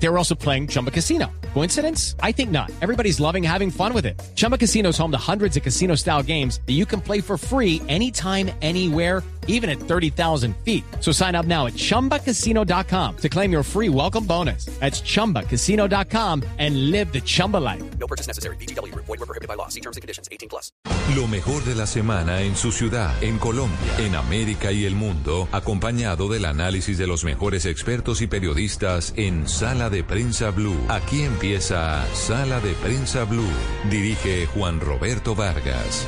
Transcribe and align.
They 0.00 0.08
were 0.08 0.18
also 0.18 0.34
playing 0.34 0.68
Chumba 0.68 0.90
Casino. 0.90 1.26
Coincidence? 1.54 2.14
I 2.22 2.32
think 2.32 2.50
not. 2.50 2.70
Everybody's 2.80 3.18
loving 3.20 3.42
having 3.42 3.70
fun 3.70 3.92
with 3.92 4.06
it. 4.06 4.20
Chumba 4.36 4.56
Casino 4.56 4.90
is 4.90 4.98
home 4.98 5.10
to 5.10 5.18
hundreds 5.18 5.56
of 5.56 5.62
casino 5.62 5.96
style 5.96 6.22
games 6.22 6.60
that 6.66 6.74
you 6.74 6.86
can 6.86 7.00
play 7.00 7.20
for 7.20 7.36
free 7.36 7.82
anytime, 7.88 8.50
anywhere, 8.62 9.22
even 9.48 9.68
at 9.68 9.80
30,000 9.80 10.54
feet. 10.58 10.84
So 11.00 11.10
sign 11.10 11.34
up 11.34 11.46
now 11.46 11.66
at 11.66 11.72
chumbacasino.com 11.72 13.16
to 13.16 13.28
claim 13.28 13.50
your 13.50 13.62
free 13.64 13.88
welcome 13.88 14.24
bonus. 14.24 14.66
That's 14.78 15.00
chumbacasino.com 15.00 16.44
and 16.58 16.90
live 16.92 17.12
the 17.12 17.20
Chumba 17.22 17.56
life. 17.56 17.82
No 17.98 18.06
purchase 18.06 18.28
necessary. 18.28 18.56
BGW. 18.56 18.94
Void 18.94 19.08
were 19.08 19.26
prohibited 19.26 19.48
by 19.48 19.54
law. 19.54 19.68
See 19.68 19.80
terms 19.80 19.96
and 19.96 20.02
conditions. 20.02 20.28
18 20.30 20.48
plus. 20.48 20.70
Lo 21.16 21.26
mejor 21.26 21.64
de 21.64 21.74
la 21.74 21.86
semana 21.86 22.42
en 22.42 22.54
su 22.54 22.70
ciudad, 22.70 23.10
en 23.22 23.38
Colombia, 23.38 23.78
en 23.98 24.14
América 24.14 24.72
y 24.72 24.84
el 24.84 24.94
mundo, 24.94 25.48
acompañado 25.52 26.28
del 26.28 26.44
análisis 26.44 26.98
de 26.98 27.06
los 27.06 27.24
mejores 27.24 27.64
expertos 27.64 28.20
y 28.20 28.26
periodistas 28.26 29.14
en 29.16 29.48
Sala 29.48 29.87
de 29.90 30.04
Prensa 30.04 30.50
Blue. 30.50 30.76
Aquí 30.88 31.22
empieza 31.22 32.04
Sala 32.14 32.60
de 32.60 32.72
Prensa 32.74 33.24
Blue. 33.24 33.48
Dirige 33.90 34.46
Juan 34.46 34.80
Roberto 34.80 35.34
Vargas. 35.34 36.06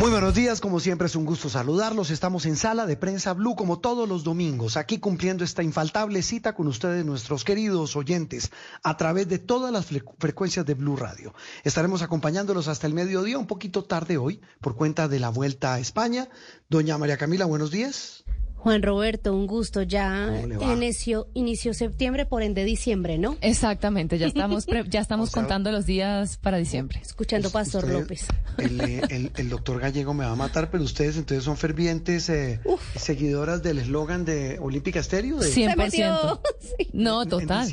Muy 0.00 0.10
buenos 0.10 0.32
días, 0.32 0.62
como 0.62 0.80
siempre 0.80 1.08
es 1.08 1.14
un 1.14 1.26
gusto 1.26 1.50
saludarlos. 1.50 2.10
Estamos 2.10 2.46
en 2.46 2.56
Sala 2.56 2.86
de 2.86 2.96
Prensa 2.96 3.34
Blue 3.34 3.54
como 3.54 3.80
todos 3.80 4.08
los 4.08 4.24
domingos, 4.24 4.78
aquí 4.78 4.98
cumpliendo 4.98 5.44
esta 5.44 5.62
infaltable 5.62 6.22
cita 6.22 6.54
con 6.54 6.68
ustedes, 6.68 7.04
nuestros 7.04 7.44
queridos 7.44 7.96
oyentes, 7.96 8.50
a 8.82 8.96
través 8.96 9.28
de 9.28 9.38
todas 9.38 9.70
las 9.70 9.92
fre- 9.92 10.02
frecuencias 10.18 10.64
de 10.64 10.72
Blue 10.72 10.96
Radio. 10.96 11.34
Estaremos 11.64 12.00
acompañándolos 12.00 12.66
hasta 12.68 12.86
el 12.86 12.94
mediodía, 12.94 13.36
un 13.36 13.46
poquito 13.46 13.84
tarde 13.84 14.16
hoy, 14.16 14.40
por 14.62 14.74
cuenta 14.74 15.06
de 15.06 15.20
la 15.20 15.28
vuelta 15.28 15.74
a 15.74 15.80
España. 15.80 16.30
Doña 16.70 16.96
María 16.96 17.18
Camila, 17.18 17.44
buenos 17.44 17.70
días. 17.70 18.24
Juan 18.62 18.82
Roberto, 18.82 19.34
un 19.34 19.46
gusto. 19.46 19.82
Ya 19.82 20.30
inició, 20.60 21.28
inició 21.34 21.72
septiembre, 21.74 22.26
por 22.26 22.42
ende 22.42 22.64
diciembre, 22.64 23.16
¿no? 23.18 23.36
Exactamente, 23.40 24.18
ya 24.18 24.26
estamos 24.26 24.66
pre- 24.66 24.84
ya 24.88 25.00
estamos 25.00 25.28
O 25.30 25.32
sea, 25.32 25.42
contando 25.42 25.72
los 25.72 25.86
días 25.86 26.36
para 26.36 26.58
diciembre. 26.58 27.00
Escuchando 27.02 27.50
Pastor 27.50 27.84
Usted- 27.84 27.98
López. 28.00 28.26
El, 28.58 28.80
eh, 28.82 29.00
el- 29.08 29.32
el 29.36 29.48
doctor 29.48 29.80
Gallego 29.80 30.12
me 30.12 30.24
va 30.26 30.32
a 30.32 30.36
matar, 30.36 30.70
pero 30.70 30.84
ustedes 30.84 31.16
entonces 31.16 31.42
son 31.44 31.56
fervientes 31.56 32.28
eh, 32.28 32.60
seguidoras 32.96 33.62
del 33.62 33.78
eslogan 33.78 34.24
de 34.24 34.58
Olímpica 34.60 35.00
Estéreo. 35.00 35.38
De, 35.38 35.48
100%. 35.48 36.40
Sí. 36.60 36.88
No, 36.92 37.22
En 37.22 37.28
total. 37.30 37.68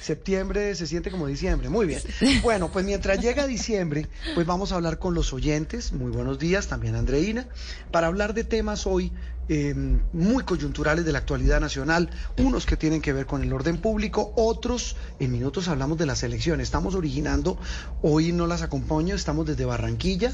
septiembre 0.00 0.74
se 0.74 0.86
siente 0.86 1.10
como 1.10 1.26
diciembre. 1.26 1.68
Muy 1.68 1.86
bien. 1.86 2.00
Bueno, 2.42 2.70
pues 2.72 2.84
mientras 2.86 3.20
llega 3.20 3.46
diciembre, 3.46 4.06
pues 4.34 4.46
vamos 4.46 4.72
a 4.72 4.76
hablar 4.76 4.98
con 4.98 5.14
los 5.14 5.32
oyentes. 5.34 5.92
Muy 5.92 6.10
buenos 6.10 6.38
días, 6.38 6.68
también 6.68 6.94
Andreina, 6.94 7.46
para 7.90 8.06
hablar 8.06 8.32
de 8.34 8.44
temas 8.44 8.86
hoy 8.86 9.12
eh, 9.52 9.74
muy 10.12 10.44
coyunturales 10.44 11.04
de 11.04 11.10
la 11.10 11.18
actualidad 11.18 11.60
nacional, 11.60 12.08
unos 12.38 12.66
que 12.66 12.76
tienen 12.76 13.02
que 13.02 13.12
ver 13.12 13.26
con 13.26 13.42
el 13.42 13.52
orden 13.52 13.78
público, 13.78 14.32
otros 14.36 14.94
en 15.18 15.32
minutos 15.32 15.66
hablamos 15.66 15.98
de 15.98 16.06
las 16.06 16.22
elecciones. 16.22 16.68
Estamos 16.68 16.94
originando, 16.94 17.58
hoy 18.00 18.30
no 18.30 18.46
las 18.46 18.62
acompaño, 18.62 19.16
estamos 19.16 19.46
desde 19.46 19.64
Barranquilla. 19.64 20.30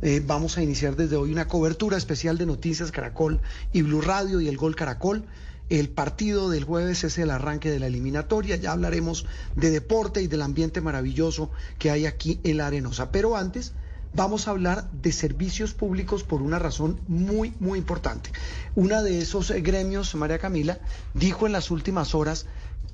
Eh, 0.00 0.22
vamos 0.26 0.56
a 0.56 0.62
iniciar 0.62 0.96
desde 0.96 1.16
hoy 1.16 1.30
una 1.30 1.46
cobertura 1.46 1.98
especial 1.98 2.38
de 2.38 2.46
Noticias 2.46 2.90
Caracol 2.90 3.42
y 3.74 3.82
Blue 3.82 4.00
Radio 4.00 4.40
y 4.40 4.48
el 4.48 4.56
Gol 4.56 4.76
Caracol. 4.76 5.26
El 5.68 5.90
partido 5.90 6.48
del 6.48 6.64
jueves 6.64 7.04
es 7.04 7.18
el 7.18 7.30
arranque 7.30 7.70
de 7.70 7.80
la 7.80 7.88
eliminatoria. 7.88 8.56
Ya 8.56 8.72
hablaremos 8.72 9.26
de 9.56 9.72
deporte 9.72 10.22
y 10.22 10.26
del 10.26 10.40
ambiente 10.40 10.80
maravilloso 10.80 11.50
que 11.78 11.90
hay 11.90 12.06
aquí 12.06 12.40
en 12.44 12.56
la 12.56 12.68
Arenosa. 12.68 13.12
Pero 13.12 13.36
antes 13.36 13.74
vamos 14.14 14.46
a 14.46 14.52
hablar 14.52 14.90
de 14.90 15.12
servicios 15.12 15.74
públicos 15.74 16.24
por 16.24 16.40
una 16.40 16.58
razón 16.58 17.00
muy, 17.08 17.54
muy 17.58 17.78
importante. 17.78 18.30
Una 18.74 19.02
de 19.02 19.18
esos 19.18 19.50
eh, 19.50 19.60
gremios, 19.60 20.14
María 20.14 20.38
Camila, 20.38 20.78
dijo 21.14 21.46
en 21.46 21.52
las 21.52 21.70
últimas 21.70 22.14
horas 22.14 22.46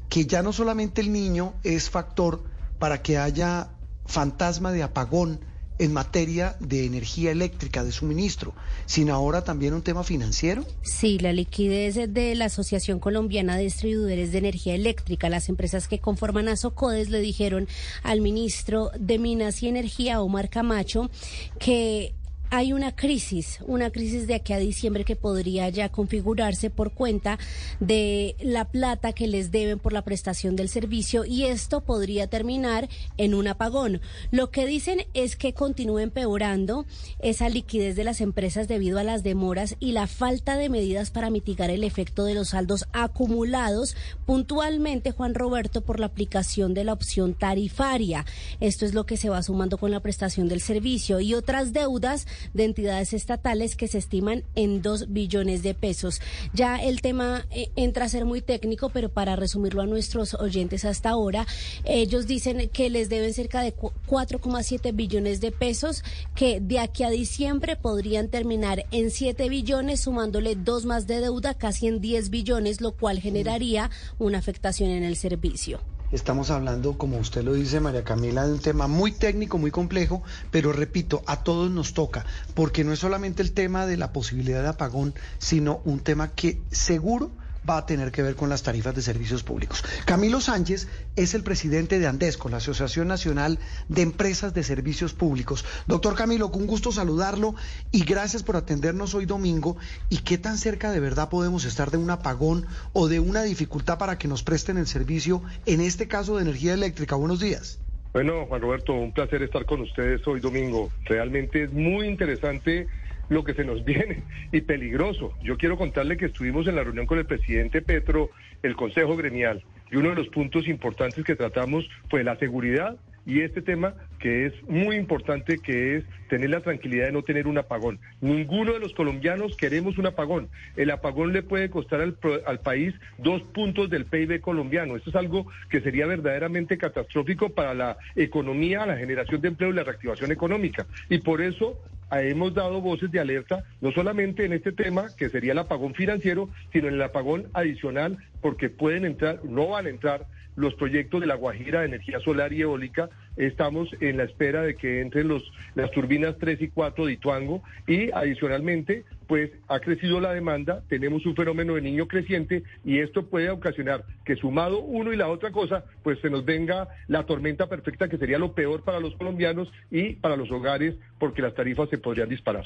que 0.08 0.26
ya 0.26 0.42
no 0.42 0.52
solamente 0.52 1.00
el 1.00 1.12
niño 1.12 1.54
es 1.62 1.90
factor 1.90 2.42
para 2.78 3.02
que 3.02 3.18
haya 3.18 3.68
fantasma 4.06 4.72
de 4.72 4.82
apagón 4.82 5.40
en 5.80 5.94
materia 5.94 6.56
de 6.60 6.84
energía 6.84 7.30
eléctrica, 7.30 7.82
de 7.82 7.90
suministro, 7.90 8.52
sino 8.84 9.14
ahora 9.14 9.44
también 9.44 9.72
un 9.72 9.80
tema 9.80 10.04
financiero. 10.04 10.66
Sí, 10.82 11.18
la 11.18 11.32
liquidez 11.32 11.94
de 12.12 12.34
la 12.34 12.44
Asociación 12.44 13.00
Colombiana 13.00 13.56
de 13.56 13.64
Distribuidores 13.64 14.30
de 14.30 14.38
Energía 14.38 14.74
Eléctrica, 14.74 15.30
las 15.30 15.48
empresas 15.48 15.88
que 15.88 15.98
conforman 15.98 16.48
a 16.48 16.56
Socodes, 16.56 17.08
le 17.08 17.20
dijeron 17.20 17.66
al 18.02 18.20
ministro 18.20 18.90
de 18.98 19.18
Minas 19.18 19.62
y 19.62 19.68
Energía, 19.68 20.20
Omar 20.20 20.50
Camacho, 20.50 21.10
que 21.58 22.14
hay 22.50 22.72
una 22.72 22.94
crisis, 22.94 23.60
una 23.66 23.90
crisis 23.90 24.26
de 24.26 24.34
aquí 24.34 24.52
a 24.52 24.58
diciembre 24.58 25.04
que 25.04 25.14
podría 25.14 25.68
ya 25.68 25.88
configurarse 25.88 26.68
por 26.68 26.92
cuenta 26.92 27.38
de 27.78 28.34
la 28.40 28.66
plata 28.66 29.12
que 29.12 29.28
les 29.28 29.52
deben 29.52 29.78
por 29.78 29.92
la 29.92 30.02
prestación 30.02 30.56
del 30.56 30.68
servicio 30.68 31.24
y 31.24 31.44
esto 31.44 31.80
podría 31.80 32.26
terminar 32.26 32.88
en 33.16 33.34
un 33.34 33.46
apagón. 33.46 34.00
Lo 34.32 34.50
que 34.50 34.66
dicen 34.66 35.06
es 35.14 35.36
que 35.36 35.54
continúa 35.54 36.02
empeorando 36.02 36.86
esa 37.20 37.48
liquidez 37.48 37.94
de 37.94 38.04
las 38.04 38.20
empresas 38.20 38.66
debido 38.66 38.98
a 38.98 39.04
las 39.04 39.22
demoras 39.22 39.76
y 39.78 39.92
la 39.92 40.08
falta 40.08 40.56
de 40.56 40.68
medidas 40.68 41.10
para 41.10 41.30
mitigar 41.30 41.70
el 41.70 41.84
efecto 41.84 42.24
de 42.24 42.34
los 42.34 42.48
saldos 42.48 42.86
acumulados 42.92 43.96
puntualmente, 44.26 45.12
Juan 45.12 45.34
Roberto, 45.34 45.82
por 45.82 46.00
la 46.00 46.06
aplicación 46.06 46.74
de 46.74 46.84
la 46.84 46.92
opción 46.94 47.34
tarifaria. 47.34 48.26
Esto 48.58 48.86
es 48.86 48.94
lo 48.94 49.06
que 49.06 49.16
se 49.16 49.28
va 49.28 49.42
sumando 49.42 49.78
con 49.78 49.92
la 49.92 50.00
prestación 50.00 50.48
del 50.48 50.60
servicio 50.60 51.20
y 51.20 51.34
otras 51.34 51.72
deudas 51.72 52.26
de 52.54 52.64
entidades 52.64 53.12
estatales 53.12 53.76
que 53.76 53.88
se 53.88 53.98
estiman 53.98 54.44
en 54.54 54.82
dos 54.82 55.12
billones 55.12 55.62
de 55.62 55.74
pesos. 55.74 56.20
Ya 56.54 56.76
el 56.82 57.00
tema 57.00 57.46
eh, 57.50 57.70
entra 57.76 58.04
a 58.04 58.08
ser 58.08 58.24
muy 58.24 58.40
técnico, 58.42 58.90
pero 58.90 59.08
para 59.08 59.36
resumirlo 59.36 59.82
a 59.82 59.86
nuestros 59.86 60.34
oyentes 60.34 60.84
hasta 60.84 61.10
ahora, 61.10 61.46
ellos 61.84 62.26
dicen 62.26 62.68
que 62.70 62.90
les 62.90 63.08
deben 63.08 63.34
cerca 63.34 63.62
de 63.62 63.72
cu- 63.72 63.92
4,7 64.06 64.94
billones 64.94 65.40
de 65.40 65.52
pesos, 65.52 66.02
que 66.34 66.60
de 66.60 66.78
aquí 66.78 67.02
a 67.02 67.10
diciembre 67.10 67.76
podrían 67.76 68.28
terminar 68.28 68.86
en 68.90 69.10
7 69.10 69.48
billones, 69.48 70.00
sumándole 70.00 70.54
dos 70.56 70.84
más 70.86 71.06
de 71.06 71.20
deuda, 71.20 71.54
casi 71.54 71.86
en 71.86 72.00
10 72.00 72.30
billones, 72.30 72.80
lo 72.80 72.92
cual 72.92 73.20
generaría 73.20 73.90
una 74.18 74.38
afectación 74.38 74.90
en 74.90 75.04
el 75.04 75.16
servicio. 75.16 75.80
Estamos 76.12 76.50
hablando, 76.50 76.98
como 76.98 77.18
usted 77.18 77.44
lo 77.44 77.52
dice, 77.52 77.78
María 77.78 78.02
Camila, 78.02 78.44
de 78.44 78.54
un 78.54 78.58
tema 78.58 78.88
muy 78.88 79.12
técnico, 79.12 79.58
muy 79.58 79.70
complejo, 79.70 80.24
pero 80.50 80.72
repito, 80.72 81.22
a 81.26 81.44
todos 81.44 81.70
nos 81.70 81.94
toca, 81.94 82.26
porque 82.54 82.82
no 82.82 82.92
es 82.92 82.98
solamente 82.98 83.42
el 83.42 83.52
tema 83.52 83.86
de 83.86 83.96
la 83.96 84.12
posibilidad 84.12 84.60
de 84.60 84.70
apagón, 84.70 85.14
sino 85.38 85.80
un 85.84 86.00
tema 86.00 86.32
que 86.32 86.62
seguro 86.72 87.30
va 87.70 87.78
a 87.78 87.86
tener 87.86 88.10
que 88.10 88.22
ver 88.22 88.34
con 88.34 88.48
las 88.48 88.62
tarifas 88.62 88.94
de 88.94 89.02
servicios 89.02 89.44
públicos. 89.44 89.84
Camilo 90.04 90.40
Sánchez 90.40 90.88
es 91.14 91.34
el 91.34 91.44
presidente 91.44 92.00
de 92.00 92.08
Andesco, 92.08 92.48
la 92.48 92.56
Asociación 92.56 93.06
Nacional 93.06 93.58
de 93.88 94.02
Empresas 94.02 94.52
de 94.52 94.64
Servicios 94.64 95.14
Públicos. 95.14 95.64
Doctor 95.86 96.16
Camilo, 96.16 96.50
con 96.50 96.66
gusto 96.66 96.90
saludarlo 96.90 97.54
y 97.92 98.04
gracias 98.04 98.42
por 98.42 98.56
atendernos 98.56 99.14
hoy 99.14 99.24
domingo. 99.24 99.76
¿Y 100.08 100.18
qué 100.18 100.36
tan 100.36 100.58
cerca 100.58 100.90
de 100.90 100.98
verdad 100.98 101.28
podemos 101.28 101.64
estar 101.64 101.92
de 101.92 101.98
un 101.98 102.10
apagón 102.10 102.66
o 102.92 103.06
de 103.06 103.20
una 103.20 103.44
dificultad 103.44 103.98
para 103.98 104.18
que 104.18 104.26
nos 104.26 104.42
presten 104.42 104.76
el 104.76 104.88
servicio, 104.88 105.42
en 105.66 105.80
este 105.80 106.08
caso 106.08 106.36
de 106.36 106.42
energía 106.42 106.74
eléctrica? 106.74 107.14
Buenos 107.14 107.38
días. 107.38 107.78
Bueno, 108.12 108.46
Juan 108.46 108.60
Roberto, 108.60 108.92
un 108.92 109.12
placer 109.12 109.42
estar 109.44 109.64
con 109.64 109.82
ustedes 109.82 110.26
hoy 110.26 110.40
domingo. 110.40 110.90
Realmente 111.04 111.62
es 111.62 111.72
muy 111.72 112.08
interesante 112.08 112.88
lo 113.30 113.42
que 113.44 113.54
se 113.54 113.64
nos 113.64 113.82
viene 113.86 114.22
y 114.52 114.60
peligroso. 114.60 115.32
Yo 115.42 115.56
quiero 115.56 115.78
contarle 115.78 116.18
que 116.18 116.26
estuvimos 116.26 116.66
en 116.66 116.76
la 116.76 116.84
reunión 116.84 117.06
con 117.06 117.18
el 117.18 117.24
presidente 117.24 117.80
Petro, 117.80 118.28
el 118.62 118.76
Consejo 118.76 119.16
Gremial, 119.16 119.64
y 119.90 119.96
uno 119.96 120.10
de 120.10 120.16
los 120.16 120.28
puntos 120.28 120.68
importantes 120.68 121.24
que 121.24 121.34
tratamos 121.34 121.88
fue 122.10 122.22
la 122.22 122.36
seguridad 122.36 122.98
y 123.26 123.42
este 123.42 123.62
tema 123.62 123.94
que 124.18 124.46
es 124.46 124.52
muy 124.68 124.96
importante, 124.96 125.58
que 125.58 125.96
es 125.96 126.04
tener 126.28 126.50
la 126.50 126.60
tranquilidad 126.60 127.06
de 127.06 127.12
no 127.12 127.22
tener 127.22 127.46
un 127.46 127.58
apagón. 127.58 128.00
Ninguno 128.20 128.72
de 128.72 128.80
los 128.80 128.92
colombianos 128.94 129.56
queremos 129.56 129.98
un 129.98 130.06
apagón. 130.06 130.48
El 130.76 130.90
apagón 130.90 131.32
le 131.32 131.42
puede 131.42 131.70
costar 131.70 132.00
al, 132.00 132.16
al 132.46 132.60
país 132.60 132.94
dos 133.18 133.42
puntos 133.42 133.90
del 133.90 134.06
PIB 134.06 134.40
colombiano. 134.40 134.96
Esto 134.96 135.10
es 135.10 135.16
algo 135.16 135.46
que 135.68 135.80
sería 135.80 136.06
verdaderamente 136.06 136.78
catastrófico 136.78 137.50
para 137.50 137.74
la 137.74 137.98
economía, 138.16 138.86
la 138.86 138.96
generación 138.96 139.40
de 139.40 139.48
empleo 139.48 139.70
y 139.70 139.74
la 139.74 139.84
reactivación 139.84 140.32
económica. 140.32 140.86
Y 141.08 141.18
por 141.18 141.40
eso 141.40 141.78
hemos 142.12 142.54
dado 142.54 142.80
voces 142.80 143.10
de 143.10 143.20
alerta, 143.20 143.64
no 143.80 143.92
solamente 143.92 144.44
en 144.44 144.52
este 144.52 144.72
tema, 144.72 145.06
que 145.16 145.28
sería 145.28 145.52
el 145.52 145.58
apagón 145.58 145.94
financiero, 145.94 146.48
sino 146.72 146.88
en 146.88 146.94
el 146.94 147.02
apagón 147.02 147.46
adicional 147.52 148.18
porque 148.40 148.70
pueden 148.70 149.04
entrar, 149.04 149.44
no 149.44 149.68
van 149.68 149.86
a 149.86 149.90
entrar 149.90 150.26
los 150.56 150.74
proyectos 150.74 151.20
de 151.20 151.26
la 151.26 151.34
Guajira 151.34 151.80
de 151.80 151.86
energía 151.86 152.20
solar 152.20 152.52
y 152.52 152.62
eólica. 152.62 153.08
Estamos 153.36 153.88
en 154.00 154.18
la 154.18 154.24
espera 154.24 154.62
de 154.62 154.76
que 154.76 155.00
entren 155.00 155.28
los, 155.28 155.42
las 155.74 155.90
turbinas 155.90 156.36
3 156.38 156.60
y 156.62 156.68
4 156.68 157.06
de 157.06 157.12
Ituango 157.12 157.62
y 157.86 158.10
adicionalmente, 158.12 159.04
pues 159.26 159.50
ha 159.68 159.80
crecido 159.80 160.20
la 160.20 160.34
demanda, 160.34 160.82
tenemos 160.88 161.24
un 161.24 161.36
fenómeno 161.36 161.74
de 161.74 161.82
niño 161.82 162.06
creciente 162.06 162.64
y 162.84 162.98
esto 162.98 163.26
puede 163.26 163.50
ocasionar 163.50 164.04
que 164.24 164.36
sumado 164.36 164.80
uno 164.80 165.12
y 165.12 165.16
la 165.16 165.28
otra 165.28 165.52
cosa, 165.52 165.84
pues 166.02 166.18
se 166.20 166.28
nos 166.28 166.44
venga 166.44 166.88
la 167.08 167.24
tormenta 167.24 167.68
perfecta 167.68 168.08
que 168.08 168.18
sería 168.18 168.38
lo 168.38 168.52
peor 168.52 168.82
para 168.82 169.00
los 169.00 169.14
colombianos 169.14 169.72
y 169.90 170.14
para 170.14 170.36
los 170.36 170.50
hogares 170.50 170.96
porque 171.18 171.42
las 171.42 171.54
tarifas 171.54 171.88
se 171.88 171.98
podrían 171.98 172.28
disparar. 172.28 172.64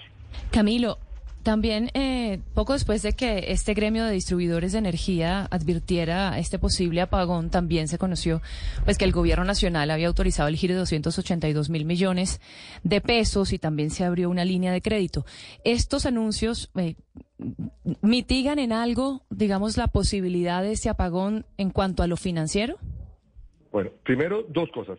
Camilo, 0.51 0.99
también, 1.45 1.91
eh, 1.95 2.41
poco 2.55 2.73
después 2.73 3.03
de 3.03 3.13
que 3.13 3.53
este 3.53 3.75
gremio 3.75 4.05
de 4.05 4.13
distribuidores 4.13 4.73
de 4.73 4.79
energía 4.79 5.47
advirtiera 5.51 6.39
este 6.39 6.59
posible 6.59 7.03
apagón, 7.03 7.51
también 7.51 7.87
se 7.87 7.99
conoció 7.99 8.43
pues 8.85 8.99
que 8.99 9.05
el 9.05 9.13
gobierno 9.13 9.45
nacional 9.45 9.91
había 9.91 10.09
autorizado 10.09 10.49
el 10.49 10.57
giro 10.57 10.75
de 10.75 10.81
282 10.81 11.71
mil 11.71 11.85
millones 11.85 12.41
de 12.83 13.01
pesos 13.01 13.53
y 13.53 13.59
también 13.59 13.91
se 13.91 14.05
abrió 14.05 14.31
una 14.31 14.45
línea 14.45 14.73
de 14.73 14.83
crédito. 14.83 15.25
Estos 15.65 16.07
anuncios 16.07 16.71
eh, 16.77 16.97
mitigan 18.01 18.59
en 18.59 18.73
algo, 18.73 19.23
digamos, 19.31 19.77
la 19.77 19.89
posibilidad 19.89 20.63
de 20.63 20.73
este 20.73 20.89
apagón 20.89 21.45
en 21.59 21.71
cuanto 21.71 22.03
a 22.03 22.07
lo 22.07 22.17
financiero. 22.17 22.79
Bueno, 23.71 23.91
primero 24.03 24.45
dos 24.49 24.71
cosas. 24.73 24.99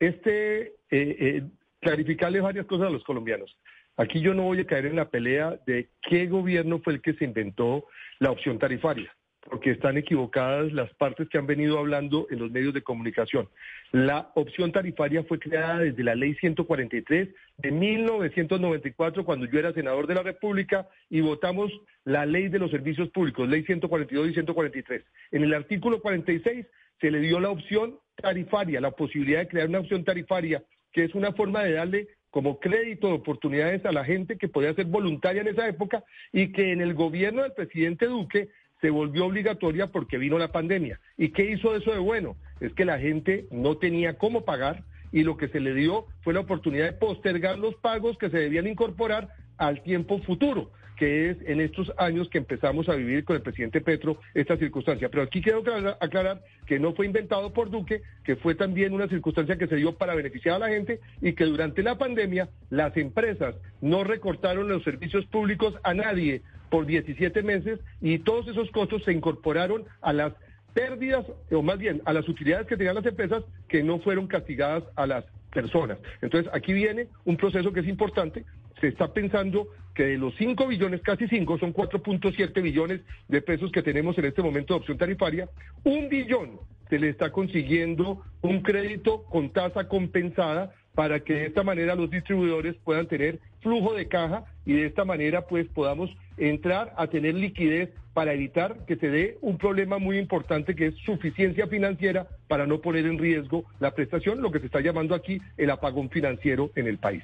Este, 0.00 0.66
eh, 0.66 0.72
eh, 0.90 1.42
clarificarle 1.80 2.40
varias 2.40 2.66
cosas 2.66 2.88
a 2.88 2.90
los 2.90 3.04
colombianos. 3.04 3.56
Aquí 3.96 4.20
yo 4.20 4.32
no 4.32 4.44
voy 4.44 4.60
a 4.60 4.66
caer 4.66 4.86
en 4.86 4.96
la 4.96 5.10
pelea 5.10 5.58
de 5.66 5.88
qué 6.02 6.26
gobierno 6.26 6.80
fue 6.80 6.94
el 6.94 7.02
que 7.02 7.14
se 7.14 7.24
inventó 7.24 7.86
la 8.20 8.30
opción 8.30 8.58
tarifaria, 8.58 9.12
porque 9.42 9.72
están 9.72 9.96
equivocadas 9.96 10.72
las 10.72 10.92
partes 10.94 11.28
que 11.28 11.36
han 11.36 11.46
venido 11.46 11.78
hablando 11.78 12.28
en 12.30 12.38
los 12.38 12.50
medios 12.50 12.74
de 12.74 12.82
comunicación. 12.82 13.48
La 13.90 14.30
opción 14.34 14.70
tarifaria 14.70 15.24
fue 15.24 15.40
creada 15.40 15.80
desde 15.80 16.04
la 16.04 16.14
ley 16.14 16.34
143 16.34 17.28
de 17.56 17.70
1994, 17.72 19.24
cuando 19.24 19.46
yo 19.46 19.58
era 19.58 19.72
senador 19.72 20.06
de 20.06 20.14
la 20.14 20.22
República, 20.22 20.88
y 21.10 21.20
votamos 21.20 21.72
la 22.04 22.24
ley 22.24 22.48
de 22.48 22.60
los 22.60 22.70
servicios 22.70 23.08
públicos, 23.10 23.48
ley 23.48 23.64
142 23.64 24.28
y 24.28 24.32
143. 24.34 25.04
En 25.32 25.42
el 25.42 25.54
artículo 25.54 26.00
46 26.00 26.66
se 27.00 27.10
le 27.10 27.18
dio 27.18 27.40
la 27.40 27.50
opción 27.50 27.98
tarifaria, 28.14 28.80
la 28.80 28.90
posibilidad 28.92 29.40
de 29.40 29.48
crear 29.48 29.68
una 29.68 29.80
opción 29.80 30.04
tarifaria, 30.04 30.62
que 30.92 31.04
es 31.04 31.14
una 31.14 31.32
forma 31.32 31.62
de 31.62 31.72
darle 31.72 32.08
como 32.30 32.60
crédito 32.60 33.08
de 33.08 33.14
oportunidades 33.14 33.84
a 33.86 33.92
la 33.92 34.04
gente 34.04 34.36
que 34.36 34.48
podía 34.48 34.74
ser 34.74 34.86
voluntaria 34.86 35.42
en 35.42 35.48
esa 35.48 35.66
época 35.68 36.04
y 36.32 36.52
que 36.52 36.72
en 36.72 36.80
el 36.80 36.94
gobierno 36.94 37.42
del 37.42 37.52
presidente 37.52 38.06
Duque 38.06 38.50
se 38.80 38.90
volvió 38.90 39.26
obligatoria 39.26 39.88
porque 39.88 40.18
vino 40.18 40.38
la 40.38 40.52
pandemia. 40.52 41.00
¿Y 41.16 41.30
qué 41.30 41.50
hizo 41.50 41.74
eso 41.74 41.90
de 41.90 41.98
bueno? 41.98 42.36
Es 42.60 42.72
que 42.74 42.84
la 42.84 42.98
gente 42.98 43.46
no 43.50 43.78
tenía 43.78 44.18
cómo 44.18 44.44
pagar 44.44 44.84
y 45.10 45.24
lo 45.24 45.36
que 45.36 45.48
se 45.48 45.60
le 45.60 45.74
dio 45.74 46.06
fue 46.20 46.34
la 46.34 46.40
oportunidad 46.40 46.84
de 46.84 46.92
postergar 46.92 47.58
los 47.58 47.74
pagos 47.76 48.18
que 48.18 48.30
se 48.30 48.38
debían 48.38 48.66
incorporar 48.66 49.28
al 49.56 49.82
tiempo 49.82 50.20
futuro 50.20 50.70
que 50.98 51.30
es 51.30 51.38
en 51.46 51.60
estos 51.60 51.92
años 51.96 52.28
que 52.28 52.38
empezamos 52.38 52.88
a 52.88 52.96
vivir 52.96 53.24
con 53.24 53.36
el 53.36 53.42
presidente 53.42 53.80
Petro 53.80 54.18
esta 54.34 54.56
circunstancia. 54.56 55.08
Pero 55.08 55.22
aquí 55.22 55.40
quiero 55.40 55.62
aclarar 56.00 56.42
que 56.66 56.78
no 56.78 56.92
fue 56.92 57.06
inventado 57.06 57.52
por 57.52 57.70
Duque, 57.70 58.02
que 58.24 58.36
fue 58.36 58.54
también 58.54 58.92
una 58.92 59.08
circunstancia 59.08 59.56
que 59.56 59.68
se 59.68 59.76
dio 59.76 59.96
para 59.96 60.14
beneficiar 60.14 60.56
a 60.56 60.58
la 60.58 60.68
gente 60.68 61.00
y 61.22 61.32
que 61.32 61.44
durante 61.44 61.82
la 61.82 61.96
pandemia 61.96 62.48
las 62.68 62.96
empresas 62.96 63.54
no 63.80 64.02
recortaron 64.02 64.68
los 64.68 64.82
servicios 64.82 65.24
públicos 65.26 65.74
a 65.84 65.94
nadie 65.94 66.42
por 66.68 66.84
17 66.84 67.42
meses 67.42 67.78
y 68.00 68.18
todos 68.18 68.48
esos 68.48 68.70
costos 68.72 69.04
se 69.04 69.12
incorporaron 69.12 69.84
a 70.02 70.12
las 70.12 70.34
pérdidas, 70.74 71.24
o 71.50 71.62
más 71.62 71.78
bien 71.78 72.02
a 72.04 72.12
las 72.12 72.28
utilidades 72.28 72.66
que 72.66 72.76
tenían 72.76 72.96
las 72.96 73.06
empresas 73.06 73.44
que 73.68 73.82
no 73.82 74.00
fueron 74.00 74.26
castigadas 74.26 74.84
a 74.96 75.06
las 75.06 75.24
personas. 75.52 75.98
Entonces, 76.20 76.50
aquí 76.54 76.72
viene 76.72 77.08
un 77.24 77.36
proceso 77.36 77.72
que 77.72 77.80
es 77.80 77.88
importante. 77.88 78.44
Se 78.80 78.88
está 78.88 79.12
pensando 79.12 79.68
que 79.94 80.04
de 80.04 80.18
los 80.18 80.34
5 80.36 80.66
billones, 80.66 81.02
casi 81.02 81.26
5, 81.26 81.58
son 81.58 81.74
4.7 81.74 82.62
billones 82.62 83.00
de 83.26 83.42
pesos 83.42 83.72
que 83.72 83.82
tenemos 83.82 84.16
en 84.18 84.26
este 84.26 84.42
momento 84.42 84.74
de 84.74 84.80
opción 84.80 84.98
tarifaria, 84.98 85.48
un 85.84 86.08
billón 86.08 86.60
se 86.88 86.98
le 86.98 87.10
está 87.10 87.30
consiguiendo 87.30 88.22
un 88.40 88.62
crédito 88.62 89.24
con 89.24 89.50
tasa 89.50 89.88
compensada 89.88 90.72
para 90.94 91.20
que 91.20 91.34
de 91.34 91.46
esta 91.46 91.62
manera 91.62 91.94
los 91.94 92.10
distribuidores 92.10 92.74
puedan 92.82 93.06
tener 93.06 93.38
flujo 93.60 93.94
de 93.94 94.08
caja 94.08 94.44
y 94.64 94.72
de 94.72 94.86
esta 94.86 95.04
manera 95.04 95.46
pues 95.46 95.68
podamos 95.68 96.10
entrar 96.36 96.92
a 96.96 97.06
tener 97.06 97.34
liquidez 97.34 97.90
para 98.14 98.32
evitar 98.32 98.84
que 98.84 98.96
se 98.96 99.08
dé 99.08 99.38
un 99.40 99.58
problema 99.58 99.98
muy 99.98 100.18
importante 100.18 100.74
que 100.74 100.86
es 100.86 100.94
suficiencia 101.04 101.68
financiera 101.68 102.26
para 102.48 102.66
no 102.66 102.80
poner 102.80 103.06
en 103.06 103.18
riesgo 103.18 103.64
la 103.78 103.94
prestación, 103.94 104.42
lo 104.42 104.50
que 104.50 104.58
se 104.58 104.66
está 104.66 104.80
llamando 104.80 105.14
aquí 105.14 105.40
el 105.56 105.70
apagón 105.70 106.10
financiero 106.10 106.72
en 106.74 106.88
el 106.88 106.98
país. 106.98 107.22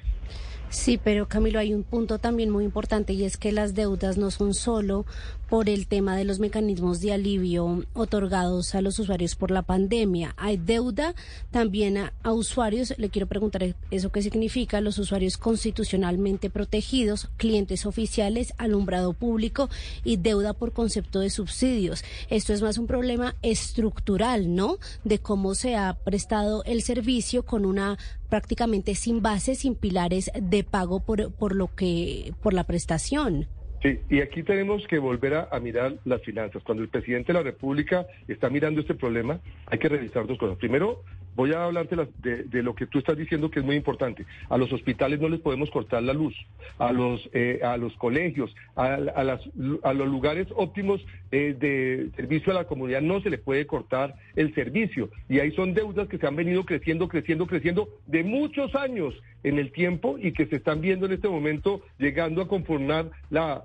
Sí, 0.75 0.99
pero 1.01 1.27
Camilo, 1.29 1.57
hay 1.57 1.73
un 1.73 1.83
punto 1.83 2.19
también 2.19 2.49
muy 2.49 2.65
importante 2.65 3.13
y 3.13 3.23
es 3.23 3.37
que 3.37 3.53
las 3.53 3.75
deudas 3.75 4.17
no 4.17 4.29
son 4.29 4.53
solo 4.53 5.05
por 5.49 5.69
el 5.69 5.87
tema 5.87 6.17
de 6.17 6.25
los 6.25 6.39
mecanismos 6.39 6.99
de 6.99 7.13
alivio 7.13 7.85
otorgados 7.93 8.75
a 8.75 8.81
los 8.81 8.99
usuarios 8.99 9.35
por 9.35 9.51
la 9.51 9.61
pandemia. 9.61 10.33
Hay 10.37 10.57
deuda 10.57 11.15
también 11.49 11.97
a, 11.97 12.11
usuarios, 12.31 12.93
le 12.97 13.09
quiero 13.09 13.25
preguntar 13.25 13.75
eso 13.89 14.11
qué 14.11 14.21
significa, 14.21 14.81
los 14.81 14.99
usuarios 14.99 15.37
constitucionalmente 15.37 16.49
protegidos, 16.49 17.29
clientes 17.37 17.85
oficiales, 17.85 18.53
alumbrado 18.57 19.13
público 19.13 19.69
y 20.03 20.17
deuda 20.17 20.53
por 20.53 20.73
concepto 20.73 21.21
de 21.21 21.29
subsidios. 21.29 22.03
Esto 22.29 22.53
es 22.53 22.61
más 22.61 22.77
un 22.77 22.85
problema 22.85 23.35
estructural, 23.43 24.53
¿no? 24.53 24.77
De 25.05 25.19
cómo 25.19 25.55
se 25.55 25.77
ha 25.77 25.93
prestado 25.93 26.63
el 26.65 26.81
servicio 26.81 27.43
con 27.43 27.65
una 27.65 27.97
prácticamente 28.29 28.95
sin 28.95 29.21
base, 29.21 29.55
sin 29.55 29.75
pilares 29.75 30.31
de 30.39 30.63
pago 30.63 30.99
por, 30.99 31.33
por 31.33 31.55
lo 31.55 31.73
que, 31.75 32.33
por 32.41 32.53
la 32.53 32.63
prestación. 32.65 33.47
Sí, 33.81 33.99
y 34.09 34.21
aquí 34.21 34.41
tenemos 34.41 34.85
que 34.87 34.97
volver 34.97 35.35
a, 35.35 35.59
mirar 35.59 35.93
las 36.05 36.21
finanzas. 36.23 36.63
Cuando 36.63 36.81
el 36.81 36.89
presidente 36.89 37.31
de 37.31 37.37
la 37.37 37.43
República 37.43 38.07
está 38.27 38.49
mirando 38.49 38.81
este 38.81 38.95
problema, 38.95 39.39
hay 39.67 39.77
que 39.77 39.89
revisar 39.89 40.25
dos 40.25 40.39
cosas. 40.39 40.57
Primero, 40.57 41.03
voy 41.35 41.53
a 41.53 41.65
hablarte 41.65 41.95
de, 42.21 42.63
lo 42.63 42.75
que 42.75 42.87
tú 42.87 42.99
estás 42.99 43.17
diciendo 43.17 43.51
que 43.51 43.59
es 43.59 43.65
muy 43.65 43.75
importante. 43.75 44.25
A 44.49 44.57
los 44.57 44.71
hospitales 44.71 45.19
no 45.19 45.29
les 45.29 45.39
podemos 45.41 45.69
cortar 45.69 46.03
la 46.03 46.13
luz, 46.13 46.35
a 46.79 46.91
los, 46.91 47.29
eh, 47.33 47.59
a 47.63 47.77
los 47.77 47.93
colegios, 47.97 48.55
a, 48.75 48.97
los 48.97 50.07
lugares 50.07 50.47
óptimos 50.55 51.05
eh, 51.31 51.55
de 51.59 52.09
servicio 52.15 52.51
a 52.51 52.55
la 52.55 52.65
comunidad 52.65 53.01
no 53.01 53.21
se 53.21 53.29
le 53.29 53.37
puede 53.37 53.65
cortar 53.65 54.15
el 54.35 54.53
servicio. 54.53 55.09
Y 55.29 55.39
ahí 55.39 55.51
son 55.51 55.73
deudas 55.73 56.07
que 56.07 56.17
se 56.17 56.27
han 56.27 56.35
venido 56.35 56.65
creciendo, 56.65 57.07
creciendo, 57.07 57.47
creciendo 57.47 57.89
de 58.07 58.23
muchos 58.23 58.73
años 58.75 59.13
en 59.43 59.59
el 59.59 59.71
tiempo 59.71 60.17
y 60.19 60.31
que 60.31 60.47
se 60.47 60.55
están 60.55 60.81
viendo 60.81 61.05
en 61.05 61.13
este 61.13 61.27
momento 61.27 61.81
llegando 61.99 62.41
a 62.41 62.47
conformar 62.47 63.11
la, 63.29 63.63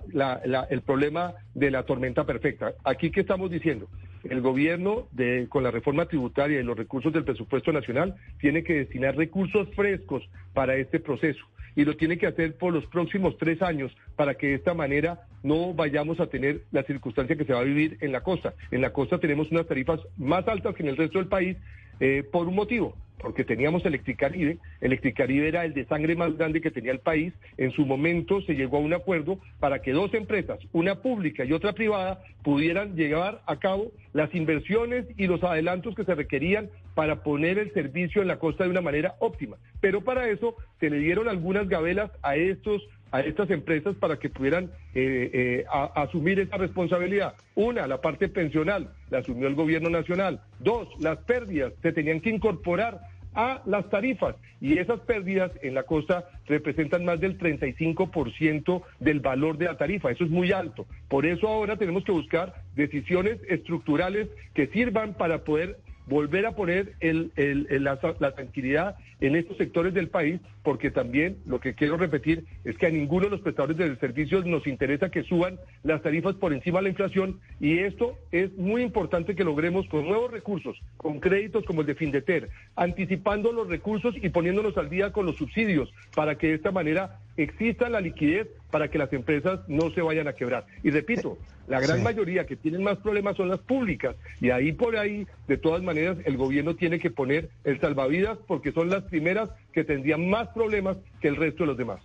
el 0.69 0.83
problema 0.83 1.35
de 1.55 1.71
la 1.71 1.85
tormenta 1.85 2.25
perfecta. 2.25 2.75
Aquí, 2.85 3.11
¿qué 3.11 3.21
estamos 3.21 3.51
diciendo? 3.51 3.89
El 4.25 4.41
gobierno, 4.41 5.09
de, 5.13 5.47
con 5.49 5.63
la 5.63 5.71
reforma 5.71 6.07
tributaria 6.07 6.61
y 6.61 6.65
los 6.65 6.77
recursos 6.77 7.13
del 7.13 7.25
presupuesto 7.25 7.73
nacional, 7.73 8.17
tiene 8.39 8.63
que 8.63 8.75
destinar 8.75 9.17
recursos 9.17 9.69
frescos 9.75 10.29
para 10.53 10.77
este 10.77 11.01
proceso 11.01 11.45
y 11.77 11.85
lo 11.85 11.97
tiene 11.97 12.19
que 12.19 12.27
hacer 12.27 12.57
por 12.57 12.73
los 12.73 12.85
próximos 12.87 13.37
tres 13.39 13.63
años 13.63 13.97
para 14.17 14.35
que 14.35 14.49
de 14.49 14.55
esta 14.55 14.75
manera 14.75 15.21
no 15.43 15.73
vayamos 15.73 16.21
a 16.21 16.27
tener 16.27 16.63
la 16.73 16.83
circunstancia 16.83 17.37
que 17.37 17.45
se 17.45 17.53
va 17.53 17.61
a 17.61 17.65
vivir 17.65 17.97
en 18.01 18.13
la 18.13 18.23
costa. 18.23 18.55
En 18.71 18.81
la 18.81 18.93
costa 18.93 19.19
tenemos 19.19 19.51
unas 19.51 19.67
tarifas 19.67 20.01
más 20.17 20.47
altas 20.49 20.75
que 20.75 20.83
en 20.83 20.91
el 20.91 20.97
resto 20.97 21.19
del 21.19 21.29
país 21.29 21.57
eh, 22.01 22.25
por 22.31 22.49
un 22.49 22.55
motivo, 22.55 22.97
porque 23.19 23.45
teníamos 23.45 23.85
Electricaribe, 23.85 24.59
Electricaribe 24.81 25.49
era 25.49 25.65
el 25.65 25.75
de 25.75 25.85
sangre 25.85 26.17
más 26.17 26.37
grande 26.37 26.61
que 26.61 26.71
tenía 26.71 26.93
el 26.93 27.01
país, 27.01 27.33
en 27.57 27.71
su 27.73 27.85
momento 27.85 28.41
se 28.43 28.55
llegó 28.55 28.79
a 28.79 28.81
un 28.81 28.95
acuerdo 28.95 29.39
para 29.59 29.83
que 29.83 29.93
dos 29.93 30.13
empresas, 30.15 30.59
una 30.73 30.97
pública 30.97 31.45
y 31.45 31.53
otra 31.53 31.73
privada, 31.73 32.23
pudieran 32.43 32.97
llevar 32.97 33.43
a 33.47 33.57
cabo 33.59 33.93
las 34.13 34.35
inversiones 34.35 35.07
y 35.17 35.27
los 35.27 35.43
adelantos 35.45 35.95
que 35.95 36.05
se 36.05 36.15
requerían 36.15 36.71
para 36.95 37.23
poner 37.23 37.59
el 37.59 37.73
servicio 37.73 38.23
en 38.23 38.29
la 38.29 38.39
costa 38.39 38.65
de 38.65 38.71
una 38.71 38.81
manera 38.81 39.15
óptima. 39.21 39.57
Pero 39.81 40.03
para 40.03 40.29
eso 40.29 40.57
se 40.81 40.91
le 40.91 40.99
dieron 40.99 41.29
algunas 41.29 41.69
gabelas 41.69 42.11
a 42.23 42.37
estos 42.37 42.83
a 43.13 43.21
estas 43.21 43.51
empresas 43.51 43.97
para 43.97 44.19
que 44.19 44.29
pudieran 44.29 44.71
eh, 44.95 45.31
eh, 45.33 45.65
asumir 45.95 46.41
esa 46.41 46.57
responsabilidad. 46.57 47.35
Una, 47.55 47.87
la 47.87 48.01
parte 48.01 48.29
pensional, 48.29 48.91
la 49.11 49.19
asumió 49.19 49.49
el 49.49 49.55
gobierno 49.55 49.91
nacional. 49.91 50.41
Dos, 50.59 50.89
las 51.01 51.19
pérdidas 51.19 51.73
se 51.83 51.93
tenían 51.93 52.21
que 52.21 52.31
incorporar 52.31 53.01
a 53.35 53.63
las 53.67 53.89
tarifas 53.91 54.35
y 54.61 54.79
esas 54.79 55.01
pérdidas 55.01 55.53
en 55.63 55.75
la 55.75 55.85
costa 55.85 56.29
representan 56.47 57.05
más 57.05 57.21
del 57.21 57.39
35% 57.39 58.83
del 58.99 59.21
valor 59.21 59.57
de 59.57 59.67
la 59.67 59.77
tarifa. 59.77 60.11
Eso 60.11 60.25
es 60.25 60.31
muy 60.31 60.53
alto. 60.53 60.87
Por 61.09 61.27
eso 61.27 61.49
ahora 61.49 61.77
tenemos 61.77 62.05
que 62.05 62.13
buscar 62.13 62.55
decisiones 62.75 63.39
estructurales 63.49 64.29
que 64.55 64.67
sirvan 64.69 65.15
para 65.15 65.45
poder 65.45 65.79
volver 66.07 66.47
a 66.47 66.53
poner 66.53 66.95
el, 67.01 67.31
el- 67.37 67.67
la, 67.85 67.99
la 68.19 68.35
tranquilidad 68.35 68.97
en 69.21 69.37
estos 69.37 69.59
sectores 69.59 69.93
del 69.93 70.09
país, 70.09 70.41
porque 70.63 70.91
también 70.91 71.37
lo 71.47 71.61
que 71.61 71.75
quiero 71.75 71.97
repetir 71.99 72.45
es 72.65 72.77
que 72.79 72.87
a 72.87 72.91
ninguno 72.91 73.27
de 73.27 73.31
los 73.31 73.41
prestadores 73.43 73.77
de 73.77 73.95
servicios 73.97 74.47
nos 74.47 74.67
interesa 74.67 75.11
que 75.11 75.23
suban 75.25 75.59
las 75.83 76.01
tarifas 76.03 76.35
por 76.37 76.53
encima 76.55 76.79
de 76.79 76.85
la 76.85 76.89
inflación 76.89 77.39
y 77.61 77.79
esto 77.79 78.17
es 78.33 78.53
muy 78.57 78.83
importante 78.83 79.35
que 79.37 79.45
logremos 79.45 79.87
con 79.89 80.07
nuevos 80.07 80.31
recursos, 80.33 80.79
con 80.97 81.21
créditos 81.21 81.65
como 81.67 81.83
el 81.83 81.87
de 81.87 81.95
Findeter, 81.95 82.49
anticipando 82.77 83.53
los 83.53 83.69
recursos 83.69 84.15
y 84.21 84.31
poniéndonos 84.31 84.77
al 84.79 84.89
día 84.89 85.13
con 85.13 85.27
los 85.27 85.37
subsidios 85.37 85.93
para 86.15 86.37
que 86.37 86.49
de 86.49 86.55
esta 86.55 86.71
manera 86.73 87.19
exista 87.43 87.89
la 87.89 88.01
liquidez 88.01 88.49
para 88.71 88.89
que 88.89 88.99
las 88.99 89.13
empresas 89.13 89.61
no 89.69 89.91
se 89.91 90.01
vayan 90.01 90.29
a 90.29 90.33
quebrar. 90.35 90.67
Y 90.83 90.91
repito, 90.91 91.39
la 91.69 91.81
gran 91.81 91.99
Sí. 91.99 92.03
mayoría 92.05 92.47
que 92.47 92.57
tienen 92.57 92.83
más 92.83 92.99
problemas 92.99 93.37
son 93.37 93.49
las 93.49 93.61
públicas 93.61 94.17
y 94.41 94.51
ahí 94.51 94.73
por 94.73 94.97
ahí, 94.97 95.27
de 95.49 95.57
todas 95.57 95.83
maneras, 95.83 96.19
el 96.25 96.37
gobierno 96.37 96.75
tiene 96.77 96.99
que 96.99 97.11
poner 97.11 97.51
el 97.65 97.81
salvavidas 97.81 98.39
porque 98.47 98.73
son 98.73 98.91
las 98.91 99.05
primeras 99.05 99.51
que 99.73 99.85
tendrían 99.85 100.29
más 100.29 100.49
problemas 100.49 100.97
que 101.21 101.29
el 101.29 101.37
resto 101.37 101.63
de 101.65 101.67
los 101.69 101.77
demás. 101.79 102.01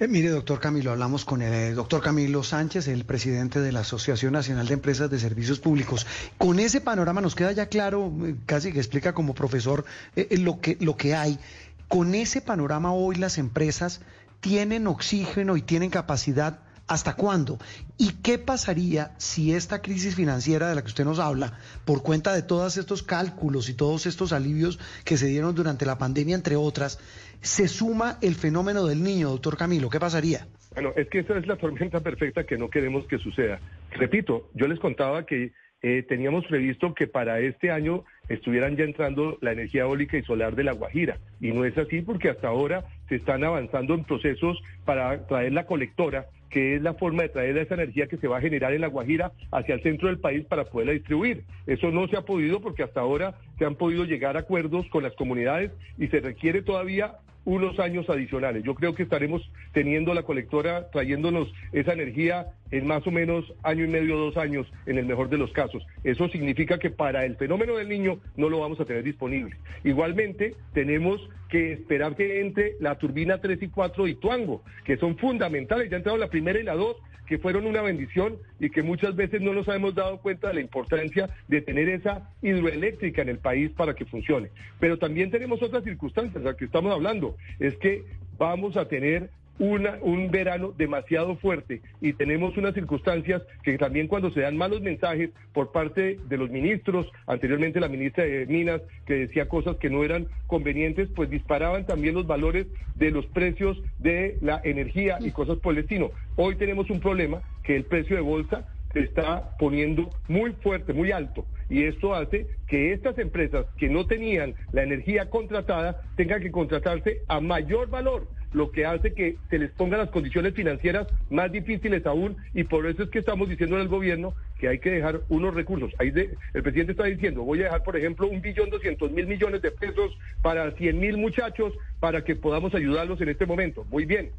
Eh, 0.00 0.08
mire, 0.08 0.28
doctor 0.30 0.58
Camilo, 0.58 0.90
hablamos 0.90 1.24
con 1.24 1.40
el 1.40 1.52
eh, 1.52 1.72
doctor 1.72 2.02
Camilo 2.02 2.42
Sánchez, 2.42 2.88
el 2.88 3.04
presidente 3.04 3.60
de 3.60 3.70
la 3.70 3.80
Asociación 3.80 4.32
Nacional 4.32 4.66
de 4.66 4.74
Empresas 4.74 5.08
de 5.08 5.20
Servicios 5.20 5.60
Públicos. 5.60 6.04
Con 6.36 6.58
ese 6.58 6.80
panorama 6.80 7.20
nos 7.20 7.36
queda 7.36 7.52
ya 7.52 7.66
claro, 7.66 8.12
eh, 8.26 8.34
casi 8.44 8.72
que 8.72 8.78
explica 8.80 9.12
como 9.12 9.34
profesor 9.34 9.84
lo, 10.30 10.60
que, 10.60 10.76
lo 10.80 10.96
que 10.96 11.14
hay. 11.14 11.38
Con 11.86 12.14
ese 12.16 12.40
panorama 12.40 12.92
hoy 12.92 13.14
las 13.16 13.38
empresas 13.38 14.02
tienen 14.40 14.86
oxígeno 14.86 15.56
y 15.56 15.62
tienen 15.62 15.90
capacidad. 15.90 16.60
¿Hasta 16.86 17.16
cuándo? 17.16 17.58
¿Y 17.98 18.12
qué 18.22 18.38
pasaría 18.38 19.12
si 19.18 19.52
esta 19.52 19.82
crisis 19.82 20.14
financiera 20.16 20.70
de 20.70 20.74
la 20.74 20.80
que 20.80 20.86
usted 20.86 21.04
nos 21.04 21.18
habla, 21.18 21.58
por 21.84 22.02
cuenta 22.02 22.32
de 22.32 22.40
todos 22.40 22.78
estos 22.78 23.02
cálculos 23.02 23.68
y 23.68 23.74
todos 23.74 24.06
estos 24.06 24.32
alivios 24.32 24.78
que 25.04 25.18
se 25.18 25.26
dieron 25.26 25.54
durante 25.54 25.84
la 25.84 25.98
pandemia, 25.98 26.34
entre 26.34 26.56
otras, 26.56 26.98
se 27.42 27.68
suma 27.68 28.16
el 28.22 28.34
fenómeno 28.36 28.86
del 28.86 29.02
niño, 29.02 29.28
doctor 29.28 29.58
Camilo? 29.58 29.90
¿Qué 29.90 30.00
pasaría? 30.00 30.48
Bueno, 30.72 30.92
es 30.96 31.10
que 31.10 31.18
esa 31.18 31.36
es 31.36 31.46
la 31.46 31.56
tormenta 31.56 32.00
perfecta 32.00 32.44
que 32.44 32.56
no 32.56 32.70
queremos 32.70 33.06
que 33.06 33.18
suceda. 33.18 33.60
Repito, 33.90 34.48
yo 34.54 34.66
les 34.66 34.80
contaba 34.80 35.26
que 35.26 35.52
eh, 35.82 36.04
teníamos 36.08 36.46
previsto 36.46 36.94
que 36.94 37.06
para 37.06 37.38
este 37.40 37.70
año 37.70 38.04
estuvieran 38.28 38.76
ya 38.76 38.84
entrando 38.84 39.38
la 39.40 39.52
energía 39.52 39.82
eólica 39.82 40.16
y 40.16 40.22
solar 40.22 40.54
de 40.54 40.64
La 40.64 40.72
Guajira. 40.72 41.18
Y 41.40 41.52
no 41.52 41.64
es 41.64 41.76
así 41.78 42.02
porque 42.02 42.30
hasta 42.30 42.48
ahora 42.48 42.84
se 43.08 43.16
están 43.16 43.44
avanzando 43.44 43.94
en 43.94 44.04
procesos 44.04 44.62
para 44.84 45.26
traer 45.26 45.52
la 45.52 45.66
colectora, 45.66 46.26
que 46.50 46.76
es 46.76 46.82
la 46.82 46.94
forma 46.94 47.22
de 47.22 47.28
traer 47.28 47.56
esa 47.58 47.74
energía 47.74 48.06
que 48.06 48.16
se 48.16 48.28
va 48.28 48.38
a 48.38 48.40
generar 48.40 48.72
en 48.72 48.80
La 48.80 48.88
Guajira 48.88 49.32
hacia 49.50 49.74
el 49.74 49.82
centro 49.82 50.08
del 50.08 50.18
país 50.18 50.44
para 50.46 50.64
poderla 50.64 50.92
distribuir. 50.92 51.44
Eso 51.66 51.90
no 51.90 52.08
se 52.08 52.16
ha 52.16 52.22
podido 52.22 52.60
porque 52.60 52.82
hasta 52.82 53.00
ahora 53.00 53.34
se 53.58 53.64
han 53.64 53.74
podido 53.74 54.04
llegar 54.04 54.36
a 54.36 54.40
acuerdos 54.40 54.86
con 54.88 55.02
las 55.02 55.14
comunidades 55.14 55.72
y 55.98 56.08
se 56.08 56.20
requiere 56.20 56.62
todavía 56.62 57.16
unos 57.48 57.78
años 57.80 58.10
adicionales. 58.10 58.62
Yo 58.62 58.74
creo 58.74 58.94
que 58.94 59.02
estaremos 59.02 59.50
teniendo 59.72 60.12
la 60.12 60.22
colectora 60.22 60.90
trayéndonos 60.90 61.50
esa 61.72 61.94
energía 61.94 62.48
en 62.70 62.86
más 62.86 63.06
o 63.06 63.10
menos 63.10 63.52
año 63.62 63.84
y 63.84 63.88
medio, 63.88 64.16
dos 64.16 64.36
años, 64.36 64.66
en 64.86 64.98
el 64.98 65.06
mejor 65.06 65.28
de 65.28 65.38
los 65.38 65.52
casos. 65.52 65.86
Eso 66.04 66.28
significa 66.28 66.78
que 66.78 66.90
para 66.90 67.24
el 67.24 67.36
fenómeno 67.36 67.76
del 67.76 67.88
niño 67.88 68.18
no 68.36 68.48
lo 68.48 68.60
vamos 68.60 68.80
a 68.80 68.84
tener 68.84 69.02
disponible. 69.02 69.56
Igualmente, 69.84 70.54
tenemos 70.72 71.28
que 71.48 71.72
esperar 71.72 72.14
que 72.14 72.40
entre 72.40 72.74
la 72.80 72.96
turbina 72.96 73.40
3 73.40 73.62
y 73.62 73.68
4 73.68 74.04
de 74.04 74.10
Ituango, 74.10 74.62
que 74.84 74.96
son 74.96 75.16
fundamentales. 75.16 75.88
Ya 75.90 75.96
ha 75.96 75.98
entrado 75.98 76.18
la 76.18 76.28
primera 76.28 76.60
y 76.60 76.62
la 76.62 76.74
2, 76.74 76.96
que 77.26 77.38
fueron 77.38 77.66
una 77.66 77.82
bendición 77.82 78.38
y 78.58 78.70
que 78.70 78.82
muchas 78.82 79.14
veces 79.14 79.40
no 79.42 79.52
nos 79.52 79.68
hemos 79.68 79.94
dado 79.94 80.18
cuenta 80.20 80.48
de 80.48 80.54
la 80.54 80.60
importancia 80.60 81.28
de 81.46 81.60
tener 81.60 81.88
esa 81.88 82.30
hidroeléctrica 82.42 83.22
en 83.22 83.28
el 83.28 83.38
país 83.38 83.70
para 83.72 83.94
que 83.94 84.06
funcione. 84.06 84.48
Pero 84.80 84.98
también 84.98 85.30
tenemos 85.30 85.62
otras 85.62 85.84
circunstancias, 85.84 86.42
las 86.42 86.56
que 86.56 86.64
estamos 86.64 86.92
hablando, 86.92 87.36
es 87.58 87.76
que 87.76 88.04
vamos 88.38 88.76
a 88.76 88.88
tener 88.88 89.30
una, 89.58 89.98
un 90.02 90.30
verano 90.30 90.72
demasiado 90.76 91.36
fuerte 91.36 91.82
y 92.00 92.12
tenemos 92.12 92.56
unas 92.56 92.74
circunstancias 92.74 93.42
que 93.62 93.76
también 93.78 94.06
cuando 94.06 94.30
se 94.30 94.40
dan 94.40 94.56
malos 94.56 94.80
mensajes 94.80 95.30
por 95.52 95.72
parte 95.72 96.18
de 96.28 96.36
los 96.36 96.50
ministros, 96.50 97.06
anteriormente 97.26 97.80
la 97.80 97.88
ministra 97.88 98.24
de 98.24 98.46
Minas 98.46 98.80
que 99.06 99.14
decía 99.14 99.48
cosas 99.48 99.76
que 99.76 99.90
no 99.90 100.04
eran 100.04 100.28
convenientes, 100.46 101.08
pues 101.14 101.30
disparaban 101.30 101.86
también 101.86 102.14
los 102.14 102.26
valores 102.26 102.66
de 102.94 103.10
los 103.10 103.26
precios 103.26 103.80
de 103.98 104.38
la 104.40 104.60
energía 104.64 105.18
y 105.20 105.30
cosas 105.30 105.58
por 105.58 105.74
el 105.74 105.80
estilo. 105.80 106.12
Hoy 106.36 106.56
tenemos 106.56 106.90
un 106.90 107.00
problema 107.00 107.42
que 107.62 107.76
el 107.76 107.84
precio 107.84 108.16
de 108.16 108.22
bolsa 108.22 108.66
se 108.92 109.00
está 109.00 109.56
poniendo 109.58 110.10
muy 110.28 110.52
fuerte, 110.52 110.92
muy 110.92 111.12
alto. 111.12 111.44
Y 111.68 111.84
esto 111.84 112.14
hace 112.14 112.46
que 112.66 112.92
estas 112.92 113.18
empresas 113.18 113.66
que 113.76 113.88
no 113.88 114.06
tenían 114.06 114.54
la 114.72 114.82
energía 114.82 115.28
contratada 115.28 116.00
tengan 116.16 116.40
que 116.40 116.50
contratarse 116.50 117.22
a 117.28 117.40
mayor 117.40 117.90
valor, 117.90 118.26
lo 118.52 118.70
que 118.70 118.86
hace 118.86 119.12
que 119.12 119.36
se 119.50 119.58
les 119.58 119.70
pongan 119.72 120.00
las 120.00 120.10
condiciones 120.10 120.54
financieras 120.54 121.06
más 121.30 121.52
difíciles 121.52 122.04
aún. 122.06 122.36
Y 122.54 122.64
por 122.64 122.86
eso 122.86 123.02
es 123.02 123.10
que 123.10 123.18
estamos 123.18 123.48
diciendo 123.48 123.76
al 123.76 123.88
gobierno 123.88 124.34
que 124.58 124.68
hay 124.68 124.78
que 124.78 124.90
dejar 124.90 125.20
unos 125.28 125.54
recursos. 125.54 125.92
Ahí 125.98 126.10
de- 126.10 126.36
el 126.54 126.62
presidente 126.62 126.92
está 126.92 127.04
diciendo, 127.04 127.42
voy 127.42 127.60
a 127.60 127.64
dejar, 127.64 127.82
por 127.82 127.96
ejemplo, 127.96 128.26
un 128.28 128.40
billón 128.40 128.70
doscientos 128.70 129.10
mil 129.12 129.26
millones 129.26 129.62
de 129.62 129.70
pesos 129.70 130.16
para 130.42 130.70
cien 130.72 130.98
mil 130.98 131.16
muchachos 131.16 131.72
para 132.00 132.24
que 132.24 132.36
podamos 132.36 132.74
ayudarlos 132.74 133.20
en 133.20 133.28
este 133.28 133.46
momento. 133.46 133.84
Muy 133.90 134.04
bien. 134.04 134.30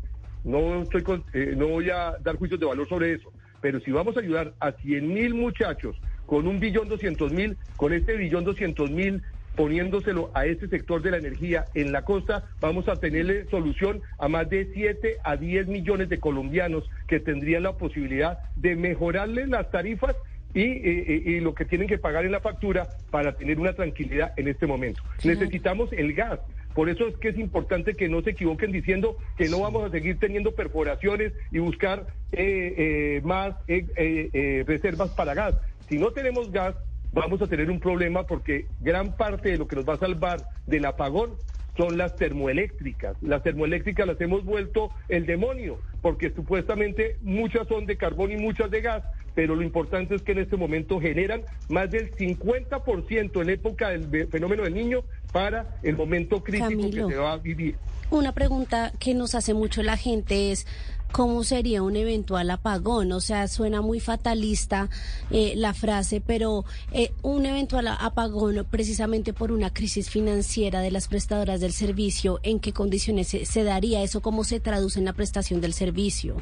No, 0.43 0.83
estoy 0.83 1.03
con- 1.03 1.23
eh, 1.33 1.53
no 1.55 1.67
voy 1.67 1.89
a 1.89 2.15
dar 2.23 2.35
juicios 2.37 2.59
de 2.59 2.65
valor 2.65 2.87
sobre 2.87 3.13
eso, 3.13 3.31
pero 3.61 3.79
si 3.81 3.91
vamos 3.91 4.15
a 4.15 4.21
ayudar 4.21 4.53
a 4.59 4.71
100 4.71 5.13
mil 5.13 5.33
muchachos 5.33 5.99
con 6.25 6.47
un 6.47 6.59
billón 6.59 6.87
doscientos 6.87 7.31
mil, 7.31 7.57
con 7.75 7.91
este 7.91 8.15
billón 8.15 8.45
doscientos 8.45 8.89
mil 8.89 9.21
poniéndoselo 9.63 10.31
a 10.35 10.45
este 10.45 10.69
sector 10.69 11.01
de 11.01 11.11
la 11.11 11.17
energía 11.17 11.65
en 11.73 11.91
la 11.91 12.03
costa, 12.03 12.45
vamos 12.61 12.87
a 12.87 12.95
tenerle 13.01 13.43
solución 13.51 14.01
a 14.17 14.29
más 14.29 14.49
de 14.49 14.69
7 14.73 15.17
a 15.21 15.35
10 15.35 15.67
millones 15.67 16.07
de 16.07 16.17
colombianos 16.17 16.89
que 17.09 17.19
tendrían 17.19 17.63
la 17.63 17.73
posibilidad 17.73 18.39
de 18.55 18.77
mejorarle 18.77 19.47
las 19.47 19.69
tarifas 19.69 20.15
y, 20.53 20.61
y- 20.61 21.03
y- 21.25 21.33
y 21.33 21.39
lo 21.41 21.53
que 21.55 21.65
tienen 21.65 21.89
que 21.89 21.97
pagar 21.97 22.23
en 22.23 22.31
la 22.31 22.39
factura 22.39 22.87
para 23.11 23.33
tener 23.35 23.59
una 23.59 23.73
tranquilidad 23.73 24.31
en 24.37 24.47
este 24.47 24.65
momento. 24.65 25.03
Necesitamos 25.25 25.91
el 25.91 26.13
gas. 26.13 26.39
Por 26.73 26.87
eso 26.87 27.05
es 27.09 27.17
que 27.17 27.27
es 27.27 27.37
importante 27.37 27.95
que 27.95 28.07
no 28.07 28.21
se 28.21 28.29
equivoquen 28.29 28.71
diciendo 28.71 29.17
que 29.37 29.49
no 29.49 29.59
vamos 29.59 29.83
a 29.83 29.91
seguir 29.91 30.19
teniendo 30.19 30.53
perforaciones 30.55 31.33
y 31.51 31.59
buscar 31.59 32.07
eh, 32.31 32.75
eh, 32.77 33.21
más 33.25 33.55
eh, 33.67 33.85
eh, 33.97 34.29
eh, 34.31 34.63
reservas 34.65 35.11
para 35.11 35.33
gas. 35.33 35.55
Si 35.89 35.97
no 35.97 36.11
tenemos 36.11 36.49
gas, 36.49 36.75
vamos 37.13 37.41
a 37.41 37.47
tener 37.47 37.69
un 37.69 37.79
problema 37.79 38.23
porque 38.23 38.67
gran 38.81 39.15
parte 39.15 39.49
de 39.49 39.57
lo 39.57 39.67
que 39.67 39.75
nos 39.75 39.87
va 39.87 39.93
a 39.93 39.97
salvar 39.97 40.41
del 40.67 40.85
apagón 40.85 41.31
son 41.79 41.97
las 41.97 42.15
termoeléctricas. 42.17 43.15
Las 43.21 43.41
termoeléctricas 43.41 44.05
las 44.05 44.19
hemos 44.19 44.43
vuelto 44.43 44.91
el 45.07 45.25
demonio, 45.25 45.79
porque 46.01 46.29
supuestamente 46.31 47.15
muchas 47.21 47.67
son 47.69 47.85
de 47.85 47.95
carbón 47.95 48.31
y 48.33 48.37
muchas 48.37 48.69
de 48.69 48.81
gas, 48.81 49.03
pero 49.33 49.55
lo 49.55 49.61
importante 49.61 50.15
es 50.15 50.21
que 50.21 50.33
en 50.33 50.39
este 50.39 50.57
momento 50.57 50.99
generan 50.99 51.43
más 51.69 51.89
del 51.89 52.13
50% 52.13 53.41
en 53.41 53.49
época 53.49 53.89
del 53.89 54.27
fenómeno 54.27 54.63
del 54.63 54.73
niño 54.73 55.03
para 55.31 55.77
el 55.81 55.95
momento 55.95 56.43
crítico 56.43 56.69
Camilo. 56.69 57.07
que 57.07 57.13
se 57.13 57.19
va 57.19 57.33
a 57.33 57.37
vivir. 57.37 57.75
Una 58.11 58.33
pregunta 58.33 58.91
que 58.99 59.13
nos 59.13 59.33
hace 59.33 59.53
mucho 59.53 59.81
la 59.81 59.95
gente 59.95 60.51
es 60.51 60.67
cómo 61.11 61.43
sería 61.43 61.83
un 61.83 61.95
eventual 61.95 62.49
apagón. 62.51 63.11
O 63.11 63.19
sea, 63.19 63.47
suena 63.47 63.81
muy 63.81 63.99
fatalista 63.99 64.89
eh, 65.31 65.53
la 65.55 65.73
frase, 65.73 66.21
pero 66.25 66.65
eh, 66.91 67.11
un 67.21 67.45
eventual 67.45 67.87
apagón 67.87 68.65
precisamente 68.69 69.33
por 69.33 69.51
una 69.51 69.71
crisis 69.71 70.09
financiera 70.09 70.81
de 70.81 70.91
las 70.91 71.07
prestadoras 71.07 71.61
del 71.61 71.71
servicio, 71.71 72.39
¿en 72.43 72.59
qué 72.59 72.73
condiciones 72.73 73.27
se, 73.27 73.63
daría 73.63 74.03
eso? 74.03 74.21
¿Cómo 74.21 74.43
se 74.43 74.59
traduce 74.59 74.99
en 74.99 75.05
la 75.05 75.13
prestación 75.13 75.61
del 75.61 75.73
servicio? 75.73 76.37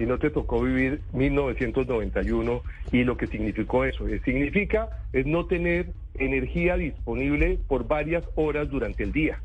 y 0.00 0.06
no 0.06 0.18
te 0.18 0.30
tocó 0.30 0.60
vivir 0.60 1.00
1991 1.12 2.62
y 2.90 3.04
lo 3.04 3.16
que 3.16 3.28
significó 3.28 3.84
eso. 3.84 4.08
Eh, 4.08 4.20
Significa 4.24 4.88
es 5.12 5.26
no 5.26 5.46
tener 5.46 5.92
energía 6.14 6.76
disponible 6.76 7.60
por 7.68 7.86
varias 7.86 8.24
horas 8.34 8.68
durante 8.68 9.04
el 9.04 9.12
día, 9.12 9.40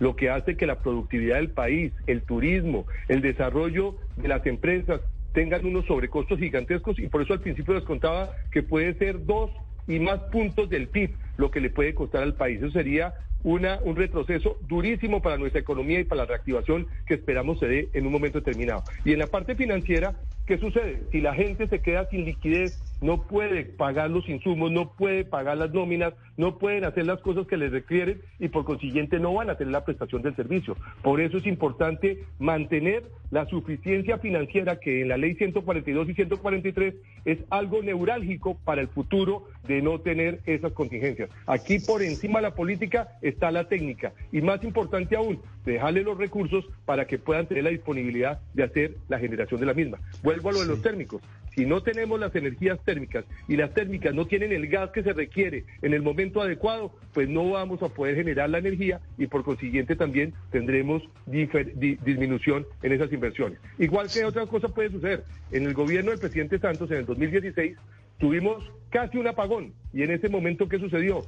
lo 0.00 0.16
que 0.16 0.30
hace 0.30 0.56
que 0.56 0.66
la 0.66 0.80
productividad 0.80 1.36
del 1.36 1.50
país, 1.50 1.92
el 2.06 2.22
turismo, 2.22 2.86
el 3.08 3.20
desarrollo 3.20 3.96
de 4.16 4.28
las 4.28 4.44
empresas 4.46 5.00
tengan 5.32 5.64
unos 5.64 5.86
sobrecostos 5.86 6.38
gigantescos 6.38 6.98
y 6.98 7.08
por 7.08 7.22
eso 7.22 7.32
al 7.32 7.40
principio 7.40 7.74
les 7.74 7.84
contaba 7.84 8.30
que 8.50 8.62
puede 8.62 8.94
ser 8.94 9.24
dos 9.24 9.50
y 9.88 9.98
más 9.98 10.20
puntos 10.30 10.68
del 10.68 10.88
PIB 10.88 11.10
lo 11.36 11.50
que 11.50 11.60
le 11.60 11.70
puede 11.70 11.94
costar 11.94 12.22
al 12.22 12.34
país. 12.34 12.58
Eso 12.58 12.70
sería 12.70 13.14
una, 13.42 13.80
un 13.82 13.96
retroceso 13.96 14.58
durísimo 14.68 15.20
para 15.20 15.36
nuestra 15.36 15.60
economía 15.60 16.00
y 16.00 16.04
para 16.04 16.22
la 16.22 16.26
reactivación 16.26 16.86
que 17.06 17.14
esperamos 17.14 17.58
se 17.58 17.66
dé 17.66 17.88
en 17.92 18.06
un 18.06 18.12
momento 18.12 18.38
determinado. 18.38 18.84
Y 19.04 19.12
en 19.12 19.18
la 19.18 19.26
parte 19.26 19.56
financiera, 19.56 20.14
¿qué 20.46 20.58
sucede? 20.58 21.02
Si 21.10 21.20
la 21.20 21.34
gente 21.34 21.66
se 21.66 21.80
queda 21.80 22.08
sin 22.08 22.24
liquidez 22.24 22.80
no 23.02 23.22
puede 23.22 23.64
pagar 23.64 24.10
los 24.10 24.28
insumos, 24.28 24.70
no 24.70 24.92
puede 24.92 25.24
pagar 25.24 25.58
las 25.58 25.72
nóminas, 25.72 26.14
no 26.36 26.58
pueden 26.58 26.84
hacer 26.84 27.04
las 27.04 27.20
cosas 27.20 27.46
que 27.46 27.56
les 27.56 27.72
requieren 27.72 28.22
y 28.38 28.48
por 28.48 28.64
consiguiente 28.64 29.18
no 29.18 29.34
van 29.34 29.50
a 29.50 29.56
tener 29.56 29.72
la 29.72 29.84
prestación 29.84 30.22
del 30.22 30.34
servicio. 30.36 30.76
Por 31.02 31.20
eso 31.20 31.36
es 31.36 31.46
importante 31.46 32.24
mantener 32.38 33.04
la 33.30 33.46
suficiencia 33.46 34.18
financiera 34.18 34.78
que 34.78 35.02
en 35.02 35.08
la 35.08 35.16
ley 35.16 35.34
142 35.34 36.08
y 36.08 36.14
143 36.14 36.94
es 37.24 37.38
algo 37.50 37.82
neurálgico 37.82 38.56
para 38.64 38.80
el 38.80 38.88
futuro 38.88 39.48
de 39.66 39.82
no 39.82 40.00
tener 40.00 40.40
esas 40.46 40.72
contingencias. 40.72 41.30
Aquí 41.46 41.78
por 41.80 42.02
encima 42.02 42.38
de 42.38 42.42
la 42.42 42.54
política 42.54 43.08
está 43.20 43.50
la 43.50 43.68
técnica 43.68 44.12
y 44.30 44.40
más 44.40 44.62
importante 44.64 45.16
aún, 45.16 45.40
dejarle 45.64 46.02
los 46.02 46.18
recursos 46.18 46.64
para 46.84 47.06
que 47.06 47.18
puedan 47.18 47.46
tener 47.46 47.64
la 47.64 47.70
disponibilidad 47.70 48.40
de 48.54 48.62
hacer 48.64 48.96
la 49.08 49.18
generación 49.18 49.60
de 49.60 49.66
la 49.66 49.74
misma. 49.74 49.98
Vuelvo 50.22 50.50
a 50.50 50.52
lo 50.52 50.60
de 50.60 50.66
los 50.66 50.82
térmicos. 50.82 51.22
Si 51.54 51.66
no 51.66 51.82
tenemos 51.82 52.18
las 52.18 52.34
energías 52.34 52.78
térmicas 52.84 53.24
y 53.46 53.56
las 53.56 53.74
térmicas 53.74 54.14
no 54.14 54.26
tienen 54.26 54.52
el 54.52 54.68
gas 54.68 54.90
que 54.90 55.02
se 55.02 55.12
requiere 55.12 55.64
en 55.82 55.92
el 55.92 56.02
momento 56.02 56.40
adecuado, 56.40 56.92
pues 57.12 57.28
no 57.28 57.50
vamos 57.50 57.82
a 57.82 57.88
poder 57.88 58.16
generar 58.16 58.48
la 58.48 58.58
energía 58.58 59.00
y 59.18 59.26
por 59.26 59.44
consiguiente 59.44 59.96
también 59.96 60.32
tendremos 60.50 61.02
disminución 61.26 62.66
en 62.82 62.92
esas 62.92 63.12
inversiones. 63.12 63.58
Igual 63.78 64.08
que 64.12 64.24
otra 64.24 64.46
cosa 64.46 64.68
puede 64.68 64.90
suceder. 64.90 65.24
En 65.50 65.64
el 65.64 65.74
gobierno 65.74 66.10
del 66.10 66.20
presidente 66.20 66.58
Santos 66.58 66.90
en 66.90 66.98
el 66.98 67.06
2016 67.06 67.76
tuvimos 68.18 68.64
casi 68.90 69.18
un 69.18 69.26
apagón 69.26 69.74
y 69.92 70.02
en 70.02 70.10
ese 70.10 70.28
momento 70.28 70.68
¿qué 70.68 70.78
sucedió? 70.78 71.22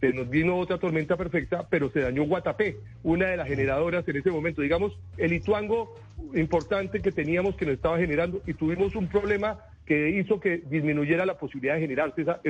Se 0.00 0.12
nos 0.12 0.28
vino 0.30 0.56
otra 0.56 0.78
tormenta 0.78 1.16
perfecta, 1.16 1.66
pero 1.68 1.90
se 1.90 2.00
dañó 2.00 2.24
Guatapé, 2.24 2.76
una 3.02 3.26
de 3.26 3.36
las 3.36 3.48
generadoras 3.48 4.06
en 4.08 4.16
ese 4.16 4.30
momento. 4.30 4.62
Digamos, 4.62 4.96
el 5.16 5.32
Ituango 5.32 5.94
importante 6.34 7.00
que 7.00 7.12
teníamos 7.12 7.56
que 7.56 7.66
nos 7.66 7.74
estaba 7.74 7.98
generando 7.98 8.42
y 8.46 8.54
tuvimos 8.54 8.94
un 8.94 9.08
problema 9.08 9.58
que 9.86 10.10
hizo 10.10 10.38
que 10.38 10.58
disminuyera 10.58 11.24
la 11.24 11.38
posibilidad 11.38 11.74
de 11.74 11.80
generarse 11.80 12.22
esa, 12.22 12.40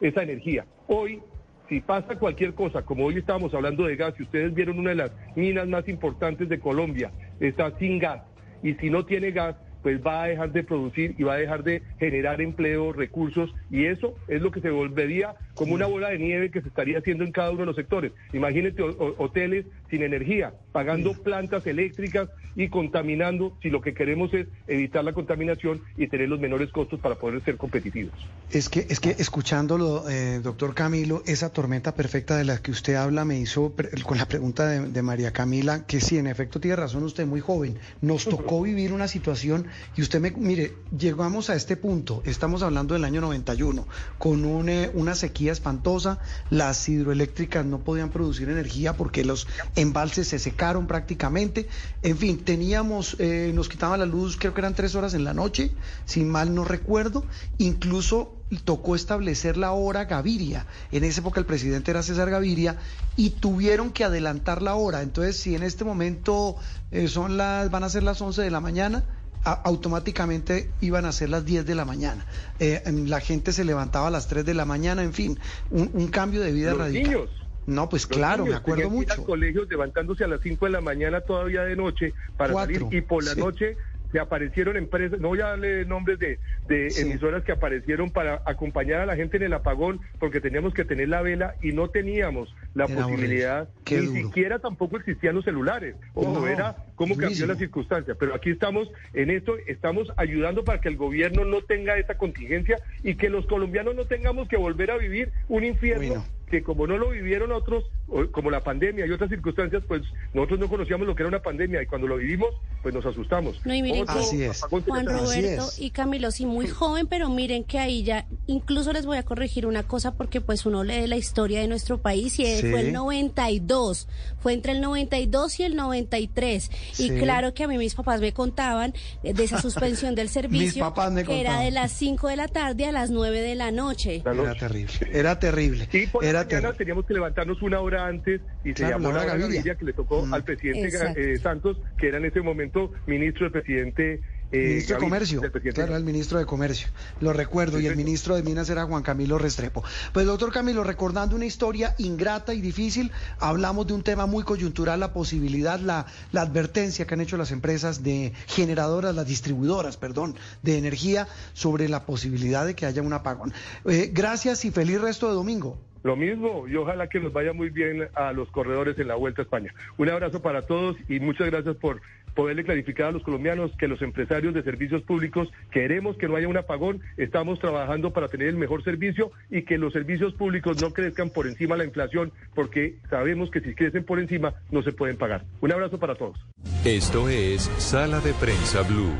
esa 0.00 0.22
energía. 0.22 0.66
Hoy, 0.86 1.20
si 1.68 1.80
pasa 1.80 2.18
cualquier 2.18 2.54
cosa, 2.54 2.82
como 2.82 3.06
hoy 3.06 3.16
estábamos 3.16 3.54
hablando 3.54 3.86
de 3.86 3.96
gas, 3.96 4.14
y 4.18 4.24
ustedes 4.24 4.52
vieron 4.52 4.78
una 4.78 4.90
de 4.90 4.96
las 4.96 5.10
minas 5.34 5.66
más 5.66 5.88
importantes 5.88 6.48
de 6.48 6.60
Colombia, 6.60 7.10
está 7.40 7.76
sin 7.78 7.98
gas, 7.98 8.20
y 8.62 8.74
si 8.74 8.90
no 8.90 9.06
tiene 9.06 9.30
gas, 9.30 9.56
pues 9.82 10.00
va 10.04 10.24
a 10.24 10.28
dejar 10.28 10.52
de 10.52 10.62
producir 10.62 11.14
y 11.18 11.22
va 11.24 11.34
a 11.34 11.38
dejar 11.38 11.64
de 11.64 11.82
generar 11.98 12.40
empleo, 12.40 12.92
recursos, 12.92 13.54
y 13.70 13.86
eso 13.86 14.14
es 14.28 14.40
lo 14.40 14.50
que 14.50 14.60
se 14.60 14.70
volvería 14.70 15.34
como 15.54 15.74
una 15.74 15.86
bola 15.86 16.10
de 16.10 16.18
nieve 16.18 16.50
que 16.50 16.62
se 16.62 16.68
estaría 16.68 16.98
haciendo 16.98 17.24
en 17.24 17.32
cada 17.32 17.50
uno 17.50 17.60
de 17.60 17.66
los 17.66 17.76
sectores. 17.76 18.12
Imagínate 18.32 18.82
hoteles 18.82 19.66
sin 19.90 20.02
energía, 20.02 20.54
pagando 20.72 21.12
plantas 21.12 21.66
eléctricas 21.66 22.28
y 22.54 22.68
contaminando, 22.68 23.56
si 23.62 23.70
lo 23.70 23.80
que 23.80 23.94
queremos 23.94 24.32
es 24.34 24.46
evitar 24.66 25.04
la 25.04 25.12
contaminación 25.12 25.80
y 25.96 26.06
tener 26.06 26.28
los 26.28 26.40
menores 26.40 26.70
costos 26.70 27.00
para 27.00 27.14
poder 27.14 27.42
ser 27.42 27.56
competitivos. 27.56 28.12
Es 28.50 28.68
que, 28.68 28.86
es 28.88 29.00
que 29.00 29.10
escuchándolo, 29.10 30.08
eh, 30.08 30.40
doctor 30.42 30.74
Camilo, 30.74 31.22
esa 31.26 31.50
tormenta 31.50 31.94
perfecta 31.94 32.36
de 32.36 32.44
la 32.44 32.58
que 32.58 32.70
usted 32.70 32.94
habla 32.94 33.24
me 33.24 33.38
hizo 33.38 33.74
con 34.04 34.18
la 34.18 34.26
pregunta 34.26 34.66
de, 34.66 34.88
de 34.88 35.02
María 35.02 35.32
Camila, 35.32 35.86
que 35.86 36.00
sí, 36.00 36.18
en 36.18 36.26
efecto 36.26 36.60
tiene 36.60 36.76
razón 36.76 37.02
usted, 37.04 37.26
muy 37.26 37.40
joven, 37.40 37.78
nos 38.00 38.24
tocó 38.24 38.62
vivir 38.62 38.92
una 38.92 39.08
situación 39.08 39.66
y 39.96 40.02
usted 40.02 40.20
me, 40.20 40.30
mire, 40.30 40.74
llegamos 40.96 41.50
a 41.50 41.54
este 41.54 41.76
punto, 41.76 42.22
estamos 42.24 42.62
hablando 42.62 42.94
del 42.94 43.04
año 43.04 43.20
91, 43.20 43.86
con 44.18 44.44
una 44.44 45.14
sequía 45.14 45.52
espantosa, 45.52 46.18
las 46.50 46.88
hidroeléctricas 46.88 47.64
no 47.64 47.80
podían 47.80 48.10
producir 48.10 48.48
energía 48.48 48.96
porque 48.96 49.24
los 49.24 49.46
embalses 49.76 50.28
se 50.28 50.38
secaron 50.38 50.86
prácticamente, 50.86 51.68
en 52.02 52.16
fin, 52.16 52.38
teníamos, 52.38 53.16
eh, 53.18 53.52
nos 53.54 53.68
quitaban 53.68 54.00
la 54.00 54.06
luz, 54.06 54.36
creo 54.38 54.54
que 54.54 54.60
eran 54.60 54.74
tres 54.74 54.94
horas 54.94 55.14
en 55.14 55.24
la 55.24 55.34
noche, 55.34 55.72
si 56.04 56.24
mal 56.24 56.54
no 56.54 56.64
recuerdo, 56.64 57.24
incluso 57.58 58.36
tocó 58.58 58.94
establecer 58.94 59.56
la 59.56 59.72
hora 59.72 60.04
Gaviria. 60.04 60.66
En 60.90 61.04
esa 61.04 61.20
época 61.20 61.40
el 61.40 61.46
presidente 61.46 61.90
era 61.90 62.02
César 62.02 62.30
Gaviria 62.30 62.76
y 63.16 63.30
tuvieron 63.30 63.90
que 63.90 64.04
adelantar 64.04 64.62
la 64.62 64.74
hora. 64.74 65.02
Entonces, 65.02 65.36
si 65.36 65.54
en 65.54 65.62
este 65.62 65.84
momento 65.84 66.56
eh, 66.90 67.08
son 67.08 67.36
las, 67.36 67.70
van 67.70 67.84
a 67.84 67.88
ser 67.88 68.02
las 68.02 68.20
11 68.20 68.42
de 68.42 68.50
la 68.50 68.60
mañana, 68.60 69.04
automáticamente 69.44 70.70
iban 70.80 71.04
a 71.04 71.12
ser 71.12 71.30
las 71.30 71.44
10 71.44 71.66
de 71.66 71.74
la 71.74 71.84
mañana. 71.84 72.24
Eh, 72.58 72.82
la 73.06 73.20
gente 73.20 73.52
se 73.52 73.64
levantaba 73.64 74.08
a 74.08 74.10
las 74.10 74.28
3 74.28 74.44
de 74.44 74.54
la 74.54 74.64
mañana, 74.64 75.02
en 75.02 75.12
fin, 75.12 75.38
un, 75.70 76.08
cambio 76.08 76.40
de 76.40 76.52
vida 76.52 76.74
radical. 76.74 77.28
No, 77.66 77.88
pues 77.88 78.06
claro, 78.06 78.44
me 78.44 78.54
acuerdo 78.54 78.90
mucho. 78.90 79.24
colegios 79.24 79.68
levantándose 79.68 80.24
a 80.24 80.26
las 80.26 80.40
5 80.40 80.66
de 80.66 80.72
la 80.72 80.80
mañana 80.80 81.20
todavía 81.20 81.62
de 81.62 81.76
noche 81.76 82.12
para 82.36 82.54
salir 82.54 82.86
y 82.90 83.00
por 83.02 83.24
la 83.24 83.34
noche 83.34 83.76
se 84.12 84.20
aparecieron 84.20 84.76
empresas, 84.76 85.18
no 85.20 85.28
voy 85.28 85.40
a 85.40 85.46
darle 85.46 85.86
nombres 85.86 86.18
de, 86.18 86.38
emisoras 86.68 87.42
que 87.44 87.52
aparecieron 87.52 88.10
para 88.10 88.42
acompañar 88.44 89.00
a 89.00 89.06
la 89.06 89.16
gente 89.16 89.38
en 89.38 89.44
el 89.44 89.54
apagón 89.54 90.00
porque 90.18 90.40
teníamos 90.40 90.74
que 90.74 90.84
tener 90.84 91.08
la 91.08 91.22
vela 91.22 91.56
y 91.62 91.72
no 91.72 91.88
teníamos 91.88 92.54
la 92.74 92.88
posibilidad, 92.88 93.68
ni 93.90 94.22
siquiera 94.22 94.58
tampoco 94.58 94.96
existían 94.96 95.34
los 95.34 95.44
celulares. 95.44 95.94
Ojo, 96.14 96.46
era 96.46 96.76
cómo 96.94 97.16
cambió 97.16 97.46
la 97.46 97.56
circunstancia. 97.56 98.14
Pero 98.14 98.34
aquí 98.34 98.50
estamos 98.50 98.88
en 99.12 99.30
esto, 99.30 99.56
estamos 99.66 100.08
ayudando 100.16 100.64
para 100.64 100.80
que 100.80 100.88
el 100.88 100.96
gobierno 100.96 101.44
no 101.44 101.62
tenga 101.62 101.98
esa 101.98 102.16
contingencia 102.16 102.78
y 103.02 103.16
que 103.16 103.28
los 103.28 103.46
colombianos 103.46 103.94
no 103.94 104.06
tengamos 104.06 104.48
que 104.48 104.56
volver 104.56 104.90
a 104.90 104.96
vivir 104.96 105.30
un 105.48 105.64
infierno 105.64 106.24
que 106.52 106.62
como 106.62 106.86
no 106.86 106.98
lo 106.98 107.08
vivieron 107.08 107.50
otros, 107.50 107.90
como 108.30 108.50
la 108.50 108.62
pandemia 108.62 109.06
y 109.06 109.10
otras 109.10 109.30
circunstancias, 109.30 109.82
pues 109.88 110.02
nosotros 110.34 110.60
no 110.60 110.68
conocíamos 110.68 111.06
lo 111.06 111.14
que 111.14 111.22
era 111.22 111.28
una 111.28 111.40
pandemia 111.40 111.82
y 111.82 111.86
cuando 111.86 112.06
lo 112.06 112.18
vivimos, 112.18 112.50
pues 112.82 112.94
nos 112.94 113.06
asustamos. 113.06 113.60
No, 113.64 113.74
y 113.74 113.82
miren, 113.82 114.04
Así 114.08 114.42
es. 114.42 114.62
Juan 114.62 115.06
Roberto 115.06 115.68
y 115.78 115.90
Camilo, 115.90 116.30
sí, 116.30 116.46
muy 116.46 116.66
joven, 116.66 117.06
pero 117.06 117.28
miren 117.28 117.64
que 117.64 117.78
ahí 117.78 118.02
ya, 118.02 118.26
incluso 118.46 118.92
les 118.92 119.06
voy 119.06 119.16
a 119.16 119.22
corregir 119.22 119.66
una 119.66 119.84
cosa 119.84 120.14
porque 120.14 120.40
pues 120.40 120.66
uno 120.66 120.82
lee 120.84 121.06
la 121.06 121.16
historia 121.16 121.60
de 121.60 121.68
nuestro 121.68 121.98
país 121.98 122.38
y 122.38 122.44
fue 122.60 122.80
el 122.80 122.92
92, 122.92 124.08
fue 124.40 124.52
entre 124.54 124.72
el 124.72 124.80
92 124.80 125.60
y 125.60 125.62
el 125.62 125.76
93. 125.76 126.70
Y 126.98 127.10
claro 127.18 127.54
que 127.54 127.64
a 127.64 127.68
mí 127.68 127.78
mis 127.78 127.94
papás 127.94 128.20
me 128.20 128.32
contaban 128.32 128.92
de 129.22 129.44
esa 129.44 129.60
suspensión 129.60 130.14
del 130.14 130.28
servicio, 130.28 130.92
que 131.26 131.40
era 131.40 131.60
de 131.60 131.70
las 131.70 131.92
5 131.92 132.28
de 132.28 132.36
la 132.36 132.48
tarde 132.48 132.86
a 132.86 132.92
las 132.92 133.10
9 133.10 133.40
de 133.40 133.54
la 133.54 133.70
noche. 133.70 134.22
Era 134.24 134.54
terrible, 134.54 134.92
era 135.12 135.38
terrible. 135.38 135.88
era 136.22 136.46
teníamos 136.72 137.06
que 137.06 137.14
levantarnos 137.14 137.62
una 137.62 137.80
hora 137.80 138.06
antes 138.06 138.40
y 138.64 138.72
se 138.74 138.88
llamó 138.88 139.12
la 139.12 139.24
Gaviria 139.24 139.76
que 139.76 139.84
le 139.84 139.92
tocó 139.92 140.24
mm. 140.26 140.34
al 140.34 140.44
presidente 140.44 140.88
eh, 141.16 141.38
Santos, 141.38 141.76
que 141.96 142.08
era 142.08 142.18
en 142.18 142.24
ese 142.24 142.40
momento 142.40 142.71
ministro 143.06 143.44
del 143.44 143.52
presidente 143.52 144.20
eh, 144.52 144.68
ministro 144.68 144.96
de 144.96 145.00
Comercio, 145.00 145.40
claro, 145.72 145.96
el 145.96 146.04
ministro 146.04 146.38
de 146.38 146.44
Comercio, 146.44 146.88
lo 147.22 147.32
recuerdo, 147.32 147.80
y 147.80 147.86
el 147.86 147.96
ministro 147.96 148.36
de 148.36 148.42
Minas 148.42 148.68
era 148.68 148.84
Juan 148.84 149.02
Camilo 149.02 149.38
Restrepo. 149.38 149.82
Pues 150.12 150.26
doctor 150.26 150.52
Camilo, 150.52 150.84
recordando 150.84 151.34
una 151.34 151.46
historia 151.46 151.94
ingrata 151.96 152.52
y 152.52 152.60
difícil, 152.60 153.12
hablamos 153.40 153.86
de 153.86 153.94
un 153.94 154.02
tema 154.02 154.26
muy 154.26 154.44
coyuntural, 154.44 155.00
la 155.00 155.14
posibilidad, 155.14 155.80
la, 155.80 156.04
la 156.32 156.42
advertencia 156.42 157.06
que 157.06 157.14
han 157.14 157.22
hecho 157.22 157.38
las 157.38 157.50
empresas 157.50 158.02
de 158.02 158.32
generadoras, 158.46 159.14
las 159.14 159.26
distribuidoras, 159.26 159.96
perdón, 159.96 160.36
de 160.62 160.76
energía 160.76 161.28
sobre 161.54 161.88
la 161.88 162.04
posibilidad 162.04 162.66
de 162.66 162.74
que 162.74 162.84
haya 162.84 163.00
un 163.00 163.14
apagón. 163.14 163.54
Eh, 163.86 164.10
gracias 164.12 164.66
y 164.66 164.70
feliz 164.70 165.00
resto 165.00 165.28
de 165.28 165.34
domingo. 165.34 165.78
Lo 166.02 166.16
mismo 166.16 166.66
y 166.66 166.74
ojalá 166.74 167.06
que 167.06 167.20
nos 167.20 167.32
vaya 167.32 167.52
muy 167.52 167.70
bien 167.70 168.08
a 168.14 168.32
los 168.32 168.50
corredores 168.50 168.98
en 168.98 169.06
la 169.06 169.14
Vuelta 169.14 169.42
a 169.42 169.44
España. 169.44 169.72
Un 169.96 170.08
abrazo 170.10 170.42
para 170.42 170.66
todos 170.66 170.96
y 171.08 171.20
muchas 171.20 171.48
gracias 171.48 171.76
por 171.76 172.02
poderle 172.34 172.64
clarificar 172.64 173.06
a 173.06 173.12
los 173.12 173.22
colombianos 173.22 173.72
que 173.78 173.88
los 173.88 174.02
empresarios 174.02 174.54
de 174.54 174.62
servicios 174.62 175.02
públicos 175.02 175.48
queremos 175.70 176.16
que 176.16 176.28
no 176.28 176.36
haya 176.36 176.48
un 176.48 176.56
apagón, 176.56 177.00
estamos 177.16 177.58
trabajando 177.58 178.12
para 178.12 178.28
tener 178.28 178.48
el 178.48 178.56
mejor 178.56 178.84
servicio 178.84 179.32
y 179.50 179.62
que 179.62 179.78
los 179.78 179.92
servicios 179.92 180.34
públicos 180.34 180.80
no 180.80 180.92
crezcan 180.92 181.30
por 181.30 181.46
encima 181.46 181.74
de 181.74 181.80
la 181.80 181.84
inflación, 181.84 182.32
porque 182.54 182.96
sabemos 183.10 183.50
que 183.50 183.60
si 183.60 183.74
crecen 183.74 184.04
por 184.04 184.18
encima 184.20 184.54
no 184.70 184.82
se 184.82 184.92
pueden 184.92 185.16
pagar. 185.16 185.44
Un 185.60 185.72
abrazo 185.72 185.98
para 185.98 186.14
todos. 186.14 186.38
Esto 186.84 187.28
es 187.28 187.62
Sala 187.78 188.20
de 188.20 188.32
Prensa 188.34 188.82
Blue. 188.82 189.12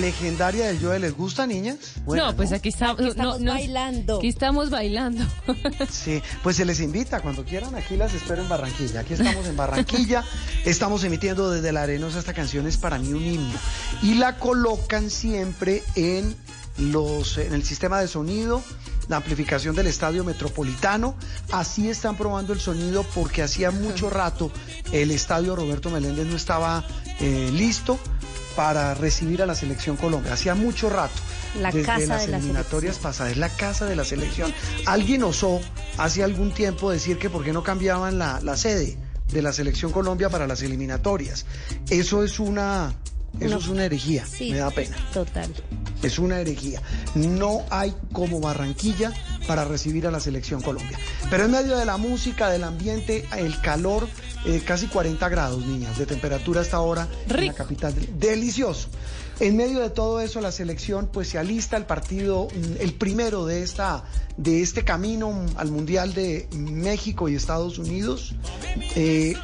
Legendaria 0.00 0.66
del 0.66 0.80
Joe, 0.80 0.98
¿les 0.98 1.16
gusta, 1.16 1.46
niñas? 1.46 1.76
no, 2.06 2.34
pues 2.36 2.52
aquí 2.52 2.68
estamos, 2.68 3.14
bailando. 3.16 4.18
Aquí 4.18 4.28
estamos 4.28 4.70
bailando. 4.70 5.24
sí, 5.90 6.22
pues 6.42 6.56
se 6.56 6.64
les 6.64 6.80
invita 6.80 7.20
cuando 7.20 7.44
quieran. 7.44 7.74
Aquí 7.74 7.96
las 7.96 8.14
espero 8.14 8.42
en 8.42 8.48
Barranquilla. 8.48 9.00
Aquí 9.00 9.14
estamos 9.14 9.46
en 9.46 9.56
Barranquilla. 9.56 10.24
estamos 10.64 11.04
emitiendo 11.04 11.50
desde 11.50 11.72
la 11.72 11.82
Arenosa. 11.82 12.18
Esta 12.18 12.34
canción 12.34 12.66
es 12.66 12.76
para 12.76 12.98
mí 12.98 13.12
un 13.12 13.24
himno. 13.24 13.58
Y 14.02 14.14
la 14.14 14.38
colocan 14.38 15.10
siempre 15.10 15.82
en 15.94 16.34
los 16.78 17.36
en 17.36 17.52
el 17.52 17.64
sistema 17.64 18.00
de 18.00 18.08
sonido 18.08 18.62
la 19.08 19.16
amplificación 19.16 19.74
del 19.74 19.86
estadio 19.86 20.24
metropolitano. 20.24 21.14
Así 21.50 21.88
están 21.88 22.16
probando 22.16 22.52
el 22.52 22.60
sonido 22.60 23.04
porque 23.14 23.42
hacía 23.42 23.70
mucho 23.70 24.10
rato 24.10 24.50
el 24.92 25.10
estadio 25.10 25.56
Roberto 25.56 25.90
Meléndez 25.90 26.26
no 26.26 26.36
estaba 26.36 26.84
eh, 27.20 27.50
listo 27.52 27.98
para 28.56 28.94
recibir 28.94 29.42
a 29.42 29.46
la 29.46 29.54
selección 29.54 29.96
Colombia. 29.96 30.32
Hacía 30.34 30.54
mucho 30.54 30.88
rato. 30.90 31.14
La 31.60 31.70
desde 31.70 31.86
casa 31.86 32.06
las 32.06 32.26
de 32.26 32.36
eliminatorias 32.36 32.98
pasadas, 32.98 33.32
es 33.32 33.38
la 33.38 33.48
casa 33.50 33.86
de 33.86 33.96
la 33.96 34.04
selección. 34.04 34.52
Alguien 34.86 35.22
osó 35.24 35.60
hace 35.98 36.22
algún 36.22 36.52
tiempo 36.52 36.90
decir 36.90 37.18
que 37.18 37.28
por 37.30 37.44
qué 37.44 37.52
no 37.52 37.62
cambiaban 37.62 38.18
la, 38.18 38.40
la 38.40 38.56
sede 38.56 38.96
de 39.32 39.42
la 39.42 39.52
selección 39.52 39.92
Colombia 39.92 40.28
para 40.30 40.46
las 40.46 40.62
eliminatorias. 40.62 41.44
Eso 41.90 42.22
es 42.24 42.38
una, 42.40 42.94
eso 43.40 43.50
No. 43.50 43.58
es 43.58 43.68
una 43.68 43.84
herejía. 43.84 44.26
Sí, 44.26 44.50
Me 44.50 44.58
da 44.58 44.70
pena. 44.70 44.96
Total. 45.12 45.50
Es 46.02 46.18
una 46.18 46.40
herejía. 46.40 46.80
No 47.14 47.62
hay 47.70 47.94
como 48.12 48.40
Barranquilla 48.40 49.12
para 49.46 49.64
recibir 49.64 50.06
a 50.06 50.10
la 50.10 50.20
selección 50.20 50.60
Colombia. 50.62 50.98
Pero 51.32 51.46
en 51.46 51.50
medio 51.50 51.78
de 51.78 51.86
la 51.86 51.96
música, 51.96 52.50
del 52.50 52.62
ambiente, 52.62 53.26
el 53.38 53.58
calor, 53.62 54.06
eh, 54.44 54.60
casi 54.66 54.86
40 54.86 55.30
grados, 55.30 55.64
niñas, 55.64 55.96
de 55.96 56.04
temperatura 56.04 56.60
hasta 56.60 56.76
ahora 56.76 57.08
en 57.26 57.46
la 57.46 57.54
capital. 57.54 57.94
Delicioso. 58.18 58.88
En 59.40 59.56
medio 59.56 59.80
de 59.80 59.88
todo 59.88 60.20
eso, 60.20 60.42
la 60.42 60.52
selección 60.52 61.08
pues 61.10 61.28
se 61.28 61.38
alista 61.38 61.78
el 61.78 61.86
partido, 61.86 62.48
mm, 62.48 62.82
el 62.82 62.92
primero 62.92 63.46
de 63.46 63.62
esta 63.62 64.04
de 64.36 64.60
este 64.60 64.84
camino 64.84 65.30
mm, 65.30 65.46
al 65.56 65.70
Mundial 65.70 66.12
de 66.12 66.48
México 66.52 67.30
y 67.30 67.34
Estados 67.34 67.78
Unidos. 67.78 68.34
Eh, 68.94 69.34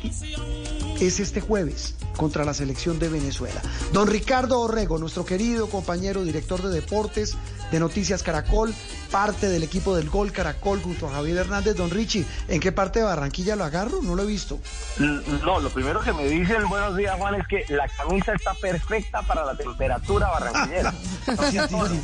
es 1.01 1.20
este 1.20 1.40
jueves 1.40 1.94
contra 2.18 2.44
la 2.44 2.53
selección 2.53 2.98
de 2.98 3.09
Venezuela. 3.09 3.62
Don 3.94 4.09
Ricardo 4.09 4.61
Orrego, 4.61 4.98
nuestro 4.98 5.24
querido 5.24 5.70
compañero 5.70 6.22
director 6.22 6.61
de 6.61 6.68
deportes 6.68 7.35
de 7.70 7.81
Noticias 7.81 8.22
Caracol, 8.22 8.74
parte 9.11 9.48
del 9.48 9.62
equipo 9.62 9.94
del 9.96 10.09
Gol 10.11 10.33
Caracol 10.33 10.81
junto 10.83 11.09
a 11.09 11.12
Javier 11.12 11.37
Hernández. 11.38 11.76
Don 11.76 11.90
Richie, 11.90 12.24
¿en 12.48 12.61
qué 12.61 12.72
parte 12.72 12.98
de 13.00 13.04
Barranquilla 13.04 13.57
lo 13.57 13.64
agarro? 13.64 14.00
No 14.02 14.14
lo 14.14 14.22
he 14.22 14.26
visto. 14.26 14.59
No, 14.98 15.61
lo 15.61 15.70
primero 15.70 16.00
que 16.00 16.12
me 16.12 16.24
dicen, 16.28 16.68
buenos 16.68 16.96
días 16.96 17.16
Juan, 17.18 17.35
es 17.37 17.46
que 17.46 17.64
la 17.68 17.88
camisa 17.88 18.33
está 18.35 18.54
perfecta 18.54 19.22
para 19.22 19.44
la 19.44 19.54
temperatura 19.57 20.28
barranquillera. 20.28 20.92
Sí, 20.92 21.59
sí, 21.59 21.59
sí. 21.68 22.00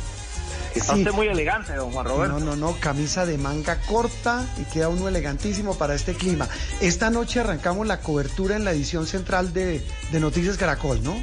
Está 0.75 0.93
Sí. 0.93 0.99
usted 0.99 1.13
muy 1.13 1.27
elegante, 1.27 1.73
don 1.73 1.89
Juan 1.91 2.05
Roberto. 2.05 2.37
No, 2.39 2.45
no, 2.47 2.55
no, 2.57 2.77
camisa 2.81 3.25
de 3.25 3.37
manga 3.37 3.79
corta 3.87 4.45
y 4.57 4.63
queda 4.65 4.89
uno 4.89 5.07
elegantísimo 5.07 5.77
para 5.77 5.95
este 5.95 6.15
clima. 6.15 6.49
Esta 6.81 7.09
noche 7.09 7.39
arrancamos 7.39 7.87
la 7.87 8.01
cobertura 8.01 8.57
en 8.57 8.65
la 8.65 8.71
edición 8.71 9.07
central 9.07 9.53
de, 9.53 9.85
de 10.11 10.19
Noticias 10.19 10.57
Caracol, 10.57 11.01
¿no? 11.01 11.15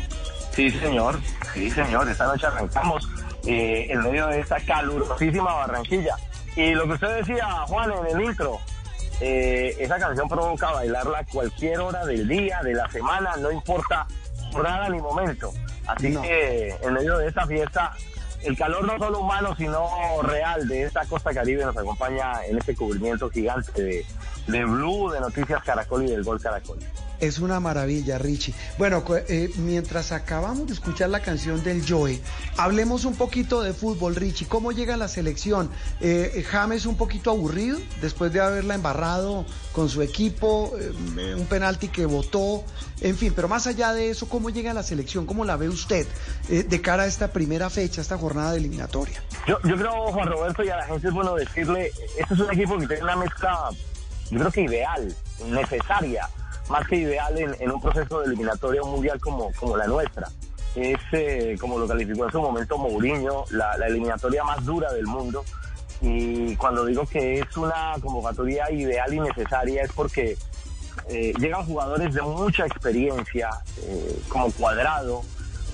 Sí, 0.57 0.71
señor, 0.71 1.21
sí, 1.53 1.71
señor. 1.71 2.09
Esta 2.09 2.27
noche 2.27 2.47
arrancamos 2.47 3.07
eh, 3.47 3.87
en 3.91 4.03
medio 4.03 4.27
de 4.29 4.41
esta 4.41 4.61
calurosísima 4.61 5.53
Barranquilla. 5.55 6.17
Y 6.57 6.73
lo 6.75 6.85
que 6.87 6.93
usted 6.95 7.17
decía, 7.17 7.47
Juan, 7.67 7.91
en 7.93 8.17
el 8.17 8.25
intro, 8.25 8.59
eh, 9.21 9.75
esa 9.79 9.99
canción 9.99 10.29
provoca 10.29 10.71
bailarla 10.71 11.19
a 11.21 11.25
cualquier 11.25 11.81
hora 11.81 12.05
del 12.05 12.29
día, 12.29 12.61
de 12.63 12.75
la 12.75 12.91
semana, 12.91 13.37
no 13.37 13.51
importa 13.51 14.07
nada 14.63 14.89
ni 14.89 14.99
momento. 15.01 15.53
Así 15.87 16.11
No. 16.11 16.23
que 16.23 16.77
en 16.83 16.93
medio 16.93 17.19
de 17.19 17.29
esta 17.29 17.47
fiesta, 17.47 17.93
el 18.45 18.57
calor 18.57 18.85
no 18.85 18.99
solo 18.99 19.21
humano, 19.21 19.55
sino 19.57 19.89
real 20.23 20.69
de 20.69 20.83
esta 20.85 21.05
costa 21.07 21.33
caribe 21.33 21.65
nos 21.65 21.77
acompaña 21.77 22.45
en 22.47 22.59
este 22.59 22.75
cubrimiento 22.75 23.31
gigante 23.31 23.83
de, 23.83 24.07
de 24.49 24.65
Blue, 24.65 25.11
de 25.11 25.21
Noticias 25.21 25.63
Caracol 25.65 26.05
y 26.05 26.11
del 26.11 26.23
Gol 26.25 26.41
Caracol. 26.41 26.79
Es 27.23 27.39
una 27.39 27.61
maravilla, 27.61 28.19
Richie. 28.19 28.53
Bueno, 28.79 29.05
eh, 29.29 29.49
mientras 29.59 30.11
acabamos 30.11 30.67
de 30.67 30.73
escuchar 30.73 31.09
la 31.09 31.21
canción 31.21 31.63
del 31.63 31.85
Joe, 31.89 32.21
hablemos 32.57 33.05
un 33.05 33.15
poquito 33.15 33.63
de 33.63 33.73
fútbol, 33.73 34.17
Richie. 34.17 34.49
¿Cómo 34.49 34.73
llega 34.73 34.97
la 34.97 35.07
selección? 35.07 35.71
Eh, 36.01 36.45
James 36.51 36.85
un 36.85 36.97
poquito 36.97 37.31
aburrido 37.31 37.79
después 38.01 38.33
de 38.33 38.41
haberla 38.41 38.75
embarrado 38.75 39.47
con 39.71 39.89
su 39.89 40.03
equipo, 40.03 40.73
eh, 40.77 41.37
un 41.37 41.47
penalti 41.47 41.87
que 41.87 42.07
votó, 42.07 42.65
en 43.01 43.17
fin, 43.17 43.33
pero 43.37 43.47
más 43.47 43.69
allá 43.69 43.93
de 43.93 44.11
eso, 44.11 44.29
¿cómo 44.29 44.51
llega 44.51 44.75
la 44.75 44.83
selección? 44.83 45.25
¿Cómo 45.25 45.45
la 45.45 45.55
ve 45.55 45.69
usted 45.69 46.09
eh, 46.49 46.65
de 46.65 46.81
cara 46.83 47.05
a 47.05 47.07
esta 47.07 47.29
primera 47.29 47.71
fecha, 47.71 48.01
esta 48.01 48.19
jornada 48.19 48.51
de 48.51 48.59
eliminatoria? 48.59 49.23
Yo, 49.47 49.61
yo 49.63 49.77
creo, 49.77 50.11
Juan 50.11 50.27
Roberto, 50.27 50.65
y 50.65 50.71
a 50.71 50.77
la 50.79 50.87
gente 50.87 51.07
es 51.07 51.15
bueno 51.15 51.37
decirle, 51.37 51.93
este 52.19 52.35
es 52.35 52.41
un 52.41 52.53
equipo 52.53 52.77
que 52.79 52.89
tiene 52.89 53.05
una 53.05 53.15
mezcla, 53.15 53.71
yo 54.29 54.39
creo 54.41 54.51
que 54.51 54.63
ideal, 54.63 55.15
necesaria, 55.47 56.29
más 56.69 56.87
que 56.87 56.97
ideal 56.97 57.39
en, 57.39 57.71
un 57.71 57.81
proceso 57.81 58.21
de 58.21 58.27
eliminatoria 58.27 58.83
mundial 58.83 59.21
como, 59.21 59.53
como 59.53 59.77
la 59.77 59.87
nuestra. 59.87 60.29
Es, 60.75 60.99
eh, 61.13 61.57
como 61.61 61.79
lo 61.79 61.87
calificó 61.87 62.25
en 62.25 62.33
su 62.33 62.41
momento 62.41 62.79
Mourinho, 62.79 63.45
la, 63.51 63.77
la 63.77 63.87
eliminatoria 63.87 64.43
más 64.45 64.65
dura 64.65 64.93
del 64.93 65.07
mundo. 65.07 65.45
Y 66.01 66.57
cuando 66.57 66.85
digo 66.85 67.07
que 67.07 67.41
es 67.41 67.57
una 67.57 67.95
convocatoria 68.01 68.71
ideal 68.71 69.13
y 69.13 69.21
necesaria 69.21 69.83
es 69.83 69.93
porque 69.93 70.37
eh, 71.09 71.33
llegan 71.39 71.65
jugadores 71.65 72.15
de 72.15 72.23
mucha 72.23 72.67
experiencia, 72.67 73.51
eh, 73.83 74.21
como 74.29 74.51
Cuadrado, 74.53 75.23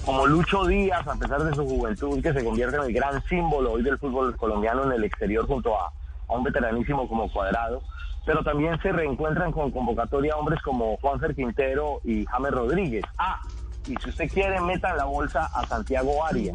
como 0.05 0.27
Lucho 0.27 0.65
Díaz, 0.67 1.07
a 1.07 1.15
pesar 1.17 1.43
de 1.45 1.55
su 1.55 1.67
juventud, 1.67 2.23
que 2.23 2.33
se 2.33 2.45
convierte 2.45 2.77
en 2.77 2.83
el 2.85 2.93
gran 2.93 3.23
símbolo 3.25 3.73
hoy 3.73 3.83
del 3.83 3.99
fútbol 3.99 4.37
colombiano 4.37 4.85
en 4.85 4.93
el 4.93 5.05
exterior 5.05 5.47
junto 5.47 5.79
a, 5.79 5.93
a 6.29 6.33
un 6.35 6.45
veteranísimo 6.45 7.09
como 7.09 7.31
Cuadrado, 7.31 7.83
pero 8.29 8.45
también 8.45 8.79
se 8.83 8.93
reencuentran 8.93 9.51
con 9.53 9.71
convocatoria 9.71 10.37
hombres 10.37 10.61
como 10.61 10.99
Juanfer 10.99 11.35
Quintero 11.35 12.03
y 12.05 12.27
James 12.27 12.53
Rodríguez. 12.53 13.03
Ah, 13.17 13.41
y 13.87 13.95
si 14.03 14.11
usted 14.11 14.31
quiere, 14.31 14.61
meta 14.61 14.91
en 14.91 14.99
la 14.99 15.07
bolsa 15.07 15.47
a 15.47 15.67
Santiago 15.67 16.23
Arias, 16.27 16.53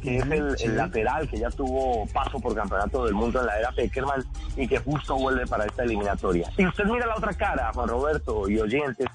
que 0.00 0.18
es 0.18 0.24
el, 0.30 0.54
el 0.62 0.76
lateral 0.76 1.28
que 1.28 1.38
ya 1.38 1.50
tuvo 1.50 2.06
paso 2.14 2.38
por 2.38 2.54
campeonato 2.54 3.04
del 3.04 3.14
mundo 3.14 3.40
en 3.40 3.46
la 3.46 3.58
era 3.58 3.72
Peckerman 3.72 4.22
y 4.56 4.68
que 4.68 4.78
justo 4.78 5.16
vuelve 5.16 5.44
para 5.48 5.64
esta 5.64 5.82
eliminatoria. 5.82 6.52
Y 6.56 6.64
usted 6.64 6.84
mira 6.84 7.04
la 7.04 7.16
otra 7.16 7.34
cara, 7.34 7.72
Juan 7.74 7.88
Roberto 7.88 8.48
y 8.48 8.60
oyentes, 8.60 9.08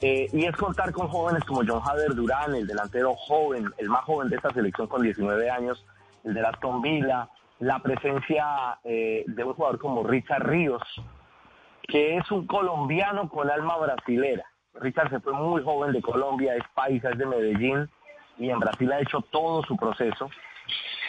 eh, 0.00 0.28
y 0.32 0.44
es 0.44 0.54
contar 0.54 0.92
con 0.92 1.08
jóvenes 1.08 1.42
como 1.42 1.62
John 1.66 1.82
Hader 1.84 2.14
Durán, 2.14 2.54
el 2.54 2.68
delantero 2.68 3.16
joven, 3.16 3.72
el 3.78 3.88
más 3.88 4.04
joven 4.04 4.28
de 4.28 4.36
esta 4.36 4.50
selección 4.50 4.86
con 4.86 5.02
19 5.02 5.50
años, 5.50 5.84
el 6.22 6.34
de 6.34 6.46
Aston 6.46 6.80
Villa, 6.80 7.28
la 7.60 7.80
presencia 7.80 8.78
eh, 8.84 9.24
de 9.26 9.44
un 9.44 9.54
jugador 9.54 9.78
como 9.78 10.04
Richard 10.04 10.46
Ríos, 10.46 10.82
que 11.82 12.16
es 12.16 12.30
un 12.30 12.46
colombiano 12.46 13.28
con 13.28 13.50
alma 13.50 13.76
brasilera. 13.78 14.44
Richard 14.74 15.10
se 15.10 15.20
fue 15.20 15.32
muy 15.32 15.62
joven 15.62 15.92
de 15.92 16.02
Colombia, 16.02 16.54
es 16.54 16.62
paisa, 16.74 17.10
es 17.10 17.18
de 17.18 17.26
Medellín, 17.26 17.88
y 18.38 18.50
en 18.50 18.60
Brasil 18.60 18.92
ha 18.92 19.00
hecho 19.00 19.20
todo 19.30 19.62
su 19.64 19.76
proceso, 19.76 20.30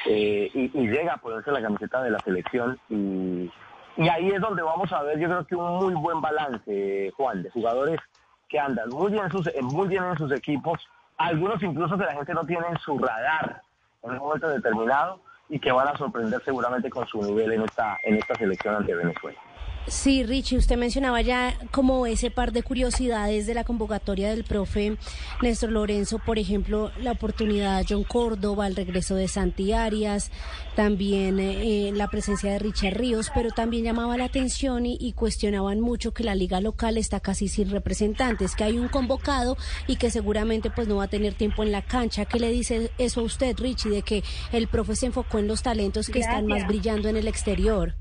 eh, 0.07 0.49
y, 0.53 0.69
llega 0.87 1.13
a 1.13 1.17
ponerse 1.17 1.51
la 1.51 1.61
camiseta 1.61 2.01
de 2.01 2.09
la 2.09 2.19
selección, 2.19 2.79
y, 2.89 3.51
y 3.97 4.09
ahí 4.09 4.29
es 4.29 4.41
donde 4.41 4.63
vamos 4.63 4.91
a 4.91 5.03
ver, 5.03 5.19
yo 5.19 5.27
creo 5.27 5.45
que 5.45 5.55
un 5.55 5.77
muy 5.77 5.93
buen 5.93 6.21
balance, 6.21 7.11
Juan, 7.15 7.43
de 7.43 7.51
jugadores 7.51 7.99
que 8.47 8.59
andan 8.59 8.89
muy 8.89 9.11
bien, 9.11 9.25
en 9.25 9.31
sus, 9.31 9.45
eh, 9.47 9.61
muy 9.61 9.87
bien 9.87 10.03
en 10.03 10.17
sus 10.17 10.31
equipos, 10.31 10.79
algunos 11.17 11.61
incluso 11.61 11.97
que 11.97 12.05
la 12.05 12.13
gente 12.13 12.33
no 12.33 12.45
tiene 12.45 12.65
en 12.67 12.77
su 12.77 12.97
radar 12.97 13.61
en 14.01 14.11
un 14.11 14.17
momento 14.17 14.47
determinado 14.47 15.21
y 15.49 15.59
que 15.59 15.71
van 15.71 15.87
a 15.87 15.97
sorprender 15.97 16.41
seguramente 16.43 16.89
con 16.89 17.07
su 17.07 17.21
nivel 17.21 17.51
en 17.53 17.63
esta, 17.63 17.97
en 18.03 18.15
esta 18.15 18.35
selección 18.35 18.75
ante 18.75 18.95
Venezuela. 18.95 19.39
Sí, 19.87 20.23
Richie, 20.23 20.59
usted 20.59 20.77
mencionaba 20.77 21.21
ya 21.21 21.57
como 21.71 22.05
ese 22.05 22.29
par 22.29 22.51
de 22.51 22.61
curiosidades 22.61 23.47
de 23.47 23.55
la 23.55 23.63
convocatoria 23.63 24.29
del 24.29 24.43
profe 24.43 24.97
Néstor 25.41 25.71
Lorenzo, 25.71 26.19
por 26.19 26.37
ejemplo, 26.37 26.91
la 27.01 27.13
oportunidad 27.13 27.79
de 27.79 27.85
John 27.89 28.03
Córdoba, 28.03 28.67
el 28.67 28.75
regreso 28.75 29.15
de 29.15 29.27
Santi 29.27 29.73
Arias, 29.73 30.31
también 30.75 31.39
eh, 31.39 31.91
la 31.95 32.07
presencia 32.07 32.51
de 32.51 32.59
Richard 32.59 32.97
Ríos, 32.97 33.31
pero 33.33 33.49
también 33.49 33.83
llamaba 33.83 34.15
la 34.15 34.25
atención 34.25 34.85
y, 34.85 34.95
y 34.99 35.13
cuestionaban 35.13 35.79
mucho 35.79 36.13
que 36.13 36.23
la 36.23 36.35
liga 36.35 36.61
local 36.61 36.97
está 36.97 37.19
casi 37.19 37.47
sin 37.47 37.71
representantes, 37.71 38.55
que 38.55 38.65
hay 38.65 38.77
un 38.77 38.89
convocado 38.89 39.57
y 39.87 39.95
que 39.95 40.11
seguramente 40.11 40.69
pues 40.69 40.87
no 40.87 40.97
va 40.97 41.05
a 41.05 41.09
tener 41.09 41.33
tiempo 41.33 41.63
en 41.63 41.71
la 41.71 41.81
cancha. 41.81 42.25
¿Qué 42.25 42.39
le 42.39 42.51
dice 42.51 42.91
eso 42.99 43.21
a 43.21 43.23
usted, 43.23 43.57
Richie, 43.57 43.89
de 43.89 44.03
que 44.03 44.23
el 44.51 44.67
profe 44.67 44.95
se 44.95 45.07
enfocó 45.07 45.39
en 45.39 45.47
los 45.47 45.63
talentos 45.63 46.09
que 46.09 46.19
están 46.19 46.45
más 46.45 46.67
brillando 46.67 47.09
en 47.09 47.17
el 47.17 47.27
exterior? 47.27 47.95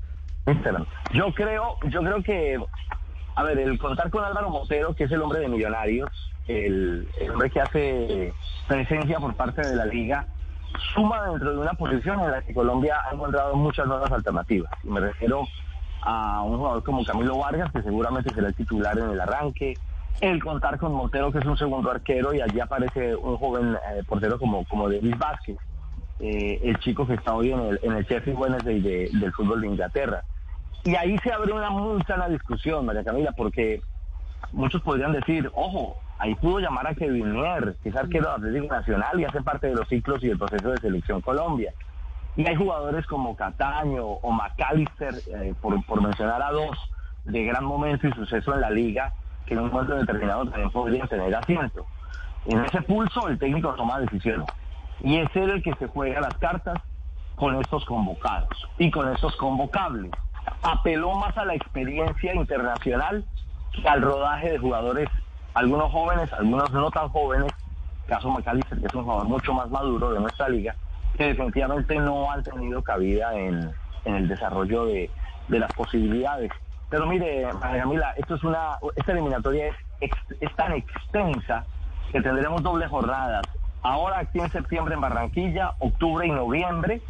Instagram. 0.47 0.85
Yo 1.13 1.33
creo, 1.33 1.77
yo 1.89 2.01
creo 2.01 2.23
que, 2.23 2.59
a 3.35 3.43
ver, 3.43 3.59
el 3.59 3.77
contar 3.77 4.09
con 4.09 4.23
Álvaro 4.23 4.49
Montero, 4.49 4.93
que 4.95 5.05
es 5.05 5.11
el 5.11 5.21
hombre 5.21 5.39
de 5.39 5.49
Millonarios, 5.49 6.09
el, 6.47 7.07
hombre 7.31 7.49
que 7.49 7.61
hace 7.61 8.33
presencia 8.67 9.19
por 9.19 9.35
parte 9.35 9.61
de 9.61 9.75
la 9.75 9.85
liga, 9.85 10.27
suma 10.93 11.23
dentro 11.29 11.51
de 11.51 11.57
una 11.59 11.73
posición 11.73 12.19
en 12.21 12.31
la 12.31 12.41
que 12.41 12.53
Colombia 12.53 12.97
ha 13.09 13.13
encontrado 13.13 13.55
muchas 13.55 13.87
nuevas 13.87 14.11
alternativas. 14.11 14.71
Y 14.83 14.89
me 14.89 14.99
refiero 14.99 15.47
a 16.01 16.41
un 16.43 16.57
jugador 16.57 16.83
como 16.83 17.03
Camilo 17.03 17.37
Vargas, 17.37 17.71
que 17.71 17.81
seguramente 17.81 18.33
será 18.33 18.47
el 18.47 18.55
titular 18.55 18.97
en 18.97 19.09
el 19.09 19.19
arranque, 19.19 19.77
el 20.21 20.41
contar 20.43 20.77
con 20.77 20.93
Montero, 20.93 21.31
que 21.31 21.39
es 21.39 21.45
un 21.45 21.57
segundo 21.57 21.91
arquero, 21.91 22.33
y 22.33 22.41
allí 22.41 22.59
aparece 22.59 23.15
un 23.15 23.37
joven 23.37 23.75
eh, 23.75 24.03
portero 24.07 24.37
como, 24.39 24.65
como 24.65 24.89
David 24.89 25.15
Vázquez, 25.17 25.57
eh, 26.19 26.59
el 26.63 26.77
chico 26.79 27.07
que 27.07 27.13
está 27.13 27.33
hoy 27.33 27.51
en 27.51 27.59
el, 27.59 27.79
en 27.83 27.93
el 27.93 28.03
Sheffield 28.05 28.37
Wednesday 28.39 28.79
de- 28.81 29.09
del 29.13 29.31
fútbol 29.33 29.61
de 29.61 29.67
Inglaterra. 29.67 30.23
Y 30.83 30.95
ahí 30.95 31.17
se 31.19 31.31
abre 31.31 31.51
una 31.53 31.69
muy 31.69 32.01
sana 32.03 32.27
discusión, 32.29 32.85
María 32.85 33.03
Camila, 33.03 33.31
porque 33.33 33.81
muchos 34.51 34.81
podrían 34.81 35.11
decir, 35.11 35.51
ojo, 35.55 35.97
ahí 36.17 36.35
pudo 36.35 36.59
llamar 36.59 36.87
a 36.87 36.95
Kevin 36.95 37.33
Mier, 37.33 37.75
que 37.83 37.89
es 37.89 37.95
arquero 37.95 38.31
Atlético 38.31 38.73
Nacional 38.73 39.19
y 39.19 39.25
hace 39.25 39.41
parte 39.41 39.67
de 39.67 39.75
los 39.75 39.87
ciclos 39.87 40.23
y 40.23 40.27
del 40.27 40.37
proceso 40.37 40.69
de 40.71 40.77
selección 40.77 41.21
Colombia. 41.21 41.73
Y 42.35 42.47
hay 42.47 42.55
jugadores 42.55 43.05
como 43.07 43.35
Cataño 43.35 44.05
o 44.05 44.31
McAllister, 44.31 45.15
eh, 45.27 45.53
por, 45.61 45.83
por 45.85 46.01
mencionar 46.01 46.41
a 46.41 46.51
dos, 46.51 46.77
de 47.25 47.43
gran 47.43 47.65
momento 47.65 48.07
y 48.07 48.11
suceso 48.13 48.53
en 48.53 48.61
la 48.61 48.69
liga, 48.69 49.13
que 49.45 49.55
en 49.55 49.61
un 49.61 49.71
momento 49.71 49.95
determinado 49.95 50.45
también 50.45 50.69
podrían 50.71 51.07
tener 51.07 51.35
asiento. 51.35 51.85
En 52.45 52.63
ese 52.63 52.81
pulso 52.83 53.27
el 53.27 53.37
técnico 53.37 53.73
toma 53.75 53.99
decisiones. 53.99 54.47
Y 55.01 55.17
es 55.17 55.33
él 55.35 55.49
el 55.49 55.63
que 55.63 55.73
se 55.75 55.87
juega 55.87 56.21
las 56.21 56.33
cartas 56.35 56.79
con 57.35 57.55
estos 57.61 57.85
convocados 57.85 58.49
y 58.77 58.91
con 58.91 59.11
estos 59.13 59.35
convocables. 59.37 60.11
Apeló 60.61 61.13
más 61.15 61.37
a 61.37 61.45
la 61.45 61.55
experiencia 61.55 62.33
internacional 62.33 63.23
que 63.73 63.87
al 63.87 64.01
rodaje 64.01 64.51
de 64.51 64.57
jugadores, 64.57 65.09
algunos 65.53 65.91
jóvenes, 65.91 66.31
algunos 66.33 66.71
no 66.71 66.91
tan 66.91 67.09
jóvenes, 67.09 67.51
caso 68.07 68.29
McAllister, 68.29 68.79
que 68.79 68.87
es 68.87 68.93
un 68.93 69.03
jugador 69.03 69.27
mucho 69.27 69.53
más 69.53 69.69
maduro 69.69 70.11
de 70.11 70.19
nuestra 70.19 70.49
liga, 70.49 70.75
que 71.17 71.27
definitivamente 71.27 71.95
no 71.95 72.31
han 72.31 72.43
tenido 72.43 72.81
cabida 72.81 73.33
en, 73.35 73.71
en 74.05 74.15
el 74.15 74.27
desarrollo 74.27 74.85
de, 74.85 75.09
de 75.47 75.59
las 75.59 75.71
posibilidades. 75.73 76.51
Pero 76.89 77.05
mire, 77.05 77.53
María 77.53 77.83
Camila, 77.83 78.13
esto 78.17 78.35
es 78.35 78.43
una, 78.43 78.77
esta 78.95 79.11
eliminatoria 79.11 79.75
es, 80.01 80.55
tan 80.55 80.73
extensa 80.73 81.65
que 82.11 82.21
tendremos 82.21 82.63
dobles 82.63 82.89
jornadas. 82.89 83.43
Ahora 83.81 84.19
aquí 84.19 84.39
en 84.39 84.51
septiembre 84.51 84.95
en 84.95 85.01
Barranquilla, 85.01 85.73
octubre 85.79 86.27
y 86.27 86.31
noviembre, 86.31 87.01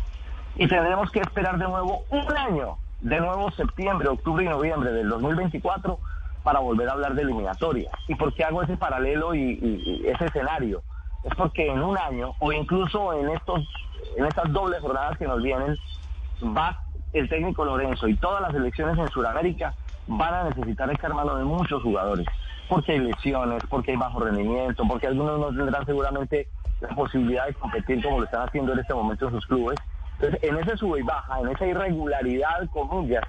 y 0.55 0.67
tendremos 0.67 1.10
que 1.12 1.19
esperar 1.19 1.58
de 1.58 1.67
nuevo 1.67 2.03
un 2.10 2.38
año, 2.38 2.77
de 3.01 3.19
nuevo 3.19 3.49
septiembre, 3.51 4.08
octubre 4.10 4.43
y 4.43 4.47
noviembre 4.47 4.91
del 4.91 5.10
2024 5.10 5.99
para 6.43 6.60
volver 6.60 6.89
a 6.89 6.93
hablar 6.93 7.15
de 7.15 7.23
eliminatoria. 7.23 7.89
¿Y 8.08 8.15
por 8.15 8.34
qué 8.34 8.43
hago 8.43 8.62
ese 8.62 8.77
paralelo 8.77 9.34
y, 9.34 10.03
ese 10.05 10.25
escenario? 10.25 10.84
Es 11.23 11.34
porque 11.36 11.67
en 11.67 11.82
un 11.82 11.97
año, 11.97 12.34
o 12.39 12.51
incluso 12.51 13.13
en 13.13 13.29
estos, 13.29 13.67
en 14.15 14.25
estas 14.25 14.51
dobles 14.51 14.79
jornadas 14.82 15.17
que 15.17 15.27
nos 15.27 15.41
vienen, 15.41 15.75
va 16.43 16.82
el 17.13 17.27
técnico 17.27 17.65
Lorenzo 17.65 18.08
y 18.08 18.15
todas 18.15 18.41
las 18.41 18.53
elecciones 18.53 18.97
en 18.97 19.10
Sudamérica 19.10 19.73
van 20.08 20.34
a 20.34 20.43
necesitar 20.45 20.89
echar 20.91 21.13
mano 21.13 21.36
de 21.36 21.43
muchos 21.43 21.82
jugadores, 21.84 22.25
porque 22.67 22.93
hay 22.93 22.99
lesiones, 22.99 23.63
porque 23.69 23.91
hay 23.91 23.97
bajo 23.97 24.19
rendimiento, 24.19 24.84
porque 24.88 25.08
algunos 25.08 25.39
no 25.39 25.47
tendrán 25.47 25.86
seguramente 25.86 26.47
la 26.82 26.89
posibilidad 26.89 27.48
de 27.48 27.54
competir 27.54 28.04
como 28.04 28.20
lo 28.20 28.26
están 28.26 28.48
haciendo 28.48 28.74
en 28.74 28.80
este 28.80 28.94
momento 28.94 29.28
en 29.28 29.34
sus 29.34 29.46
clubes. 29.46 29.80
Entonces, 30.20 30.39
en 30.44 30.58
ese 30.58 30.78
sube 30.78 31.00
y 31.00 31.04
baja, 31.04 31.39
en 31.39 31.50
esa 31.50 31.65
irregularidad, 31.65 32.70
comillas, 32.72 33.24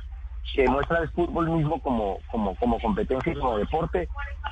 que 0.54 0.66
muestra 0.68 1.00
el 1.00 1.08
fútbol 1.10 1.48
mismo 1.50 1.80
como, 1.80 2.18
como, 2.30 2.54
como 2.56 2.80
competencia 2.80 3.32
y 3.32 3.36
como 3.36 3.58
deporte, 3.58 4.08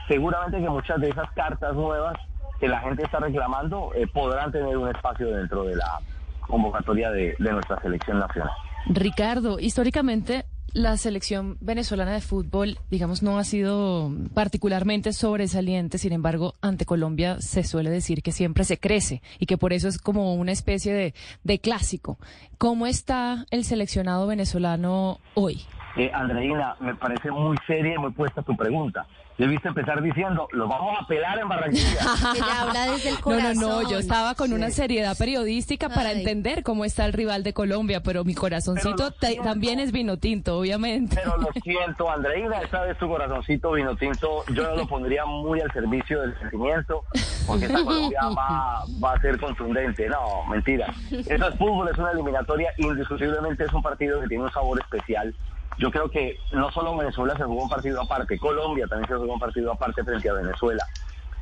seguramente 0.06 0.60
que 0.60 0.68
muchas 0.68 1.00
de 1.00 1.08
esas 1.08 1.30
cartas 1.32 1.74
nuevas 1.74 2.16
que 2.60 2.68
la 2.68 2.80
gente 2.80 3.02
está 3.04 3.18
reclamando 3.18 3.92
eh, 3.94 4.06
podrán 4.06 4.52
tener 4.52 4.76
un 4.76 4.88
espacio 4.88 5.28
dentro 5.28 5.64
de 5.64 5.76
la 5.76 6.00
convocatoria 6.40 7.10
de 7.10 7.34
nuestra 7.38 7.80
selección 7.80 8.18
nacional. 8.18 8.52
Ricardo, 8.86 9.58
históricamente 9.58 10.44
la 10.72 10.96
selección 10.96 11.56
venezolana 11.60 12.12
de 12.12 12.20
fútbol, 12.20 12.78
digamos, 12.90 13.22
no 13.22 13.38
ha 13.38 13.44
sido 13.44 14.12
particularmente 14.34 15.12
sobresaliente, 15.12 15.98
sin 15.98 16.12
embargo, 16.12 16.54
ante 16.60 16.84
Colombia 16.84 17.40
se 17.40 17.64
suele 17.64 17.90
decir 17.90 18.22
que 18.22 18.32
siempre 18.32 18.64
se 18.64 18.78
crece 18.78 19.22
y 19.38 19.46
que 19.46 19.58
por 19.58 19.72
eso 19.72 19.88
es 19.88 19.98
como 19.98 20.34
una 20.34 20.52
especie 20.52 20.92
de, 20.92 21.14
de 21.44 21.58
clásico. 21.58 22.18
¿Cómo 22.58 22.86
está 22.86 23.46
el 23.50 23.64
seleccionado 23.64 24.26
venezolano 24.26 25.20
hoy? 25.34 25.62
Eh, 25.96 26.10
Andreina, 26.14 26.76
me 26.80 26.94
parece 26.94 27.30
muy 27.30 27.56
seria 27.66 27.94
y 27.94 27.98
muy 27.98 28.12
puesta 28.12 28.42
tu 28.42 28.56
pregunta. 28.56 29.06
Debiste 29.38 29.68
empezar 29.68 30.02
diciendo, 30.02 30.48
lo 30.50 30.66
vamos 30.66 30.96
a 31.00 31.06
pelar 31.06 31.38
en 31.38 31.48
Barranquilla. 31.48 32.00
Ella 32.34 32.60
habla 32.62 32.86
desde 32.90 33.10
el 33.10 33.14
No, 33.14 33.20
corazón. 33.20 33.54
no, 33.60 33.82
no, 33.82 33.90
yo 33.90 33.98
estaba 33.98 34.34
con 34.34 34.52
una 34.52 34.70
seriedad 34.70 35.16
periodística 35.16 35.88
para 35.88 36.08
Ay. 36.08 36.18
entender 36.18 36.64
cómo 36.64 36.84
está 36.84 37.06
el 37.06 37.12
rival 37.12 37.44
de 37.44 37.52
Colombia, 37.52 38.02
pero 38.02 38.24
mi 38.24 38.34
corazoncito 38.34 39.12
Pero 39.20 39.42
también 39.44 39.78
es 39.78 39.92
vino 39.92 40.16
tinto, 40.16 40.58
obviamente. 40.58 41.14
Pero 41.14 41.36
lo 41.36 41.48
siento, 41.62 42.10
Andreina, 42.10 42.60
esta 42.62 42.82
vez 42.82 42.98
tu 42.98 43.06
corazoncito 43.06 43.70
vino 43.72 43.94
tinto, 43.96 44.44
yo 44.52 44.74
lo 44.74 44.88
pondría 44.88 45.24
muy 45.24 45.60
al 45.60 45.70
servicio 45.72 46.20
del 46.20 46.36
sentimiento, 46.40 47.04
porque 47.46 47.66
esta 47.66 47.84
Colombia 47.84 48.20
va, 48.36 48.82
va 49.02 49.12
a 49.12 49.20
ser 49.20 49.38
contundente. 49.38 50.08
No, 50.08 50.44
mentira. 50.50 50.92
Eso 51.12 51.48
es 51.48 51.54
fútbol, 51.56 51.88
es 51.88 51.96
una 51.96 52.10
eliminatoria, 52.10 52.72
indiscutiblemente 52.76 53.64
es 53.64 53.72
un 53.72 53.82
partido 53.82 54.20
que 54.20 54.26
tiene 54.26 54.42
un 54.42 54.52
sabor 54.52 54.80
especial. 54.80 55.32
Yo 55.78 55.90
creo 55.92 56.10
que 56.10 56.40
no 56.52 56.70
solo 56.72 56.96
Venezuela 56.96 57.36
se 57.36 57.44
jugó 57.44 57.62
un 57.62 57.68
partido 57.68 58.02
aparte, 58.02 58.38
Colombia 58.38 58.86
también 58.88 59.08
se 59.08 59.14
jugó 59.14 59.34
un 59.34 59.40
partido 59.40 59.72
aparte 59.72 60.02
frente 60.02 60.28
a 60.28 60.34
Venezuela. 60.34 60.84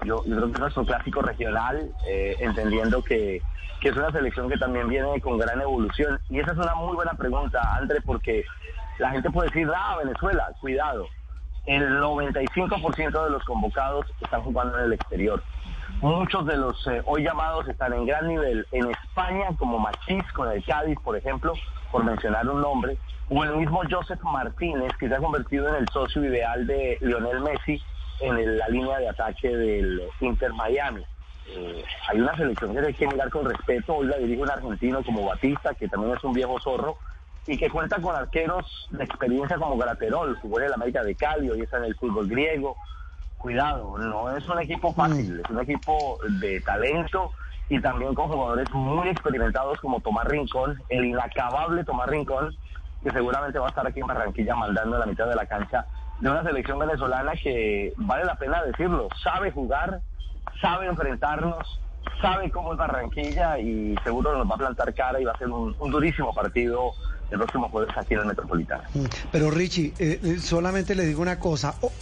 Yo, 0.05 0.22
creo 0.22 0.46
que 0.46 0.53
es 0.53 0.61
nuestro 0.61 0.85
clásico 0.85 1.22
regional, 1.22 1.90
eh, 2.07 2.37
entendiendo 2.40 3.03
que, 3.03 3.40
que 3.81 3.88
es 3.88 3.96
una 3.96 4.12
selección 4.12 4.51
que 4.51 4.59
también 4.59 4.88
viene 4.88 5.20
con 5.22 5.38
gran 5.38 5.61
evolución. 5.61 6.20
Y 6.29 6.38
esa 6.38 6.53
es 6.53 6.59
una 6.59 6.75
muy 6.75 6.94
buena 6.94 7.14
pregunta, 7.14 7.77
André, 7.77 8.03
porque 8.03 8.44
la 8.99 9.11
gente 9.11 9.31
puede 9.31 9.49
decir, 9.49 9.68
ah, 9.75 9.96
Venezuela, 10.03 10.49
cuidado. 10.61 11.07
El 11.64 11.99
95% 12.01 13.25
de 13.25 13.31
los 13.31 13.42
convocados 13.44 14.07
están 14.20 14.42
jugando 14.42 14.79
en 14.79 14.85
el 14.85 14.92
exterior. 14.92 15.42
Muchos 16.01 16.46
de 16.46 16.59
los 16.59 16.87
eh, 16.87 17.03
hoy 17.07 17.25
llamados 17.25 17.66
están 17.68 17.94
en 17.94 18.05
gran 18.05 18.29
nivel 18.29 18.66
en 18.70 18.90
España, 18.90 19.49
como 19.59 19.79
Machís 19.79 20.31
con 20.33 20.53
el 20.53 20.62
Cádiz, 20.62 20.99
por 21.03 21.16
ejemplo, 21.16 21.55
por 21.90 22.05
mencionar 22.05 22.46
un 22.49 22.61
nombre, 22.61 22.99
o 23.29 23.45
el 23.45 23.57
mismo 23.57 23.83
Joseph 23.91 24.23
Martínez, 24.23 24.93
que 24.99 25.09
se 25.09 25.15
ha 25.15 25.19
convertido 25.19 25.69
en 25.69 25.77
el 25.77 25.89
socio 25.89 26.25
ideal 26.25 26.67
de 26.67 26.99
Lionel 27.01 27.41
Messi 27.41 27.83
en 28.21 28.37
el- 28.37 28.59
la 28.59 28.69
línea 28.69 28.99
de 28.99 29.09
ataque 29.09 29.49
del 29.49 30.03
Inter 30.21 30.53
Miami. 30.53 31.05
Eh, 31.49 31.85
hay 32.09 32.21
una 32.21 32.37
selección 32.37 32.75
que 32.75 32.87
hay 32.87 32.95
que 32.95 33.07
mirar 33.07 33.31
con 33.31 33.45
respeto. 33.45 33.97
Hoy 33.97 34.07
la 34.07 34.17
dirige 34.17 34.43
un 34.43 34.51
argentino 34.51 35.03
como 35.05 35.27
Batista, 35.27 35.75
que 35.75 35.89
también 35.89 36.17
es 36.17 36.25
un 36.25 36.33
viejo 36.33 36.59
zorro, 36.61 36.99
y 37.47 37.57
que 37.57 37.71
cuenta 37.71 38.01
con 38.01 38.17
arqueros 38.17 38.89
de 38.91 39.05
experiencia 39.05 39.57
como 39.57 39.77
Graterol, 39.77 40.37
jugó 40.41 40.59
en 40.59 40.67
el 40.67 40.73
América 40.75 41.05
de 41.05 41.15
Cali, 41.15 41.49
hoy 41.49 41.61
está 41.61 41.79
en 41.79 41.85
el 41.85 41.95
fútbol 41.95 42.29
griego. 42.29 42.77
Cuidado, 43.39 43.97
no 43.99 44.37
es 44.37 44.49
un 44.49 44.61
equipo 44.61 44.93
fácil, 44.93 45.41
es 45.45 45.51
un 45.51 45.61
equipo 45.61 46.19
de 46.41 46.61
talento 46.62 47.33
y 47.69 47.81
también 47.81 48.15
con 48.15 48.29
jugadores 48.29 48.69
muy 48.73 49.09
experimentados 49.09 49.79
como 49.81 50.01
Tomás 50.01 50.25
Rincón, 50.27 50.83
el 50.89 51.05
inacabable 51.05 51.85
Tomás 51.85 52.09
Rincón, 52.09 52.57
que 53.07 53.12
seguramente 53.12 53.59
va 53.61 53.66
a 53.66 53.69
estar 53.69 53.87
aquí 53.87 54.01
en 54.01 54.07
Barranquilla 54.09 54.57
mandando 54.57 54.97
en 54.97 55.01
la 55.01 55.07
mitad 55.07 55.29
de 55.29 55.37
la 55.37 55.47
cancha 55.47 55.87
de 56.19 56.29
una 56.29 56.42
selección 56.42 56.77
venezolana 56.81 57.33
que 57.40 57.92
vale 57.99 58.25
la 58.25 58.35
pena 58.35 58.64
decirlo, 58.64 59.09
sabe 59.23 59.53
jugar, 59.53 60.01
sabe 60.61 60.87
enfrentarnos, 60.87 61.79
sabe 62.21 62.51
cómo 62.51 62.73
es 62.73 62.79
Barranquilla 62.79 63.61
y 63.61 63.95
seguro 64.03 64.37
nos 64.37 64.51
va 64.51 64.57
a 64.57 64.59
plantar 64.59 64.92
cara 64.92 65.21
y 65.21 65.25
va 65.25 65.33
a 65.33 65.38
ser 65.38 65.49
un, 65.49 65.77
durísimo 65.90 66.35
partido 66.35 66.90
el 67.31 67.38
próximo 67.38 67.69
jueves 67.69 67.97
aquí 67.97 68.14
en 68.14 68.21
el 68.21 68.27
Metropolitano. 68.27 68.83
Mm, 68.95 69.05
Pero 69.31 69.51
Richie, 69.53 69.92
eh, 70.01 70.19
eh, 70.23 70.38
solamente 70.40 70.97
le 70.97 71.07
digo 71.07 71.23
una 71.23 71.38
cosa. 71.38 71.75
Oh, 71.83 71.92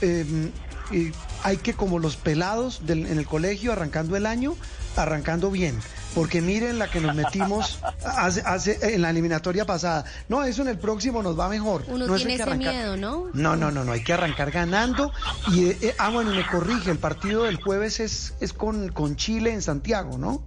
hay 1.43 1.57
que, 1.59 1.75
como 1.75 1.99
los 1.99 2.17
pelados 2.17 2.87
del- 2.87 3.07
en 3.07 3.19
el 3.19 3.27
colegio, 3.27 3.73
arrancando 3.73 4.17
el 4.17 4.25
año, 4.25 4.55
arrancando 4.97 5.51
bien. 5.51 5.79
Porque 6.15 6.41
miren 6.41 6.79
la 6.79 6.89
que 6.89 7.01
nos 7.01 7.15
metimos 7.15 7.81
hace, 8.05 8.43
hace- 8.47 8.95
en 8.95 9.03
la 9.03 9.11
eliminatoria 9.11 9.65
pasada. 9.65 10.05
No, 10.29 10.45
eso 10.45 10.63
en 10.63 10.69
el 10.69 10.79
próximo 10.79 11.23
nos 11.23 11.39
va 11.39 11.49
mejor. 11.49 11.85
Uno 11.89 12.07
no 12.07 12.15
tiene 12.17 12.37
que 12.37 12.43
ese 12.43 12.43
arrancar- 12.45 12.73
miedo, 12.75 12.97
¿no? 12.97 13.27
No, 13.35 13.57
no, 13.57 13.71
no, 13.73 13.83
no, 13.85 13.93
hay 13.93 14.05
que 14.05 14.13
arrancar 14.13 14.51
ganando. 14.53 15.13
Y, 15.53 15.71
eh, 15.71 15.79
eh, 15.83 15.95
ah, 15.99 16.11
bueno, 16.11 16.31
me 16.31 16.47
corrige, 16.47 16.91
el 16.93 16.99
partido 16.99 17.45
del 17.45 17.57
jueves 17.61 17.99
es, 18.01 18.35
es 18.41 18.53
con, 18.53 18.91
con 18.91 19.17
Chile 19.17 19.53
en 19.53 19.61
Santiago, 19.63 20.17
¿no? 20.17 20.43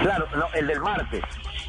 Claro, 0.00 0.26
no, 0.36 0.46
el 0.54 0.66
del 0.66 0.80
martes. 0.80 1.22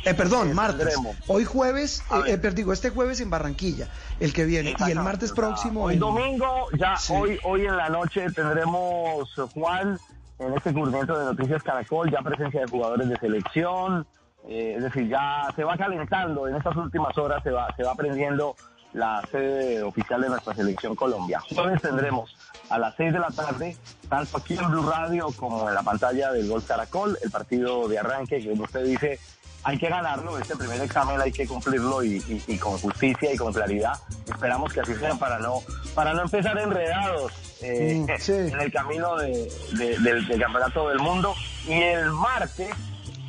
Eh, 0.06 0.14
perdón, 0.14 0.54
martes. 0.54 0.96
Hoy 1.28 1.44
jueves, 1.44 2.02
eh, 2.26 2.40
eh, 2.42 2.52
digo, 2.52 2.72
este 2.72 2.90
jueves 2.92 3.20
en 3.20 3.30
Barranquilla, 3.30 3.90
el 4.22 4.32
que 4.32 4.46
viene. 4.46 4.76
Y 4.88 4.92
el 4.92 5.00
martes 5.00 5.34
próximo. 5.34 5.84
Hoy 5.84 5.96
en- 5.96 6.00
domingo, 6.00 6.68
ya 6.78 6.96
Sí. 6.96 7.12
hoy, 7.14 7.40
hoy 7.44 7.66
en 7.66 7.76
la 7.76 7.90
noche 7.90 8.28
tendremos, 8.32 9.30
eh, 9.38 9.42
Juan, 9.54 10.00
en 10.40 10.54
este 10.54 10.74
cubrimiento 10.74 11.18
de 11.18 11.26
Noticias 11.26 11.64
Caracol, 11.64 12.12
ya 12.12 12.20
presencia 12.22 12.62
de 12.62 12.68
jugadores 12.68 13.10
de 13.10 13.18
selección. 13.18 14.06
eh, 14.50 14.76
es 14.78 14.84
decir, 14.84 15.10
ya 15.10 15.48
se 15.56 15.64
va 15.66 15.76
calentando 15.76 16.48
en 16.48 16.56
estas 16.56 16.76
últimas 16.78 17.18
horas, 17.18 17.44
se 17.44 17.52
va, 17.52 17.68
se 17.76 17.84
va 17.84 17.92
aprendiendo 17.92 18.56
la 18.94 19.22
sede 19.30 19.84
oficial 19.84 20.22
de 20.22 20.30
nuestra 20.30 20.54
selección 20.56 20.96
Colombia. 20.96 21.42
Jueves 21.54 21.82
tendremos 21.82 22.34
a 22.70 22.78
las 22.80 22.96
6 22.96 23.12
de 23.12 23.20
la 23.20 23.28
tarde, 23.30 23.76
tanto 24.08 24.38
aquí 24.38 24.54
en 24.58 24.70
Blue 24.72 24.90
Radio 24.90 25.28
como 25.36 25.68
en 25.68 25.76
la 25.76 25.84
pantalla 25.84 26.32
del 26.32 26.48
Gol 26.48 26.64
Caracol, 26.64 27.18
el 27.22 27.30
partido 27.30 27.88
de 27.90 28.00
arranque 28.00 28.40
que 28.40 28.52
usted 28.54 28.86
dice 28.86 29.20
hay 29.64 29.78
que 29.78 29.90
ganarlo, 29.90 30.38
este 30.38 30.56
primer 30.56 30.80
examen 30.80 31.20
hay 31.20 31.32
que 31.34 31.46
cumplirlo 31.46 32.02
y- 32.02 32.24
y 32.48 32.58
con 32.58 32.78
justicia 32.78 33.34
y 33.34 33.38
con 33.38 33.52
claridad. 33.52 33.96
Esperamos 34.28 34.72
que 34.72 34.80
así 34.80 34.96
sea 34.96 35.16
para 35.16 35.40
no, 35.40 35.56
para 35.94 36.14
no 36.14 36.22
empezar 36.22 36.58
enredados 36.58 37.34
eh, 37.62 38.06
sí. 38.20 38.32
en 38.34 38.60
el 38.60 38.72
camino 38.72 39.16
de- 39.18 39.52
de- 39.74 40.00
del, 40.00 40.28
del 40.28 40.40
campeonato 40.42 40.90
del 40.90 41.00
mundo. 41.00 41.34
Y 41.68 41.74
el 41.74 42.12
martes 42.12 42.70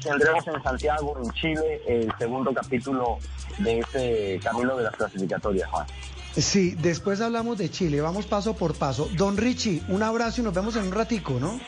tendremos 0.02 0.46
en 0.46 0.62
Santiago, 0.62 1.16
en 1.22 1.30
Chile, 1.32 1.80
el 1.88 2.12
segundo 2.18 2.52
capítulo 2.54 3.18
de 3.58 3.80
este 3.80 4.40
camino 4.42 4.76
de 4.76 4.84
las 4.84 4.94
clasificatorias, 4.94 5.68
Juan. 5.70 5.86
Sí, 6.36 6.76
después 6.78 7.20
hablamos 7.20 7.58
de 7.58 7.68
Chile, 7.68 8.00
vamos 8.00 8.26
paso 8.26 8.54
por 8.54 8.74
paso. 8.76 9.08
Don 9.14 9.36
Richie, 9.36 9.82
un 9.88 10.04
abrazo 10.04 10.40
y 10.40 10.44
nos 10.44 10.54
vemos 10.54 10.76
en 10.76 10.84
un 10.84 10.92
ratico, 10.92 11.32
¿no? 11.40 11.58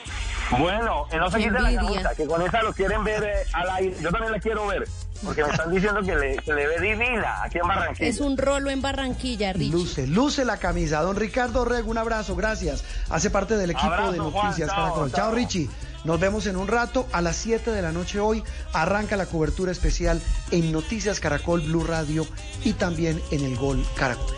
Bueno, 0.59 1.07
eh, 1.11 1.16
no 1.16 1.29
se 1.31 1.38
quiten 1.38 1.62
la 1.62 1.75
camisa, 1.75 2.14
que 2.14 2.27
con 2.27 2.42
esa 2.42 2.62
lo 2.62 2.73
quieren 2.73 3.03
ver 3.03 3.23
eh, 3.25 3.33
al 3.53 3.68
aire. 3.70 3.96
Yo 4.01 4.11
también 4.11 4.33
la 4.33 4.38
quiero 4.38 4.66
ver, 4.66 4.85
porque 5.24 5.42
me 5.44 5.50
están 5.50 5.70
diciendo 5.70 6.00
que 6.02 6.14
le, 6.14 6.37
que 6.37 6.52
le 6.52 6.66
ve 6.66 6.80
divina 6.80 7.42
aquí 7.42 7.59
en 7.59 7.68
Barranquilla. 7.68 8.09
Es 8.09 8.20
un 8.20 8.37
rolo 8.37 8.70
en 8.70 8.80
Barranquilla, 8.80 9.52
Richie. 9.52 9.72
Luce, 9.72 10.06
luce 10.06 10.44
la 10.44 10.56
camisa. 10.56 11.02
Don 11.02 11.16
Ricardo 11.16 11.64
Rego, 11.64 11.90
un 11.90 11.98
abrazo, 11.98 12.37
gracias. 12.37 12.85
Hace 13.09 13.30
parte 13.30 13.56
del 13.56 13.70
equipo 13.70 13.87
Abrazo, 13.87 14.12
de 14.12 14.18
Juan, 14.18 14.33
Noticias 14.33 14.68
chao, 14.68 14.76
Caracol. 14.76 15.12
Chao, 15.12 15.26
chao. 15.26 15.35
Richie. 15.35 15.68
Nos 16.04 16.18
vemos 16.18 16.46
en 16.46 16.56
un 16.56 16.68
rato. 16.68 17.06
A 17.12 17.20
las 17.20 17.37
7 17.37 17.70
de 17.70 17.83
la 17.83 17.92
noche 17.92 18.20
hoy 18.20 18.42
arranca 18.72 19.16
la 19.16 19.26
cobertura 19.26 19.72
especial 19.72 20.20
en 20.50 20.72
Noticias 20.72 21.20
Caracol, 21.20 21.61
Blue 21.61 21.85
Radio 21.85 22.26
y 22.64 22.72
también 22.72 23.20
en 23.30 23.44
el 23.44 23.56
Gol 23.56 23.85
Caracol. 23.96 24.35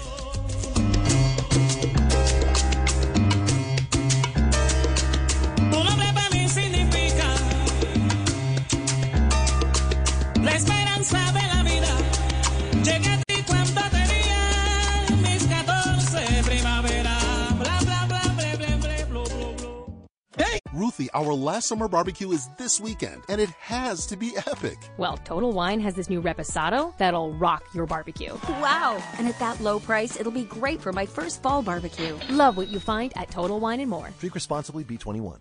Ruthie, 20.72 21.10
our 21.12 21.34
last 21.34 21.68
summer 21.68 21.86
barbecue 21.86 22.32
is 22.32 22.48
this 22.56 22.80
weekend, 22.80 23.22
and 23.28 23.40
it 23.40 23.50
has 23.60 24.06
to 24.06 24.16
be 24.16 24.34
epic. 24.36 24.78
Well, 24.96 25.18
Total 25.18 25.52
Wine 25.52 25.80
has 25.80 25.94
this 25.94 26.08
new 26.08 26.22
reposado 26.22 26.96
that'll 26.96 27.34
rock 27.34 27.62
your 27.74 27.84
barbecue. 27.84 28.32
Wow. 28.48 29.02
And 29.18 29.28
at 29.28 29.38
that 29.38 29.60
low 29.60 29.80
price, 29.80 30.18
it'll 30.18 30.32
be 30.32 30.44
great 30.44 30.80
for 30.80 30.92
my 30.92 31.04
first 31.04 31.42
fall 31.42 31.62
barbecue. 31.62 32.18
Love 32.30 32.56
what 32.56 32.68
you 32.68 32.80
find 32.80 33.12
at 33.16 33.30
Total 33.30 33.60
Wine 33.60 33.80
and 33.80 33.90
More. 33.90 34.08
Drink 34.18 34.34
responsibly, 34.34 34.82
B21. 34.84 35.40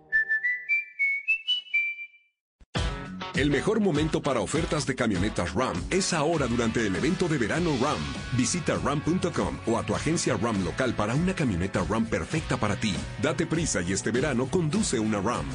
El 3.35 3.49
mejor 3.49 3.79
momento 3.79 4.21
para 4.21 4.41
ofertas 4.41 4.85
de 4.85 4.93
camionetas 4.93 5.53
RAM 5.53 5.81
es 5.89 6.11
ahora 6.11 6.47
durante 6.47 6.85
el 6.85 6.93
evento 6.97 7.29
de 7.29 7.37
verano 7.37 7.71
RAM. 7.81 7.97
Visita 8.35 8.77
ram.com 8.83 9.57
o 9.67 9.79
a 9.79 9.83
tu 9.83 9.95
agencia 9.95 10.35
RAM 10.35 10.65
local 10.65 10.93
para 10.93 11.15
una 11.15 11.33
camioneta 11.33 11.81
RAM 11.89 12.05
perfecta 12.05 12.57
para 12.57 12.75
ti. 12.75 12.93
Date 13.21 13.45
prisa 13.45 13.81
y 13.81 13.93
este 13.93 14.11
verano 14.11 14.47
conduce 14.47 14.99
una 14.99 15.21
RAM. 15.21 15.45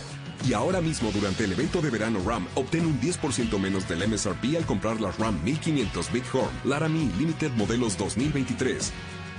Y 0.48 0.54
ahora 0.54 0.80
mismo 0.80 1.10
durante 1.12 1.44
el 1.44 1.52
evento 1.52 1.82
de 1.82 1.90
verano 1.90 2.20
RAM, 2.26 2.46
obtén 2.54 2.86
un 2.86 2.98
10% 2.98 3.58
menos 3.58 3.86
del 3.86 4.08
MSRP 4.08 4.56
al 4.56 4.64
comprar 4.64 4.98
la 4.98 5.12
RAM 5.12 5.38
1500 5.44 6.12
Bighorn 6.12 6.60
Laramie 6.64 7.10
Limited 7.18 7.50
modelos 7.52 7.98
2023. 7.98 8.90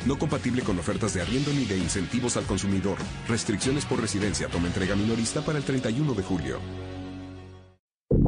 No 0.06 0.19
compatible 0.19 0.62
con 0.62 0.78
ofertas 0.78 1.15
de 1.15 1.23
arriendo 1.23 1.52
ni 1.54 1.65
de 1.65 1.78
incentivos 1.78 2.38
al 2.38 2.45
consumidor. 2.45 3.00
Restricciones 3.28 3.86
por 3.86 4.00
residencia. 4.00 4.47
Toma 4.47 4.67
entrega 4.67 4.95
minorista 4.95 5.41
para 5.41 5.58
el 5.58 5.63
31 5.63 6.13
de 6.13 6.23
julio. 6.23 6.87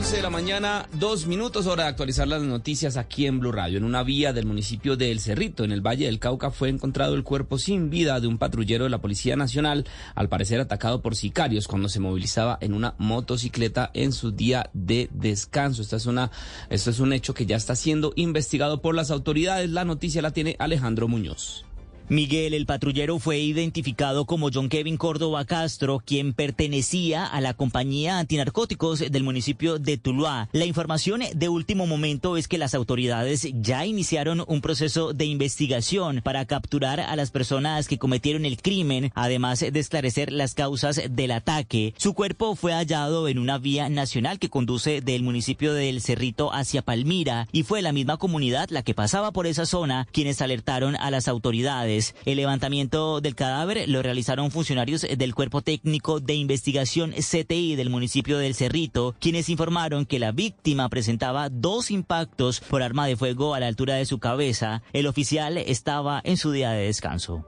11 0.00 0.16
de 0.16 0.22
la 0.22 0.30
mañana, 0.30 0.88
dos 0.94 1.26
minutos, 1.26 1.66
hora 1.66 1.82
de 1.82 1.90
actualizar 1.90 2.26
las 2.26 2.40
noticias 2.40 2.96
aquí 2.96 3.26
en 3.26 3.38
Blue 3.38 3.52
Radio. 3.52 3.76
En 3.76 3.84
una 3.84 4.02
vía 4.02 4.32
del 4.32 4.46
municipio 4.46 4.96
de 4.96 5.12
El 5.12 5.20
Cerrito, 5.20 5.62
en 5.62 5.72
el 5.72 5.86
Valle 5.86 6.06
del 6.06 6.18
Cauca, 6.18 6.50
fue 6.50 6.70
encontrado 6.70 7.14
el 7.14 7.22
cuerpo 7.22 7.58
sin 7.58 7.90
vida 7.90 8.18
de 8.18 8.26
un 8.26 8.38
patrullero 8.38 8.84
de 8.84 8.90
la 8.90 9.02
Policía 9.02 9.36
Nacional, 9.36 9.86
al 10.14 10.30
parecer 10.30 10.58
atacado 10.58 11.02
por 11.02 11.16
sicarios 11.16 11.68
cuando 11.68 11.90
se 11.90 12.00
movilizaba 12.00 12.56
en 12.62 12.72
una 12.72 12.94
motocicleta 12.96 13.90
en 13.92 14.12
su 14.12 14.30
día 14.30 14.70
de 14.72 15.10
descanso. 15.12 15.82
Esta 15.82 15.96
es 15.96 16.06
una, 16.06 16.30
esto 16.70 16.88
es 16.88 16.98
un 16.98 17.12
hecho 17.12 17.34
que 17.34 17.44
ya 17.44 17.56
está 17.56 17.76
siendo 17.76 18.14
investigado 18.16 18.80
por 18.80 18.94
las 18.94 19.10
autoridades. 19.10 19.68
La 19.68 19.84
noticia 19.84 20.22
la 20.22 20.30
tiene 20.30 20.56
Alejandro 20.58 21.08
Muñoz. 21.08 21.66
Miguel, 22.10 22.54
el 22.54 22.66
patrullero, 22.66 23.20
fue 23.20 23.38
identificado 23.38 24.24
como 24.24 24.50
John 24.52 24.68
Kevin 24.68 24.96
Córdoba 24.96 25.44
Castro, 25.44 26.02
quien 26.04 26.32
pertenecía 26.32 27.24
a 27.24 27.40
la 27.40 27.54
compañía 27.54 28.18
antinarcóticos 28.18 28.98
del 28.98 29.22
municipio 29.22 29.78
de 29.78 29.96
Tuluá. 29.96 30.48
La 30.50 30.64
información 30.64 31.22
de 31.32 31.48
último 31.48 31.86
momento 31.86 32.36
es 32.36 32.48
que 32.48 32.58
las 32.58 32.74
autoridades 32.74 33.46
ya 33.60 33.86
iniciaron 33.86 34.42
un 34.48 34.60
proceso 34.60 35.12
de 35.12 35.26
investigación 35.26 36.20
para 36.24 36.46
capturar 36.46 36.98
a 36.98 37.14
las 37.14 37.30
personas 37.30 37.86
que 37.86 37.98
cometieron 37.98 38.44
el 38.44 38.60
crimen, 38.60 39.12
además 39.14 39.60
de 39.60 39.78
esclarecer 39.78 40.32
las 40.32 40.54
causas 40.54 41.00
del 41.10 41.30
ataque. 41.30 41.94
Su 41.96 42.14
cuerpo 42.14 42.56
fue 42.56 42.72
hallado 42.72 43.28
en 43.28 43.38
una 43.38 43.58
vía 43.58 43.88
nacional 43.88 44.40
que 44.40 44.50
conduce 44.50 45.00
del 45.00 45.22
municipio 45.22 45.74
del 45.74 46.00
Cerrito 46.00 46.52
hacia 46.52 46.82
Palmira 46.82 47.46
y 47.52 47.62
fue 47.62 47.82
la 47.82 47.92
misma 47.92 48.16
comunidad 48.16 48.68
la 48.70 48.82
que 48.82 48.94
pasaba 48.94 49.30
por 49.30 49.46
esa 49.46 49.64
zona 49.64 50.08
quienes 50.10 50.42
alertaron 50.42 50.96
a 50.96 51.12
las 51.12 51.28
autoridades. 51.28 51.99
El 52.24 52.36
levantamiento 52.36 53.20
del 53.20 53.34
cadáver 53.34 53.88
lo 53.88 54.02
realizaron 54.02 54.50
funcionarios 54.50 55.02
del 55.02 55.34
Cuerpo 55.34 55.62
Técnico 55.62 56.20
de 56.20 56.34
Investigación 56.34 57.12
CTI 57.12 57.76
del 57.76 57.90
municipio 57.90 58.38
del 58.38 58.54
Cerrito, 58.54 59.14
quienes 59.20 59.48
informaron 59.48 60.06
que 60.06 60.18
la 60.18 60.32
víctima 60.32 60.88
presentaba 60.88 61.48
dos 61.48 61.90
impactos 61.90 62.60
por 62.60 62.82
arma 62.82 63.06
de 63.06 63.16
fuego 63.16 63.54
a 63.54 63.60
la 63.60 63.66
altura 63.66 63.94
de 63.94 64.06
su 64.06 64.18
cabeza. 64.18 64.82
El 64.92 65.06
oficial 65.06 65.58
estaba 65.58 66.20
en 66.24 66.36
su 66.36 66.52
día 66.52 66.70
de 66.70 66.86
descanso. 66.86 67.44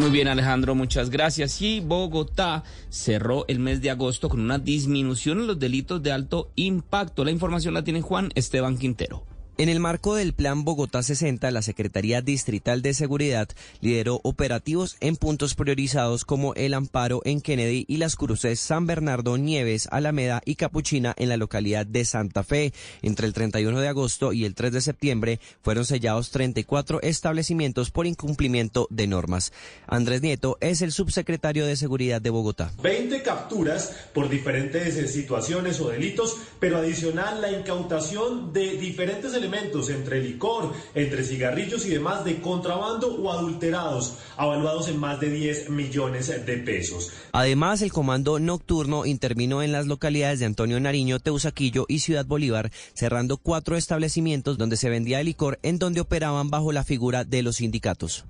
Muy 0.00 0.10
bien, 0.10 0.28
Alejandro, 0.28 0.74
muchas 0.74 1.10
gracias. 1.10 1.60
Y 1.60 1.80
Bogotá 1.80 2.64
cerró 2.88 3.44
el 3.48 3.58
mes 3.58 3.82
de 3.82 3.90
agosto 3.90 4.30
con 4.30 4.40
una 4.40 4.58
disminución 4.58 5.40
en 5.40 5.46
los 5.46 5.58
delitos 5.58 6.02
de 6.02 6.10
alto 6.10 6.50
impacto. 6.56 7.22
La 7.22 7.30
información 7.30 7.74
la 7.74 7.84
tiene 7.84 8.00
Juan 8.00 8.30
Esteban 8.34 8.78
Quintero. 8.78 9.29
En 9.60 9.68
el 9.68 9.78
marco 9.78 10.14
del 10.14 10.32
Plan 10.32 10.64
Bogotá 10.64 11.02
60, 11.02 11.50
la 11.50 11.60
Secretaría 11.60 12.22
Distrital 12.22 12.80
de 12.80 12.94
Seguridad 12.94 13.46
lideró 13.82 14.18
operativos 14.22 14.96
en 15.00 15.16
puntos 15.16 15.54
priorizados 15.54 16.24
como 16.24 16.54
El 16.54 16.72
Amparo 16.72 17.20
en 17.26 17.42
Kennedy 17.42 17.84
y 17.86 17.98
las 17.98 18.16
cruces 18.16 18.58
San 18.58 18.86
Bernardo, 18.86 19.36
Nieves, 19.36 19.86
Alameda 19.90 20.40
y 20.46 20.54
Capuchina 20.54 21.14
en 21.18 21.28
la 21.28 21.36
localidad 21.36 21.84
de 21.84 22.06
Santa 22.06 22.42
Fe. 22.42 22.72
Entre 23.02 23.26
el 23.26 23.34
31 23.34 23.78
de 23.80 23.88
agosto 23.88 24.32
y 24.32 24.46
el 24.46 24.54
3 24.54 24.72
de 24.72 24.80
septiembre 24.80 25.40
fueron 25.60 25.84
sellados 25.84 26.30
34 26.30 27.02
establecimientos 27.02 27.90
por 27.90 28.06
incumplimiento 28.06 28.86
de 28.88 29.08
normas. 29.08 29.52
Andrés 29.86 30.22
Nieto 30.22 30.56
es 30.62 30.80
el 30.80 30.90
subsecretario 30.90 31.66
de 31.66 31.76
Seguridad 31.76 32.22
de 32.22 32.30
Bogotá. 32.30 32.72
20 32.82 33.22
capturas 33.22 33.94
por 34.14 34.30
diferentes 34.30 35.12
situaciones 35.12 35.80
o 35.80 35.90
delitos, 35.90 36.38
pero 36.58 36.78
adicional 36.78 37.42
la 37.42 37.52
incautación 37.52 38.54
de 38.54 38.78
diferentes 38.78 39.34
elementos 39.34 39.49
entre 39.88 40.22
licor, 40.22 40.72
entre 40.94 41.24
cigarrillos 41.24 41.86
y 41.86 41.90
demás 41.90 42.24
de 42.24 42.40
contrabando 42.40 43.14
o 43.14 43.32
adulterados, 43.32 44.18
avaluados 44.36 44.88
en 44.88 44.98
más 44.98 45.20
de 45.20 45.30
10 45.30 45.70
millones 45.70 46.28
de 46.28 46.56
pesos. 46.58 47.10
Además, 47.32 47.82
el 47.82 47.92
comando 47.92 48.38
nocturno 48.38 49.06
intervino 49.06 49.62
en 49.62 49.72
las 49.72 49.86
localidades 49.86 50.40
de 50.40 50.46
Antonio 50.46 50.80
Nariño, 50.80 51.20
Teusaquillo 51.20 51.86
y 51.88 52.00
Ciudad 52.00 52.26
Bolívar, 52.26 52.70
cerrando 52.94 53.36
cuatro 53.36 53.76
establecimientos 53.76 54.58
donde 54.58 54.76
se 54.76 54.90
vendía 54.90 55.22
licor 55.22 55.58
en 55.62 55.78
donde 55.78 56.00
operaban 56.00 56.50
bajo 56.50 56.72
la 56.72 56.84
figura 56.84 57.24
de 57.24 57.42
los 57.42 57.56
sindicatos. 57.56 58.24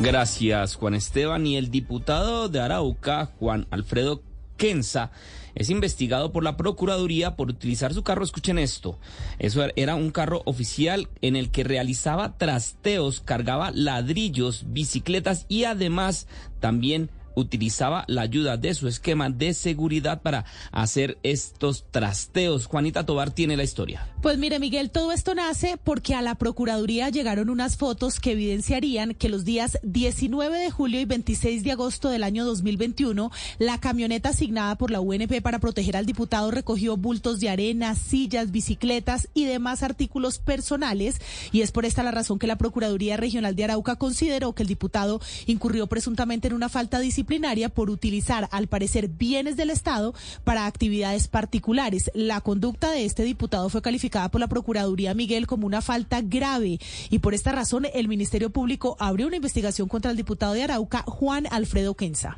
Gracias, 0.00 0.76
Juan 0.76 0.94
Esteban. 0.94 1.46
Y 1.46 1.56
el 1.56 1.70
diputado 1.70 2.48
de 2.48 2.60
Arauca, 2.60 3.26
Juan 3.38 3.66
Alfredo 3.70 4.22
Kenza, 4.56 5.10
es 5.54 5.70
investigado 5.70 6.32
por 6.32 6.44
la 6.44 6.56
Procuraduría 6.56 7.36
por 7.36 7.50
utilizar 7.50 7.94
su 7.94 8.02
carro. 8.02 8.24
Escuchen 8.24 8.58
esto. 8.58 8.98
Eso 9.38 9.66
era 9.76 9.94
un 9.94 10.10
carro 10.10 10.42
oficial 10.44 11.08
en 11.22 11.36
el 11.36 11.50
que 11.50 11.64
realizaba 11.64 12.36
trasteos, 12.36 13.20
cargaba 13.20 13.70
ladrillos, 13.70 14.64
bicicletas 14.68 15.46
y 15.48 15.64
además 15.64 16.26
también 16.60 17.10
utilizaba 17.34 18.04
la 18.08 18.22
ayuda 18.22 18.56
de 18.56 18.74
su 18.74 18.88
esquema 18.88 19.30
de 19.30 19.54
seguridad 19.54 20.22
para 20.22 20.44
hacer 20.72 21.18
estos 21.22 21.84
trasteos. 21.90 22.66
Juanita 22.66 23.06
Tobar 23.06 23.30
tiene 23.30 23.56
la 23.56 23.62
historia. 23.62 24.08
Pues 24.22 24.36
mire, 24.36 24.58
Miguel, 24.58 24.90
todo 24.90 25.12
esto 25.12 25.34
nace 25.34 25.78
porque 25.82 26.14
a 26.14 26.20
la 26.20 26.34
Procuraduría 26.34 27.08
llegaron 27.08 27.48
unas 27.48 27.78
fotos 27.78 28.20
que 28.20 28.32
evidenciarían 28.32 29.14
que 29.14 29.30
los 29.30 29.46
días 29.46 29.78
19 29.82 30.58
de 30.58 30.70
julio 30.70 31.00
y 31.00 31.06
26 31.06 31.64
de 31.64 31.72
agosto 31.72 32.10
del 32.10 32.22
año 32.22 32.44
2021, 32.44 33.30
la 33.58 33.78
camioneta 33.78 34.28
asignada 34.28 34.76
por 34.76 34.90
la 34.90 35.00
UNP 35.00 35.40
para 35.40 35.58
proteger 35.58 35.96
al 35.96 36.04
diputado 36.04 36.50
recogió 36.50 36.98
bultos 36.98 37.40
de 37.40 37.48
arena, 37.48 37.94
sillas, 37.94 38.50
bicicletas 38.50 39.26
y 39.32 39.46
demás 39.46 39.82
artículos 39.82 40.38
personales. 40.38 41.18
Y 41.50 41.62
es 41.62 41.72
por 41.72 41.86
esta 41.86 42.02
la 42.02 42.10
razón 42.10 42.38
que 42.38 42.46
la 42.46 42.58
Procuraduría 42.58 43.16
Regional 43.16 43.56
de 43.56 43.64
Arauca 43.64 43.96
consideró 43.96 44.52
que 44.54 44.64
el 44.64 44.68
diputado 44.68 45.22
incurrió 45.46 45.86
presuntamente 45.86 46.48
en 46.48 46.54
una 46.54 46.68
falta 46.68 47.00
disciplinaria 47.00 47.70
por 47.70 47.88
utilizar, 47.88 48.50
al 48.52 48.66
parecer, 48.66 49.08
bienes 49.08 49.56
del 49.56 49.70
Estado 49.70 50.12
para 50.44 50.66
actividades 50.66 51.26
particulares. 51.26 52.10
La 52.12 52.42
conducta 52.42 52.90
de 52.90 53.06
este 53.06 53.22
diputado 53.22 53.70
fue 53.70 53.80
calificada 53.80 54.09
por 54.10 54.40
la 54.40 54.48
Procuraduría 54.48 55.14
Miguel 55.14 55.46
como 55.46 55.66
una 55.66 55.82
falta 55.82 56.20
grave 56.20 56.78
y 57.10 57.18
por 57.20 57.34
esta 57.34 57.52
razón 57.52 57.86
el 57.94 58.08
Ministerio 58.08 58.50
Público 58.50 58.96
abrió 58.98 59.26
una 59.26 59.36
investigación 59.36 59.88
contra 59.88 60.10
el 60.10 60.16
diputado 60.16 60.52
de 60.54 60.64
Arauca, 60.64 61.04
Juan 61.06 61.46
Alfredo 61.50 61.94
Quenza. 61.94 62.36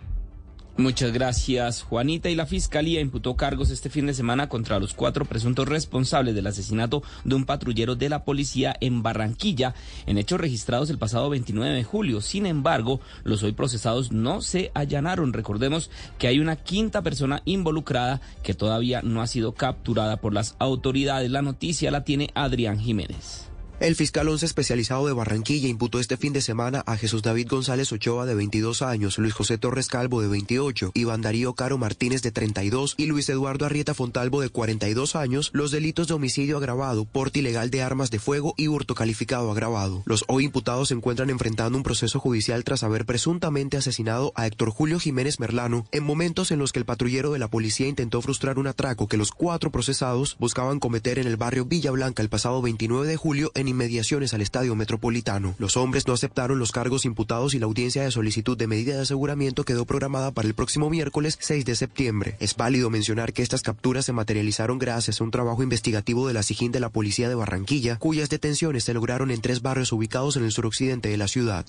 Muchas 0.79 1.13
gracias, 1.13 1.83
Juanita. 1.83 2.31
Y 2.31 2.35
la 2.35 2.47
Fiscalía 2.47 3.01
imputó 3.01 3.37
cargos 3.37 3.69
este 3.69 3.91
fin 3.91 4.07
de 4.07 4.15
semana 4.15 4.49
contra 4.49 4.81
los 4.81 4.95
cuatro 4.95 5.27
presuntos 5.27 5.69
responsables 5.69 6.35
del 6.35 6.47
asesinato 6.47 7.03
de 7.25 7.35
un 7.35 7.45
patrullero 7.45 7.95
de 7.95 8.09
la 8.09 8.25
policía 8.25 8.75
en 8.81 9.03
Barranquilla, 9.03 9.75
en 10.07 10.17
hechos 10.17 10.41
registrados 10.41 10.89
el 10.89 10.97
pasado 10.97 11.29
29 11.29 11.75
de 11.75 11.85
julio. 11.85 12.23
Sin 12.23 12.47
embargo, 12.47 13.01
los 13.23 13.43
hoy 13.43 13.53
procesados 13.53 14.13
no 14.13 14.41
se 14.41 14.71
allanaron. 14.73 15.35
Recordemos 15.35 15.91
que 16.19 16.27
hay 16.27 16.41
una 16.41 16.57
quinta 16.57 17.03
persona 17.03 17.43
involucrada 17.45 18.23
que 18.43 18.55
todavía 18.55 19.03
no 19.03 19.21
ha 19.21 19.27
sido 19.27 19.53
capturada 19.53 20.23
por 20.23 20.33
las 20.33 20.57
autoridades. 20.59 21.31
La 21.31 21.43
noticia 21.43 21.91
la 21.91 22.05
tiene 22.05 22.31
Adrián 22.35 22.81
Jiménez. 22.81 23.52
El 23.83 23.97
fiscal 23.97 24.29
11 24.29 24.47
especializado 24.47 25.09
de 25.09 25.13
Barranquilla 25.13 25.67
imputó 25.67 25.99
este 25.99 26.17
fin 26.17 26.33
de 26.33 26.41
semana 26.41 26.85
a 26.87 26.97
Jesús 26.97 27.25
David 27.25 27.49
González 27.51 27.91
Ochoa 27.91 28.27
de 28.27 28.37
22 28.37 28.81
años, 28.81 29.19
Luis 29.19 29.35
José 29.35 29.59
Torres 29.59 29.89
Calvo 29.89 30.23
de 30.23 30.29
28, 30.29 30.93
Iván 30.95 31.21
Darío 31.21 31.55
Caro 31.55 31.79
Martínez 31.79 32.23
de 32.23 32.31
32 32.31 32.95
y 32.97 33.07
Luis 33.07 33.29
Eduardo 33.29 33.67
Arrieta 33.67 33.93
Fontalvo 33.93 34.41
de 34.41 34.51
42 34.51 35.17
años 35.17 35.51
los 35.53 35.73
delitos 35.73 36.07
de 36.07 36.15
homicidio 36.15 36.59
agravado, 36.59 37.07
porte 37.07 37.41
ilegal 37.41 37.73
de 37.73 37.83
armas 37.83 38.13
de 38.13 38.21
fuego 38.21 38.55
y 38.57 38.69
hurto 38.69 38.95
calificado 38.95 39.51
agravado. 39.51 40.05
Los 40.07 40.25
hoy 40.29 40.45
imputados 40.45 40.87
se 40.87 40.95
encuentran 40.95 41.31
enfrentando 41.31 41.77
un 41.77 41.83
proceso 41.83 42.21
judicial 42.21 42.63
tras 42.63 42.85
haber 42.85 43.05
presuntamente 43.05 43.79
asesinado 43.79 44.31
a 44.37 44.47
Héctor 44.47 44.71
Julio 44.71 45.01
Jiménez 45.01 45.41
Merlano 45.41 45.89
en 45.91 46.05
momentos 46.05 46.53
en 46.53 46.61
los 46.61 46.71
que 46.71 46.79
el 46.79 46.85
patrullero 46.85 47.33
de 47.33 47.41
la 47.41 47.49
policía 47.51 47.89
intentó 47.89 48.23
frustrar 48.23 48.61
un 48.61 48.69
atraco 48.69 49.09
que 49.09 49.17
los 49.17 49.33
cuatro 49.33 49.73
procesados 49.73 50.37
buscaban 50.39 50.79
cometer 50.79 51.19
en 51.19 51.27
el 51.27 51.37
barrio 51.37 51.65
Villa 51.65 51.91
Blanca 51.91 52.23
el 52.23 52.29
pasado 52.29 52.63
29 52.63 53.09
de 53.09 53.17
julio 53.17 53.51
en 53.57 53.72
inmediaciones 53.73 54.33
al 54.35 54.41
estadio 54.41 54.77
metropolitano. 54.77 55.55
Los 55.59 55.77
hombres 55.77 56.07
no 56.07 56.15
aceptaron 56.15 56.59
los 56.59 56.71
cargos 56.71 57.05
imputados 57.05 57.55
y 57.55 57.59
la 57.59 57.67
audiencia 57.67 58.05
de 58.05 58.11
solicitud 58.11 58.57
de 58.57 58.67
medida 58.67 58.95
de 58.95 59.03
aseguramiento 59.03 59.65
quedó 59.65 59.85
programada 59.85 60.31
para 60.31 60.47
el 60.47 60.55
próximo 60.55 60.89
miércoles 60.89 61.37
6 61.41 61.65
de 61.65 61.75
septiembre. 61.75 62.37
Es 62.39 62.57
válido 62.57 62.91
mencionar 62.91 63.33
que 63.33 63.43
estas 63.43 63.63
capturas 63.63 64.05
se 64.05 64.13
materializaron 64.13 64.79
gracias 64.79 65.21
a 65.21 65.25
un 65.25 65.31
trabajo 65.31 65.63
investigativo 65.63 66.29
de 66.29 66.35
la 66.35 66.43
SIGIN 66.43 66.73
de 66.73 66.81
la 66.81 66.91
Policía 66.91 67.29
de 67.29 67.35
Barranquilla, 67.35 67.99
cuyas 67.99 68.31
detenciones 68.31 68.85
se 68.85 68.95
lograron 68.95 69.31
en 69.31 69.41
tres 69.41 69.63
barrios 69.63 69.93
ubicados 69.93 70.37
en 70.37 70.45
el 70.45 70.53
suroccidente 70.53 71.09
de 71.09 71.17
la 71.17 71.29
ciudad. 71.29 71.67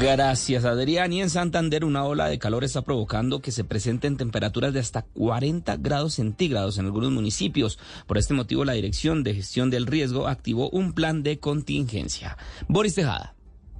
Gracias, 0.00 0.64
Adrián. 0.64 1.12
Y 1.12 1.22
en 1.22 1.30
Santander, 1.30 1.84
una 1.84 2.04
ola 2.04 2.28
de 2.28 2.38
calor 2.38 2.64
está 2.64 2.82
provocando 2.82 3.40
que 3.40 3.52
se 3.52 3.64
presenten 3.64 4.16
temperaturas 4.16 4.72
de 4.74 4.80
hasta 4.80 5.02
40 5.02 5.76
grados 5.76 6.14
centígrados 6.14 6.78
en 6.78 6.86
algunos 6.86 7.12
municipios. 7.12 7.78
Por 8.06 8.18
este 8.18 8.34
motivo, 8.34 8.64
la 8.64 8.72
Dirección 8.72 9.22
de 9.22 9.34
Gestión 9.34 9.70
del 9.70 9.86
Riesgo 9.86 10.26
activó 10.26 10.68
un 10.70 10.92
plan 10.92 11.22
de 11.22 11.38
contingencia. 11.38 12.36
Boris 12.68 12.96
Tejada. 12.96 13.34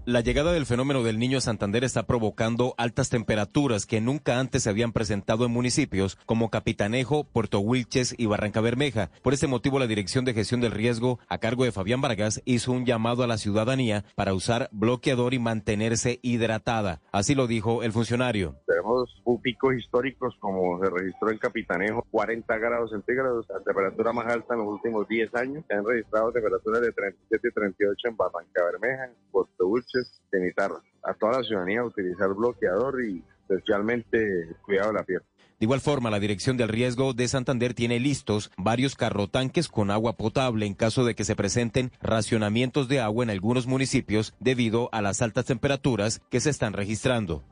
La 0.07 0.21
llegada 0.21 0.53
del 0.53 0.67
fenómeno 0.67 1.03
del 1.03 1.19
niño 1.19 1.39
a 1.39 1.41
Santander 1.41 1.83
está 1.83 2.03
provocando 2.03 2.75
altas 2.77 3.09
temperaturas 3.09 3.87
que 3.87 4.03
nunca 4.03 4.39
antes 4.39 4.65
se 4.65 4.69
habían 4.69 4.93
presentado 4.93 5.47
en 5.47 5.51
municipios 5.51 6.19
como 6.27 6.51
Capitanejo, 6.51 7.25
Puerto 7.25 7.61
Wilches 7.61 8.15
y 8.19 8.27
Barranca 8.27 8.61
Bermeja. 8.61 9.11
Por 9.23 9.33
este 9.33 9.47
motivo, 9.47 9.79
la 9.79 9.87
Dirección 9.87 10.27
de 10.27 10.35
Gestión 10.35 10.61
del 10.61 10.73
Riesgo, 10.73 11.21
a 11.27 11.39
cargo 11.39 11.65
de 11.65 11.73
Fabián 11.73 12.03
Vargas, 12.03 12.43
hizo 12.45 12.73
un 12.73 12.85
llamado 12.85 13.23
a 13.23 13.27
la 13.27 13.39
ciudadanía 13.39 14.05
para 14.15 14.35
usar 14.35 14.69
bloqueador 14.73 15.33
y 15.33 15.39
mantenerse 15.39 16.19
hidratada. 16.21 17.01
Así 17.11 17.35
lo 17.35 17.47
dijo 17.47 17.83
el 17.83 17.93
funcionario. 17.93 18.57
Tenemos 18.67 19.09
un 19.25 19.41
pico 19.41 19.73
históricos 19.73 20.37
como 20.39 20.85
se 20.85 20.91
registró 20.91 21.31
en 21.31 21.39
Capitanejo, 21.39 22.07
40 22.11 22.59
grados 22.59 22.91
centígrados, 22.91 23.47
la 23.49 23.61
temperatura 23.61 24.13
más 24.13 24.27
alta 24.27 24.53
en 24.53 24.61
los 24.61 24.69
últimos 24.69 25.09
10 25.09 25.35
años. 25.35 25.65
Se 25.67 25.73
han 25.73 25.87
registrado 25.87 26.31
temperaturas 26.31 26.83
de 26.83 26.93
37 26.93 27.49
y 27.49 27.53
38 27.53 28.09
en 28.09 28.17
Barranca 28.19 28.65
Bermeja, 28.65 29.07
en 29.07 29.15
Puerto 29.33 29.67
Wilches, 29.67 29.94
en 30.33 30.49
Itarra. 30.49 30.83
A 31.03 31.15
toda 31.15 31.39
la 31.39 31.45
ciudadanía 31.45 31.85
utilizar 31.85 32.33
bloqueador 32.35 33.03
y 33.05 33.23
especialmente 33.49 34.49
cuidado 34.65 34.89
de 34.93 34.99
la 34.99 35.05
piel. 35.05 35.21
De 35.61 35.67
igual 35.67 35.81
forma, 35.81 36.11
la 36.11 36.19
Dirección 36.19 36.57
del 36.57 36.69
Riesgo 36.69 37.13
de 37.13 37.29
Santander 37.29 37.75
tiene 37.75 38.01
listos 38.01 38.51
varios 38.57 38.97
carrotanques 38.97 39.69
con 39.69 39.91
agua 39.91 40.15
potable 40.15 40.67
en 40.67 40.75
caso 40.75 41.05
de 41.05 41.15
que 41.15 41.25
se 41.25 41.37
presenten 41.37 41.93
racionamientos 42.03 42.89
de 42.89 43.01
agua 43.01 43.25
en 43.25 43.31
algunos 43.31 43.67
municipios 43.67 44.35
debido 44.41 44.89
a 44.93 45.01
las 45.01 45.23
altas 45.23 45.45
temperaturas 45.45 46.21
que 46.29 46.41
se 46.41 46.51
están 46.51 46.73
registrando. 46.73 47.45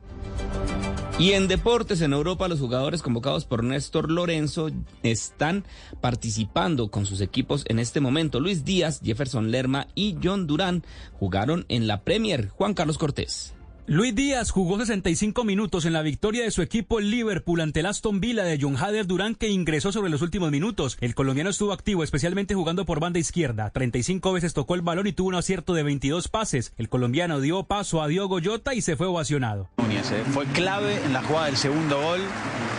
Y 1.23 1.35
en 1.35 1.47
deportes 1.47 2.01
en 2.01 2.15
Europa, 2.15 2.49
los 2.49 2.59
jugadores 2.59 3.01
convocados 3.01 3.45
por 3.45 3.63
Néstor 3.63 4.11
Lorenzo 4.11 4.71
están 5.05 5.63
participando 6.01 6.91
con 6.91 7.07
sus 7.07 7.21
equipos 7.21 7.65
en 7.69 7.79
este 7.79 8.01
momento. 8.01 8.41
Luis 8.41 8.65
Díaz, 8.65 9.01
Jefferson 9.05 9.53
Lerma 9.53 9.87
y 9.95 10.17
John 10.21 10.49
Durán 10.49 10.83
jugaron 11.13 11.65
en 11.69 11.87
la 11.87 12.03
Premier. 12.03 12.49
Juan 12.49 12.75
Carlos 12.75 12.99
Cortés. 12.99 13.55
Luis 13.87 14.15
Díaz 14.15 14.53
jugó 14.53 14.79
65 14.79 15.43
minutos 15.43 15.87
en 15.87 15.93
la 15.93 16.03
victoria 16.03 16.45
de 16.45 16.53
su 16.53 16.63
equipo 16.63 17.01
el 17.01 17.11
Liverpool 17.11 17.61
ante 17.61 17.81
el 17.81 17.87
Aston 17.87 18.21
Villa 18.21 18.45
de 18.45 18.57
John 18.61 18.77
Hader 18.77 19.09
Durán 19.09 19.35
que 19.35 19.49
ingresó 19.49 19.91
sobre 19.91 20.09
los 20.09 20.23
últimos 20.23 20.53
minutos. 20.53 20.97
El 21.01 21.17
colombiano 21.17 21.51
estuvo 21.51 21.73
activo 21.73 22.05
especialmente 22.05 22.55
jugando 22.55 22.85
por 22.85 23.01
banda 23.01 23.19
izquierda. 23.19 23.71
35 23.71 24.33
veces 24.33 24.55
tocó 24.55 24.77
el 24.77 24.83
balón 24.83 25.09
y 25.09 25.13
tuvo 25.13 25.31
un 25.31 25.35
acierto 25.35 25.75
de 25.75 25.83
22 25.83 26.29
pases. 26.29 26.73
El 26.77 26.89
colombiano 26.89 27.41
dio 27.41 27.65
paso 27.65 28.03
a 28.03 28.07
Diogo 28.07 28.39
Jota 28.43 28.73
y 28.73 28.83
se 28.83 28.95
fue 28.95 29.09
ovacionado. 29.09 29.69
Fue 30.33 30.47
clave 30.47 31.05
en 31.05 31.13
la 31.13 31.23
jugada 31.25 31.47
del 31.47 31.57
segundo 31.57 32.01
gol. 32.01 32.21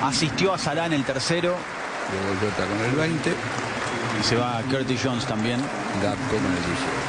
Asistió 0.01 0.53
a 0.53 0.57
Salah 0.57 0.85
en 0.85 0.93
el 0.93 1.03
tercero. 1.03 1.53
Diogo 2.11 2.39
Jota 2.39 2.65
con 2.65 2.79
el 2.79 2.95
20. 2.95 3.29
Y 4.21 4.23
se 4.23 4.37
va 4.37 4.61
Curtis 4.71 5.01
Jones 5.03 5.25
también. 5.25 5.59
Gapco 6.01 6.37
con 6.37 6.45
el 6.45 6.63
18. 6.63 7.02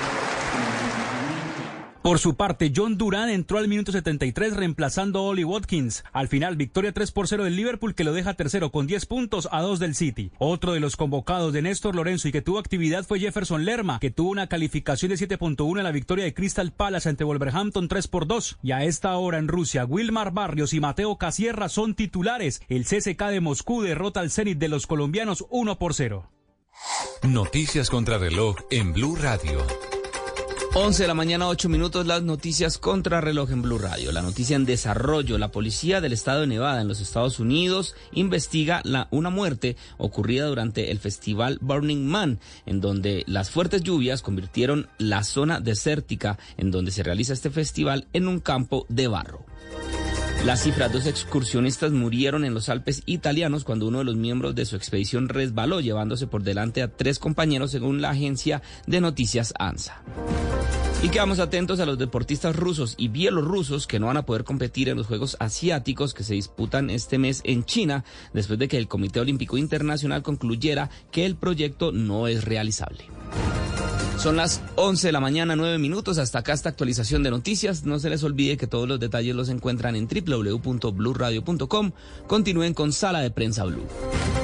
Por 2.05 2.19
su 2.19 2.37
parte, 2.37 2.71
John 2.77 2.99
Durán 2.99 3.31
entró 3.31 3.57
al 3.57 3.67
minuto 3.67 3.91
73 3.91 4.57
reemplazando 4.57 5.21
a 5.21 5.23
Oli 5.23 5.43
Watkins. 5.43 6.05
Al 6.13 6.29
final, 6.29 6.55
victoria 6.55 6.93
3 6.93 7.11
por 7.13 7.29
0 7.29 7.45
del 7.45 7.57
Liverpool 7.57 7.95
que 7.95 8.05
lo 8.05 8.13
deja 8.13 8.35
tercero 8.35 8.71
con 8.71 8.87
10 8.87 9.07
puntos 9.07 9.49
a 9.51 9.63
2 9.63 9.79
del 9.79 9.95
City. 9.95 10.31
Otro 10.37 10.75
de 10.75 10.81
los 10.81 10.97
convocados 10.97 11.55
de 11.55 11.63
Néstor 11.63 11.95
Lorenzo 11.95 12.29
y 12.29 12.33
que 12.33 12.43
tuvo 12.43 12.59
actividad 12.59 13.07
fue 13.07 13.21
Jefferson 13.21 13.65
Lerma, 13.65 14.01
que 14.01 14.11
tuvo 14.11 14.29
una 14.29 14.49
calificación 14.49 15.13
de 15.13 15.17
7.1 15.17 15.79
en 15.79 15.85
la 15.85 15.93
victoria 15.93 16.27
de 16.27 16.35
Crystal 16.35 16.73
Palace 16.73 17.09
ante 17.09 17.25
Wolverhampton 17.25 17.89
3 17.89 18.07
por 18.09 18.27
2. 18.27 18.59
Y 18.63 18.73
a 18.73 18.85
esta 18.85 19.17
hora 19.17 19.39
en 19.39 19.49
Rusia, 19.49 19.87
Wilmar 19.87 20.31
Barrios 20.33 20.75
y 20.75 20.81
Mateo 20.81 21.17
Casierra 21.17 21.71
son 21.71 21.95
titulares. 21.95 22.61
El 22.69 22.85
CSK 22.85 23.29
de 23.31 23.41
Moscú 23.41 23.81
derrota 23.81 24.21
al 24.21 24.31
Zenit 24.31 24.59
de 24.59 24.69
los 24.69 24.87
colombianos 24.87 25.47
1 25.49 25.79
por 25.79 25.95
0. 25.95 26.29
Noticias 27.23 27.89
contra 27.89 28.19
reloj 28.19 28.57
en 28.71 28.93
Blue 28.93 29.17
Radio. 29.17 29.67
11 30.77 31.05
de 31.05 31.07
la 31.07 31.15
mañana, 31.15 31.47
8 31.47 31.69
minutos, 31.69 32.05
las 32.05 32.25
noticias 32.25 32.79
contra 32.79 33.21
reloj 33.21 33.53
en 33.53 33.63
Blue 33.63 33.79
Radio. 33.79 34.11
La 34.11 34.23
noticia 34.23 34.57
en 34.57 34.65
desarrollo. 34.65 35.39
La 35.39 35.53
policía 35.53 36.01
del 36.01 36.13
estado 36.13 36.41
de 36.41 36.49
Nevada 36.49 36.81
en 36.81 36.89
los 36.89 37.01
Estados 37.01 37.39
Unidos 37.39 37.95
investiga 38.11 38.81
la, 38.83 39.07
una 39.13 39.31
muerte 39.31 39.77
ocurrida 39.99 40.47
durante 40.47 40.91
el 40.91 40.99
festival 40.99 41.59
Burning 41.61 42.05
Man, 42.05 42.41
en 42.67 42.81
donde 42.81 43.23
las 43.29 43.51
fuertes 43.51 43.85
lluvias 43.85 44.21
convirtieron 44.21 44.89
la 44.99 45.23
zona 45.23 45.61
desértica 45.61 46.41
en 46.57 46.73
donde 46.73 46.91
se 46.91 47.05
realiza 47.05 47.35
este 47.35 47.51
festival 47.51 48.09
en 48.13 48.27
un 48.27 48.41
campo 48.41 48.85
de 48.89 49.07
barro. 49.07 49.47
La 50.45 50.59
cifra, 50.59 50.91
dos 50.91 51.07
excursionistas 51.07 51.93
murieron 51.93 52.45
en 52.45 52.53
los 52.53 52.69
Alpes 52.69 53.03
italianos 53.07 53.65
cuando 53.65 53.89
uno 53.89 54.01
de 54.01 54.05
los 54.05 54.17
miembros 54.17 54.55
de 54.55 54.67
su 54.67 54.77
expedición 54.77 55.31
resbaló, 55.31 55.81
llevándose 55.81 56.27
por 56.27 56.43
delante 56.43 56.83
a 56.83 56.95
tres 56.95 57.19
compañeros, 57.19 57.71
según 57.71 58.03
la 58.03 58.11
agencia 58.11 58.61
de 58.87 59.01
noticias 59.01 59.55
ANSA. 59.59 60.03
Y 61.03 61.09
quedamos 61.09 61.39
atentos 61.39 61.81
a 61.81 61.87
los 61.87 61.97
deportistas 61.97 62.55
rusos 62.55 62.95
y 62.99 63.09
bielorrusos 63.09 63.87
que 63.87 63.99
no 63.99 64.09
van 64.09 64.19
a 64.19 64.27
poder 64.27 64.45
competir 64.45 64.91
en 64.91 64.99
los 64.99 65.07
Juegos 65.07 65.39
Asiáticos 65.41 66.13
que 66.13 66.25
se 66.25 66.35
disputan 66.35 66.91
este 66.91 67.17
mes 67.17 67.41
en 67.45 67.65
China, 67.65 68.05
después 68.35 68.59
de 68.59 68.69
que 68.69 68.77
el 68.77 68.87
Comité 68.87 69.21
Olímpico 69.21 69.57
Internacional 69.57 70.23
concluyera 70.23 70.91
que 71.11 71.25
el 71.25 71.37
proyecto 71.37 71.91
no 71.91 72.29
es 72.29 72.45
realizable. 72.45 73.07
Son 74.19 74.37
las 74.37 74.63
11 74.77 75.09
de 75.09 75.13
la 75.13 75.21
mañana, 75.21 75.55
9 75.55 75.77
minutos. 75.77 76.17
Hasta 76.17 76.39
acá 76.39 76.55
esta 76.55 76.71
actualización 76.71 77.23
de 77.23 77.31
noticias. 77.31 77.85
No 77.85 77.99
se 77.99 78.09
les 78.09 78.23
olvide 78.23 78.57
que 78.57 78.67
todos 78.67 78.89
los 78.89 78.99
detalles 78.99 79.35
los 79.35 79.51
encuentran 79.51 79.97
en 79.97 80.09
www.bluradio.com. 80.35 81.93
Continúen 82.27 82.75
con 82.75 82.93
Sala 82.93 83.21
de 83.21 83.31
Prensa 83.31 83.65
Blue. 83.65 84.44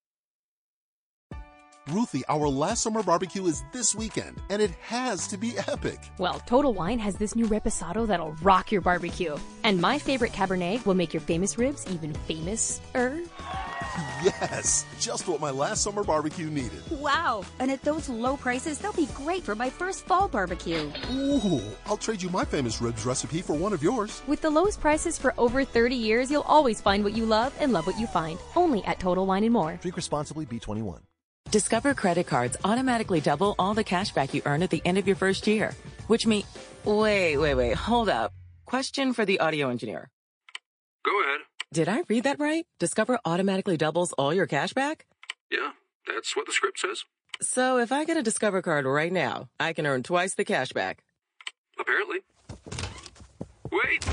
Ruthie, 1.91 2.23
our 2.29 2.47
last 2.47 2.83
summer 2.83 3.03
barbecue 3.03 3.45
is 3.45 3.63
this 3.73 3.93
weekend, 3.93 4.41
and 4.49 4.61
it 4.61 4.71
has 4.81 5.27
to 5.27 5.37
be 5.37 5.57
epic. 5.67 5.99
Well, 6.17 6.39
Total 6.45 6.73
Wine 6.73 6.99
has 6.99 7.15
this 7.15 7.35
new 7.35 7.47
reposado 7.47 8.07
that'll 8.07 8.31
rock 8.41 8.71
your 8.71 8.81
barbecue. 8.81 9.35
And 9.63 9.81
my 9.81 9.99
favorite 9.99 10.31
Cabernet 10.31 10.85
will 10.85 10.93
make 10.93 11.13
your 11.13 11.21
famous 11.21 11.57
ribs 11.57 11.85
even 11.91 12.13
famous-er. 12.13 13.21
Yes, 14.23 14.85
just 14.99 15.27
what 15.27 15.41
my 15.41 15.49
last 15.49 15.83
summer 15.83 16.03
barbecue 16.03 16.49
needed. 16.49 16.81
Wow. 16.91 17.43
And 17.59 17.69
at 17.69 17.81
those 17.81 18.07
low 18.07 18.37
prices, 18.37 18.79
they'll 18.79 18.93
be 18.93 19.07
great 19.07 19.43
for 19.43 19.53
my 19.53 19.69
first 19.69 20.05
fall 20.05 20.29
barbecue. 20.29 20.89
Ooh, 21.11 21.61
I'll 21.85 21.97
trade 21.97 22.21
you 22.21 22.29
my 22.29 22.45
famous 22.45 22.81
ribs 22.81 23.05
recipe 23.05 23.41
for 23.41 23.53
one 23.53 23.73
of 23.73 23.83
yours. 23.83 24.21
With 24.27 24.41
the 24.41 24.49
lowest 24.49 24.79
prices 24.79 25.17
for 25.17 25.33
over 25.37 25.65
30 25.65 25.95
years, 25.95 26.31
you'll 26.31 26.41
always 26.43 26.79
find 26.79 27.03
what 27.03 27.17
you 27.17 27.25
love 27.25 27.53
and 27.59 27.73
love 27.73 27.85
what 27.85 27.99
you 27.99 28.07
find. 28.07 28.39
Only 28.55 28.81
at 28.85 28.99
Total 28.99 29.25
Wine 29.25 29.43
and 29.43 29.53
More. 29.53 29.77
Drink 29.81 29.97
responsibly, 29.97 30.45
B21. 30.45 31.01
Discover 31.51 31.95
credit 31.95 32.27
cards 32.27 32.55
automatically 32.63 33.19
double 33.19 33.55
all 33.59 33.73
the 33.73 33.83
cash 33.83 34.11
back 34.13 34.33
you 34.33 34.41
earn 34.45 34.63
at 34.63 34.69
the 34.69 34.81
end 34.85 34.97
of 34.97 35.05
your 35.05 35.17
first 35.17 35.45
year, 35.47 35.73
which 36.07 36.25
means. 36.25 36.45
Wait, 36.85 37.35
wait, 37.35 37.55
wait, 37.55 37.75
hold 37.75 38.07
up. 38.07 38.31
Question 38.65 39.11
for 39.11 39.25
the 39.25 39.41
audio 39.41 39.69
engineer. 39.69 40.09
Go 41.03 41.11
ahead. 41.23 41.41
Did 41.73 41.89
I 41.89 42.03
read 42.07 42.23
that 42.23 42.39
right? 42.39 42.65
Discover 42.79 43.19
automatically 43.25 43.75
doubles 43.75 44.13
all 44.13 44.33
your 44.33 44.47
cash 44.47 44.71
back? 44.73 45.05
Yeah, 45.51 45.71
that's 46.07 46.37
what 46.37 46.45
the 46.45 46.53
script 46.53 46.79
says. 46.79 47.03
So 47.41 47.79
if 47.79 47.91
I 47.91 48.05
get 48.05 48.15
a 48.15 48.23
Discover 48.23 48.61
card 48.61 48.85
right 48.85 49.11
now, 49.11 49.49
I 49.59 49.73
can 49.73 49.85
earn 49.85 50.03
twice 50.03 50.35
the 50.35 50.45
cash 50.45 50.71
back. 50.71 51.03
Apparently. 51.77 52.19
Wait! 53.71 54.07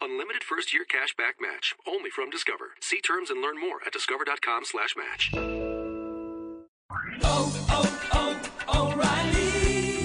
Unlimited 0.00 0.42
first 0.42 0.72
year 0.72 0.84
cash 0.84 1.14
back 1.16 1.36
match. 1.38 1.74
Only 1.86 2.08
from 2.08 2.30
Discover. 2.30 2.70
See 2.80 3.02
terms 3.02 3.28
and 3.30 3.42
learn 3.42 3.60
more 3.60 3.80
at 3.86 3.92
discover.com 3.92 4.64
slash 4.64 4.94
match. 4.96 5.81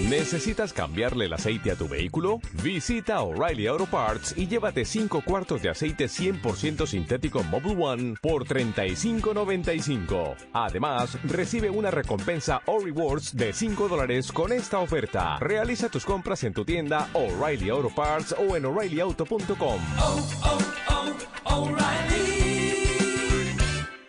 ¿Necesitas 0.10 0.74
cambiarle 0.74 1.26
el 1.26 1.34
aceite 1.34 1.72
a 1.72 1.76
tu 1.76 1.88
vehículo? 1.88 2.40
Visita 2.64 3.22
O'Reilly 3.22 3.68
Auto 3.68 3.86
Parts 3.86 4.34
y 4.36 4.48
llévate 4.48 4.84
5 4.84 5.22
cuartos 5.24 5.62
de 5.62 5.70
aceite 5.70 6.08
100% 6.08 6.86
sintético 6.86 7.44
Mobile 7.44 7.82
One 7.82 8.16
por 8.22 8.46
$35.95. 8.46 10.36
Además, 10.54 11.18
recibe 11.24 11.70
una 11.70 11.92
recompensa 11.92 12.62
o 12.66 12.80
rewards 12.80 13.38
de 13.38 13.54
5 13.54 13.88
dólares 13.88 14.32
con 14.32 14.52
esta 14.52 14.80
oferta. 14.80 15.38
Realiza 15.40 15.88
tus 15.88 16.04
compras 16.04 16.44
en 16.44 16.54
tu 16.54 16.66
tienda 16.66 17.10
O'Reilly 17.14 17.70
Auto 17.70 17.90
Parts 17.96 18.36
o 18.38 18.58
en 18.58 18.66
o'ReillyAuto.com. 18.66 19.80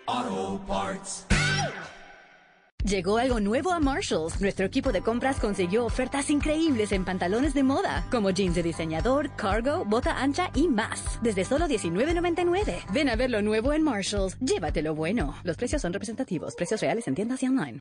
Auto 0.06 0.60
Parts. 0.66 1.27
Llegó 2.84 3.18
algo 3.18 3.40
nuevo 3.40 3.72
a 3.72 3.80
Marshalls. 3.80 4.40
Nuestro 4.40 4.64
equipo 4.64 4.92
de 4.92 5.02
compras 5.02 5.40
consiguió 5.40 5.84
ofertas 5.84 6.30
increíbles 6.30 6.92
en 6.92 7.04
pantalones 7.04 7.52
de 7.52 7.64
moda, 7.64 8.06
como 8.10 8.30
jeans 8.30 8.54
de 8.54 8.62
diseñador, 8.62 9.30
cargo, 9.36 9.84
bota 9.84 10.22
ancha 10.22 10.50
y 10.54 10.68
más. 10.68 11.18
Desde 11.20 11.44
solo 11.44 11.66
$19.99. 11.66 12.90
Ven 12.92 13.08
a 13.08 13.16
ver 13.16 13.30
lo 13.30 13.42
nuevo 13.42 13.72
en 13.72 13.82
Marshalls. 13.82 14.38
Llévatelo 14.38 14.94
bueno. 14.94 15.34
Los 15.42 15.56
precios 15.56 15.82
son 15.82 15.92
representativos. 15.92 16.54
Precios 16.54 16.80
reales 16.80 17.08
en 17.08 17.14
tiendas 17.14 17.42
y 17.42 17.48
online. 17.48 17.80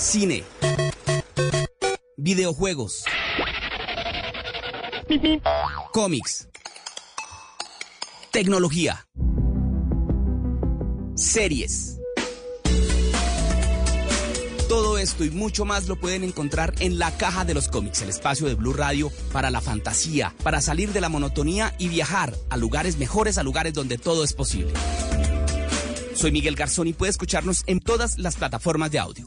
Cine. 0.00 0.44
Videojuegos. 2.16 3.04
Cómics. 5.92 6.48
Tecnología. 8.32 9.06
Series. 11.16 11.98
Todo 14.70 14.96
esto 14.96 15.22
y 15.22 15.30
mucho 15.30 15.66
más 15.66 15.86
lo 15.86 15.96
pueden 15.96 16.24
encontrar 16.24 16.72
en 16.80 16.98
la 16.98 17.14
caja 17.18 17.44
de 17.44 17.52
los 17.52 17.68
cómics, 17.68 18.00
el 18.00 18.08
espacio 18.08 18.46
de 18.46 18.54
Blue 18.54 18.72
Radio 18.72 19.12
para 19.32 19.50
la 19.50 19.60
fantasía, 19.60 20.34
para 20.42 20.62
salir 20.62 20.94
de 20.94 21.02
la 21.02 21.10
monotonía 21.10 21.74
y 21.76 21.88
viajar 21.88 22.34
a 22.48 22.56
lugares 22.56 22.96
mejores, 22.96 23.36
a 23.36 23.42
lugares 23.42 23.74
donde 23.74 23.98
todo 23.98 24.24
es 24.24 24.32
posible. 24.32 24.72
Soy 26.20 26.32
Miguel 26.32 26.54
Garzón 26.54 26.86
y 26.86 26.92
puede 26.92 27.08
escucharnos 27.08 27.64
en 27.66 27.80
todas 27.80 28.18
las 28.18 28.36
plataformas 28.36 28.90
de 28.90 28.98
audio. 28.98 29.26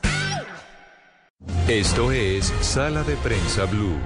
Esto 1.67 2.11
es 2.11 2.53
Sala 2.61 3.03
de 3.03 3.15
Prensa 3.15 3.65
Blue. 3.65 3.97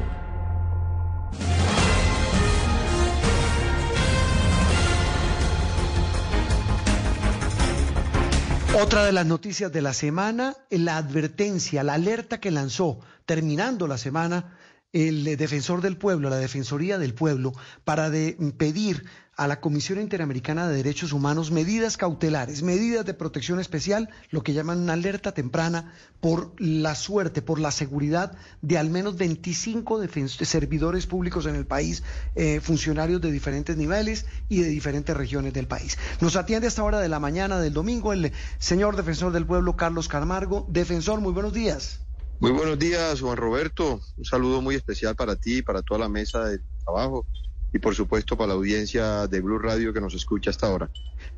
Otra 8.81 9.05
de 9.05 9.11
las 9.13 9.25
noticias 9.25 9.71
de 9.71 9.81
la 9.81 9.93
semana, 9.93 10.55
la 10.69 10.97
advertencia, 10.97 11.83
la 11.83 11.93
alerta 11.93 12.39
que 12.39 12.51
lanzó 12.51 12.99
terminando 13.25 13.87
la 13.87 13.97
semana 13.97 14.57
el 14.91 15.23
defensor 15.37 15.81
del 15.81 15.97
pueblo, 15.97 16.29
la 16.29 16.37
Defensoría 16.37 16.97
del 16.97 17.13
Pueblo, 17.13 17.51
para 17.83 18.09
pedir 18.57 19.05
a 19.37 19.47
la 19.47 19.59
Comisión 19.59 19.99
Interamericana 19.99 20.67
de 20.67 20.77
Derechos 20.77 21.11
Humanos 21.11 21.51
medidas 21.51 21.97
cautelares, 21.97 22.63
medidas 22.63 23.05
de 23.05 23.13
protección 23.13 23.59
especial, 23.59 24.09
lo 24.29 24.43
que 24.43 24.53
llaman 24.53 24.79
una 24.79 24.93
alerta 24.93 25.33
temprana 25.33 25.93
por 26.21 26.53
la 26.57 26.95
suerte, 26.95 27.41
por 27.41 27.59
la 27.59 27.71
seguridad 27.71 28.37
de 28.61 28.77
al 28.77 28.89
menos 28.89 29.17
25 29.17 30.01
servidores 30.43 31.05
públicos 31.05 31.45
en 31.47 31.55
el 31.55 31.65
país, 31.65 32.03
eh, 32.35 32.61
funcionarios 32.61 33.19
de 33.19 33.31
diferentes 33.31 33.75
niveles 33.75 34.25
y 34.47 34.61
de 34.61 34.69
diferentes 34.69 35.15
regiones 35.15 35.53
del 35.53 35.67
país. 35.67 35.97
Nos 36.21 36.37
atiende 36.37 36.67
a 36.67 36.69
esta 36.69 36.83
hora 36.83 37.01
de 37.01 37.09
la 37.09 37.19
mañana 37.19 37.59
del 37.59 37.73
domingo 37.73 38.13
el 38.13 38.31
señor 38.57 38.95
defensor 38.95 39.33
del 39.33 39.45
pueblo, 39.45 39.75
Carlos 39.75 40.07
Carmargo. 40.07 40.65
Defensor, 40.69 41.19
muy 41.19 41.33
buenos 41.33 41.51
días. 41.51 41.99
Muy 42.39 42.51
buenos 42.51 42.79
días, 42.79 43.21
Juan 43.21 43.37
Roberto. 43.37 43.99
Un 44.17 44.25
saludo 44.25 44.61
muy 44.61 44.75
especial 44.75 45.15
para 45.15 45.35
ti 45.35 45.57
y 45.57 45.61
para 45.61 45.81
toda 45.81 46.01
la 46.01 46.09
mesa 46.09 46.45
de 46.45 46.59
trabajo 46.83 47.25
y 47.73 47.79
por 47.79 47.95
supuesto 47.95 48.37
para 48.37 48.49
la 48.49 48.53
audiencia 48.53 49.27
de 49.27 49.41
Blue 49.41 49.59
Radio 49.59 49.93
que 49.93 50.01
nos 50.01 50.13
escucha 50.13 50.49
hasta 50.49 50.67
ahora. 50.67 50.89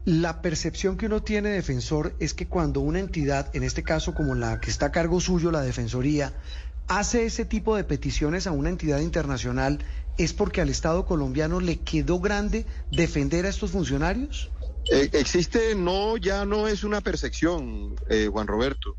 La 0.05 0.41
percepción 0.41 0.97
que 0.97 1.07
uno 1.07 1.23
tiene, 1.23 1.49
defensor, 1.49 2.15
es 2.19 2.33
que 2.33 2.47
cuando 2.47 2.79
una 2.81 2.99
entidad, 2.99 3.49
en 3.55 3.63
este 3.63 3.83
caso 3.83 4.13
como 4.13 4.35
la 4.35 4.59
que 4.59 4.69
está 4.69 4.87
a 4.87 4.91
cargo 4.91 5.19
suyo, 5.19 5.51
la 5.51 5.61
Defensoría, 5.61 6.33
hace 6.87 7.25
ese 7.25 7.45
tipo 7.45 7.75
de 7.75 7.83
peticiones 7.83 8.47
a 8.47 8.51
una 8.51 8.69
entidad 8.69 8.99
internacional, 8.99 9.79
¿es 10.17 10.33
porque 10.33 10.61
al 10.61 10.69
Estado 10.69 11.05
colombiano 11.05 11.59
le 11.59 11.77
quedó 11.79 12.19
grande 12.19 12.65
defender 12.91 13.45
a 13.45 13.49
estos 13.49 13.71
funcionarios? 13.71 14.49
Eh, 14.91 15.09
existe, 15.13 15.75
no, 15.75 16.17
ya 16.17 16.45
no 16.45 16.67
es 16.67 16.83
una 16.83 17.01
percepción, 17.01 17.95
eh, 18.09 18.29
Juan 18.31 18.47
Roberto. 18.47 18.95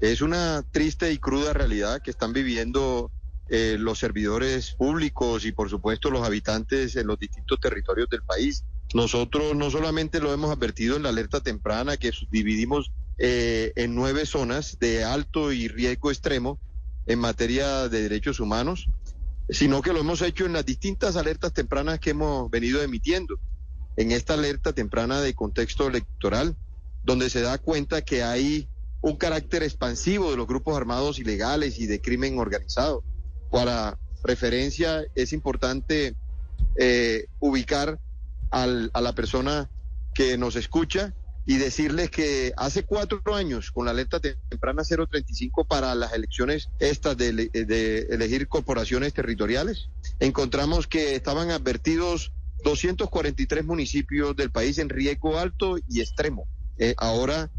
Es 0.00 0.20
una 0.20 0.64
triste 0.70 1.12
y 1.12 1.18
cruda 1.18 1.52
realidad 1.52 2.00
que 2.02 2.10
están 2.10 2.32
viviendo 2.32 3.10
eh, 3.48 3.76
los 3.78 3.98
servidores 3.98 4.72
públicos 4.72 5.44
y 5.44 5.52
por 5.52 5.70
supuesto 5.70 6.10
los 6.10 6.26
habitantes 6.26 6.96
en 6.96 7.06
los 7.06 7.18
distintos 7.18 7.58
territorios 7.60 8.08
del 8.10 8.22
país. 8.22 8.64
Nosotros 8.94 9.54
no 9.54 9.70
solamente 9.70 10.20
lo 10.20 10.32
hemos 10.32 10.50
advertido 10.50 10.96
en 10.96 11.02
la 11.02 11.10
alerta 11.10 11.40
temprana 11.40 11.96
que 11.96 12.12
dividimos 12.30 12.92
eh, 13.18 13.72
en 13.76 13.94
nueve 13.94 14.26
zonas 14.26 14.78
de 14.78 15.04
alto 15.04 15.52
y 15.52 15.68
riesgo 15.68 16.10
extremo 16.10 16.58
en 17.06 17.18
materia 17.18 17.88
de 17.88 18.02
derechos 18.02 18.38
humanos, 18.38 18.88
sino 19.48 19.82
que 19.82 19.92
lo 19.92 20.00
hemos 20.00 20.22
hecho 20.22 20.46
en 20.46 20.52
las 20.52 20.66
distintas 20.66 21.16
alertas 21.16 21.52
tempranas 21.52 22.00
que 22.00 22.10
hemos 22.10 22.50
venido 22.50 22.82
emitiendo. 22.82 23.38
En 23.96 24.12
esta 24.12 24.34
alerta 24.34 24.72
temprana 24.72 25.20
de 25.20 25.34
contexto 25.34 25.88
electoral, 25.88 26.54
donde 27.02 27.30
se 27.30 27.40
da 27.40 27.58
cuenta 27.58 28.02
que 28.02 28.22
hay 28.22 28.68
un 29.00 29.16
carácter 29.16 29.62
expansivo 29.62 30.30
de 30.30 30.36
los 30.36 30.46
grupos 30.46 30.76
armados 30.76 31.18
ilegales 31.18 31.78
y 31.78 31.86
de 31.86 32.00
crimen 32.00 32.38
organizado. 32.38 33.02
Para 33.50 33.98
referencia, 34.22 35.04
es 35.14 35.32
importante 35.32 36.14
eh, 36.76 37.26
ubicar 37.40 37.98
al, 38.50 38.90
a 38.94 39.00
la 39.00 39.14
persona 39.14 39.70
que 40.14 40.36
nos 40.36 40.56
escucha 40.56 41.14
y 41.46 41.56
decirles 41.56 42.10
que 42.10 42.52
hace 42.58 42.82
cuatro 42.82 43.22
años, 43.34 43.70
con 43.70 43.86
la 43.86 43.92
alerta 43.92 44.20
temprana 44.20 44.82
035 44.82 45.64
para 45.64 45.94
las 45.94 46.12
elecciones 46.12 46.68
estas 46.78 47.16
de, 47.16 47.32
de 47.32 48.00
elegir 48.10 48.48
corporaciones 48.48 49.14
territoriales, 49.14 49.88
encontramos 50.20 50.86
que 50.86 51.14
estaban 51.14 51.50
advertidos 51.50 52.32
243 52.64 53.64
municipios 53.64 54.36
del 54.36 54.50
país 54.50 54.76
en 54.78 54.90
riesgo 54.90 55.38
alto 55.38 55.78
y 55.88 56.00
extremo. 56.00 56.46
Eh, 56.76 56.94
ahora 56.98 57.50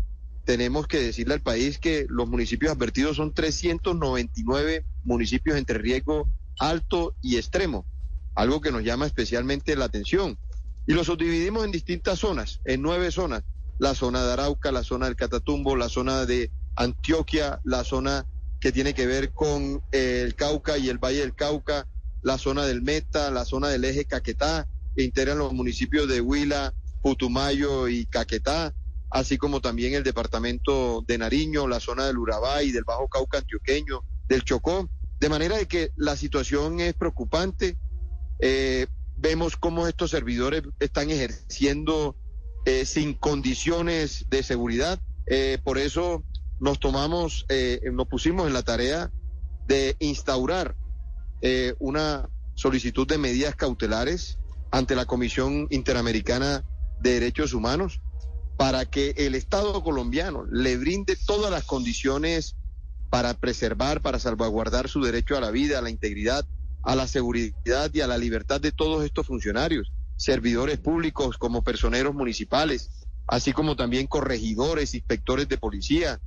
tenemos 0.50 0.88
que 0.88 1.00
decirle 1.00 1.36
al 1.36 1.42
país 1.42 1.78
que 1.78 2.08
los 2.10 2.28
municipios 2.28 2.72
advertidos 2.72 3.18
son 3.18 3.36
399 3.36 4.84
municipios 5.04 5.60
entre 5.60 5.78
riesgo 5.78 6.28
alto 6.58 7.14
y 7.22 7.38
extremo, 7.38 7.86
algo 8.34 8.60
que 8.60 8.72
nos 8.72 8.84
llama 8.84 9.06
especialmente 9.06 9.76
la 9.76 9.86
atención. 9.86 10.40
Y 10.88 10.94
los 10.94 11.06
subdividimos 11.06 11.66
en 11.66 11.72
distintas 11.72 12.18
zonas, 12.18 12.62
en 12.66 12.82
nueve 12.82 13.12
zonas, 13.12 13.44
la 13.78 13.94
zona 13.94 14.26
de 14.26 14.34
Arauca, 14.34 14.72
la 14.72 14.82
zona 14.82 15.06
del 15.06 15.16
Catatumbo, 15.16 15.76
la 15.76 15.88
zona 15.88 16.26
de 16.26 16.50
Antioquia, 16.76 17.62
la 17.64 17.84
zona 17.84 18.26
que 18.60 18.72
tiene 18.72 18.96
que 18.96 19.06
ver 19.06 19.32
con 19.34 19.84
el 19.92 20.34
Cauca 20.34 20.80
y 20.80 20.90
el 20.90 20.98
Valle 20.98 21.20
del 21.20 21.36
Cauca, 21.36 21.86
la 22.24 22.40
zona 22.40 22.66
del 22.66 22.82
Meta, 22.82 23.30
la 23.30 23.46
zona 23.46 23.68
del 23.68 23.86
eje 23.86 24.06
Caquetá, 24.06 24.68
que 24.96 25.04
integran 25.04 25.38
los 25.38 25.54
municipios 25.54 26.08
de 26.08 26.22
Huila, 26.22 26.74
Putumayo 27.04 27.88
y 27.88 28.08
Caquetá, 28.08 28.74
así 29.10 29.38
como 29.38 29.62
también 29.62 29.94
el 29.94 30.04
departamento 30.04 31.04
de 31.08 31.18
Nariño, 31.18 31.68
la 31.68 31.80
zona 31.80 32.06
del 32.06 32.18
Urabá 32.18 32.64
y 32.64 32.72
del 32.72 32.84
Bajo 32.84 33.08
Cauca 33.08 33.40
antioqueño, 33.40 34.04
del 34.28 34.44
Chocó. 34.44 34.90
De 35.20 35.30
manera 35.30 35.58
de 35.58 35.68
que 35.68 35.92
la 35.96 36.16
situación 36.16 36.80
es 36.80 36.94
preocupante. 36.94 37.78
Eh, 38.40 38.88
vemos 39.18 39.58
cómo 39.58 39.88
estos 39.88 40.12
servidores 40.12 40.64
están 40.80 41.10
ejerciendo 41.10 42.16
eh, 42.66 42.86
sin 42.86 43.16
condiciones 43.16 44.26
de 44.30 44.44
seguridad. 44.44 45.00
Eh, 45.26 45.58
por 45.64 45.78
eso 45.78 46.24
nos 46.60 46.80
tomamos, 46.80 47.46
nos 47.94 48.08
pusimos 48.08 48.48
en 48.48 48.54
la 48.54 48.64
tarea 48.64 49.12
de 49.66 49.96
instaurar 50.00 50.76
una 51.80 52.28
solicitud 52.56 53.08
de 53.08 53.18
medidas 53.18 53.56
cautelares 53.56 54.40
ante 54.70 54.94
la 54.94 55.06
Comisión 55.06 55.68
Interamericana 55.70 56.66
de 57.00 57.14
Derechos 57.14 57.54
Humanos 57.54 58.02
para 58.60 58.86
que 58.86 59.14
el 59.16 59.36
Estado 59.36 59.82
colombiano 59.82 60.44
le 60.52 60.76
brinde 60.76 61.16
todas 61.16 61.50
las 61.50 61.64
condiciones 61.64 62.58
para 63.10 63.34
preservar, 63.34 64.02
para 64.02 64.20
salvaguardar 64.20 64.90
su 64.90 65.02
derecho 65.02 65.38
a 65.38 65.40
la 65.40 65.50
vida, 65.50 65.80
a 65.80 65.82
la 65.82 65.90
integridad, 65.90 66.46
a 66.84 66.94
la 66.94 67.08
seguridad 67.08 67.90
y 67.94 68.02
a 68.02 68.08
la 68.08 68.18
libertad 68.18 68.60
de 68.60 68.74
todos 68.74 69.06
estos 69.06 69.28
funcionarios, 69.28 69.94
servidores 70.18 70.78
públicos 70.78 71.38
como 71.38 71.64
personeros 71.64 72.14
municipales, 72.14 72.90
así 73.28 73.54
como 73.54 73.78
también 73.78 74.08
corregidores, 74.08 74.94
inspectores 74.94 75.48
de 75.48 75.58
policía, 75.58 76.20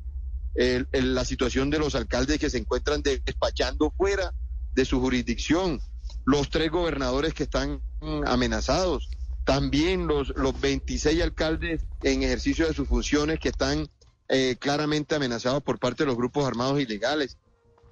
la 0.54 1.26
situación 1.26 1.68
de 1.68 1.80
los 1.80 1.94
alcaldes 1.94 2.38
que 2.38 2.48
se 2.48 2.56
encuentran 2.56 3.02
despachando 3.02 3.92
fuera 3.94 4.32
de 4.72 4.86
su 4.86 5.00
jurisdicción, 5.00 5.82
los 6.24 6.48
tres 6.48 6.70
gobernadores 6.70 7.34
que 7.34 7.42
están 7.42 7.82
amenazados, 8.24 9.10
también 9.44 10.06
los, 10.06 10.32
los 10.36 10.58
26 10.60 11.22
alcaldes 11.22 11.82
en 12.02 12.22
ejercicio 12.22 12.66
de 12.66 12.74
sus 12.74 12.88
funciones 12.88 13.38
que 13.38 13.48
están 13.48 13.88
eh, 14.28 14.56
claramente 14.58 15.14
amenazados 15.14 15.62
por 15.62 15.78
parte 15.78 16.04
de 16.04 16.06
los 16.06 16.16
grupos 16.16 16.46
armados 16.46 16.80
ilegales, 16.80 17.36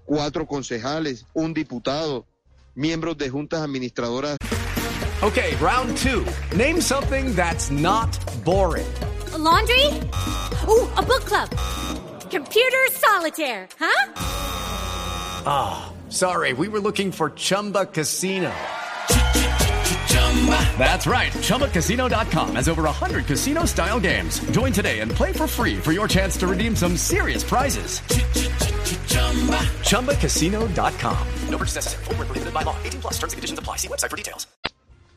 cuatro 0.05 0.47
concejales, 0.47 1.27
un 1.35 1.53
diputado, 1.53 2.27
miembros 2.75 3.19
de 3.19 3.29
juntas 3.29 3.63
administradoras. 3.63 4.37
Okay, 5.23 5.55
round 5.57 5.97
two. 5.99 6.25
Name 6.57 6.81
something 6.81 7.35
that's 7.35 7.71
not 7.71 8.09
boring. 8.43 8.87
A 9.35 9.39
laundry? 9.39 9.87
Ooh, 10.67 10.89
a 10.97 11.03
book 11.03 11.25
club. 11.27 11.51
Computer 12.31 12.89
solitaire, 12.93 13.69
huh? 13.79 14.13
Ah, 15.45 15.93
oh, 15.93 16.11
sorry, 16.11 16.55
we 16.55 16.69
were 16.69 16.81
looking 16.81 17.13
for 17.13 17.31
Chumba 17.31 17.87
Casino. 17.87 18.51
That's 20.79 21.07
right. 21.07 21.31
ChumbaCasino.com 21.33 22.57
has 22.57 22.69
over 22.69 22.85
100 22.85 23.27
casino 23.27 23.67
style 23.67 24.01
games. 24.01 24.41
Join 24.53 24.73
today 24.73 25.01
and 25.01 25.11
play 25.11 25.33
for 25.33 25.47
free 25.47 25.77
for 25.77 25.93
your 25.93 26.09
chance 26.09 26.39
to 26.39 26.47
redeem 26.47 26.75
some 26.75 26.97
serious 26.97 27.45
prizes. 27.45 28.01
ChumbaCasino.com. 29.85 31.19
No 31.51 31.59
purchase 31.59 31.77
necessary. 31.77 32.05
Full 32.05 32.15
prohibited 32.15 32.55
by 32.55 32.63
law. 32.63 32.75
18 32.85 33.01
plus 33.03 33.19
terms 33.19 33.35
and 33.35 33.39
conditions 33.39 33.59
apply. 33.59 33.77
See 33.77 33.89
website 33.89 34.11
for 34.11 34.17
details. 34.17 34.49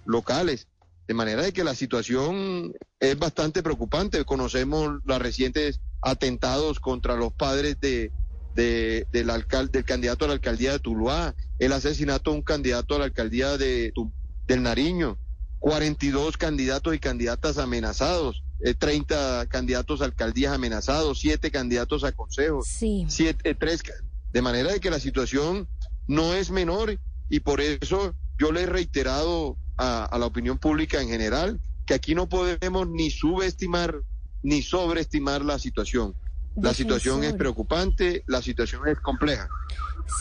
Locales. 0.05 0.67
De 1.07 1.13
manera 1.13 1.41
de 1.41 1.51
que 1.51 1.63
la 1.63 1.75
situación 1.75 2.73
es 2.99 3.17
bastante 3.17 3.63
preocupante. 3.63 4.23
Conocemos 4.25 4.99
los 5.05 5.19
recientes 5.19 5.79
atentados 6.01 6.79
contra 6.79 7.15
los 7.15 7.33
padres 7.33 7.79
de, 7.79 8.11
de, 8.55 9.07
del, 9.11 9.31
del 9.71 9.85
candidato 9.85 10.25
a 10.25 10.27
la 10.29 10.33
alcaldía 10.35 10.73
de 10.73 10.79
Tuluá, 10.79 11.35
el 11.59 11.73
asesinato 11.73 12.31
de 12.31 12.37
un 12.37 12.43
candidato 12.43 12.95
a 12.95 12.99
la 12.99 13.05
alcaldía 13.05 13.57
de 13.57 13.91
Tuluá 13.93 14.13
del 14.47 14.63
Nariño, 14.63 15.17
42 15.59 16.37
candidatos 16.37 16.93
y 16.93 16.99
candidatas 16.99 17.57
amenazados, 17.57 18.43
30 18.77 19.43
eh, 19.43 19.47
candidatos 19.47 20.01
a 20.01 20.05
alcaldías 20.05 20.53
amenazados, 20.53 21.19
7 21.19 21.51
candidatos 21.51 22.03
a 22.03 22.11
consejos, 22.11 22.67
sí. 22.67 23.05
siete, 23.07 23.55
3, 23.55 23.83
de 24.31 24.41
manera 24.41 24.71
de 24.71 24.79
que 24.79 24.89
la 24.89 24.99
situación 24.99 25.67
no 26.07 26.33
es 26.33 26.51
menor 26.51 26.99
y 27.29 27.39
por 27.39 27.61
eso 27.61 28.13
yo 28.37 28.51
le 28.51 28.63
he 28.63 28.65
reiterado 28.65 29.57
a, 29.77 30.05
a 30.05 30.17
la 30.17 30.25
opinión 30.25 30.57
pública 30.57 31.01
en 31.01 31.09
general 31.09 31.59
que 31.85 31.93
aquí 31.93 32.15
no 32.15 32.27
podemos 32.27 32.87
ni 32.87 33.09
subestimar 33.09 33.95
ni 34.43 34.61
sobreestimar 34.61 35.43
la 35.43 35.57
situación. 35.57 36.13
La 36.55 36.73
situación 36.73 37.23
es 37.23 37.33
preocupante, 37.33 38.23
la 38.27 38.41
situación 38.41 38.87
es 38.87 38.99
compleja. 38.99 39.49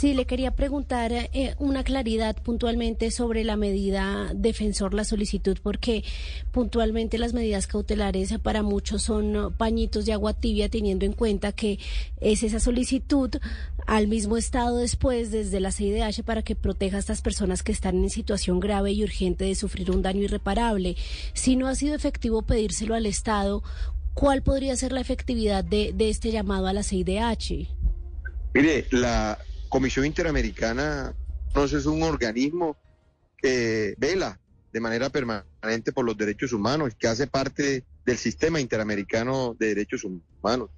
Sí, 0.00 0.14
le 0.14 0.26
quería 0.26 0.54
preguntar 0.54 1.12
eh, 1.12 1.54
una 1.58 1.82
claridad 1.82 2.40
puntualmente 2.40 3.10
sobre 3.10 3.44
la 3.44 3.56
medida 3.56 4.30
defensor, 4.34 4.94
la 4.94 5.04
solicitud, 5.04 5.58
porque 5.62 6.04
puntualmente 6.52 7.18
las 7.18 7.34
medidas 7.34 7.66
cautelares 7.66 8.36
para 8.38 8.62
muchos 8.62 9.02
son 9.02 9.52
pañitos 9.56 10.06
de 10.06 10.12
agua 10.12 10.34
tibia, 10.34 10.68
teniendo 10.68 11.04
en 11.04 11.12
cuenta 11.12 11.52
que 11.52 11.78
es 12.20 12.42
esa 12.42 12.60
solicitud 12.60 13.30
al 13.86 14.06
mismo 14.06 14.36
estado 14.36 14.78
después 14.78 15.30
desde 15.30 15.60
la 15.60 15.72
CIDH 15.72 16.22
para 16.24 16.42
que 16.42 16.54
proteja 16.54 16.96
a 16.96 17.00
estas 17.00 17.20
personas 17.20 17.62
que 17.62 17.72
están 17.72 17.96
en 17.96 18.10
situación 18.10 18.60
grave 18.60 18.92
y 18.92 19.02
urgente 19.02 19.44
de 19.44 19.54
sufrir 19.54 19.90
un 19.90 20.02
daño 20.02 20.22
irreparable. 20.22 20.96
Si 21.34 21.56
no 21.56 21.66
ha 21.66 21.74
sido 21.74 21.94
efectivo 21.94 22.42
pedírselo 22.42 22.94
al 22.94 23.06
Estado, 23.06 23.62
¿cuál 24.14 24.42
podría 24.42 24.76
ser 24.76 24.92
la 24.92 25.00
efectividad 25.00 25.64
de, 25.64 25.92
de 25.94 26.10
este 26.10 26.30
llamado 26.30 26.66
a 26.66 26.72
la 26.72 26.82
CIDH? 26.82 27.68
Mire, 28.54 28.86
la 28.90 29.38
Comisión 29.68 30.04
Interamericana 30.04 31.14
no 31.54 31.64
es 31.64 31.86
un 31.86 32.02
organismo 32.02 32.76
que 33.38 33.94
vela 33.98 34.38
de 34.72 34.80
manera 34.80 35.10
permanente 35.10 35.92
por 35.92 36.04
los 36.04 36.16
derechos 36.16 36.52
humanos, 36.52 36.94
que 36.98 37.08
hace 37.08 37.26
parte 37.26 37.84
del 38.04 38.18
sistema 38.18 38.60
interamericano 38.60 39.54
de 39.58 39.68
derechos 39.68 40.04
humanos. 40.04 40.70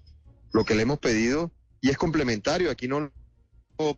Lo 0.53 0.65
que 0.65 0.75
le 0.75 0.83
hemos 0.83 0.99
pedido, 0.99 1.53
y 1.81 1.91
es 1.91 1.97
complementario, 1.97 2.71
aquí 2.71 2.89
no 2.89 3.13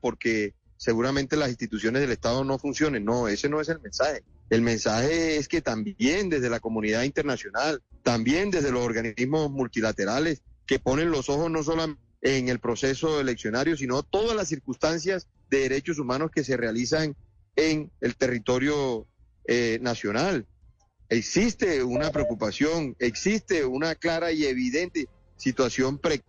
porque 0.01 0.55
seguramente 0.77 1.37
las 1.37 1.49
instituciones 1.49 2.01
del 2.03 2.13
Estado 2.13 2.45
no 2.45 2.59
funcionen, 2.59 3.05
no, 3.05 3.29
ese 3.29 3.49
no 3.49 3.61
es 3.61 3.69
el 3.69 3.81
mensaje. 3.81 4.23
El 4.49 4.63
mensaje 4.63 5.37
es 5.37 5.49
que 5.49 5.61
también 5.61 6.29
desde 6.29 6.51
la 6.51 6.61
comunidad 6.61 7.03
internacional, 7.03 7.83
también 8.07 8.53
desde 8.53 8.71
los 8.71 8.85
organismos 8.85 9.51
multilaterales, 9.51 10.41
que 10.65 10.79
ponen 10.79 11.11
los 11.11 11.29
ojos 11.29 11.51
no 11.51 11.65
solamente 11.65 12.01
en 12.23 12.49
el 12.49 12.61
proceso 12.61 13.21
eleccionario, 13.21 13.77
sino 13.77 14.05
todas 14.05 14.37
las 14.37 14.47
circunstancias 14.47 15.27
de 15.51 15.63
derechos 15.63 15.99
humanos 15.99 16.31
que 16.33 16.45
se 16.45 16.57
realizan 16.57 17.17
en 17.57 17.91
el 18.01 18.15
territorio 18.15 19.09
eh, 19.49 19.81
nacional. 19.83 20.47
Existe 21.09 21.83
una 21.83 22.13
preocupación, 22.13 22.95
existe 23.01 23.65
una 23.65 23.97
clara 23.97 24.31
y 24.31 24.45
evidente 24.45 25.09
situación 25.37 25.99
pre 25.99 26.15
en 26.15 26.23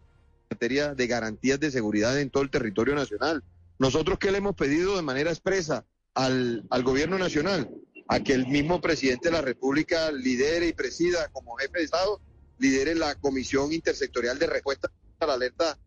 materia 0.50 0.96
de 0.96 1.06
garantías 1.06 1.60
de 1.60 1.70
seguridad 1.70 2.20
en 2.20 2.32
todo 2.32 2.42
el 2.42 2.50
territorio 2.50 2.96
nacional. 2.96 3.44
Nosotros 3.78 4.18
qué 4.18 4.32
le 4.32 4.40
hemos 4.40 4.56
pedido 4.56 4.96
de 4.96 5.04
manera 5.04 5.30
expresa 5.30 5.86
al, 6.16 6.66
al 6.72 6.82
gobierno 6.82 7.20
nacional, 7.20 7.70
a 8.08 8.20
que 8.22 8.34
el 8.34 8.48
mismo 8.48 8.80
presidente 8.82 9.30
de 9.30 9.34
la 9.34 9.42
República 9.42 10.12
lidere 10.12 10.68
y 10.68 10.74
presida 10.74 11.28
como 11.30 11.56
jefe 11.56 11.80
de 11.80 11.86
Estado, 11.86 12.22
lidere 12.58 12.96
la 12.96 13.16
Comisión 13.16 13.74
Intersectorial 13.74 14.40
de 14.40 14.48
Respuesta 14.48 14.92
a 15.20 15.26
la 15.26 15.34
Alerta 15.34 15.78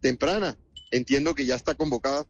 Temprana. 0.00 0.58
Entiendo 0.90 1.34
que 1.34 1.46
ya 1.46 1.54
está 1.54 1.74
convocada 1.74 2.26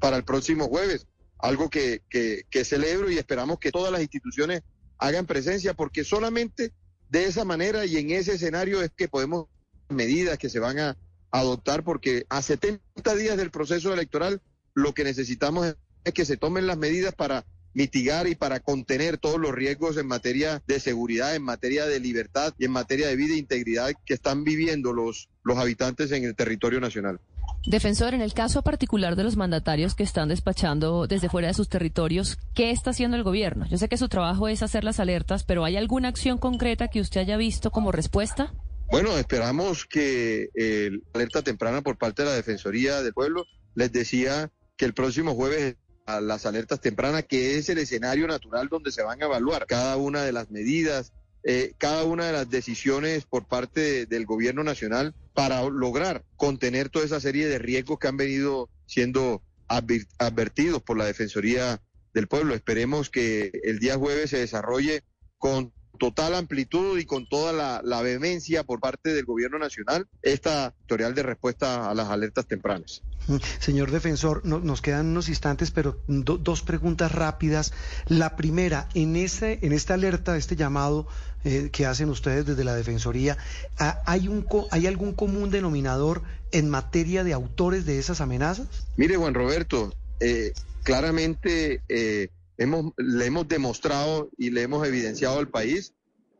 para 0.00 0.16
el 0.16 0.24
próximo 0.24 0.68
jueves, 0.68 1.06
algo 1.38 1.68
que, 1.68 2.02
que, 2.08 2.44
que 2.50 2.64
celebro 2.64 3.10
y 3.10 3.18
esperamos 3.18 3.58
que 3.58 3.70
todas 3.70 3.92
las 3.92 4.00
instituciones 4.00 4.62
hagan 4.98 5.26
presencia, 5.26 5.74
porque 5.74 6.04
solamente 6.04 6.72
de 7.10 7.26
esa 7.26 7.44
manera 7.44 7.84
y 7.84 7.98
en 7.98 8.10
ese 8.10 8.34
escenario 8.34 8.82
es 8.82 8.90
que 8.96 9.08
podemos 9.08 9.46
medidas 9.88 10.38
que 10.38 10.48
se 10.48 10.58
van 10.58 10.78
a 10.78 10.96
adoptar, 11.30 11.84
porque 11.84 12.24
a 12.28 12.40
70 12.40 13.14
días 13.14 13.36
del 13.36 13.50
proceso 13.50 13.92
electoral 13.92 14.40
lo 14.74 14.94
que 14.94 15.04
necesitamos 15.04 15.66
es, 15.66 15.76
es 16.04 16.14
que 16.14 16.24
se 16.24 16.36
tomen 16.36 16.66
las 16.66 16.78
medidas 16.78 17.14
para 17.14 17.44
mitigar 17.76 18.26
y 18.26 18.34
para 18.34 18.60
contener 18.60 19.18
todos 19.18 19.38
los 19.38 19.52
riesgos 19.52 19.98
en 19.98 20.06
materia 20.06 20.62
de 20.66 20.80
seguridad, 20.80 21.36
en 21.36 21.42
materia 21.42 21.84
de 21.84 22.00
libertad 22.00 22.54
y 22.58 22.64
en 22.64 22.70
materia 22.70 23.06
de 23.06 23.16
vida 23.16 23.34
e 23.34 23.38
integridad 23.38 23.92
que 24.06 24.14
están 24.14 24.44
viviendo 24.44 24.94
los, 24.94 25.28
los 25.44 25.58
habitantes 25.58 26.10
en 26.12 26.24
el 26.24 26.34
territorio 26.34 26.80
nacional. 26.80 27.20
Defensor, 27.66 28.14
en 28.14 28.22
el 28.22 28.32
caso 28.32 28.62
particular 28.62 29.14
de 29.14 29.24
los 29.24 29.36
mandatarios 29.36 29.94
que 29.94 30.04
están 30.04 30.30
despachando 30.30 31.06
desde 31.06 31.28
fuera 31.28 31.48
de 31.48 31.54
sus 31.54 31.68
territorios, 31.68 32.38
¿qué 32.54 32.70
está 32.70 32.90
haciendo 32.90 33.18
el 33.18 33.24
gobierno? 33.24 33.66
Yo 33.68 33.76
sé 33.76 33.90
que 33.90 33.98
su 33.98 34.08
trabajo 34.08 34.48
es 34.48 34.62
hacer 34.62 34.82
las 34.82 34.98
alertas, 34.98 35.44
pero 35.44 35.62
¿hay 35.62 35.76
alguna 35.76 36.08
acción 36.08 36.38
concreta 36.38 36.88
que 36.88 37.02
usted 37.02 37.20
haya 37.20 37.36
visto 37.36 37.70
como 37.70 37.92
respuesta? 37.92 38.54
Bueno, 38.90 39.18
esperamos 39.18 39.84
que 39.84 40.48
eh, 40.54 40.90
la 40.92 41.20
alerta 41.20 41.42
temprana 41.42 41.82
por 41.82 41.98
parte 41.98 42.22
de 42.22 42.30
la 42.30 42.36
Defensoría 42.36 43.02
del 43.02 43.12
Pueblo 43.12 43.44
les 43.74 43.92
decía 43.92 44.50
que 44.78 44.86
el 44.86 44.94
próximo 44.94 45.34
jueves 45.34 45.76
a 46.06 46.20
las 46.20 46.46
alertas 46.46 46.80
tempranas, 46.80 47.24
que 47.24 47.58
es 47.58 47.68
el 47.68 47.78
escenario 47.78 48.26
natural 48.28 48.68
donde 48.68 48.92
se 48.92 49.02
van 49.02 49.20
a 49.20 49.26
evaluar 49.26 49.66
cada 49.66 49.96
una 49.96 50.22
de 50.22 50.32
las 50.32 50.50
medidas, 50.50 51.12
eh, 51.42 51.72
cada 51.78 52.04
una 52.04 52.26
de 52.26 52.32
las 52.32 52.48
decisiones 52.48 53.24
por 53.24 53.46
parte 53.46 53.80
de- 53.80 54.06
del 54.06 54.24
gobierno 54.24 54.62
nacional 54.64 55.14
para 55.34 55.62
lograr 55.68 56.24
contener 56.36 56.88
toda 56.88 57.04
esa 57.04 57.20
serie 57.20 57.48
de 57.48 57.58
riesgos 57.58 57.98
que 57.98 58.08
han 58.08 58.16
venido 58.16 58.68
siendo 58.86 59.42
advertidos 59.68 60.82
por 60.82 60.96
la 60.96 61.06
Defensoría 61.06 61.82
del 62.14 62.28
Pueblo. 62.28 62.54
Esperemos 62.54 63.10
que 63.10 63.50
el 63.64 63.78
día 63.80 63.96
jueves 63.96 64.30
se 64.30 64.38
desarrolle 64.38 65.02
con 65.38 65.72
total 65.96 66.34
amplitud 66.34 66.98
y 66.98 67.04
con 67.06 67.26
toda 67.26 67.52
la, 67.52 67.80
la 67.84 68.02
vehemencia 68.02 68.64
por 68.64 68.80
parte 68.80 69.12
del 69.12 69.24
gobierno 69.24 69.58
nacional 69.58 70.06
esta 70.22 70.72
tutorial 70.86 71.14
de 71.14 71.22
respuesta 71.22 71.90
a 71.90 71.94
las 71.94 72.08
alertas 72.08 72.46
tempranas. 72.46 73.02
Mm, 73.28 73.36
Señor 73.58 73.90
defensor, 73.90 74.42
no- 74.44 74.60
nos 74.60 74.80
quedan 74.82 75.06
unos 75.06 75.28
instantes, 75.28 75.70
pero 75.70 75.98
do- 76.06 76.38
dos 76.38 76.62
preguntas 76.62 77.10
rápidas. 77.12 77.72
La 78.06 78.36
primera, 78.36 78.88
en 78.94 79.16
este, 79.16 79.64
en 79.66 79.72
esta 79.72 79.94
alerta, 79.94 80.36
este 80.36 80.54
llamado 80.56 81.06
eh, 81.44 81.70
que 81.72 81.86
hacen 81.86 82.08
ustedes 82.08 82.44
desde 82.46 82.64
la 82.64 82.74
Defensoría, 82.74 83.36
¿ha- 83.78 84.00
¿hay, 84.06 84.28
un, 84.28 84.46
¿hay 84.70 84.86
algún 84.86 85.12
común 85.12 85.50
denominador 85.50 86.22
en 86.52 86.68
materia 86.70 87.22
de 87.24 87.32
autores 87.32 87.84
de 87.86 87.98
esas 87.98 88.20
amenazas? 88.20 88.66
Mire, 88.96 89.16
Juan 89.16 89.34
Roberto, 89.34 89.92
eh, 90.20 90.52
claramente 90.82 91.82
eh, 91.88 92.28
hemos, 92.58 92.92
le 92.96 93.26
hemos 93.26 93.48
demostrado 93.48 94.30
y 94.36 94.50
le 94.50 94.62
hemos 94.62 94.86
evidenciado 94.86 95.38
al 95.38 95.48
país 95.48 95.92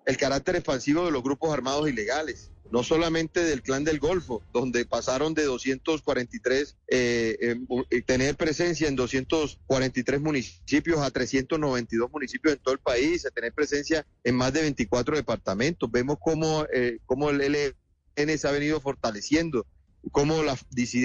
el 0.07 0.17
carácter 0.17 0.57
expansivo 0.57 1.05
de 1.05 1.11
los 1.11 1.23
grupos 1.23 1.53
armados 1.53 1.89
ilegales, 1.89 2.53
no 2.71 2.83
solamente 2.85 3.43
del 3.43 3.63
clan 3.63 3.85
del 3.85 3.99
Golfo, 3.99 4.43
donde 4.53 4.87
pasaron 4.87 5.35
de 5.35 5.45
243, 5.45 6.77
eh, 6.89 7.57
eh, 7.91 8.03
tener 8.03 8.37
presencia 8.37 8.89
en 8.89 8.95
243 8.95 10.21
municipios 10.21 11.01
a 11.01 11.11
392 11.11 12.11
municipios 12.13 12.55
en 12.55 12.61
todo 12.61 12.75
el 12.75 12.81
país, 12.81 13.27
a 13.27 13.31
tener 13.31 13.53
presencia 13.53 14.07
en 14.23 14.37
más 14.37 14.53
de 14.53 14.63
24 14.63 15.17
departamentos. 15.17 15.91
Vemos 15.91 16.19
cómo, 16.21 16.67
eh, 16.73 16.99
cómo 17.05 17.31
el 17.31 17.41
ELN 17.41 18.39
se 18.39 18.49
ha 18.49 18.53
venido 18.53 18.81
fortaleciendo 18.81 19.67
cómo 20.13 20.43
las, 20.43 20.65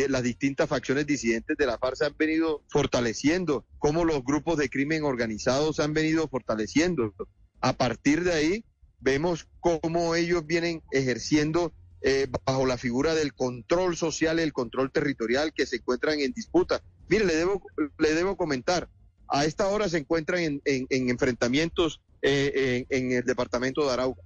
las 0.10 0.24
distintas 0.24 0.70
facciones 0.70 1.06
disidentes 1.08 1.58
de 1.58 1.66
la 1.66 1.78
FARC 1.78 1.96
se 1.98 2.06
han 2.06 2.16
venido 2.18 2.62
fortaleciendo, 2.70 3.66
cómo 3.80 4.06
los 4.06 4.24
grupos 4.24 4.58
de 4.58 4.70
crimen 4.70 5.04
organizado 5.04 5.74
se 5.74 5.84
han 5.84 5.94
venido 5.94 6.28
fortaleciendo. 6.28 7.14
A 7.62 7.74
partir 7.74 8.24
de 8.24 8.34
ahí, 8.34 8.66
vemos 9.00 9.48
cómo 9.60 10.16
ellos 10.16 10.46
vienen 10.46 10.82
ejerciendo 10.92 11.74
eh, 12.02 12.28
bajo 12.46 12.66
la 12.66 12.78
figura 12.78 13.14
del 13.16 13.34
control 13.34 13.96
social 13.96 14.40
y 14.40 14.44
el 14.44 14.54
control 14.54 14.92
territorial 14.92 15.54
que 15.54 15.66
se 15.66 15.78
encuentran 15.78 16.20
en 16.20 16.32
disputa. 16.34 16.82
Mire, 17.10 17.26
le 17.26 17.36
debo, 17.36 17.62
le 17.98 18.14
debo 18.14 18.36
comentar, 18.38 18.90
a 19.28 19.46
esta 19.46 19.68
hora 19.68 19.88
se 19.90 19.98
encuentran 20.00 20.42
en, 20.42 20.62
en- 20.66 20.88
en 20.90 21.10
enfrentamientos 21.10 22.02
eh, 22.22 22.86
en, 22.90 23.12
en 23.12 23.18
el 23.18 23.24
departamento 23.24 23.86
de 23.86 23.94
Arauca. 23.94 24.22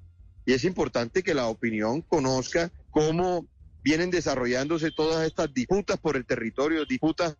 Y 0.45 0.53
es 0.53 0.63
importante 0.63 1.23
que 1.23 1.33
la 1.33 1.47
opinión 1.47 2.01
conozca 2.01 2.71
cómo 2.91 3.47
vienen 3.85 4.09
desarrollándose 4.09 4.89
todas 4.89 5.27
estas 5.27 5.53
disputas 5.53 5.99
por 5.99 6.17
el 6.17 6.25
territorio, 6.25 6.85
disputas 6.85 7.37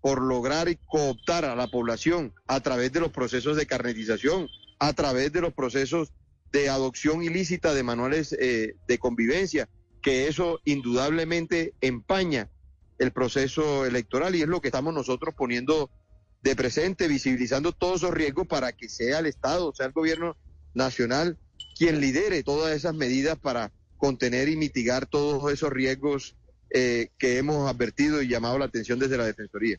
por 0.00 0.22
lograr 0.22 0.68
y 0.68 0.76
cooptar 0.76 1.44
a 1.44 1.56
la 1.56 1.66
población 1.66 2.32
a 2.46 2.60
través 2.60 2.92
de 2.92 3.00
los 3.00 3.10
procesos 3.10 3.56
de 3.56 3.66
carnetización, 3.66 4.46
a 4.78 4.92
través 4.92 5.32
de 5.32 5.40
los 5.40 5.52
procesos 5.52 6.12
de 6.52 6.68
adopción 6.68 7.24
ilícita 7.24 7.74
de 7.74 7.82
manuales 7.82 8.32
eh, 8.38 8.76
de 8.86 8.98
convivencia, 8.98 9.68
que 10.00 10.28
eso 10.28 10.60
indudablemente 10.64 11.74
empaña 11.80 12.48
el 13.00 13.10
proceso 13.10 13.84
electoral 13.84 14.36
y 14.36 14.42
es 14.42 14.48
lo 14.48 14.60
que 14.60 14.68
estamos 14.68 14.94
nosotros 14.94 15.34
poniendo 15.36 15.90
de 16.42 16.54
presente, 16.54 17.08
visibilizando 17.08 17.72
todos 17.72 18.02
esos 18.02 18.14
riesgos 18.14 18.46
para 18.46 18.70
que 18.70 18.88
sea 18.88 19.18
el 19.18 19.26
Estado, 19.26 19.72
sea 19.74 19.86
el 19.86 19.92
gobierno 19.92 20.36
nacional 20.74 21.36
quien 21.76 22.00
lidere 22.00 22.44
todas 22.44 22.76
esas 22.76 22.94
medidas 22.94 23.36
para 23.36 23.72
contener 23.98 24.48
y 24.48 24.56
mitigar 24.56 25.06
todos 25.06 25.52
esos 25.52 25.70
riesgos 25.70 26.36
eh, 26.70 27.12
que 27.16 27.38
hemos 27.38 27.66
advertido 27.66 28.20
y 28.20 28.28
llamado 28.28 28.58
la 28.58 28.66
atención 28.66 28.98
desde 28.98 29.16
la 29.16 29.24
Defensoría. 29.24 29.78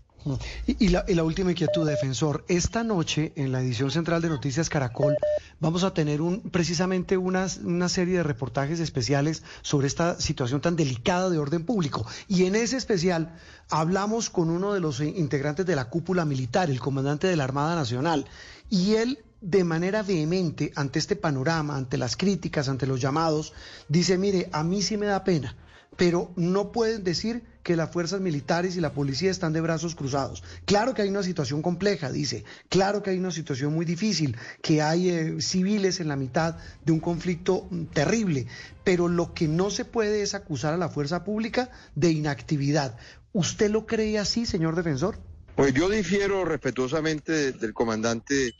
Y, 0.66 0.88
la, 0.90 1.24
última 1.24 1.52
inquietud, 1.52 1.88
defensor. 1.88 2.44
Esta 2.48 2.84
noche, 2.84 3.32
en 3.36 3.52
la 3.52 3.62
edición 3.62 3.92
central 3.92 4.24
de 4.24 4.30
Noticias 4.30 4.70
Caracol, 4.70 5.16
vamos 5.60 5.84
a 5.84 5.94
tener 5.94 6.20
un, 6.20 6.42
precisamente 6.50 7.16
una 7.16 7.48
serie 7.90 8.18
de 8.18 8.24
reportajes 8.24 8.80
especiales 8.80 9.44
sobre 9.62 9.86
esta 9.86 10.20
situación 10.20 10.62
tan 10.62 10.76
delicada 10.76 11.30
de 11.30 11.38
orden 11.38 11.64
público. 11.64 12.08
Y 12.28 12.46
en 12.46 12.56
ese 12.56 12.78
especial 12.78 13.38
hablamos 13.70 14.32
con 14.32 14.50
uno 14.50 14.74
de 14.74 14.80
los 14.80 15.00
integrantes 15.00 15.68
de 15.68 15.76
la 15.76 15.90
cúpula 15.90 16.26
militar, 16.26 16.72
el 16.72 16.80
comandante 16.80 17.28
de 17.28 17.36
la 17.36 17.44
Armada 17.44 17.76
Nacional. 17.76 18.26
Y 18.72 18.96
él, 18.96 19.20
de 19.42 19.64
manera 19.64 20.04
vehemente, 20.04 20.72
ante 20.76 21.00
este 21.00 21.16
panorama, 21.16 21.76
ante 21.76 21.98
las 21.98 22.16
críticas, 22.18 22.70
ante 22.70 22.88
los 22.88 23.02
llamados, 23.02 23.54
dice, 23.88 24.18
mire, 24.18 24.50
a 24.52 24.64
mí 24.64 24.82
sí 24.82 24.98
me 24.98 25.06
da 25.06 25.24
pena 25.24 25.56
pero 26.00 26.32
no 26.38 26.72
pueden 26.72 27.04
decir 27.04 27.44
que 27.62 27.76
las 27.76 27.92
fuerzas 27.92 28.22
militares 28.22 28.78
y 28.78 28.80
la 28.80 28.94
policía 28.94 29.30
están 29.30 29.52
de 29.52 29.60
brazos 29.60 29.96
cruzados. 29.96 30.44
Claro 30.64 30.94
que 30.94 31.02
hay 31.02 31.10
una 31.10 31.24
situación 31.24 31.62
compleja, 31.62 32.10
dice, 32.10 32.46
claro 32.70 33.04
que 33.04 33.10
hay 33.10 33.20
una 33.20 33.32
situación 33.32 33.74
muy 33.74 33.86
difícil, 33.86 34.38
que 34.62 34.82
hay 34.82 35.10
eh, 35.10 35.42
civiles 35.42 36.00
en 36.00 36.08
la 36.08 36.16
mitad 36.16 36.56
de 36.86 36.94
un 36.94 37.02
conflicto 37.02 37.68
mm, 37.70 37.88
terrible, 37.88 38.48
pero 38.86 39.10
lo 39.10 39.34
que 39.34 39.50
no 39.50 39.72
se 39.72 39.84
puede 39.84 40.22
es 40.22 40.36
acusar 40.36 40.74
a 40.74 40.78
la 40.78 40.88
fuerza 40.88 41.26
pública 41.26 41.70
de 41.96 42.12
inactividad. 42.12 42.98
¿Usted 43.34 43.70
lo 43.70 43.86
cree 43.86 44.20
así, 44.20 44.46
señor 44.46 44.78
defensor? 44.78 45.20
Pues 45.58 45.74
yo 45.74 45.90
difiero 45.90 46.46
respetuosamente 46.46 47.52
del 47.52 47.74
comandante 47.74 48.54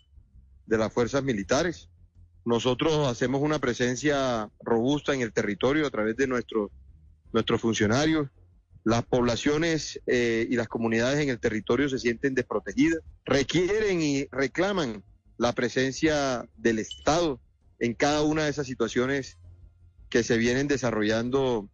de 0.70 0.78
las 0.78 0.94
fuerzas 0.94 1.24
militares. 1.24 1.90
Nosotros 2.46 3.08
hacemos 3.08 3.42
una 3.42 3.60
presencia 3.60 4.50
robusta 4.62 5.14
en 5.14 5.22
el 5.22 5.34
territorio 5.34 5.86
a 5.86 5.90
través 5.90 6.16
de 6.16 6.28
nuestros 6.28 6.72
nuestros 7.34 7.62
funcionarios. 7.62 8.30
Las 8.84 9.04
poblaciones 9.04 10.00
eh, 10.08 10.48
y 10.50 10.56
las 10.56 10.68
comunidades 10.68 11.20
en 11.20 11.30
el 11.30 11.40
territorio 11.40 11.90
se 11.90 12.00
sienten 12.00 12.34
desprotegidas, 12.34 13.02
requieren 13.26 14.02
y 14.02 14.26
reclaman 14.32 15.04
la 15.38 15.54
presencia 15.54 16.48
del 16.58 16.80
Estado 16.80 17.40
en 17.80 17.94
cada 17.94 18.24
una 18.24 18.46
de 18.46 18.50
esas 18.50 18.68
situaciones 18.68 19.38
que 20.10 20.24
se 20.24 20.38
vienen 20.38 20.68
desarrollando 20.68 21.70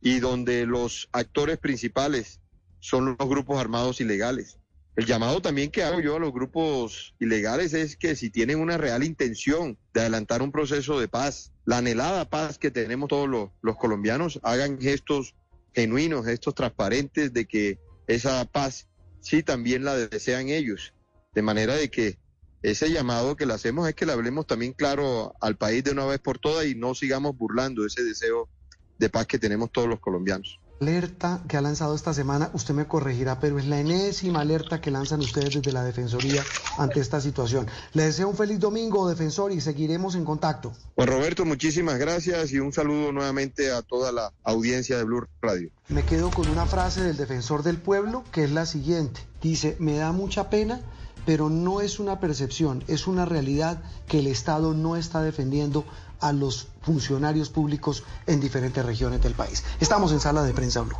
y 0.00 0.20
donde 0.20 0.66
los 0.66 1.08
actores 1.12 1.58
principales 1.58 2.40
son 2.78 3.16
los 3.18 3.28
grupos 3.28 3.58
armados 3.58 4.00
ilegales. 4.00 4.59
El 5.00 5.06
llamado 5.06 5.40
también 5.40 5.70
que 5.70 5.82
hago 5.82 6.00
yo 6.00 6.16
a 6.16 6.18
los 6.18 6.30
grupos 6.30 7.14
ilegales 7.18 7.72
es 7.72 7.96
que 7.96 8.14
si 8.14 8.28
tienen 8.28 8.60
una 8.60 8.76
real 8.76 9.02
intención 9.02 9.78
de 9.94 10.02
adelantar 10.02 10.42
un 10.42 10.52
proceso 10.52 11.00
de 11.00 11.08
paz, 11.08 11.54
la 11.64 11.78
anhelada 11.78 12.28
paz 12.28 12.58
que 12.58 12.70
tenemos 12.70 13.08
todos 13.08 13.26
los, 13.26 13.76
colombianos, 13.78 14.38
hagan 14.42 14.78
gestos 14.78 15.34
genuinos, 15.72 16.26
gestos 16.26 16.54
transparentes 16.54 17.32
de 17.32 17.46
que 17.46 17.78
esa 18.08 18.44
paz 18.44 18.88
sí 19.22 19.42
también 19.42 19.84
la 19.84 19.96
desean 19.96 20.50
ellos. 20.50 20.92
De 21.34 21.40
manera 21.40 21.76
de 21.76 21.90
que 21.90 22.18
ese 22.60 22.90
llamado 22.90 23.36
que 23.36 23.46
le 23.46 23.54
hacemos 23.54 23.88
es 23.88 23.94
que 23.94 24.04
le 24.04 24.12
hablemos 24.12 24.46
también 24.46 24.74
claro 24.74 25.32
al 25.40 25.56
país 25.56 25.82
de 25.82 25.92
una 25.92 26.04
vez 26.04 26.18
por 26.18 26.38
todas 26.38 26.66
y 26.66 26.74
no 26.74 26.94
sigamos 26.94 27.34
burlando 27.38 27.86
ese 27.86 28.04
deseo 28.04 28.50
de 28.98 29.08
paz 29.08 29.26
que 29.26 29.38
tenemos 29.38 29.72
todos 29.72 29.88
los 29.88 29.98
colombianos 29.98 30.60
alerta 30.80 31.42
que 31.46 31.58
ha 31.58 31.60
lanzado 31.60 31.94
esta 31.94 32.14
semana, 32.14 32.50
usted 32.54 32.72
me 32.72 32.86
corregirá, 32.86 33.38
pero 33.38 33.58
es 33.58 33.66
la 33.66 33.80
enésima 33.80 34.40
alerta 34.40 34.80
que 34.80 34.90
lanzan 34.90 35.20
ustedes 35.20 35.54
desde 35.54 35.72
la 35.72 35.84
Defensoría 35.84 36.42
ante 36.78 37.00
esta 37.00 37.20
situación. 37.20 37.66
Le 37.92 38.04
deseo 38.04 38.28
un 38.28 38.36
feliz 38.36 38.58
domingo, 38.58 39.06
defensor, 39.06 39.52
y 39.52 39.60
seguiremos 39.60 40.14
en 40.14 40.24
contacto. 40.24 40.72
Pues 40.94 41.06
Roberto, 41.06 41.44
muchísimas 41.44 41.98
gracias 41.98 42.52
y 42.52 42.60
un 42.60 42.72
saludo 42.72 43.12
nuevamente 43.12 43.70
a 43.70 43.82
toda 43.82 44.10
la 44.10 44.32
audiencia 44.42 44.96
de 44.96 45.04
Blue 45.04 45.26
Radio. 45.42 45.70
Me 45.88 46.02
quedo 46.02 46.30
con 46.30 46.48
una 46.48 46.64
frase 46.64 47.02
del 47.02 47.18
defensor 47.18 47.62
del 47.62 47.76
pueblo 47.76 48.24
que 48.32 48.44
es 48.44 48.50
la 48.50 48.64
siguiente. 48.64 49.20
Dice, 49.42 49.76
me 49.80 49.96
da 49.96 50.12
mucha 50.12 50.48
pena 50.48 50.80
pero 51.26 51.50
no 51.50 51.82
es 51.82 52.00
una 52.00 52.18
percepción, 52.18 52.82
es 52.88 53.06
una 53.06 53.26
realidad 53.26 53.82
que 54.08 54.20
el 54.20 54.26
Estado 54.26 54.72
no 54.72 54.96
está 54.96 55.22
defendiendo 55.22 55.84
a 56.20 56.32
los 56.32 56.68
funcionarios 56.82 57.50
públicos 57.50 58.04
en 58.26 58.40
diferentes 58.40 58.84
regiones 58.84 59.22
del 59.22 59.34
país. 59.34 59.64
Estamos 59.80 60.12
en 60.12 60.20
Sala 60.20 60.42
de 60.42 60.54
Prensa 60.54 60.82
Blue. 60.82 60.96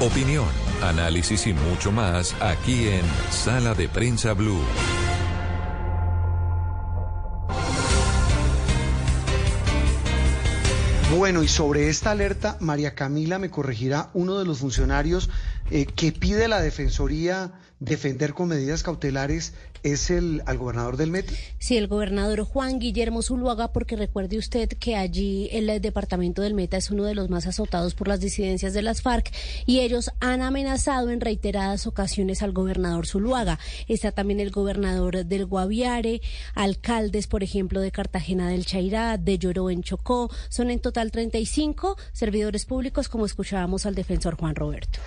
Opinión, 0.00 0.48
análisis 0.82 1.46
y 1.46 1.52
mucho 1.52 1.92
más 1.92 2.34
aquí 2.40 2.88
en 2.88 3.04
Sala 3.30 3.74
de 3.74 3.88
Prensa 3.88 4.32
Blue. 4.32 4.62
Bueno, 11.16 11.42
y 11.42 11.48
sobre 11.48 11.88
esta 11.88 12.12
alerta, 12.12 12.56
María 12.60 12.94
Camila 12.94 13.40
me 13.40 13.50
corregirá 13.50 14.10
uno 14.14 14.38
de 14.38 14.44
los 14.44 14.60
funcionarios 14.60 15.28
eh, 15.70 15.86
que 15.86 16.12
pide 16.12 16.48
la 16.48 16.60
Defensoría 16.60 17.52
defender 17.80 18.34
con 18.34 18.48
medidas 18.48 18.82
cautelares 18.82 19.54
es 19.82 20.10
el 20.10 20.42
al 20.44 20.58
gobernador 20.58 20.96
del 20.98 21.10
Meta. 21.10 21.32
Sí, 21.58 21.76
el 21.76 21.88
gobernador 21.88 22.42
Juan 22.44 22.78
Guillermo 22.78 23.22
Zuluaga, 23.22 23.72
porque 23.72 23.96
recuerde 23.96 24.36
usted 24.38 24.68
que 24.68 24.96
allí 24.96 25.48
el 25.52 25.80
departamento 25.80 26.42
del 26.42 26.54
Meta 26.54 26.76
es 26.76 26.90
uno 26.90 27.04
de 27.04 27.14
los 27.14 27.30
más 27.30 27.46
azotados 27.46 27.94
por 27.94 28.08
las 28.08 28.20
disidencias 28.20 28.74
de 28.74 28.82
las 28.82 29.00
FARC 29.00 29.32
y 29.66 29.80
ellos 29.80 30.10
han 30.20 30.42
amenazado 30.42 31.10
en 31.10 31.20
reiteradas 31.20 31.86
ocasiones 31.86 32.42
al 32.42 32.52
gobernador 32.52 33.06
Zuluaga. 33.06 33.58
Está 33.88 34.12
también 34.12 34.40
el 34.40 34.50
gobernador 34.50 35.24
del 35.24 35.46
Guaviare, 35.46 36.20
alcaldes, 36.54 37.26
por 37.26 37.42
ejemplo, 37.42 37.80
de 37.80 37.90
Cartagena 37.90 38.48
del 38.48 38.66
Chairá, 38.66 39.16
de 39.16 39.38
Lloró 39.38 39.70
en 39.70 39.82
Chocó. 39.82 40.30
Son 40.50 40.70
en 40.70 40.80
total 40.80 41.10
35 41.10 41.96
servidores 42.12 42.66
públicos, 42.66 43.08
como 43.08 43.24
escuchábamos 43.24 43.86
al 43.86 43.94
defensor 43.94 44.36
Juan 44.36 44.54
Roberto. 44.54 45.00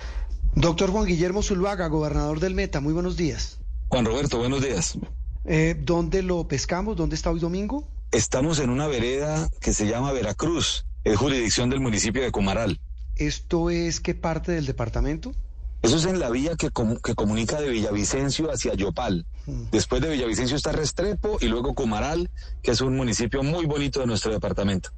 Doctor 0.56 0.90
Juan 0.90 1.06
Guillermo 1.06 1.42
Zuluaga, 1.42 1.88
gobernador 1.88 2.38
del 2.38 2.54
Meta, 2.54 2.80
muy 2.80 2.92
buenos 2.92 3.16
días. 3.16 3.58
Juan 3.88 4.04
Roberto, 4.04 4.38
buenos 4.38 4.62
días. 4.62 4.96
Eh, 5.44 5.76
¿Dónde 5.78 6.22
lo 6.22 6.46
pescamos? 6.46 6.96
¿Dónde 6.96 7.16
está 7.16 7.30
hoy 7.30 7.40
domingo? 7.40 7.88
Estamos 8.12 8.60
en 8.60 8.70
una 8.70 8.86
vereda 8.86 9.50
que 9.60 9.72
se 9.72 9.88
llama 9.88 10.12
Veracruz, 10.12 10.86
es 11.02 11.16
jurisdicción 11.16 11.70
del 11.70 11.80
municipio 11.80 12.22
de 12.22 12.30
Comaral. 12.30 12.80
¿Esto 13.16 13.68
es 13.68 14.00
qué 14.00 14.14
parte 14.14 14.52
del 14.52 14.64
departamento? 14.64 15.34
Eso 15.82 15.96
es 15.96 16.06
en 16.06 16.20
la 16.20 16.30
vía 16.30 16.56
que, 16.56 16.70
que 17.02 17.14
comunica 17.14 17.60
de 17.60 17.68
Villavicencio 17.68 18.50
hacia 18.50 18.74
Yopal. 18.74 19.26
Hmm. 19.46 19.64
Después 19.72 20.00
de 20.00 20.08
Villavicencio 20.08 20.56
está 20.56 20.70
Restrepo 20.72 21.36
y 21.40 21.46
luego 21.46 21.74
Comaral, 21.74 22.30
que 22.62 22.70
es 22.70 22.80
un 22.80 22.96
municipio 22.96 23.42
muy 23.42 23.66
bonito 23.66 24.00
de 24.00 24.06
nuestro 24.06 24.32
departamento. 24.32 24.90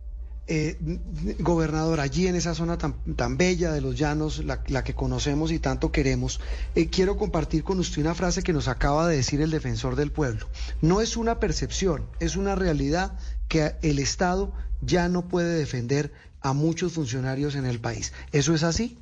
Eh, 0.48 0.78
gobernador, 1.40 1.98
allí 1.98 2.28
en 2.28 2.36
esa 2.36 2.54
zona 2.54 2.78
tan, 2.78 2.94
tan 3.16 3.36
bella 3.36 3.72
de 3.72 3.80
los 3.80 3.98
llanos, 3.98 4.44
la, 4.44 4.84
que 4.84 4.94
conocemos 4.94 5.50
y 5.50 5.58
tanto 5.58 5.90
queremos, 5.90 6.40
eh, 6.76 6.88
quiero 6.88 7.16
compartir 7.16 7.64
con 7.64 7.80
usted 7.80 8.02
una 8.02 8.14
frase 8.14 8.44
que 8.44 8.52
nos 8.52 8.68
acaba 8.68 9.08
de 9.08 9.16
decir 9.16 9.40
el 9.40 9.50
defensor 9.50 9.96
del 9.96 10.12
pueblo. 10.12 10.46
No 10.80 11.00
es 11.00 11.16
una 11.16 11.40
percepción, 11.40 12.06
es 12.20 12.36
una 12.36 12.54
realidad 12.54 13.18
que 13.48 13.74
el 13.82 13.98
Estado 13.98 14.52
ya 14.82 15.08
no 15.08 15.26
puede 15.26 15.58
defender 15.58 16.12
a 16.40 16.52
muchos 16.52 16.92
funcionarios 16.92 17.56
en 17.56 17.66
el 17.66 17.80
país. 17.80 18.12
¿Eso 18.30 18.54
es 18.54 18.62
así? 18.62 18.98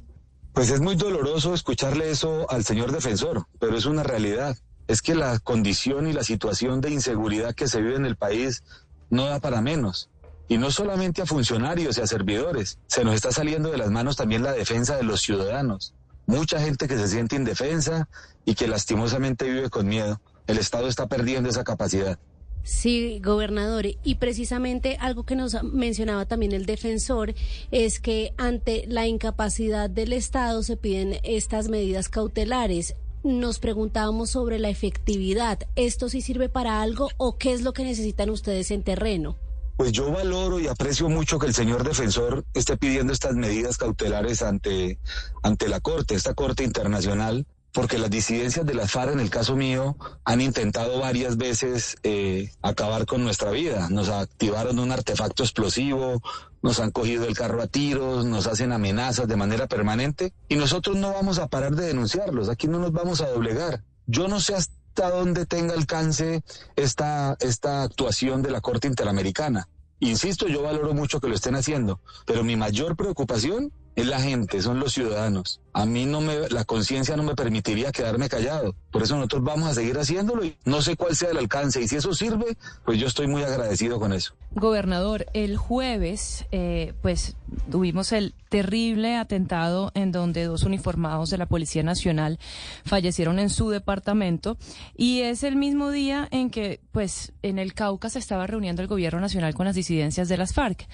Pues 0.55 0.71
es 0.71 0.81
muy 0.81 0.97
doloroso 0.97 1.53
escucharle 1.53 2.11
eso 2.11 2.51
al 2.51 2.65
señor 2.65 2.91
defensor, 2.91 3.47
pero 3.59 3.77
es 3.77 3.85
una 3.85 4.03
realidad. 4.03 4.57
Es 4.87 5.03
que 5.03 5.15
la 5.15 5.39
condición 5.41 6.07
y 6.07 6.15
la 6.15 6.25
situación 6.25 6.81
de 6.81 6.91
inseguridad 6.91 7.55
que 7.55 7.69
se 7.69 7.83
vive 7.83 7.97
en 7.97 8.07
el 8.07 8.17
país 8.17 8.63
no 9.11 9.27
da 9.27 9.41
para 9.41 9.61
menos. 9.61 10.09
Y 10.49 10.59
no 10.59 10.71
solamente 10.71 11.23
a 11.23 11.27
funcionarios 11.27 11.97
y 11.97 12.03
a 12.03 12.07
servidores, 12.07 12.79
se 12.87 13.05
nos 13.05 13.15
está 13.15 13.33
saliendo 13.33 13.71
de 13.71 13.79
las 13.79 13.91
manos 13.91 14.17
también 14.17 14.43
la 14.43 14.53
defensa 14.53 14.97
de 14.97 15.03
los 15.03 15.21
ciudadanos. 15.21 15.95
Mucha 16.27 16.61
gente 16.61 16.89
que 16.89 16.97
se 16.97 17.09
siente 17.09 17.37
indefensa 17.37 18.09
y 18.45 18.55
que 18.55 18.69
lastimosamente 18.69 19.47
vive 19.47 19.71
con 19.71 19.87
miedo. 19.87 20.21
El 20.47 20.59
Estado 20.59 20.89
está 20.89 21.07
perdiendo 21.07 21.49
esa 21.49 21.65
capacidad. 21.65 22.19
Sí, 22.63 23.21
gobernador. 23.23 23.87
Y 24.03 24.15
precisamente 24.15 24.97
algo 24.99 25.25
que 25.25 25.37
nos 25.37 25.63
mencionaba 25.63 26.25
también 26.25 26.53
el 26.53 26.65
defensor 26.65 27.35
es 27.71 28.01
que 28.01 28.33
ante 28.39 28.87
la 28.89 29.07
incapacidad 29.07 29.91
del 29.91 30.15
Estado 30.15 30.63
se 30.63 30.79
piden 30.79 31.19
estas 31.25 31.69
medidas 31.69 32.09
cautelares. 32.09 32.97
Nos 33.23 33.59
preguntábamos 33.59 34.31
sobre 34.31 34.59
la 34.59 34.71
efectividad. 34.71 35.59
¿Esto 35.77 36.09
sí 36.09 36.23
sirve 36.23 36.49
para 36.49 36.81
algo 36.81 37.11
o 37.19 37.37
qué 37.37 37.53
es 37.53 37.63
lo 37.63 37.75
que 37.75 37.85
necesitan 37.85 38.31
ustedes 38.31 38.71
en 38.71 38.83
terreno? 38.83 39.37
Pues 39.77 39.91
yo 39.93 40.11
valoro 40.13 40.61
y 40.61 40.69
aprecio 40.69 41.09
mucho 41.09 41.39
que 41.39 41.47
el 41.47 41.55
señor 41.55 41.83
defensor 41.83 42.45
esté 42.55 42.77
pidiendo 42.77 43.13
estas 43.13 43.35
medidas 43.35 43.77
cautelares 43.77 44.43
ante, 44.43 45.01
ante 45.43 45.69
la 45.69 45.81
Corte, 45.81 46.15
esta 46.15 46.35
Corte 46.35 46.63
Internacional, 46.63 47.47
porque 47.73 47.99
las 47.99 48.09
disidencias 48.09 48.65
de 48.65 48.75
la 48.75 48.87
FARC, 48.87 49.15
en 49.15 49.21
el 49.21 49.31
caso 49.31 49.57
mío, 49.57 49.97
han 50.25 50.41
intentado 50.41 51.01
varias 51.01 51.37
veces 51.37 51.97
eh, 52.05 52.53
acabar 52.63 53.05
con 53.05 53.25
nuestra 53.25 53.51
vida. 53.51 53.89
Nos 53.91 54.09
activaron 54.11 54.79
un 54.79 54.93
artefacto 54.93 55.43
explosivo, 55.43 56.23
nos 56.63 56.79
han 56.79 56.93
cogido 56.93 57.27
el 57.27 57.37
carro 57.37 57.61
a 57.61 57.67
tiros, 57.67 58.25
nos 58.25 58.47
hacen 58.47 58.71
amenazas 58.71 59.27
de 59.27 59.35
manera 59.35 59.67
permanente 59.67 60.33
y 60.49 60.55
nosotros 60.55 60.97
no 60.97 61.13
vamos 61.13 61.41
a 61.41 61.49
parar 61.49 61.75
de 61.75 61.87
denunciarlos, 61.87 62.49
aquí 62.49 62.69
no 62.69 62.79
nos 62.79 62.93
vamos 62.93 63.21
a 63.21 63.29
doblegar. 63.29 63.83
Yo 64.07 64.29
no 64.29 64.39
sé 64.39 64.55
hasta 64.55 64.73
hasta 64.95 65.11
dónde 65.11 65.45
tenga 65.45 65.75
alcance 65.75 66.45
esta, 66.77 67.37
esta 67.41 67.83
actuación 67.83 68.43
de 68.43 68.53
la 68.53 68.61
Corte 68.61 68.87
Interamericana. 68.87 69.67
Insisto, 69.99 70.47
yo 70.47 70.63
valoro 70.63 70.95
mucho 70.95 71.19
que 71.21 71.27
lo 71.27 71.35
estén 71.35 71.57
haciendo, 71.57 71.99
pero 72.27 72.45
mi 72.45 72.55
mayor 72.55 72.95
preocupación 72.95 73.73
es 73.97 74.07
la 74.07 74.21
gente, 74.21 74.63
son 74.63 74.79
los 74.79 74.93
ciudadanos. 74.93 75.61
A 75.75 75.87
mí 75.87 76.07
no 76.07 76.21
me, 76.21 76.49
la 76.51 76.65
conciencia 76.65 77.17
no 77.17 77.25
me 77.25 77.35
permitiría 77.35 77.91
quedarme 77.91 78.29
callado. 78.29 78.77
Por 78.93 79.03
eso 79.03 79.17
nosotros 79.17 79.43
vamos 79.43 79.69
a 79.69 79.75
seguir 79.75 79.99
haciéndolo 79.99 80.45
y 80.45 80.57
no 80.65 80.81
sé 80.83 80.97
cuál 80.97 81.17
sea 81.17 81.31
el 81.31 81.37
alcance. 81.37 81.83
Y 81.83 81.89
si 81.89 81.97
eso 81.97 82.15
sirve, 82.15 82.57
pues 82.85 82.99
yo 82.99 83.09
estoy 83.09 83.27
muy 83.27 83.43
agradecido 83.43 83.99
con 83.99 84.13
eso. 84.13 84.35
Gobernador, 84.53 85.27
el 85.35 85.57
jueves, 85.57 86.47
eh, 86.53 86.95
pues 87.03 87.37
tuvimos 87.71 88.13
el 88.13 88.35
terrible 88.51 89.17
atentado 89.17 89.91
en 89.95 90.13
donde 90.13 90.45
dos 90.45 90.63
uniformados 90.63 91.31
de 91.31 91.39
la 91.39 91.47
Policía 91.47 91.83
Nacional 91.83 92.39
fallecieron 92.85 93.41
en 93.41 93.51
su 93.51 93.71
departamento 93.71 94.57
y 94.97 95.23
es 95.23 95.43
el 95.43 95.57
mismo 95.57 95.91
día 95.91 96.29
en 96.31 96.51
que, 96.51 96.79
pues, 96.93 97.33
en 97.43 97.59
el 97.59 97.75
Cauca 97.75 98.11
se 98.11 98.21
estaba 98.21 98.47
reuniendo 98.47 98.81
el 98.81 98.87
Gobierno 98.87 99.19
Nacional 99.19 99.55
con 99.55 99.67
las 99.67 99.75
disidencias 99.75 100.29
de 100.29 100.37
las 100.37 100.55
FARC. 100.55 100.87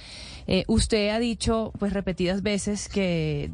Eh, 0.47 0.65
usted 0.69 1.11
ha 1.11 1.19
dicho, 1.19 1.73
pues, 1.79 1.93
repetidas 1.93 2.43
veces 2.43 2.89
que 2.89 3.51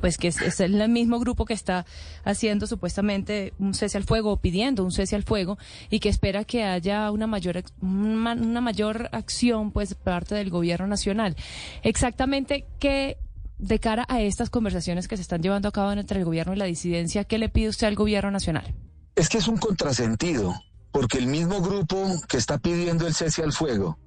pues 0.00 0.18
que 0.18 0.28
es 0.46 0.60
el 0.60 0.88
mismo 0.88 1.18
grupo 1.18 1.44
que 1.44 1.54
está 1.54 1.86
haciendo 2.24 2.66
supuestamente 2.66 3.52
un 3.58 3.74
cese 3.74 3.96
al 3.96 4.04
fuego 4.04 4.32
o 4.32 4.36
pidiendo 4.36 4.84
un 4.84 4.92
cese 4.92 5.16
al 5.16 5.22
fuego 5.22 5.58
y 5.90 6.00
que 6.00 6.08
espera 6.08 6.44
que 6.44 6.64
haya 6.64 7.10
una 7.10 7.26
mayor 7.26 7.62
mayor 7.80 9.08
acción 9.12 9.70
pues 9.70 9.94
parte 9.94 10.34
del 10.34 10.50
gobierno 10.50 10.86
nacional. 10.86 11.36
Exactamente 11.82 12.66
qué 12.78 13.18
de 13.58 13.78
cara 13.78 14.04
a 14.08 14.20
estas 14.20 14.50
conversaciones 14.50 15.08
que 15.08 15.16
se 15.16 15.22
están 15.22 15.42
llevando 15.42 15.68
a 15.68 15.72
cabo 15.72 15.92
entre 15.92 16.18
el 16.18 16.24
gobierno 16.24 16.54
y 16.54 16.56
la 16.56 16.64
disidencia, 16.64 17.24
¿qué 17.24 17.38
le 17.38 17.48
pide 17.48 17.68
usted 17.68 17.86
al 17.86 17.94
gobierno 17.94 18.30
nacional? 18.30 18.74
Es 19.14 19.28
que 19.28 19.38
es 19.38 19.48
un 19.48 19.56
contrasentido, 19.56 20.54
porque 20.90 21.18
el 21.18 21.28
mismo 21.28 21.60
grupo 21.60 22.04
que 22.28 22.36
está 22.36 22.58
pidiendo 22.58 23.06
el 23.06 23.14
cese 23.14 23.42
al 23.42 23.52
fuego, 23.52 23.98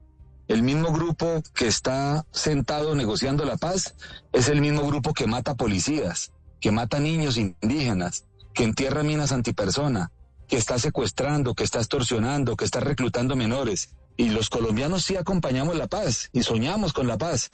el 0.47 0.63
mismo 0.63 0.91
grupo 0.91 1.41
que 1.53 1.67
está 1.67 2.25
sentado 2.31 2.95
negociando 2.95 3.45
la 3.45 3.57
paz, 3.57 3.95
es 4.31 4.47
el 4.47 4.61
mismo 4.61 4.85
grupo 4.87 5.13
que 5.13 5.27
mata 5.27 5.55
policías, 5.55 6.31
que 6.61 6.71
mata 6.71 6.99
niños 6.99 7.37
indígenas, 7.37 8.25
que 8.53 8.63
entierra 8.63 9.03
minas 9.03 9.31
antipersona, 9.31 10.11
que 10.47 10.57
está 10.57 10.79
secuestrando, 10.79 11.53
que 11.53 11.63
está 11.63 11.79
extorsionando, 11.79 12.55
que 12.55 12.65
está 12.65 12.79
reclutando 12.79 13.35
menores. 13.35 13.89
Y 14.15 14.29
los 14.29 14.49
colombianos 14.49 15.03
sí 15.03 15.15
acompañamos 15.15 15.75
la 15.75 15.87
paz 15.87 16.29
y 16.31 16.43
soñamos 16.43 16.93
con 16.93 17.07
la 17.07 17.17
paz, 17.17 17.51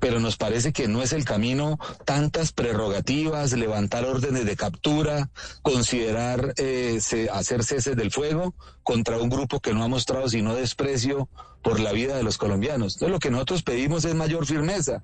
pero 0.00 0.20
nos 0.20 0.36
parece 0.36 0.72
que 0.72 0.88
no 0.88 1.02
es 1.02 1.12
el 1.12 1.24
camino 1.24 1.78
tantas 2.04 2.52
prerrogativas, 2.52 3.52
levantar 3.52 4.04
órdenes 4.04 4.44
de 4.44 4.56
captura, 4.56 5.30
considerar 5.62 6.54
eh, 6.56 6.98
hacer 7.32 7.64
ceses 7.64 7.96
del 7.96 8.10
fuego 8.10 8.54
contra 8.82 9.18
un 9.18 9.28
grupo 9.28 9.60
que 9.60 9.74
no 9.74 9.82
ha 9.82 9.88
mostrado 9.88 10.28
sino 10.28 10.54
desprecio 10.54 11.28
por 11.62 11.80
la 11.80 11.92
vida 11.92 12.16
de 12.16 12.22
los 12.22 12.38
colombianos. 12.38 12.94
Entonces 12.94 13.12
lo 13.12 13.18
que 13.18 13.30
nosotros 13.30 13.62
pedimos 13.62 14.04
es 14.04 14.14
mayor 14.14 14.46
firmeza, 14.46 15.02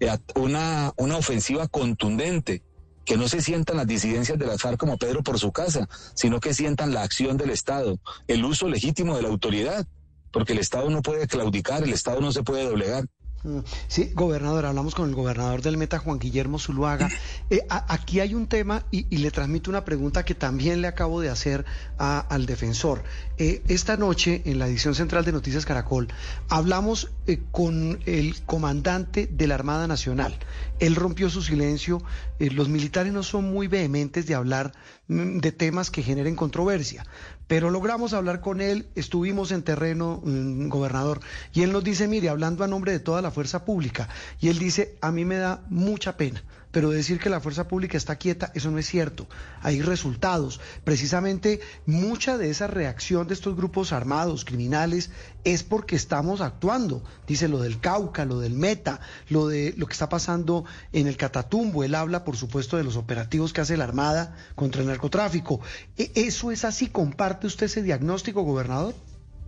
eh, 0.00 0.16
una, 0.34 0.92
una 0.96 1.16
ofensiva 1.16 1.66
contundente, 1.68 2.62
que 3.08 3.16
no 3.16 3.26
se 3.26 3.40
sientan 3.40 3.78
las 3.78 3.86
disidencias 3.86 4.38
de 4.38 4.46
las 4.46 4.60
FARC 4.60 4.78
como 4.78 4.98
Pedro 4.98 5.22
por 5.22 5.38
su 5.38 5.50
casa, 5.50 5.88
sino 6.14 6.40
que 6.40 6.52
sientan 6.52 6.92
la 6.92 7.02
acción 7.02 7.38
del 7.38 7.48
Estado, 7.48 7.98
el 8.26 8.44
uso 8.44 8.68
legítimo 8.68 9.16
de 9.16 9.22
la 9.22 9.28
autoridad, 9.28 9.86
porque 10.30 10.52
el 10.52 10.58
Estado 10.58 10.90
no 10.90 11.00
puede 11.00 11.26
claudicar, 11.26 11.82
el 11.82 11.94
Estado 11.94 12.20
no 12.20 12.32
se 12.32 12.42
puede 12.42 12.64
doblegar. 12.64 13.06
Mm, 13.44 13.58
Sí, 13.86 14.10
gobernador, 14.14 14.66
hablamos 14.66 14.94
con 14.96 15.08
el 15.08 15.14
gobernador 15.14 15.62
del 15.62 15.76
Meta, 15.76 15.98
Juan 15.98 16.18
Guillermo 16.18 16.58
Zuluaga. 16.58 17.08
Eh, 17.50 17.62
a- 17.70 17.94
aquí 17.94 18.20
hay 18.20 18.34
un 18.34 18.46
tema 18.46 18.84
y, 18.90 19.06
y 19.08 19.18
le 19.18 19.30
transmito 19.30 19.70
una 19.70 19.82
pregunta 19.82 20.22
que 20.22 20.34
también 20.34 20.82
le 20.82 20.88
acabo 20.88 21.22
de 21.22 21.30
hacer 21.30 21.64
a- 21.96 22.18
al 22.20 22.44
defensor. 22.44 23.02
Eh, 23.38 23.62
esta 23.68 23.96
noche, 23.96 24.42
en 24.44 24.58
la 24.58 24.66
edición 24.68 24.94
central 24.94 25.24
de 25.24 25.32
Noticias 25.32 25.64
Caracol, 25.64 26.08
hablamos 26.50 27.10
eh, 27.26 27.40
con 27.50 28.00
el 28.04 28.42
comandante 28.44 29.26
de 29.32 29.46
la 29.46 29.54
Armada 29.54 29.86
Nacional. 29.86 30.36
Él 30.78 30.94
rompió 30.94 31.30
su 31.30 31.40
silencio. 31.42 32.02
Los 32.38 32.68
militares 32.68 33.12
no 33.14 33.22
son 33.22 33.50
muy 33.50 33.66
vehementes 33.66 34.26
de 34.26 34.34
hablar 34.34 34.72
mm, 35.06 35.38
de 35.38 35.52
temas 35.52 35.90
que 35.90 36.02
generen 36.02 36.36
controversia. 36.36 37.06
Pero 37.48 37.70
logramos 37.70 38.12
hablar 38.12 38.40
con 38.40 38.60
él, 38.60 38.86
estuvimos 38.94 39.50
en 39.52 39.62
terreno, 39.62 40.20
mm, 40.22 40.68
gobernador, 40.68 41.20
y 41.52 41.62
él 41.62 41.72
nos 41.72 41.82
dice, 41.82 42.06
mire, 42.06 42.28
hablando 42.28 42.62
a 42.62 42.68
nombre 42.68 42.92
de 42.92 43.00
toda 43.00 43.22
la 43.22 43.30
fuerza 43.30 43.64
pública, 43.64 44.08
y 44.38 44.48
él 44.48 44.58
dice, 44.58 44.96
a 45.00 45.10
mí 45.10 45.24
me 45.24 45.38
da 45.38 45.62
mucha 45.70 46.16
pena, 46.18 46.44
pero 46.70 46.90
decir 46.90 47.18
que 47.18 47.30
la 47.30 47.40
fuerza 47.40 47.68
pública 47.68 47.96
está 47.96 48.16
quieta, 48.16 48.52
eso 48.54 48.70
no 48.70 48.78
es 48.78 48.86
cierto. 48.86 49.26
Hay 49.62 49.80
resultados. 49.82 50.60
Precisamente 50.84 51.60
mucha 51.86 52.36
de 52.38 52.50
esa 52.50 52.66
reacción 52.66 53.26
de 53.26 53.34
estos 53.34 53.56
grupos 53.56 53.92
armados, 53.92 54.44
criminales, 54.44 55.10
es 55.44 55.62
porque 55.62 55.96
estamos 55.96 56.40
actuando. 56.40 57.02
Dice 57.26 57.48
lo 57.48 57.60
del 57.60 57.80
Cauca, 57.80 58.24
lo 58.24 58.40
del 58.40 58.52
Meta, 58.54 59.00
lo 59.28 59.48
de 59.48 59.74
lo 59.76 59.86
que 59.86 59.92
está 59.92 60.08
pasando 60.08 60.64
en 60.92 61.06
el 61.06 61.16
Catatumbo. 61.16 61.84
Él 61.84 61.94
habla, 61.94 62.24
por 62.24 62.36
supuesto, 62.36 62.76
de 62.76 62.84
los 62.84 62.96
operativos 62.96 63.52
que 63.52 63.60
hace 63.62 63.76
la 63.76 63.84
Armada 63.84 64.36
contra 64.54 64.82
el 64.82 64.88
narcotráfico. 64.88 65.60
¿E- 65.96 66.12
¿Eso 66.14 66.50
es 66.50 66.64
así? 66.64 66.88
¿Comparte 66.88 67.46
usted 67.46 67.66
ese 67.66 67.82
diagnóstico, 67.82 68.42
gobernador? 68.42 68.94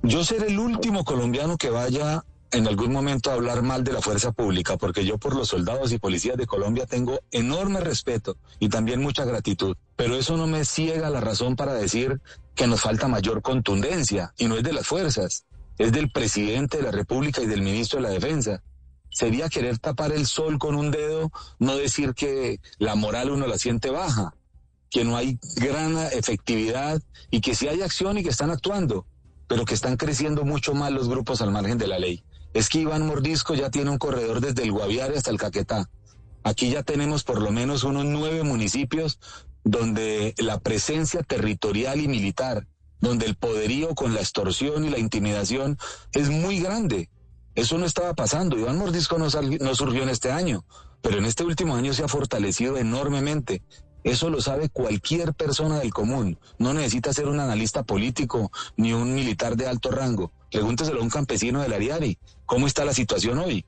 Yo 0.02 0.24
seré 0.24 0.48
el 0.48 0.58
último 0.58 1.04
colombiano 1.04 1.58
que 1.58 1.68
vaya 1.68 2.24
en 2.52 2.66
algún 2.66 2.92
momento 2.92 3.30
hablar 3.30 3.62
mal 3.62 3.84
de 3.84 3.92
la 3.92 4.00
fuerza 4.00 4.32
pública, 4.32 4.76
porque 4.76 5.04
yo 5.04 5.18
por 5.18 5.36
los 5.36 5.48
soldados 5.48 5.92
y 5.92 5.98
policías 5.98 6.36
de 6.36 6.46
Colombia 6.46 6.86
tengo 6.86 7.20
enorme 7.30 7.80
respeto 7.80 8.36
y 8.58 8.68
también 8.68 9.00
mucha 9.00 9.24
gratitud. 9.24 9.76
Pero 9.96 10.16
eso 10.16 10.36
no 10.36 10.46
me 10.46 10.64
ciega 10.64 11.10
la 11.10 11.20
razón 11.20 11.56
para 11.56 11.74
decir 11.74 12.20
que 12.54 12.66
nos 12.66 12.80
falta 12.80 13.08
mayor 13.08 13.42
contundencia, 13.42 14.34
y 14.36 14.46
no 14.46 14.56
es 14.56 14.62
de 14.62 14.72
las 14.72 14.86
fuerzas, 14.86 15.44
es 15.78 15.92
del 15.92 16.10
presidente 16.10 16.78
de 16.78 16.82
la 16.82 16.90
República 16.90 17.40
y 17.40 17.46
del 17.46 17.62
ministro 17.62 17.98
de 17.98 18.08
la 18.08 18.14
Defensa. 18.14 18.62
Sería 19.10 19.48
querer 19.48 19.78
tapar 19.78 20.12
el 20.12 20.26
sol 20.26 20.58
con 20.58 20.74
un 20.74 20.90
dedo, 20.90 21.30
no 21.58 21.76
decir 21.76 22.14
que 22.14 22.60
la 22.78 22.94
moral 22.94 23.30
uno 23.30 23.46
la 23.46 23.58
siente 23.58 23.90
baja, 23.90 24.34
que 24.90 25.04
no 25.04 25.16
hay 25.16 25.38
gran 25.56 25.96
efectividad 26.12 27.00
y 27.30 27.40
que 27.40 27.54
sí 27.54 27.68
hay 27.68 27.82
acción 27.82 28.18
y 28.18 28.22
que 28.22 28.30
están 28.30 28.50
actuando 28.50 29.06
pero 29.50 29.64
que 29.64 29.74
están 29.74 29.96
creciendo 29.96 30.44
mucho 30.44 30.74
más 30.74 30.92
los 30.92 31.08
grupos 31.08 31.42
al 31.42 31.50
margen 31.50 31.76
de 31.76 31.88
la 31.88 31.98
ley. 31.98 32.22
Es 32.52 32.68
que 32.68 32.80
Iván 32.80 33.06
Mordisco 33.06 33.54
ya 33.54 33.70
tiene 33.70 33.90
un 33.90 33.98
corredor 33.98 34.40
desde 34.40 34.64
el 34.64 34.72
Guaviare 34.72 35.16
hasta 35.16 35.30
el 35.30 35.38
Caquetá. 35.38 35.88
Aquí 36.42 36.70
ya 36.70 36.82
tenemos 36.82 37.22
por 37.22 37.40
lo 37.40 37.50
menos 37.50 37.84
unos 37.84 38.04
nueve 38.04 38.42
municipios 38.42 39.20
donde 39.62 40.34
la 40.38 40.58
presencia 40.58 41.22
territorial 41.22 42.00
y 42.00 42.08
militar, 42.08 42.66
donde 43.00 43.26
el 43.26 43.36
poderío 43.36 43.94
con 43.94 44.14
la 44.14 44.20
extorsión 44.20 44.84
y 44.84 44.90
la 44.90 44.98
intimidación 44.98 45.78
es 46.12 46.30
muy 46.30 46.60
grande. 46.60 47.10
Eso 47.54 47.78
no 47.78 47.86
estaba 47.86 48.14
pasando. 48.14 48.58
Iván 48.58 48.78
Mordisco 48.78 49.18
no, 49.18 49.26
no 49.26 49.74
surgió 49.74 50.02
en 50.02 50.08
este 50.08 50.32
año, 50.32 50.64
pero 51.02 51.18
en 51.18 51.26
este 51.26 51.44
último 51.44 51.76
año 51.76 51.92
se 51.92 52.04
ha 52.04 52.08
fortalecido 52.08 52.78
enormemente. 52.78 53.62
Eso 54.02 54.30
lo 54.30 54.40
sabe 54.40 54.70
cualquier 54.70 55.34
persona 55.34 55.78
del 55.78 55.92
común. 55.92 56.38
No 56.58 56.72
necesita 56.72 57.12
ser 57.12 57.28
un 57.28 57.38
analista 57.38 57.82
político 57.82 58.50
ni 58.76 58.92
un 58.92 59.14
militar 59.14 59.56
de 59.56 59.68
alto 59.68 59.90
rango. 59.90 60.32
Pregúnteselo 60.50 61.00
a 61.00 61.02
un 61.02 61.10
campesino 61.10 61.62
del 61.62 61.72
Ariari. 61.72 62.18
¿Cómo 62.46 62.66
está 62.66 62.84
la 62.84 62.94
situación 62.94 63.38
hoy? 63.38 63.64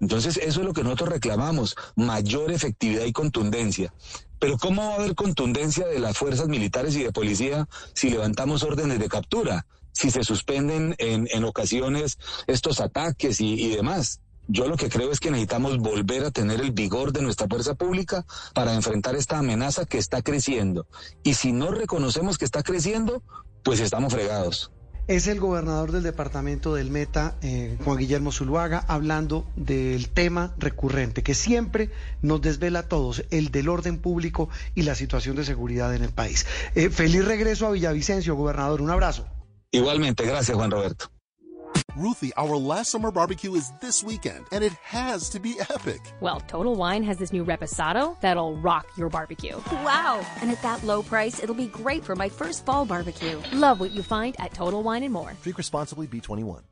Entonces, 0.00 0.36
eso 0.36 0.60
es 0.60 0.66
lo 0.66 0.72
que 0.72 0.82
nosotros 0.82 1.10
reclamamos, 1.10 1.76
mayor 1.96 2.50
efectividad 2.50 3.04
y 3.04 3.12
contundencia. 3.12 3.94
Pero 4.38 4.58
¿cómo 4.58 4.82
va 4.82 4.92
a 4.92 4.96
haber 4.96 5.14
contundencia 5.14 5.86
de 5.86 5.98
las 5.98 6.18
fuerzas 6.18 6.48
militares 6.48 6.94
y 6.96 7.02
de 7.02 7.12
policía 7.12 7.68
si 7.94 8.10
levantamos 8.10 8.62
órdenes 8.62 8.98
de 8.98 9.08
captura, 9.08 9.66
si 9.92 10.10
se 10.10 10.24
suspenden 10.24 10.94
en, 10.98 11.28
en 11.30 11.44
ocasiones 11.44 12.18
estos 12.46 12.80
ataques 12.80 13.40
y, 13.40 13.54
y 13.54 13.76
demás? 13.76 14.20
Yo 14.46 14.68
lo 14.68 14.76
que 14.76 14.90
creo 14.90 15.10
es 15.10 15.20
que 15.20 15.30
necesitamos 15.30 15.78
volver 15.78 16.24
a 16.24 16.30
tener 16.30 16.60
el 16.60 16.72
vigor 16.72 17.12
de 17.12 17.22
nuestra 17.22 17.46
fuerza 17.48 17.74
pública 17.74 18.26
para 18.52 18.74
enfrentar 18.74 19.16
esta 19.16 19.38
amenaza 19.38 19.86
que 19.86 19.96
está 19.96 20.20
creciendo. 20.20 20.86
Y 21.22 21.34
si 21.34 21.52
no 21.52 21.70
reconocemos 21.70 22.36
que 22.36 22.44
está 22.44 22.62
creciendo, 22.62 23.22
pues 23.62 23.80
estamos 23.80 24.12
fregados. 24.12 24.70
Es 25.06 25.26
el 25.26 25.38
gobernador 25.38 25.92
del 25.92 26.02
departamento 26.02 26.74
del 26.74 26.90
Meta, 26.90 27.34
eh, 27.42 27.76
Juan 27.84 27.98
Guillermo 27.98 28.32
Zuluaga, 28.32 28.82
hablando 28.88 29.46
del 29.54 30.08
tema 30.08 30.54
recurrente 30.56 31.22
que 31.22 31.34
siempre 31.34 31.90
nos 32.22 32.40
desvela 32.40 32.78
a 32.80 32.88
todos, 32.88 33.22
el 33.30 33.50
del 33.50 33.68
orden 33.68 33.98
público 33.98 34.48
y 34.74 34.82
la 34.82 34.94
situación 34.94 35.36
de 35.36 35.44
seguridad 35.44 35.94
en 35.94 36.04
el 36.04 36.10
país. 36.10 36.46
Eh, 36.74 36.88
feliz 36.88 37.22
regreso 37.22 37.66
a 37.66 37.72
Villavicencio, 37.72 38.34
gobernador. 38.34 38.80
Un 38.80 38.90
abrazo. 38.90 39.26
Igualmente, 39.70 40.24
gracias 40.24 40.56
Juan 40.56 40.70
Roberto. 40.70 41.10
Ruthie, 41.96 42.32
our 42.36 42.56
last 42.56 42.90
summer 42.90 43.12
barbecue 43.12 43.54
is 43.54 43.70
this 43.80 44.02
weekend, 44.02 44.46
and 44.50 44.64
it 44.64 44.72
has 44.82 45.28
to 45.30 45.38
be 45.38 45.60
epic. 45.60 46.00
Well, 46.20 46.40
Total 46.40 46.74
Wine 46.74 47.04
has 47.04 47.18
this 47.18 47.32
new 47.32 47.44
reposado 47.44 48.20
that'll 48.20 48.56
rock 48.56 48.86
your 48.96 49.08
barbecue. 49.08 49.56
Wow. 49.70 50.26
And 50.40 50.50
at 50.50 50.60
that 50.62 50.82
low 50.82 51.02
price, 51.02 51.40
it'll 51.42 51.54
be 51.54 51.68
great 51.68 52.04
for 52.04 52.16
my 52.16 52.28
first 52.28 52.66
fall 52.66 52.84
barbecue. 52.84 53.40
Love 53.52 53.78
what 53.78 53.92
you 53.92 54.02
find 54.02 54.34
at 54.40 54.52
Total 54.52 54.82
Wine 54.82 55.04
and 55.04 55.12
More. 55.12 55.34
Drink 55.42 55.56
responsibly, 55.56 56.08
B21. 56.08 56.62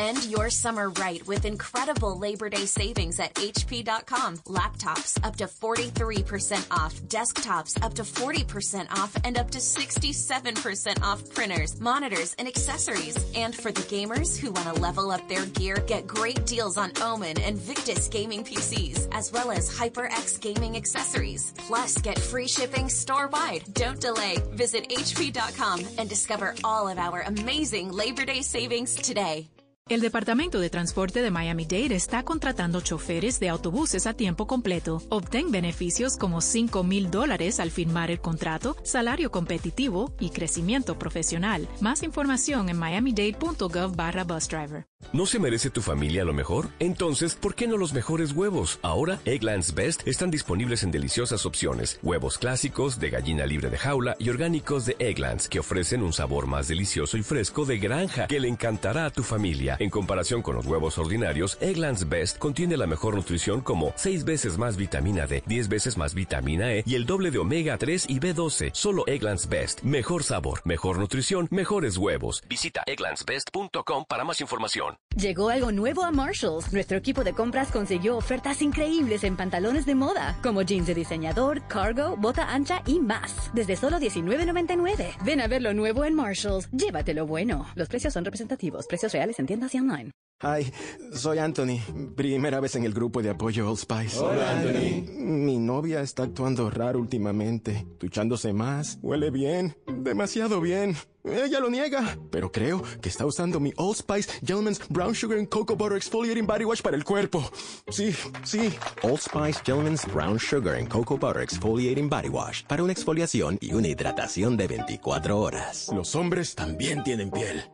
End 0.00 0.24
your 0.24 0.48
summer 0.48 0.88
right 0.88 1.22
with 1.26 1.44
incredible 1.44 2.16
Labor 2.16 2.48
Day 2.48 2.64
savings 2.64 3.20
at 3.20 3.34
HP.com. 3.34 4.38
Laptops 4.46 5.18
up 5.22 5.36
to 5.36 5.44
43% 5.44 6.66
off, 6.70 6.94
desktops 7.02 7.76
up 7.82 7.92
to 7.92 8.02
40% 8.02 8.90
off, 8.98 9.14
and 9.24 9.36
up 9.36 9.50
to 9.50 9.58
67% 9.58 11.02
off 11.02 11.28
printers, 11.34 11.78
monitors, 11.82 12.34
and 12.38 12.48
accessories. 12.48 13.22
And 13.34 13.54
for 13.54 13.72
the 13.72 13.82
gamers 13.82 14.38
who 14.38 14.52
want 14.52 14.74
to 14.74 14.80
level 14.80 15.10
up 15.10 15.28
their 15.28 15.44
gear, 15.44 15.76
get 15.86 16.06
great 16.06 16.46
deals 16.46 16.78
on 16.78 16.92
Omen 17.02 17.38
and 17.38 17.58
Victus 17.58 18.08
gaming 18.08 18.42
PCs, 18.42 19.06
as 19.12 19.30
well 19.32 19.50
as 19.50 19.68
HyperX 19.68 20.40
gaming 20.40 20.78
accessories. 20.78 21.52
Plus, 21.58 21.98
get 21.98 22.18
free 22.18 22.48
shipping 22.48 22.88
store 22.88 23.28
wide. 23.28 23.64
Don't 23.74 24.00
delay. 24.00 24.38
Visit 24.52 24.88
HP.com 24.88 25.86
and 25.98 26.08
discover 26.08 26.54
all 26.64 26.88
of 26.88 26.96
our 26.96 27.20
amazing 27.26 27.92
Labor 27.92 28.24
Day 28.24 28.40
savings 28.40 28.94
today. 28.94 29.46
El 29.90 30.00
Departamento 30.00 30.60
de 30.60 30.70
Transporte 30.70 31.20
de 31.20 31.32
Miami-Dade 31.32 31.96
está 31.96 32.22
contratando 32.22 32.80
choferes 32.80 33.40
de 33.40 33.48
autobuses 33.48 34.06
a 34.06 34.14
tiempo 34.14 34.46
completo. 34.46 35.02
Obtén 35.08 35.50
beneficios 35.50 36.16
como 36.16 36.42
5 36.42 36.84
mil 36.84 37.10
dólares 37.10 37.58
al 37.58 37.72
firmar 37.72 38.12
el 38.12 38.20
contrato, 38.20 38.76
salario 38.84 39.32
competitivo 39.32 40.12
y 40.20 40.30
crecimiento 40.30 40.96
profesional. 40.96 41.66
Más 41.80 42.04
información 42.04 42.68
en 42.68 42.78
miamidade.gov 42.78 43.96
barra 43.96 44.22
busdriver. 44.22 44.86
¿No 45.12 45.26
se 45.26 45.40
merece 45.40 45.70
tu 45.70 45.80
familia 45.80 46.24
lo 46.24 46.34
mejor? 46.34 46.68
Entonces, 46.78 47.34
¿por 47.34 47.56
qué 47.56 47.66
no 47.66 47.76
los 47.76 47.92
mejores 47.92 48.30
huevos? 48.30 48.78
Ahora, 48.82 49.18
Egglands 49.24 49.74
Best 49.74 50.06
están 50.06 50.30
disponibles 50.30 50.84
en 50.84 50.92
deliciosas 50.92 51.46
opciones. 51.46 51.98
Huevos 52.02 52.38
clásicos, 52.38 53.00
de 53.00 53.10
gallina 53.10 53.44
libre 53.44 53.70
de 53.70 53.78
jaula 53.78 54.14
y 54.20 54.28
orgánicos 54.28 54.86
de 54.86 54.94
Egglands, 55.00 55.48
que 55.48 55.58
ofrecen 55.58 56.02
un 56.02 56.12
sabor 56.12 56.46
más 56.46 56.68
delicioso 56.68 57.16
y 57.16 57.24
fresco 57.24 57.64
de 57.64 57.78
granja 57.78 58.28
que 58.28 58.38
le 58.38 58.46
encantará 58.46 59.06
a 59.06 59.10
tu 59.10 59.24
familia. 59.24 59.78
En 59.80 59.88
comparación 59.88 60.42
con 60.42 60.56
los 60.56 60.66
huevos 60.66 60.98
ordinarios, 60.98 61.56
Egglands 61.62 62.06
Best 62.06 62.36
contiene 62.36 62.76
la 62.76 62.86
mejor 62.86 63.16
nutrición 63.16 63.62
como 63.62 63.94
6 63.96 64.24
veces 64.24 64.58
más 64.58 64.76
vitamina 64.76 65.26
D, 65.26 65.42
10 65.46 65.68
veces 65.70 65.96
más 65.96 66.12
vitamina 66.12 66.74
E 66.74 66.84
y 66.86 66.96
el 66.96 67.06
doble 67.06 67.30
de 67.30 67.38
omega 67.38 67.78
3 67.78 68.04
y 68.10 68.20
B12. 68.20 68.72
Solo 68.74 69.04
Egglands 69.06 69.48
Best. 69.48 69.80
Mejor 69.80 70.22
sabor, 70.22 70.60
mejor 70.64 70.98
nutrición, 70.98 71.48
mejores 71.50 71.96
huevos. 71.96 72.42
Visita 72.46 72.82
egglandsbest.com 72.86 74.04
para 74.06 74.22
más 74.24 74.42
información. 74.42 74.98
Llegó 75.16 75.48
algo 75.48 75.72
nuevo 75.72 76.04
a 76.04 76.12
Marshalls. 76.12 76.72
Nuestro 76.72 76.96
equipo 76.96 77.24
de 77.24 77.32
compras 77.32 77.72
consiguió 77.72 78.16
ofertas 78.16 78.62
increíbles 78.62 79.24
en 79.24 79.36
pantalones 79.36 79.84
de 79.84 79.96
moda, 79.96 80.38
como 80.40 80.62
jeans 80.62 80.86
de 80.86 80.94
diseñador, 80.94 81.66
cargo, 81.66 82.16
bota 82.16 82.54
ancha 82.54 82.82
y 82.86 83.00
más. 83.00 83.50
Desde 83.52 83.74
solo 83.74 83.98
$19.99. 83.98 85.16
Ven 85.24 85.40
a 85.40 85.48
ver 85.48 85.62
lo 85.62 85.74
nuevo 85.74 86.04
en 86.04 86.14
Marshalls. 86.14 86.70
Llévatelo 86.70 87.26
bueno. 87.26 87.66
Los 87.74 87.88
precios 87.88 88.14
son 88.14 88.24
representativos. 88.24 88.86
Precios 88.86 89.12
reales 89.12 89.38
en 89.40 89.46
tiendas 89.46 89.74
y 89.74 89.78
online. 89.78 90.12
Hi, 90.42 90.72
soy 91.12 91.36
Anthony. 91.38 91.80
Primera 92.16 92.60
vez 92.60 92.74
en 92.76 92.84
el 92.84 92.94
grupo 92.94 93.20
de 93.20 93.30
apoyo 93.30 93.68
Old 93.68 93.78
Spice. 93.78 94.18
Hola, 94.20 94.52
Anthony. 94.52 95.04
Mi 95.18 95.58
novia 95.58 96.00
está 96.00 96.22
actuando 96.22 96.70
raro 96.70 96.98
últimamente, 96.98 97.86
duchándose 97.98 98.54
más, 98.54 98.98
huele 99.02 99.30
bien, 99.30 99.76
demasiado 99.86 100.62
bien. 100.62 100.96
Ella 101.24 101.60
lo 101.60 101.68
niega, 101.68 102.16
pero 102.30 102.50
creo 102.50 102.82
que 103.02 103.08
está 103.08 103.26
usando 103.26 103.60
mi 103.60 103.72
Old 103.76 103.96
Spice 103.96 104.30
Gentleman's 104.40 104.80
Brown 104.88 105.14
Sugar 105.14 105.38
and 105.38 105.48
Cocoa 105.48 105.76
Butter 105.76 105.96
Exfoliating 105.96 106.46
Body 106.46 106.64
Wash 106.64 106.80
para 106.80 106.96
el 106.96 107.04
cuerpo. 107.04 107.42
Sí, 107.88 108.14
sí. 108.44 108.72
Old 109.02 109.20
Spice 109.20 109.60
Gentleman's 109.64 110.06
Brown 110.12 110.38
Sugar 110.38 110.76
and 110.76 110.88
Cocoa 110.88 111.18
Butter 111.18 111.42
Exfoliating 111.42 112.08
Body 112.08 112.28
Wash 112.30 112.64
para 112.64 112.82
una 112.82 112.92
exfoliación 112.92 113.58
y 113.60 113.74
una 113.74 113.88
hidratación 113.88 114.56
de 114.56 114.68
24 114.68 115.38
horas. 115.38 115.90
Los 115.94 116.14
hombres 116.14 116.54
también 116.54 117.04
tienen 117.04 117.30
piel. 117.30 117.64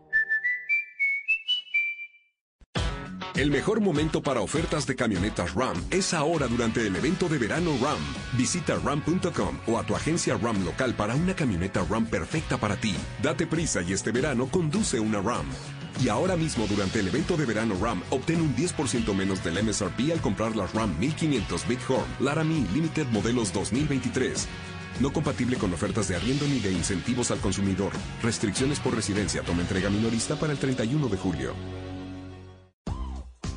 El 3.37 3.51
mejor 3.51 3.83
momento 3.83 4.23
para 4.23 4.41
ofertas 4.41 4.87
de 4.87 4.97
camionetas 4.97 5.55
RAM 5.55 5.77
es 5.91 6.15
ahora 6.15 6.49
durante 6.49 6.87
el 6.87 6.97
evento 6.97 7.29
de 7.29 7.37
verano 7.37 7.73
RAM. 7.83 7.99
Visita 8.33 8.77
ram.com 8.83 9.59
o 9.67 9.79
a 9.79 9.85
tu 9.85 9.95
agencia 9.95 10.39
RAM 10.39 10.65
local 10.65 10.95
para 10.95 11.15
una 11.15 11.37
camioneta 11.37 11.85
RAM 11.85 12.07
perfecta 12.07 12.57
para 12.57 12.77
ti. 12.77 12.97
Date 13.23 13.47
prisa 13.47 13.83
y 13.83 13.93
este 13.93 14.11
verano 14.11 14.49
conduce 14.51 14.99
una 14.99 15.21
RAM. 15.21 15.45
Y 16.03 16.09
ahora 16.09 16.35
mismo 16.35 16.67
durante 16.67 17.01
el 17.01 17.09
evento 17.09 17.37
de 17.37 17.45
verano 17.45 17.75
RAM, 17.79 18.03
obtén 18.09 18.41
un 18.41 18.57
10% 18.57 19.15
menos 19.15 19.45
del 19.45 19.63
MSRP 19.63 20.13
al 20.13 20.23
comprar 20.23 20.57
las 20.57 20.73
RAM 20.73 20.99
1500 20.99 21.69
Bighorn 21.69 22.07
Laramie 22.21 22.67
Limited 22.73 23.07
modelos 23.09 23.53
2023. 23.53 24.49
No 25.01 25.13
compatible 25.13 25.59
con 25.59 25.75
ofertas 25.75 26.09
de 26.09 26.17
arriendo 26.17 26.47
ni 26.47 26.59
de 26.59 26.73
incentivos 26.73 27.31
al 27.31 27.41
consumidor. 27.41 27.93
Restricciones 28.23 28.81
por 28.81 28.95
residencia. 28.95 29.43
Toma 29.43 29.61
entrega 29.61 29.91
minorista 29.91 30.37
para 30.37 30.55
el 30.55 30.59
31 30.59 31.09
de 31.09 31.17
julio. 31.19 31.86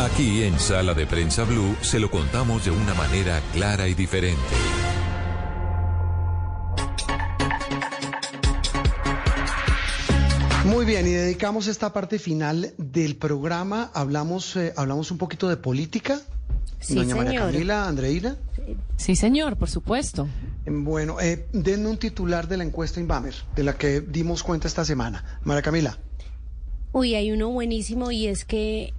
Aquí 0.00 0.42
en 0.44 0.58
Sala 0.58 0.94
de 0.94 1.06
Prensa 1.06 1.44
Blue 1.44 1.76
se 1.82 1.98
lo 2.00 2.10
contamos 2.10 2.64
de 2.64 2.70
una 2.70 2.94
manera 2.94 3.42
clara 3.52 3.86
y 3.86 3.92
diferente. 3.92 4.40
Muy 10.64 10.86
bien, 10.86 11.06
y 11.06 11.10
dedicamos 11.10 11.66
esta 11.66 11.92
parte 11.92 12.18
final 12.18 12.72
del 12.78 13.16
programa. 13.16 13.90
Hablamos, 13.92 14.56
eh, 14.56 14.72
hablamos 14.74 15.10
un 15.10 15.18
poquito 15.18 15.50
de 15.50 15.58
política. 15.58 16.18
Sí, 16.78 16.94
Doña 16.94 17.16
María. 17.16 17.40
Camila, 17.40 17.86
Andreina. 17.86 18.36
Sí, 18.96 19.16
señor, 19.16 19.56
por 19.56 19.68
supuesto. 19.68 20.28
Bueno, 20.64 21.20
eh, 21.20 21.46
denme 21.52 21.88
un 21.88 21.98
titular 21.98 22.48
de 22.48 22.56
la 22.56 22.64
encuesta 22.64 23.00
Inbamer, 23.00 23.34
de 23.54 23.64
la 23.64 23.76
que 23.76 24.00
dimos 24.00 24.42
cuenta 24.42 24.66
esta 24.66 24.84
semana. 24.84 25.40
María 25.44 25.60
Camila. 25.60 25.98
Uy, 26.92 27.14
hay 27.14 27.30
uno 27.32 27.50
buenísimo 27.50 28.10
y 28.10 28.26
es 28.26 28.44
que, 28.44 28.94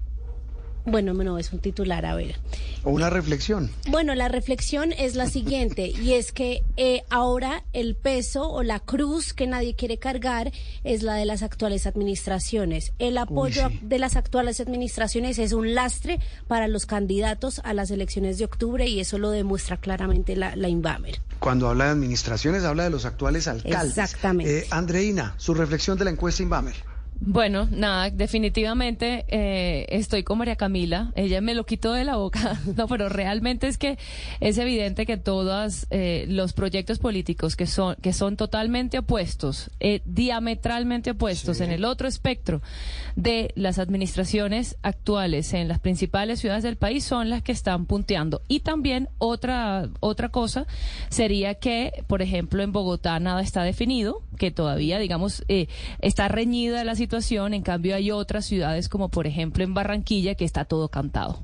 bueno, 0.85 1.13
no, 1.13 1.37
es 1.37 1.53
un 1.53 1.59
titular, 1.59 2.05
a 2.05 2.15
ver. 2.15 2.35
O 2.83 2.91
una 2.91 3.09
reflexión. 3.09 3.69
Bueno, 3.87 4.15
la 4.15 4.27
reflexión 4.27 4.91
es 4.93 5.15
la 5.15 5.27
siguiente, 5.27 5.87
y 5.87 6.13
es 6.13 6.31
que 6.31 6.63
eh, 6.77 7.03
ahora 7.09 7.63
el 7.73 7.95
peso 7.95 8.49
o 8.49 8.63
la 8.63 8.79
cruz 8.79 9.33
que 9.33 9.47
nadie 9.47 9.75
quiere 9.75 9.97
cargar 9.97 10.51
es 10.83 11.03
la 11.03 11.15
de 11.15 11.25
las 11.25 11.43
actuales 11.43 11.87
administraciones. 11.87 12.93
El 12.99 13.17
apoyo 13.17 13.69
sí. 13.69 13.79
de 13.81 13.99
las 13.99 14.15
actuales 14.15 14.59
administraciones 14.59 15.39
es 15.39 15.53
un 15.53 15.75
lastre 15.75 16.19
para 16.47 16.67
los 16.67 16.85
candidatos 16.85 17.61
a 17.63 17.73
las 17.73 17.91
elecciones 17.91 18.37
de 18.37 18.45
octubre 18.45 18.87
y 18.87 18.99
eso 18.99 19.17
lo 19.17 19.31
demuestra 19.31 19.77
claramente 19.77 20.35
la, 20.35 20.55
la 20.55 20.69
Inbamer. 20.69 21.21
Cuando 21.39 21.69
habla 21.69 21.85
de 21.85 21.91
administraciones, 21.91 22.63
habla 22.63 22.83
de 22.83 22.89
los 22.89 23.05
actuales 23.05 23.47
alcaldes. 23.47 23.97
Exactamente. 23.97 24.59
Eh, 24.59 24.67
Andreina, 24.69 25.33
su 25.37 25.53
reflexión 25.53 25.97
de 25.97 26.05
la 26.05 26.11
encuesta 26.11 26.43
Inbamer. 26.43 26.90
Bueno, 27.23 27.67
nada, 27.69 28.09
definitivamente 28.09 29.25
eh, 29.27 29.85
estoy 29.89 30.23
con 30.23 30.39
María 30.39 30.55
Camila. 30.55 31.11
Ella 31.15 31.39
me 31.39 31.53
lo 31.53 31.67
quitó 31.67 31.93
de 31.93 32.03
la 32.03 32.15
boca. 32.15 32.59
No, 32.81 32.87
pero 32.87 33.09
realmente 33.09 33.67
es 33.67 33.77
que 33.77 33.97
es 34.39 34.57
evidente 34.57 35.05
que 35.05 35.17
todos 35.17 35.85
eh, 35.91 36.25
los 36.29 36.53
proyectos 36.53 36.99
políticos 36.99 37.55
que 37.55 37.67
son 37.67 37.95
que 38.01 38.13
son 38.13 38.37
totalmente 38.37 38.97
opuestos, 38.97 39.69
eh, 39.79 40.01
diametralmente 40.05 41.11
opuestos 41.11 41.59
en 41.59 41.71
el 41.71 41.83
otro 41.83 42.07
espectro 42.07 42.61
de 43.15 43.51
las 43.55 43.77
administraciones 43.77 44.77
actuales 44.83 45.53
en 45.53 45.67
las 45.67 45.79
principales 45.79 46.39
ciudades 46.39 46.63
del 46.63 46.77
país 46.77 47.03
son 47.03 47.29
las 47.29 47.43
que 47.43 47.51
están 47.51 47.85
punteando. 47.85 48.41
Y 48.47 48.61
también 48.61 49.09
otra 49.17 49.89
otra 49.99 50.29
cosa 50.29 50.65
sería 51.09 51.55
que, 51.55 52.03
por 52.07 52.21
ejemplo, 52.21 52.63
en 52.63 52.71
Bogotá 52.71 53.19
nada 53.19 53.41
está 53.41 53.63
definido, 53.63 54.23
que 54.37 54.49
todavía, 54.49 54.97
digamos, 54.97 55.43
eh, 55.49 55.67
está 55.99 56.29
reñida 56.29 56.83
la 56.83 56.95
situación. 56.95 57.10
En 57.19 57.61
cambio, 57.63 57.95
hay 57.95 58.11
otras 58.11 58.45
ciudades 58.45 58.87
como, 58.89 59.09
por 59.09 59.27
ejemplo, 59.27 59.63
en 59.63 59.73
Barranquilla 59.73 60.35
que 60.35 60.45
está 60.45 60.65
todo 60.65 60.87
cantado. 60.89 61.41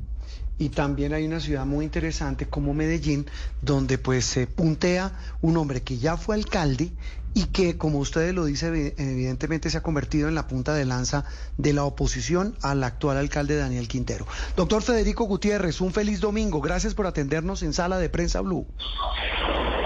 Y 0.60 0.70
también 0.70 1.14
hay 1.14 1.26
una 1.26 1.40
ciudad 1.40 1.66
muy 1.66 1.86
interesante 1.86 2.48
como 2.48 2.74
Medellín, 2.74 3.28
donde 3.62 3.98
pues 3.98 4.26
se 4.26 4.48
puntea 4.48 5.12
un 5.42 5.56
hombre 5.58 5.82
que 5.84 5.98
ya 5.98 6.18
fue 6.18 6.36
alcalde 6.36 6.92
y 7.36 7.46
que, 7.46 7.78
como 7.78 8.00
ustedes 8.00 8.34
lo 8.34 8.46
dicen, 8.46 8.74
evi- 8.74 8.94
evidentemente 8.98 9.70
se 9.70 9.78
ha 9.78 9.84
convertido 9.84 10.28
en 10.28 10.34
la 10.34 10.48
punta 10.48 10.74
de 10.74 10.86
lanza 10.86 11.26
de 11.58 11.74
la 11.74 11.84
oposición 11.84 12.56
al 12.64 12.84
actual 12.84 13.18
alcalde 13.18 13.56
Daniel 13.56 13.88
Quintero. 13.88 14.26
Doctor 14.56 14.82
Federico 14.82 15.26
Gutiérrez, 15.26 15.80
un 15.82 15.92
feliz 15.94 16.22
domingo. 16.22 16.60
Gracias 16.62 16.96
por 16.96 17.06
atendernos 17.06 17.62
en 17.62 17.74
Sala 17.74 18.00
de 18.00 18.10
Prensa 18.10 18.42
Blue. 18.42 18.66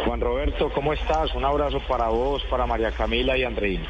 Juan 0.05 0.21
Roberto, 0.21 0.69
¿cómo 0.73 0.93
estás? 0.93 1.35
Un 1.35 1.43
abrazo 1.43 1.79
para 1.89 2.07
vos, 2.07 2.41
para 2.49 2.65
María 2.65 2.91
Camila 2.95 3.37
y 3.37 3.43
Andreina. 3.43 3.89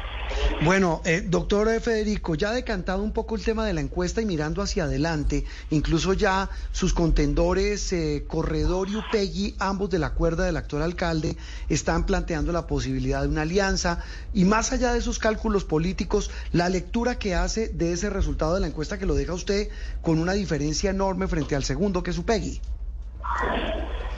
Bueno, 0.64 1.02
eh, 1.04 1.22
doctor 1.26 1.68
Federico, 1.80 2.36
ya 2.36 2.52
decantado 2.52 3.02
un 3.02 3.12
poco 3.12 3.34
el 3.34 3.44
tema 3.44 3.66
de 3.66 3.72
la 3.72 3.80
encuesta 3.80 4.22
y 4.22 4.26
mirando 4.26 4.62
hacia 4.62 4.84
adelante, 4.84 5.44
incluso 5.70 6.12
ya 6.12 6.50
sus 6.70 6.94
contendores, 6.94 7.92
eh, 7.92 8.24
Corredor 8.28 8.88
y 8.88 8.96
Upegui, 8.96 9.56
ambos 9.58 9.90
de 9.90 9.98
la 9.98 10.10
cuerda 10.10 10.44
del 10.44 10.56
actual 10.56 10.82
alcalde, 10.82 11.36
están 11.68 12.06
planteando 12.06 12.52
la 12.52 12.66
posibilidad 12.68 13.22
de 13.22 13.28
una 13.28 13.42
alianza 13.42 14.04
y 14.32 14.44
más 14.44 14.72
allá 14.72 14.92
de 14.92 15.00
esos 15.00 15.18
cálculos 15.18 15.64
políticos, 15.64 16.30
la 16.52 16.68
lectura 16.68 17.18
que 17.18 17.34
hace 17.34 17.68
de 17.68 17.92
ese 17.92 18.08
resultado 18.08 18.54
de 18.54 18.60
la 18.60 18.68
encuesta 18.68 18.98
que 18.98 19.06
lo 19.06 19.14
deja 19.14 19.34
usted 19.34 19.68
con 20.00 20.18
una 20.18 20.32
diferencia 20.32 20.90
enorme 20.90 21.26
frente 21.26 21.56
al 21.56 21.64
segundo, 21.64 22.02
que 22.02 22.10
es 22.10 22.18
Upegui. 22.18 22.60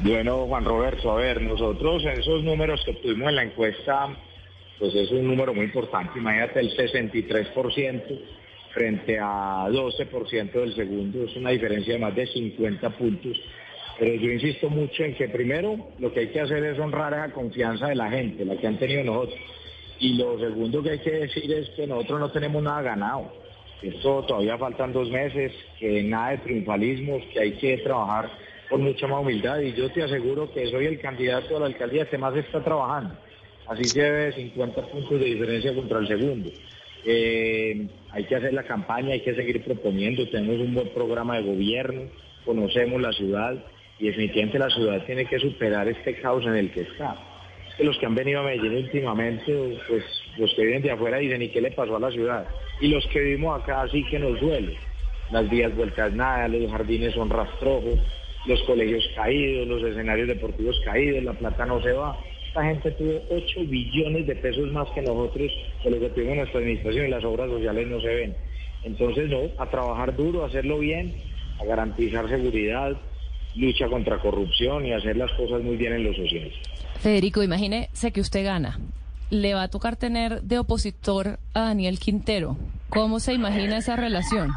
Bueno, 0.01 0.47
Juan 0.47 0.65
Roberto, 0.65 1.13
a 1.13 1.15
ver, 1.15 1.41
nosotros 1.41 2.03
esos 2.05 2.43
números 2.43 2.83
que 2.85 2.91
obtuvimos 2.91 3.29
en 3.29 3.37
la 3.37 3.45
encuesta, 3.45 4.09
pues 4.79 4.95
es 4.95 5.11
un 5.11 5.27
número 5.27 5.55
muy 5.55 5.67
importante. 5.67 6.19
Imagínate 6.19 6.61
el 6.61 6.77
63% 6.77 8.21
frente 8.73 9.19
a 9.19 9.69
12% 9.69 10.53
del 10.53 10.75
segundo. 10.75 11.25
Es 11.25 11.37
una 11.37 11.51
diferencia 11.51 11.95
de 11.95 12.01
más 12.01 12.15
de 12.15 12.27
50 12.27 12.91
puntos. 12.91 13.41
Pero 13.99 14.15
yo 14.15 14.33
insisto 14.33 14.69
mucho 14.69 15.05
en 15.05 15.15
que 15.15 15.29
primero 15.29 15.77
lo 15.99 16.13
que 16.13 16.21
hay 16.21 16.29
que 16.29 16.41
hacer 16.41 16.65
es 16.65 16.79
honrar 16.79 17.13
la 17.13 17.31
confianza 17.33 17.89
de 17.89 17.95
la 17.95 18.11
gente, 18.11 18.45
la 18.45 18.57
que 18.57 18.67
han 18.67 18.79
tenido 18.79 19.05
nosotros. 19.05 19.39
Y 20.01 20.15
lo 20.15 20.39
segundo 20.39 20.83
que 20.83 20.91
hay 20.91 20.99
que 20.99 21.13
decir 21.13 21.53
es 21.53 21.71
que 21.71 21.87
nosotros 21.87 22.19
no 22.19 22.31
tenemos 22.33 22.61
nada 22.63 22.83
ganado. 22.83 23.33
Esto 23.81 24.23
todavía 24.25 24.59
faltan 24.59 24.93
dos 24.93 25.09
meses, 25.11 25.53
que 25.79 26.03
nada 26.03 26.31
de 26.31 26.39
triunfalismos, 26.39 27.23
que 27.33 27.41
hay 27.41 27.53
que 27.53 27.77
trabajar 27.79 28.31
con 28.69 28.83
mucha 28.83 29.07
más 29.07 29.21
humildad. 29.21 29.61
Y 29.61 29.73
yo 29.75 29.91
te 29.91 30.03
aseguro 30.03 30.51
que 30.53 30.67
soy 30.69 30.87
el 30.87 30.99
candidato 30.99 31.57
a 31.57 31.61
la 31.61 31.67
alcaldía 31.67 32.09
que 32.09 32.19
más 32.19 32.35
está 32.35 32.65
trabajando. 32.65 33.15
Así 33.69 33.85
se 33.85 34.11
ve 34.11 34.33
50 34.33 34.83
puntos 34.89 35.21
de 35.21 35.27
diferencia 35.27 35.75
contra 35.75 35.99
el 35.99 36.09
segundo. 36.09 36.51
Eh, 37.07 37.87
hay 38.11 38.25
que 38.25 38.37
hacer 38.37 38.53
la 38.53 38.63
campaña, 38.63 39.13
hay 39.13 39.21
que 39.21 39.35
seguir 39.35 39.63
proponiendo, 39.63 40.29
tenemos 40.29 40.61
un 40.61 40.75
buen 40.75 40.89
programa 40.89 41.37
de 41.37 41.43
gobierno, 41.43 42.03
conocemos 42.45 43.01
la 43.01 43.13
ciudad 43.13 43.55
y 43.99 44.07
definitivamente 44.07 44.59
la 44.59 44.71
ciudad 44.71 45.05
tiene 45.05 45.27
que 45.27 45.39
superar 45.39 45.89
este 45.89 46.15
caos 46.15 46.45
en 46.47 46.57
el 46.57 46.71
que 46.71 46.83
está. 46.83 47.17
Los 47.79 47.99
que 47.99 48.07
han 48.07 48.15
venido 48.15 48.41
a 48.41 48.45
Medellín 48.45 48.77
últimamente, 48.77 49.79
pues 49.89 50.05
los 50.39 50.53
que 50.55 50.65
viven 50.65 50.83
de 50.83 50.93
afuera 50.93 51.19
dicen, 51.19 51.43
¿y 51.43 51.49
qué 51.49 51.61
le 51.61 51.73
pasó 51.73 51.97
a 51.97 52.01
la 52.01 52.11
ciudad? 52.11 52.47
Y 52.81 52.89
los 52.89 53.05
que 53.09 53.21
vivimos 53.21 53.61
acá 53.61 53.87
sí 53.91 54.05
que 54.05 54.19
nos 54.19 54.41
duele. 54.41 54.77
Las 55.31 55.49
vías 55.51 55.75
vueltas 55.75 56.13
nada, 56.13 56.47
los 56.49 56.71
jardines 56.71 57.15
son 57.15 57.31
rastrojos, 57.31 57.99
los 58.47 58.63
colegios 58.63 59.05
caídos, 59.17 59.67
los 59.67 59.83
escenarios 59.83 60.29
deportivos 60.29 60.81
caídos, 60.85 61.25
la 61.25 61.33
plata 61.33 61.67
no 61.67 61.83
se 61.83 61.93
va. 61.93 62.17
Esta 62.55 62.67
gente 62.67 62.93
tuvo 62.93 63.21
8 63.31 63.61
billones 63.67 64.29
de 64.29 64.37
pesos 64.37 64.71
más 64.71 64.89
que 64.91 65.03
nosotros 65.03 65.51
de 65.83 65.91
lo 65.91 65.99
que 65.99 66.09
tuvimos 66.11 66.35
en 66.35 66.39
nuestra 66.39 66.61
administración 66.61 67.07
y 67.07 67.11
las 67.11 67.25
obras 67.25 67.51
sociales 67.51 67.89
no 67.89 68.01
se 68.01 68.07
ven. 68.07 68.37
Entonces, 68.85 69.29
no, 69.29 69.41
a 69.61 69.69
trabajar 69.69 70.15
duro, 70.15 70.45
a 70.45 70.47
hacerlo 70.47 70.79
bien, 70.79 71.17
a 71.61 71.65
garantizar 71.65 72.29
seguridad, 72.29 72.93
lucha 73.57 73.89
contra 73.89 74.21
corrupción 74.21 74.87
y 74.87 74.93
hacer 74.93 75.17
las 75.17 75.33
cosas 75.33 75.63
muy 75.65 75.77
bien 75.77 75.95
en 75.95 76.05
lo 76.05 76.15
social. 76.15 76.53
Federico, 77.01 77.43
imagínese 77.43 78.13
que 78.13 78.21
usted 78.21 78.45
gana. 78.45 78.79
Le 79.31 79.55
va 79.55 79.65
a 79.65 79.69
tocar 79.69 79.97
tener 79.97 80.43
de 80.43 80.61
opositor 80.61 81.41
a 81.55 81.61
Daniel 81.63 81.99
Quintero. 81.99 82.57
¿Cómo 82.89 83.19
se 83.19 83.33
imagina 83.33 83.79
esa 83.79 83.97
relación? 83.97 84.53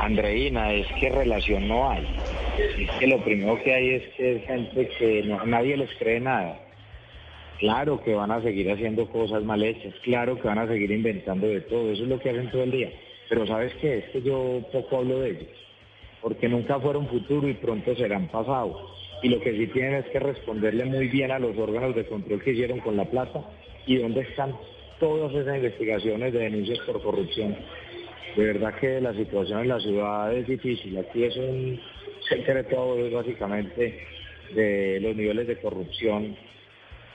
Andreina, 0.00 0.72
es 0.74 0.86
que 1.00 1.10
relación 1.10 1.66
no 1.66 1.90
hay. 1.90 2.06
Es 2.62 2.90
que 2.98 3.06
lo 3.06 3.22
primero 3.24 3.60
que 3.62 3.74
hay 3.74 3.90
es 3.90 4.08
que 4.14 4.36
es 4.36 4.46
gente 4.46 4.88
que 4.98 5.24
nadie 5.46 5.76
les 5.76 5.90
cree 5.96 6.20
nada. 6.20 6.60
Claro 7.58 8.02
que 8.02 8.14
van 8.14 8.30
a 8.30 8.42
seguir 8.42 8.70
haciendo 8.70 9.06
cosas 9.08 9.42
mal 9.44 9.62
hechas, 9.62 9.94
claro 10.02 10.40
que 10.40 10.48
van 10.48 10.58
a 10.58 10.66
seguir 10.66 10.90
inventando 10.90 11.46
de 11.46 11.60
todo, 11.62 11.92
eso 11.92 12.02
es 12.02 12.08
lo 12.08 12.18
que 12.18 12.30
hacen 12.30 12.50
todo 12.50 12.64
el 12.64 12.70
día. 12.70 12.90
Pero 13.28 13.46
¿sabes 13.46 13.72
qué? 13.80 13.98
Es 13.98 14.04
que 14.06 14.22
yo 14.22 14.60
poco 14.72 14.98
hablo 14.98 15.20
de 15.20 15.30
ellos, 15.30 15.48
porque 16.20 16.48
nunca 16.48 16.80
fueron 16.80 17.06
futuro 17.06 17.48
y 17.48 17.54
pronto 17.54 17.94
serán 17.94 18.28
pasado. 18.28 18.90
Y 19.22 19.28
lo 19.28 19.40
que 19.40 19.52
sí 19.56 19.68
tienen 19.68 19.94
es 19.94 20.06
que 20.06 20.18
responderle 20.18 20.84
muy 20.84 21.06
bien 21.08 21.30
a 21.30 21.38
los 21.38 21.56
órganos 21.56 21.94
de 21.94 22.04
control 22.06 22.42
que 22.42 22.50
hicieron 22.50 22.80
con 22.80 22.96
la 22.96 23.04
plata 23.04 23.40
y 23.86 23.96
dónde 23.96 24.22
están 24.22 24.54
todas 24.98 25.32
esas 25.34 25.56
investigaciones 25.56 26.32
de 26.32 26.40
denuncias 26.40 26.80
por 26.80 27.00
corrupción. 27.00 27.56
De 28.36 28.44
verdad 28.44 28.74
que 28.80 29.00
la 29.00 29.14
situación 29.14 29.60
en 29.60 29.68
la 29.68 29.78
ciudad 29.78 30.34
es 30.34 30.46
difícil. 30.48 30.98
Aquí 30.98 31.22
es 31.24 31.36
un 31.36 31.80
secreto 32.28 32.96
básicamente 33.10 34.06
de 34.54 35.00
los 35.00 35.16
niveles 35.16 35.46
de 35.46 35.60
corrupción 35.60 36.36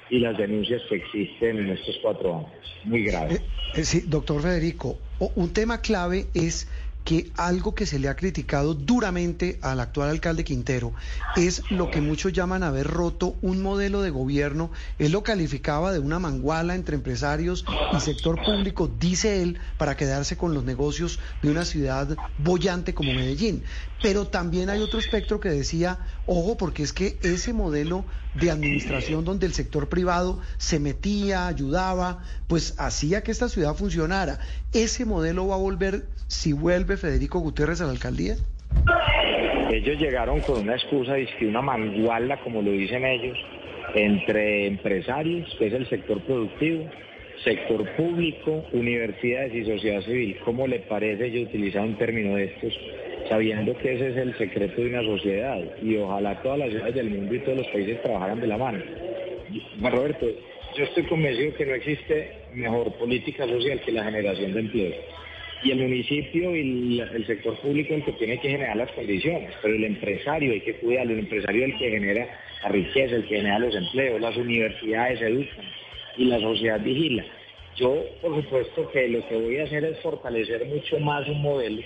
y 0.09 0.19
las 0.19 0.37
denuncias 0.37 0.81
que 0.89 0.95
existen 0.95 1.57
en 1.59 1.69
estos 1.69 1.97
cuatro 2.01 2.37
años. 2.37 2.51
Muy 2.85 3.03
grave. 3.03 3.35
Eh, 3.35 3.41
eh, 3.75 3.83
sí, 3.83 4.03
doctor 4.07 4.41
Federico, 4.41 4.97
un 5.35 5.51
tema 5.53 5.81
clave 5.81 6.27
es 6.33 6.69
que 7.07 7.31
algo 7.37 7.73
que 7.73 7.85
se 7.85 7.99
le 7.99 8.09
ha 8.09 8.17
criticado 8.17 8.73
duramente 8.73 9.59
al 9.61 9.79
actual 9.79 10.09
alcalde 10.09 10.43
Quintero 10.43 10.93
es 11.37 11.63
lo 11.71 11.89
que 11.89 12.01
muchos 12.01 12.33
llaman 12.33 12.63
haber 12.63 12.85
roto 12.85 13.37
un 13.41 13.61
modelo 13.61 14.01
de 14.01 14.09
gobierno. 14.09 14.71
Él 14.99 15.13
lo 15.13 15.23
calificaba 15.23 15.93
de 15.93 15.99
una 15.99 16.19
manguala 16.19 16.75
entre 16.75 16.97
empresarios 16.97 17.63
y 17.95 18.01
sector 18.01 18.43
público, 18.43 18.91
dice 18.99 19.41
él, 19.41 19.57
para 19.77 19.95
quedarse 19.95 20.35
con 20.35 20.53
los 20.53 20.65
negocios 20.65 21.17
de 21.41 21.49
una 21.49 21.63
ciudad 21.63 22.13
bollante 22.39 22.93
como 22.93 23.13
Medellín. 23.13 23.63
Pero 24.01 24.27
también 24.27 24.69
hay 24.69 24.81
otro 24.81 24.99
espectro 24.99 25.39
que 25.39 25.47
decía, 25.47 25.99
ojo, 26.25 26.57
porque 26.57 26.83
es 26.83 26.91
que 26.91 27.17
ese 27.21 27.53
modelo 27.53 28.03
de 28.35 28.51
administración 28.51 29.23
donde 29.23 29.45
el 29.45 29.53
sector 29.53 29.89
privado 29.89 30.39
se 30.57 30.79
metía, 30.79 31.47
ayudaba, 31.47 32.21
pues 32.47 32.75
hacía 32.77 33.23
que 33.23 33.31
esta 33.31 33.47
ciudad 33.47 33.75
funcionara. 33.75 34.39
¿Ese 34.73 35.05
modelo 35.05 35.47
va 35.47 35.55
a 35.55 35.59
volver 35.59 36.07
si 36.27 36.51
vuelve 36.51 36.96
Federico 36.97 37.39
Gutiérrez 37.39 37.81
a 37.81 37.85
la 37.85 37.91
alcaldía? 37.91 38.35
Ellos 39.71 39.99
llegaron 39.99 40.39
con 40.41 40.61
una 40.61 40.75
excusa, 40.75 41.15
una 41.41 41.61
manguala, 41.61 42.37
como 42.41 42.61
lo 42.61 42.71
dicen 42.71 43.05
ellos, 43.05 43.37
entre 43.93 44.67
empresarios, 44.67 45.53
que 45.57 45.67
es 45.67 45.73
el 45.73 45.87
sector 45.89 46.21
productivo, 46.21 46.89
sector 47.43 47.87
público, 47.95 48.65
universidades 48.73 49.53
y 49.53 49.65
sociedad 49.65 50.01
civil. 50.01 50.37
¿Cómo 50.43 50.67
le 50.67 50.79
parece 50.79 51.27
ellos 51.27 51.49
utilizar 51.49 51.83
un 51.83 51.97
término 51.97 52.35
de 52.35 52.45
estos, 52.45 52.73
sabiendo 53.29 53.77
que 53.77 53.93
ese 53.93 54.09
es 54.09 54.17
el 54.17 54.37
secreto 54.37 54.81
de 54.81 54.89
una 54.89 55.03
sociedad? 55.03 55.59
Y 55.81 55.97
ojalá 55.97 56.41
todas 56.41 56.59
las 56.59 56.69
ciudades 56.69 56.95
del 56.95 57.09
mundo 57.09 57.35
y 57.35 57.39
todos 57.39 57.57
los 57.57 57.67
países 57.67 58.01
trabajaran 58.01 58.41
de 58.41 58.47
la 58.47 58.57
mano. 58.57 58.79
Roberto, 59.81 60.25
yo 60.77 60.83
estoy 60.83 61.03
convencido 61.03 61.55
que 61.55 61.65
no 61.65 61.73
existe 61.73 62.31
mejor 62.53 62.93
política 62.93 63.47
social 63.47 63.81
que 63.81 63.91
la 63.91 64.03
generación 64.03 64.53
de 64.53 64.59
empleo. 64.59 64.93
Y 65.63 65.71
el 65.71 65.79
municipio 65.79 66.55
y 66.55 66.99
el, 66.99 67.25
sector 67.25 67.57
público 67.59 67.93
el 67.93 68.03
que 68.03 68.11
tiene 68.13 68.39
que 68.39 68.49
generar 68.49 68.77
las 68.77 68.91
condiciones, 68.91 69.51
pero 69.61 69.73
el 69.73 69.83
empresario 69.85 70.53
hay 70.53 70.61
que 70.61 70.75
cuidarlo, 70.75 71.13
el 71.13 71.19
empresario 71.19 71.65
es 71.65 71.73
el 71.73 71.79
que 71.79 71.89
genera 71.89 72.27
la 72.63 72.69
riqueza, 72.69 73.15
el 73.15 73.27
que 73.27 73.37
genera 73.37 73.59
los 73.59 73.75
empleos, 73.75 74.21
las 74.21 74.37
universidades 74.37 75.21
educan 75.21 75.65
y 76.17 76.25
la 76.25 76.39
sociedad 76.39 76.79
vigila. 76.79 77.25
Yo, 77.75 78.03
por 78.21 78.35
supuesto, 78.35 78.89
que 78.91 79.07
lo 79.07 79.27
que 79.27 79.35
voy 79.35 79.57
a 79.57 79.63
hacer 79.63 79.83
es 79.83 79.99
fortalecer 79.99 80.65
mucho 80.65 80.99
más 80.99 81.27
un 81.27 81.41
modelo 81.41 81.81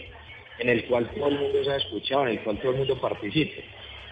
en 0.60 0.69
el 0.69 0.85
cual 0.85 1.10
todo 1.15 1.27
el 1.27 1.39
mundo 1.39 1.64
se 1.64 1.72
ha 1.72 1.77
escuchado, 1.77 2.23
en 2.23 2.30
el 2.30 2.39
cual 2.41 2.60
todo 2.60 2.72
el 2.72 2.77
mundo 2.77 2.99
participe. 2.99 3.64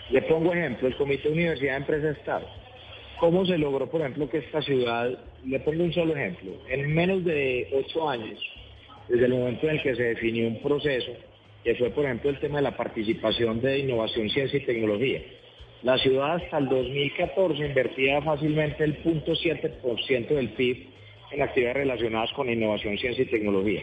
Le 0.10 0.22
pongo 0.24 0.52
ejemplo, 0.54 0.88
el 0.88 0.96
Comité 0.96 1.30
Universidad 1.30 1.78
Empresa 1.78 2.10
Estado. 2.12 2.48
¿Cómo 3.20 3.46
se 3.46 3.58
logró, 3.58 3.90
por 3.90 4.02
ejemplo, 4.02 4.30
que 4.30 4.40
esta 4.40 4.62
ciudad, 4.62 5.20
le 5.46 5.60
pongo 5.60 5.84
un 5.84 5.94
solo 5.94 6.16
ejemplo, 6.16 6.52
en 6.70 6.94
menos 6.94 7.24
de 7.24 7.68
ocho 7.74 8.10
años, 8.10 8.40
desde 9.10 9.26
el 9.26 9.34
momento 9.34 9.68
en 9.68 9.76
el 9.76 9.82
que 9.82 9.96
se 9.96 10.04
definió 10.04 10.48
un 10.48 10.62
proceso, 10.62 11.12
que 11.64 11.76
fue, 11.76 11.90
por 11.90 12.06
ejemplo, 12.06 12.30
el 12.30 12.40
tema 12.40 12.58
de 12.58 12.64
la 12.64 12.78
participación 12.78 13.60
de 13.60 13.80
innovación, 13.80 14.30
ciencia 14.30 14.60
y 14.60 14.66
tecnología. 14.66 15.22
La 15.82 15.98
ciudad 15.98 16.36
hasta 16.36 16.58
el 16.58 16.70
2014 16.70 17.66
invertía 17.66 18.22
fácilmente 18.22 18.84
el 18.84 19.02
0.7% 19.04 20.28
del 20.28 20.50
PIB 20.50 20.88
en 21.32 21.42
actividades 21.42 21.78
relacionadas 21.78 22.32
con 22.34 22.50
innovación, 22.50 22.98
ciencia 22.98 23.24
y 23.24 23.28
tecnología. 23.28 23.82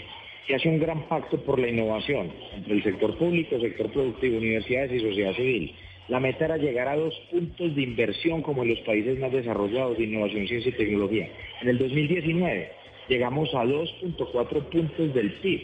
Y 0.48 0.52
hace 0.52 0.68
un 0.68 0.78
gran 0.78 1.08
pacto 1.08 1.38
por 1.42 1.58
la 1.58 1.68
innovación 1.68 2.30
entre 2.54 2.74
el 2.74 2.84
sector 2.84 3.16
público, 3.18 3.58
sector 3.58 3.90
productivo, 3.90 4.38
universidades 4.38 4.92
y 4.92 5.00
sociedad 5.00 5.34
civil. 5.34 5.74
La 6.08 6.20
meta 6.20 6.44
era 6.44 6.56
llegar 6.56 6.86
a 6.86 6.96
dos 6.96 7.14
puntos 7.32 7.74
de 7.74 7.82
inversión 7.82 8.42
como 8.42 8.62
en 8.62 8.68
los 8.68 8.78
países 8.80 9.18
más 9.18 9.32
desarrollados 9.32 9.98
de 9.98 10.04
innovación, 10.04 10.46
ciencia 10.46 10.68
y 10.68 10.76
tecnología. 10.76 11.28
En 11.62 11.68
el 11.68 11.78
2019 11.78 12.70
llegamos 13.08 13.48
a 13.54 13.64
2.4 13.64 14.62
puntos 14.70 15.14
del 15.14 15.32
PIB, 15.34 15.62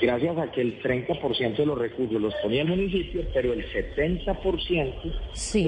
gracias 0.00 0.36
a 0.38 0.50
que 0.50 0.60
el 0.60 0.82
30% 0.82 1.56
de 1.56 1.66
los 1.66 1.78
recursos 1.78 2.20
los 2.20 2.34
ponía 2.42 2.62
el 2.62 2.68
municipio, 2.68 3.22
pero 3.32 3.52
el 3.52 3.64
70% 3.72 4.94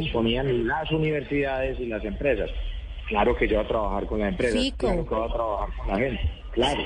los 0.01 0.09
ponían 0.13 0.67
las 0.67 0.91
universidades 0.91 1.79
y 1.81 1.87
las 1.87 2.05
empresas. 2.05 2.51
Claro 3.09 3.37
que 3.37 3.47
yo 3.47 3.57
voy 3.57 3.65
a 3.65 3.69
trabajar 3.69 4.07
con 4.07 4.21
Sí, 4.51 4.73
con- 4.73 5.05
claro 5.05 5.09
que 5.09 5.15
voy 5.15 5.29
a 5.29 5.33
trabajar 5.33 5.69
con 5.77 5.89
la 5.89 5.97
gente, 5.99 6.31
claro. 6.53 6.83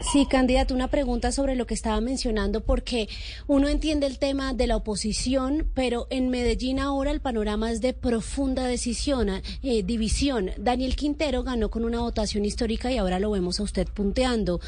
Sí, 0.00 0.26
candidato, 0.26 0.74
una 0.74 0.88
pregunta 0.88 1.30
sobre 1.30 1.54
lo 1.56 1.66
que 1.66 1.74
estaba 1.74 2.00
mencionando, 2.00 2.64
porque 2.64 3.06
uno 3.46 3.68
entiende 3.68 4.06
el 4.06 4.18
tema 4.18 4.54
de 4.54 4.66
la 4.66 4.76
oposición, 4.76 5.66
pero 5.74 6.06
en 6.10 6.30
Medellín 6.30 6.80
ahora 6.80 7.10
el 7.10 7.20
panorama 7.20 7.70
es 7.70 7.82
de 7.82 7.92
profunda 7.92 8.64
decisión, 8.64 9.28
eh, 9.28 9.82
división. 9.84 10.52
Daniel 10.56 10.96
Quintero 10.96 11.42
ganó 11.42 11.68
con 11.68 11.84
una 11.84 12.00
votación 12.00 12.46
histórica 12.46 12.90
y 12.90 12.96
ahora 12.96 13.20
lo 13.20 13.30
vemos 13.30 13.60
a 13.60 13.62
usted 13.62 13.86
punteando. 13.88 14.60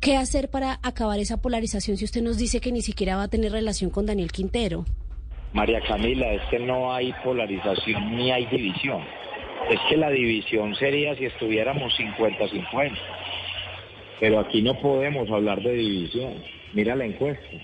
¿Qué 0.00 0.16
hacer 0.16 0.48
para 0.48 0.78
acabar 0.84 1.18
esa 1.18 1.42
polarización 1.42 1.96
si 1.96 2.04
usted 2.04 2.22
nos 2.22 2.38
dice 2.38 2.60
que 2.60 2.70
ni 2.70 2.82
siquiera 2.82 3.16
va 3.16 3.24
a 3.24 3.28
tener 3.28 3.50
relación 3.50 3.90
con 3.90 4.06
Daniel 4.06 4.30
Quintero? 4.30 4.84
María 5.52 5.80
Camila, 5.80 6.32
es 6.32 6.42
que 6.50 6.60
no 6.60 6.94
hay 6.94 7.12
polarización 7.24 8.16
ni 8.16 8.30
hay 8.30 8.46
división. 8.46 9.02
Es 9.70 9.80
que 9.88 9.96
la 9.96 10.10
división 10.10 10.74
sería 10.76 11.16
si 11.16 11.26
estuviéramos 11.26 11.92
50-50. 11.98 13.21
Pero 14.22 14.38
aquí 14.38 14.62
no 14.62 14.78
podemos 14.80 15.28
hablar 15.32 15.60
de 15.62 15.72
división. 15.72 16.34
Mira 16.74 16.94
la 16.94 17.06
encuesta. 17.06 17.56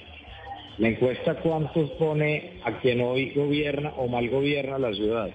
La 0.79 0.89
encuesta 0.89 1.37
cuántos 1.37 1.89
pone 1.93 2.55
a 2.65 2.81
quien 2.81 3.01
hoy 3.01 3.31
gobierna 3.31 3.93
o 3.97 4.09
mal 4.09 4.29
gobierna 4.29 4.77
la 4.77 4.93
ciudad. 4.93 5.31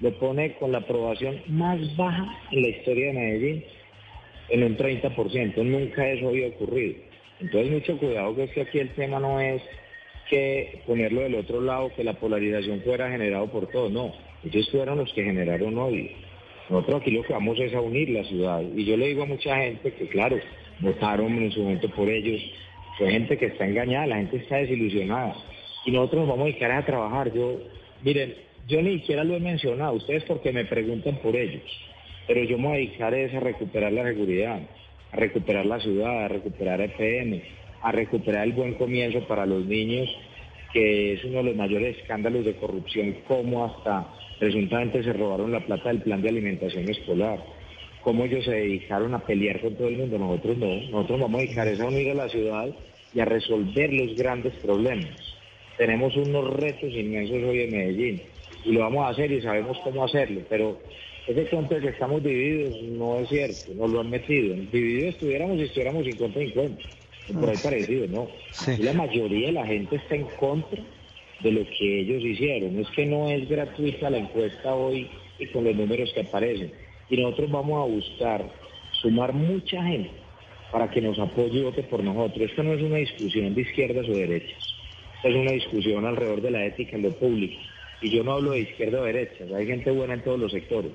Lo 0.00 0.18
pone 0.18 0.54
con 0.54 0.72
la 0.72 0.78
aprobación 0.78 1.42
más 1.48 1.78
baja 1.94 2.24
en 2.52 2.62
la 2.62 2.68
historia 2.68 3.08
de 3.08 3.12
Medellín. 3.12 3.64
en 4.48 4.62
un 4.62 4.78
30%. 4.78 5.62
Nunca 5.62 6.08
eso 6.08 6.28
había 6.28 6.46
ocurrido. 6.46 6.94
Entonces, 7.40 7.70
mucho 7.70 7.98
cuidado 7.98 8.34
que 8.34 8.44
es 8.44 8.50
que 8.52 8.62
aquí 8.62 8.78
el 8.78 8.94
tema 8.94 9.20
no 9.20 9.40
es 9.40 9.60
que 10.30 10.80
ponerlo 10.86 11.20
del 11.20 11.34
otro 11.34 11.60
lado, 11.60 11.92
que 11.94 12.02
la 12.02 12.14
polarización 12.14 12.80
fuera 12.80 13.10
generado 13.10 13.46
por 13.48 13.66
todos. 13.66 13.92
No, 13.92 14.14
ellos 14.42 14.70
fueron 14.70 14.96
los 14.96 15.12
que 15.12 15.22
generaron 15.22 15.76
odio. 15.76 16.08
Nosotros 16.70 17.02
aquí 17.02 17.10
lo 17.10 17.22
que 17.24 17.34
vamos 17.34 17.60
es 17.60 17.74
a 17.74 17.80
unir 17.82 18.08
la 18.08 18.24
ciudad. 18.24 18.62
Y 18.74 18.86
yo 18.86 18.96
le 18.96 19.08
digo 19.08 19.24
a 19.24 19.26
mucha 19.26 19.54
gente 19.56 19.92
que, 19.92 20.08
claro, 20.08 20.38
votaron 20.80 21.32
en 21.42 21.52
su 21.52 21.62
momento 21.62 21.88
por 21.90 22.08
ellos. 22.08 22.40
Fue 22.98 23.10
gente 23.10 23.36
que 23.36 23.46
está 23.46 23.66
engañada, 23.66 24.06
la 24.06 24.16
gente 24.16 24.36
está 24.36 24.56
desilusionada. 24.56 25.34
Y 25.84 25.90
nosotros 25.90 26.20
nos 26.20 26.28
vamos 26.30 26.42
a 26.42 26.46
dedicar 26.46 26.70
a 26.72 26.84
trabajar. 26.84 27.32
Yo, 27.32 27.58
miren, 28.02 28.34
yo 28.68 28.80
ni 28.82 28.98
siquiera 28.98 29.24
lo 29.24 29.34
he 29.34 29.40
mencionado, 29.40 29.94
ustedes 29.94 30.24
porque 30.24 30.52
me 30.52 30.64
preguntan 30.64 31.16
por 31.16 31.34
ellos. 31.36 31.62
Pero 32.26 32.44
yo 32.44 32.56
me 32.56 32.68
voy 32.68 32.72
a 32.72 32.78
dedicar 32.78 33.14
es 33.14 33.34
a 33.34 33.40
recuperar 33.40 33.92
la 33.92 34.04
seguridad, 34.04 34.60
a 35.10 35.16
recuperar 35.16 35.66
la 35.66 35.80
ciudad, 35.80 36.24
a 36.24 36.28
recuperar 36.28 36.80
FM, 36.80 37.42
a 37.82 37.92
recuperar 37.92 38.44
el 38.44 38.52
buen 38.52 38.74
comienzo 38.74 39.26
para 39.26 39.44
los 39.44 39.66
niños, 39.66 40.08
que 40.72 41.14
es 41.14 41.24
uno 41.24 41.38
de 41.38 41.44
los 41.44 41.56
mayores 41.56 41.98
escándalos 41.98 42.44
de 42.44 42.54
corrupción, 42.54 43.16
como 43.26 43.64
hasta 43.64 44.06
presuntamente 44.38 45.02
se 45.02 45.12
robaron 45.12 45.52
la 45.52 45.60
plata 45.60 45.88
del 45.88 46.02
plan 46.02 46.22
de 46.22 46.28
alimentación 46.28 46.88
escolar, 46.88 47.38
cómo 48.02 48.24
ellos 48.24 48.44
se 48.44 48.52
dedicaron 48.52 49.14
a 49.14 49.20
pelear 49.20 49.60
con 49.60 49.74
todo 49.74 49.88
el 49.88 49.96
mundo, 49.96 50.18
nosotros 50.18 50.58
no, 50.58 50.74
nosotros 50.90 51.20
vamos 51.20 51.38
a 51.38 51.42
dedicar 51.44 51.68
a 51.68 51.86
unir 51.86 52.10
a 52.10 52.14
la 52.14 52.28
ciudad 52.28 52.68
y 53.14 53.20
a 53.20 53.24
resolver 53.24 53.92
los 53.92 54.16
grandes 54.16 54.54
problemas. 54.54 55.16
Tenemos 55.78 56.16
unos 56.16 56.52
retos 56.54 56.92
inmensos 56.92 57.42
hoy 57.42 57.62
en 57.62 57.70
Medellín 57.70 58.22
y 58.64 58.72
lo 58.72 58.80
vamos 58.80 59.04
a 59.06 59.08
hacer 59.08 59.32
y 59.32 59.40
sabemos 59.40 59.78
cómo 59.82 60.04
hacerlo, 60.04 60.40
pero 60.48 60.78
ese 61.26 61.44
cuento 61.46 61.76
de 61.76 61.82
que 61.82 61.88
estamos 61.88 62.22
divididos 62.22 62.82
no 62.82 63.18
es 63.18 63.28
cierto, 63.28 63.74
nos 63.74 63.90
lo 63.90 64.00
han 64.00 64.10
metido. 64.10 64.54
Divididos 64.54 65.14
estuviéramos 65.14 65.56
y 65.58 65.62
estuviéramos 65.62 66.04
50-50, 66.04 66.78
o 67.30 67.40
por 67.40 67.50
ahí 67.50 67.56
parecido, 67.62 68.06
no. 68.08 68.28
La 68.78 68.92
mayoría 68.92 69.46
de 69.46 69.52
la 69.52 69.66
gente 69.66 69.96
está 69.96 70.16
en 70.16 70.24
contra 70.38 70.82
de 71.40 71.52
lo 71.52 71.64
que 71.64 72.00
ellos 72.00 72.24
hicieron. 72.24 72.78
Es 72.78 72.88
que 72.90 73.06
no 73.06 73.28
es 73.28 73.48
gratuita 73.48 74.10
la 74.10 74.18
encuesta 74.18 74.74
hoy 74.74 75.08
y 75.38 75.46
con 75.46 75.64
los 75.64 75.76
números 75.76 76.12
que 76.12 76.22
aparecen. 76.22 76.72
Y 77.12 77.18
nosotros 77.18 77.50
vamos 77.50 77.78
a 77.78 77.92
buscar 77.92 78.50
sumar 79.02 79.34
mucha 79.34 79.82
gente 79.84 80.10
para 80.72 80.90
que 80.90 81.02
nos 81.02 81.18
apoye 81.18 81.58
y 81.58 81.62
vote 81.62 81.82
por 81.82 82.02
nosotros. 82.02 82.48
Esto 82.48 82.62
no 82.62 82.72
es 82.72 82.80
una 82.80 82.96
discusión 82.96 83.54
de 83.54 83.60
izquierdas 83.60 84.08
o 84.08 84.12
derechas. 84.12 84.56
Esta 85.16 85.28
es 85.28 85.34
una 85.34 85.52
discusión 85.52 86.06
alrededor 86.06 86.40
de 86.40 86.50
la 86.52 86.64
ética 86.64 86.96
en 86.96 87.02
lo 87.02 87.10
público. 87.10 87.60
Y 88.00 88.08
yo 88.08 88.24
no 88.24 88.32
hablo 88.32 88.52
de 88.52 88.60
izquierda 88.60 89.02
o 89.02 89.04
derecha, 89.04 89.44
hay 89.54 89.66
gente 89.66 89.90
buena 89.90 90.14
en 90.14 90.24
todos 90.24 90.40
los 90.40 90.52
sectores. 90.52 90.92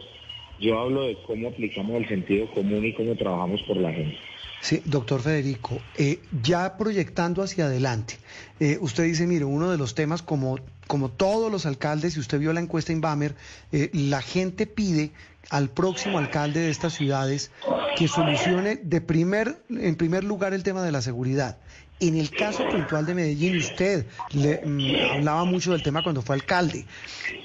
Yo 0.60 0.80
hablo 0.80 1.04
de 1.04 1.18
cómo 1.28 1.50
aplicamos 1.50 1.96
el 1.98 2.08
sentido 2.08 2.50
común 2.50 2.84
y 2.84 2.94
cómo 2.94 3.16
trabajamos 3.16 3.62
por 3.68 3.78
la 3.78 3.94
gente. 3.94 4.18
Sí, 4.60 4.82
doctor 4.86 5.22
Federico, 5.22 5.80
eh, 6.00 6.20
ya 6.42 6.78
proyectando 6.78 7.44
hacia 7.44 7.66
adelante, 7.66 8.16
eh, 8.60 8.80
usted 8.82 9.04
dice, 9.04 9.28
mire, 9.28 9.46
uno 9.46 9.70
de 9.70 9.78
los 9.78 9.94
temas 9.94 10.24
como, 10.24 10.58
como 10.88 11.10
todos 11.10 11.52
los 11.52 11.68
alcaldes, 11.68 12.16
si 12.16 12.20
usted 12.20 12.40
vio 12.40 12.52
la 12.54 12.60
encuesta 12.60 12.92
en 12.92 13.02
Bamer, 13.02 13.36
eh, 13.72 13.92
la 13.94 14.24
gente 14.24 14.66
pide 14.66 15.12
al 15.50 15.70
próximo 15.70 16.18
alcalde 16.18 16.62
de 16.62 16.70
estas 16.70 16.94
ciudades 16.94 17.52
que 17.98 18.08
solucione 18.08 18.78
de 18.78 19.02
primer, 19.02 19.62
en 19.70 19.96
primer 19.96 20.24
lugar 20.24 20.54
el 20.54 20.64
tema 20.64 20.84
de 20.84 20.92
la 20.92 21.02
seguridad. 21.02 21.58
En 22.00 22.16
el 22.16 22.30
caso 22.30 22.68
puntual 22.70 23.06
de 23.08 23.16
Medellín, 23.16 23.58
usted 23.58 24.06
le, 24.32 24.62
mm, 24.64 25.18
hablaba 25.18 25.46
mucho 25.46 25.72
del 25.72 25.82
tema 25.82 26.04
cuando 26.04 26.22
fue 26.22 26.36
alcalde. 26.36 26.86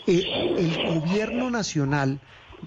el 0.06 1.00
gobierno 1.00 1.50
nacional 1.50 2.20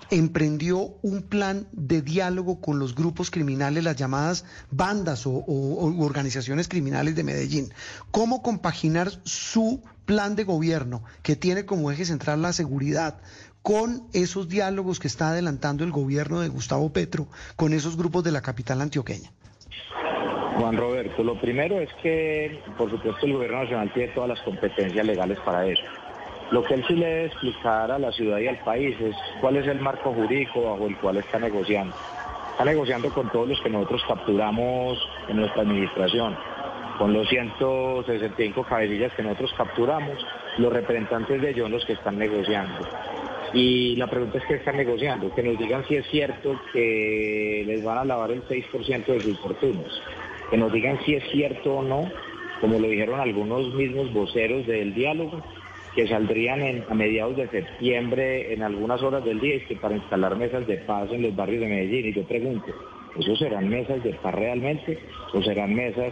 emprendió 0.10 0.96
un 1.02 1.22
plan 1.22 1.68
de 1.72 2.02
diálogo 2.02 2.60
con 2.60 2.80
los 2.80 2.96
grupos 2.96 3.32
criminales, 3.32 3.84
las 3.84 3.96
llamadas 3.96 4.46
bandas 4.72 5.26
o, 5.26 5.44
organizaciones 5.48 6.68
criminales 6.68 7.16
de 7.16 7.24
Medellín. 7.24 7.74
¿Cómo 8.12 8.42
compaginar 8.42 9.12
su 9.24 9.82
plan 10.06 10.36
de 10.36 10.44
gobierno, 10.44 11.04
que 11.24 11.36
tiene 11.36 11.66
como 11.66 11.92
eje 11.92 12.06
central 12.06 12.42
la 12.42 12.54
seguridad, 12.54 13.18
con 13.66 14.04
esos 14.14 14.48
diálogos 14.48 15.00
que 15.00 15.08
está 15.08 15.30
adelantando 15.30 15.84
el 15.84 15.92
gobierno 15.92 16.40
de 16.40 16.50
Gustavo 16.50 16.94
Petro 16.94 17.26
con 17.56 17.74
esos 17.74 17.98
grupos 17.98 18.24
de 18.24 18.32
la 18.32 18.44
capital 18.44 18.80
antioqueña? 18.80 19.32
Juan 20.60 20.78
Roberto, 20.78 21.24
lo 21.24 21.42
primero 21.42 21.82
es 21.82 21.90
que, 22.04 22.62
por 22.78 22.92
supuesto, 22.92 23.26
el 23.26 23.34
gobierno 23.34 23.64
nacional 23.64 23.92
tiene 23.92 24.14
todas 24.14 24.30
las 24.30 24.42
competencias 24.42 25.04
legales 25.04 25.40
para 25.40 25.66
eso. 25.66 25.82
Lo 26.52 26.64
que 26.64 26.76
él 26.76 26.86
sí 26.88 26.94
le 26.94 27.08
debe 27.08 27.26
explicar 27.26 27.90
a 27.90 27.98
la 27.98 28.12
ciudad 28.12 28.38
y 28.38 28.48
al 28.48 28.60
país 28.60 28.96
es 29.02 29.16
cuál 29.42 29.58
es 29.58 29.66
el 29.66 29.82
marco 29.82 30.14
jurídico 30.14 30.62
bajo 30.62 30.86
el 30.86 30.96
cual 30.98 31.18
está 31.18 31.40
negociando. 31.40 31.96
Está 32.52 32.66
negociando 32.66 33.10
con 33.10 33.32
todos 33.32 33.50
los 33.50 33.60
que 33.62 33.72
nosotros 33.72 34.04
capturamos 34.08 35.00
en 35.28 35.38
nuestra 35.38 35.64
administración, 35.64 36.38
con 37.00 37.14
los 37.14 37.28
165 37.30 38.64
cabecillas 38.64 39.12
que 39.14 39.24
nosotros 39.24 39.52
capturamos, 39.58 40.24
los 40.60 40.72
representantes 40.72 41.42
de 41.42 41.50
ellos 41.50 41.72
los 41.72 41.84
que 41.84 41.94
están 41.94 42.20
negociando. 42.20 42.88
Y 43.56 43.96
la 43.96 44.08
pregunta 44.08 44.38
es 44.38 44.44
qué 44.46 44.56
están 44.56 44.76
negociando, 44.76 45.34
que 45.34 45.42
nos 45.42 45.58
digan 45.58 45.86
si 45.88 45.96
es 45.96 46.06
cierto 46.08 46.60
que 46.74 47.64
les 47.66 47.82
van 47.86 48.00
a 48.00 48.04
lavar 48.04 48.32
el 48.32 48.44
6% 48.44 49.06
de 49.06 49.20
sus 49.22 49.40
fortunas, 49.40 49.88
que 50.52 50.58
nos 50.58 50.74
digan 50.74 51.00
si 51.06 51.16
es 51.16 51.24
cierto 51.32 51.78
o 51.78 51.82
no, 51.82 52.12
como 52.60 52.80
lo 52.80 52.90
dijeron 52.90 53.18
algunos 53.18 53.74
mismos 53.74 54.12
voceros 54.12 54.68
del 54.68 54.94
diálogo, 54.94 55.42
que 55.96 56.06
saldrían 56.06 56.84
a 56.90 56.94
mediados 56.94 57.38
de 57.38 57.48
septiembre 57.48 58.54
en 58.54 58.62
algunas 58.62 59.02
horas 59.02 59.24
del 59.24 59.40
día 59.40 59.62
para 59.80 59.96
instalar 59.96 60.36
mesas 60.36 60.68
de 60.68 60.76
paz 60.80 61.10
en 61.14 61.22
los 61.22 61.34
barrios 61.34 61.62
de 61.62 61.68
Medellín. 61.68 62.08
Y 62.08 62.14
yo 62.14 62.24
pregunto, 62.24 62.68
¿eso 63.18 63.38
serán 63.38 63.70
mesas 63.70 64.04
de 64.04 64.14
paz 64.16 64.36
realmente 64.36 65.00
o 65.34 65.42
serán 65.42 65.74
mesas 65.74 66.12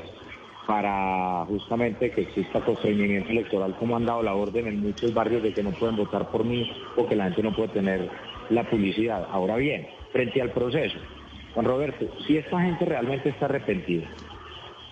para 0.68 1.46
justamente 1.48 2.12
que 2.12 2.22
exista 2.22 2.62
constreñimiento 2.62 3.30
electoral 3.30 3.76
como 3.78 3.96
han 3.96 4.06
dado 4.06 4.24
la 4.24 4.34
orden 4.34 4.68
en 4.68 4.82
muchos 4.82 5.14
barrios 5.14 5.44
de 5.44 5.54
que 5.54 5.64
no 5.64 5.72
pueden 5.72 5.96
votar 5.96 6.30
por 6.32 6.46
mí 6.46 6.72
o 6.96 7.08
que 7.08 7.16
la 7.16 7.26
gente 7.26 7.44
no 7.44 7.56
puede 7.56 7.70
tener 7.70 8.10
la 8.50 8.64
publicidad? 8.70 9.28
Ahora 9.32 9.58
bien, 9.58 9.88
frente 10.12 10.42
al 10.42 10.52
proceso, 10.52 10.98
Juan 11.54 11.66
Roberto, 11.66 12.08
si 12.26 12.38
esta 12.38 12.62
gente 12.62 12.86
realmente 12.86 13.30
está 13.30 13.46
arrepentida, 13.46 14.08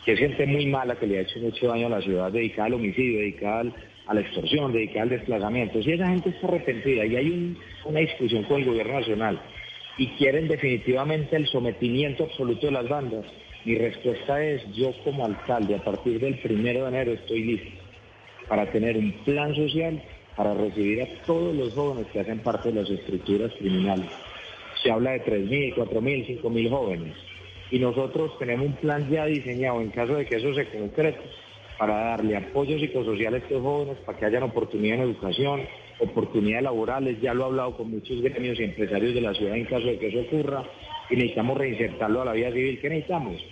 que 0.05 0.13
es 0.13 0.19
gente 0.19 0.45
muy 0.45 0.65
mala 0.65 0.95
que 0.95 1.07
le 1.07 1.19
ha 1.19 1.21
hecho 1.21 1.39
mucho 1.39 1.67
daño 1.67 1.87
a 1.87 1.91
la 1.91 2.01
ciudad, 2.01 2.31
dedicada 2.31 2.67
al 2.67 2.73
homicidio, 2.73 3.19
dedicada 3.19 3.59
al 3.61 3.73
a 4.07 4.13
la 4.13 4.21
extorsión, 4.21 4.73
dedicada 4.73 5.03
al 5.03 5.09
desplazamiento. 5.09 5.81
Si 5.81 5.91
esa 5.91 6.07
gente 6.07 6.29
está 6.29 6.47
arrepentida 6.47 7.05
y 7.05 7.15
hay 7.15 7.57
una 7.85 7.99
discusión 7.99 8.43
con 8.43 8.59
el 8.59 8.65
gobierno 8.65 8.99
nacional 8.99 9.41
y 9.97 10.07
quieren 10.17 10.47
definitivamente 10.47 11.35
el 11.35 11.47
sometimiento 11.47 12.25
absoluto 12.25 12.65
de 12.65 12.71
las 12.71 12.89
bandas, 12.89 13.25
mi 13.65 13.75
respuesta 13.75 14.43
es, 14.43 14.63
yo 14.73 14.91
como 15.03 15.25
alcalde, 15.25 15.75
a 15.75 15.83
partir 15.83 16.19
del 16.19 16.39
primero 16.39 16.83
de 16.83 16.87
enero 16.89 17.11
estoy 17.13 17.43
listo 17.43 17.81
para 18.47 18.69
tener 18.71 18.97
un 18.97 19.11
plan 19.23 19.55
social 19.55 20.01
para 20.35 20.53
recibir 20.53 21.01
a 21.03 21.07
todos 21.25 21.55
los 21.55 21.73
jóvenes 21.73 22.07
que 22.11 22.19
hacen 22.19 22.39
parte 22.39 22.71
de 22.71 22.81
las 22.81 22.89
estructuras 22.89 23.51
criminales. 23.59 24.09
Se 24.81 24.91
habla 24.91 25.11
de 25.11 25.23
3.000, 25.23 25.75
4.000, 25.75 26.41
5.000 26.41 26.69
jóvenes. 26.69 27.13
Y 27.69 27.79
nosotros 27.79 28.37
tenemos 28.39 28.65
un 28.65 28.73
plan 28.73 29.09
ya 29.09 29.25
diseñado 29.25 29.79
en 29.81 29.91
caso 29.91 30.15
de 30.15 30.25
que 30.25 30.37
eso 30.37 30.53
se 30.53 30.65
concrete 30.65 31.19
para 31.77 31.93
darle 31.93 32.37
apoyo 32.37 32.77
psicosocial 32.79 33.33
a 33.33 33.37
estos 33.37 33.61
jóvenes, 33.61 33.97
para 34.05 34.17
que 34.17 34.25
hayan 34.25 34.43
oportunidad 34.43 34.97
en 34.97 35.03
educación, 35.03 35.61
oportunidades 35.99 36.63
laborales. 36.63 37.21
Ya 37.21 37.33
lo 37.33 37.43
he 37.43 37.45
hablado 37.45 37.77
con 37.77 37.91
muchos 37.91 38.21
gremios 38.21 38.59
y 38.59 38.63
empresarios 38.63 39.13
de 39.13 39.21
la 39.21 39.33
ciudad 39.33 39.55
en 39.55 39.65
caso 39.65 39.85
de 39.85 39.97
que 39.97 40.07
eso 40.07 40.19
ocurra 40.21 40.63
y 41.11 41.15
necesitamos 41.15 41.57
reinsertarlo 41.57 42.21
a 42.21 42.25
la 42.25 42.33
vida 42.33 42.51
civil. 42.51 42.79
¿Qué 42.79 42.89
necesitamos? 42.89 43.43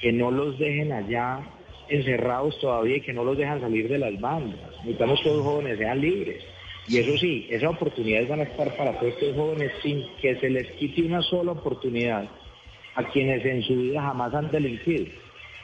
Que 0.00 0.12
no 0.12 0.30
los 0.30 0.58
dejen 0.58 0.92
allá 0.92 1.40
encerrados 1.88 2.58
todavía 2.60 2.96
y 2.96 3.00
que 3.00 3.12
no 3.12 3.24
los 3.24 3.36
dejan 3.36 3.60
salir 3.60 3.88
de 3.88 3.98
las 3.98 4.18
bandas. 4.20 4.60
Necesitamos 4.78 5.20
que 5.20 5.28
los 5.28 5.42
jóvenes 5.42 5.78
sean 5.78 6.00
libres. 6.00 6.42
Y 6.88 6.98
eso 6.98 7.16
sí, 7.18 7.46
esas 7.50 7.70
oportunidades 7.70 8.28
van 8.28 8.40
a 8.40 8.44
estar 8.44 8.76
para 8.76 8.98
todos 8.98 9.12
estos 9.12 9.36
jóvenes 9.36 9.72
sin 9.82 10.04
que 10.20 10.36
se 10.36 10.50
les 10.50 10.70
quite 10.72 11.02
una 11.02 11.22
sola 11.22 11.52
oportunidad 11.52 12.28
a 12.94 13.04
quienes 13.04 13.44
en 13.44 13.62
su 13.62 13.76
vida 13.76 14.02
jamás 14.02 14.34
han 14.34 14.50
delinquido. 14.50 15.06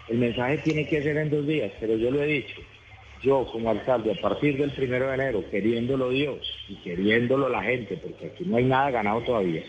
El 0.09 0.19
mensaje 0.19 0.59
tiene 0.59 0.87
que 0.89 1.03
ser 1.03 1.17
en 1.17 1.31
dos 1.31 1.47
días, 1.47 1.73
pero 1.81 1.97
yo 1.97 2.11
lo 2.11 2.23
he 2.23 2.27
dicho. 2.27 2.61
Yo 3.23 3.47
como 3.51 3.71
alcalde, 3.71 4.13
a 4.13 4.21
partir 4.21 4.57
del 4.57 4.71
primero 4.71 5.09
de 5.09 5.15
enero, 5.15 5.45
queriéndolo 5.51 6.11
Dios 6.11 6.39
y 6.69 6.77
queriéndolo 6.77 7.49
la 7.49 7.63
gente, 7.63 7.97
porque 7.97 8.27
aquí 8.27 8.45
no 8.47 8.57
hay 8.57 8.65
nada 8.65 8.93
ganado 8.93 9.21
todavía, 9.23 9.63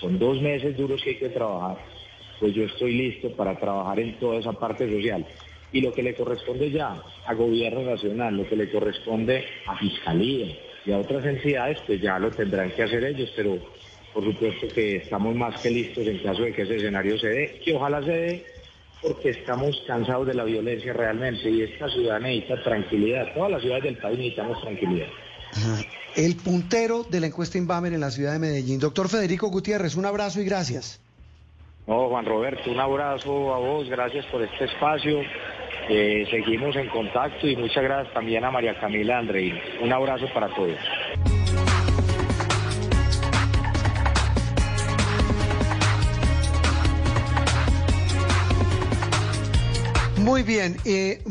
son 0.00 0.18
dos 0.18 0.40
meses 0.40 0.76
duros 0.76 1.02
que 1.02 1.10
hay 1.10 1.16
que 1.16 1.28
trabajar, 1.28 1.78
pues 2.38 2.54
yo 2.54 2.64
estoy 2.64 2.94
listo 2.94 3.30
para 3.30 3.58
trabajar 3.58 3.98
en 4.00 4.18
toda 4.18 4.38
esa 4.38 4.52
parte 4.52 4.90
social. 4.90 5.26
Y 5.72 5.80
lo 5.80 5.92
que 5.92 6.02
le 6.02 6.14
corresponde 6.14 6.70
ya 6.70 6.96
a 7.26 7.34
gobierno 7.34 7.82
nacional, 7.82 8.36
lo 8.36 8.48
que 8.48 8.56
le 8.56 8.70
corresponde 8.70 9.44
a 9.66 9.76
fiscalía 9.76 10.56
y 10.84 10.92
a 10.92 10.98
otras 10.98 11.24
entidades, 11.24 11.78
pues 11.86 12.00
ya 12.00 12.18
lo 12.18 12.30
tendrán 12.30 12.70
que 12.70 12.82
hacer 12.82 13.04
ellos, 13.04 13.32
pero 13.34 13.58
por 14.14 14.24
supuesto 14.24 14.68
que 14.68 14.96
estamos 14.96 15.34
más 15.34 15.60
que 15.60 15.70
listos 15.70 16.06
en 16.06 16.18
caso 16.18 16.42
de 16.42 16.52
que 16.52 16.62
ese 16.62 16.76
escenario 16.76 17.18
se 17.18 17.28
dé, 17.28 17.60
que 17.64 17.74
ojalá 17.74 18.02
se 18.02 18.12
dé 18.12 18.46
porque 19.02 19.30
estamos 19.30 19.82
cansados 19.86 20.26
de 20.26 20.34
la 20.34 20.44
violencia 20.44 20.92
realmente 20.92 21.50
y 21.50 21.62
esta 21.62 21.88
ciudad 21.88 22.20
necesita 22.20 22.62
tranquilidad. 22.62 23.32
Todas 23.34 23.50
las 23.50 23.62
ciudades 23.62 23.84
del 23.84 23.98
país 23.98 24.18
necesitamos 24.18 24.60
tranquilidad. 24.62 25.08
El 26.14 26.36
puntero 26.36 27.04
de 27.04 27.20
la 27.20 27.26
encuesta 27.26 27.58
Inbamer 27.58 27.92
en 27.92 28.00
la 28.00 28.10
ciudad 28.10 28.32
de 28.32 28.38
Medellín. 28.38 28.80
Doctor 28.80 29.08
Federico 29.08 29.48
Gutiérrez, 29.48 29.96
un 29.96 30.06
abrazo 30.06 30.40
y 30.40 30.44
gracias. 30.44 31.00
No, 31.86 32.08
Juan 32.08 32.24
Roberto, 32.24 32.70
un 32.70 32.80
abrazo 32.80 33.54
a 33.54 33.58
vos, 33.58 33.88
gracias 33.88 34.26
por 34.26 34.42
este 34.42 34.64
espacio. 34.64 35.20
Eh, 35.88 36.26
seguimos 36.30 36.74
en 36.74 36.88
contacto 36.88 37.46
y 37.46 37.54
muchas 37.54 37.84
gracias 37.84 38.12
también 38.12 38.44
a 38.44 38.50
María 38.50 38.78
Camila 38.80 39.18
Andreín. 39.18 39.54
Un 39.82 39.92
abrazo 39.92 40.26
para 40.34 40.48
todos. 40.54 40.78
Muy 50.36 50.42
bien, 50.42 50.76
eh, 50.84 51.22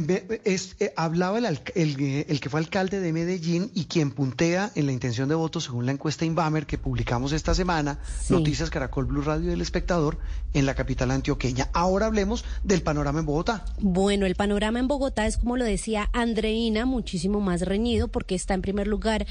es, 0.46 0.78
eh, 0.80 0.92
hablaba 0.96 1.38
el, 1.38 1.46
el, 1.46 2.02
eh, 2.02 2.26
el 2.28 2.40
que 2.40 2.50
fue 2.50 2.60
alcalde 2.60 3.00
de 3.00 3.14
Medellín 3.14 3.70
y 3.76 3.86
quien 3.86 4.10
puntea 4.10 4.72
en 4.74 4.88
la 4.88 4.94
intención 4.94 5.30
de 5.30 5.36
voto 5.36 5.62
según 5.62 5.86
la 5.86 5.92
encuesta 5.92 6.26
Inbamer 6.26 6.66
que 6.66 6.80
publicamos 6.80 7.32
esta 7.32 7.54
semana, 7.54 8.00
Sí. 8.24 8.34
Noticias 8.34 8.72
Caracol 8.72 9.06
Blue 9.06 9.22
Radio 9.22 9.52
y 9.52 9.54
El 9.54 9.62
Espectador 9.62 10.18
en 10.56 10.66
la 10.66 10.74
capital 10.74 11.12
antioqueña. 11.12 11.70
Ahora 11.72 12.08
hablemos 12.08 12.46
del 12.64 12.82
panorama 12.82 13.20
en 13.20 13.28
Bogotá. 13.28 13.66
Bueno, 13.80 14.26
el 14.26 14.34
panorama 14.34 14.80
en 14.80 14.88
Bogotá 14.88 15.28
es, 15.28 15.38
como 15.38 15.56
lo 15.56 15.66
decía 15.66 16.10
Andreina, 16.12 16.88
muchísimo 16.88 17.42
más 17.42 17.62
reñido 17.62 18.08
porque 18.08 18.34
está 18.34 18.56
en 18.56 18.64
primer 18.64 18.88
lugar 18.88 19.28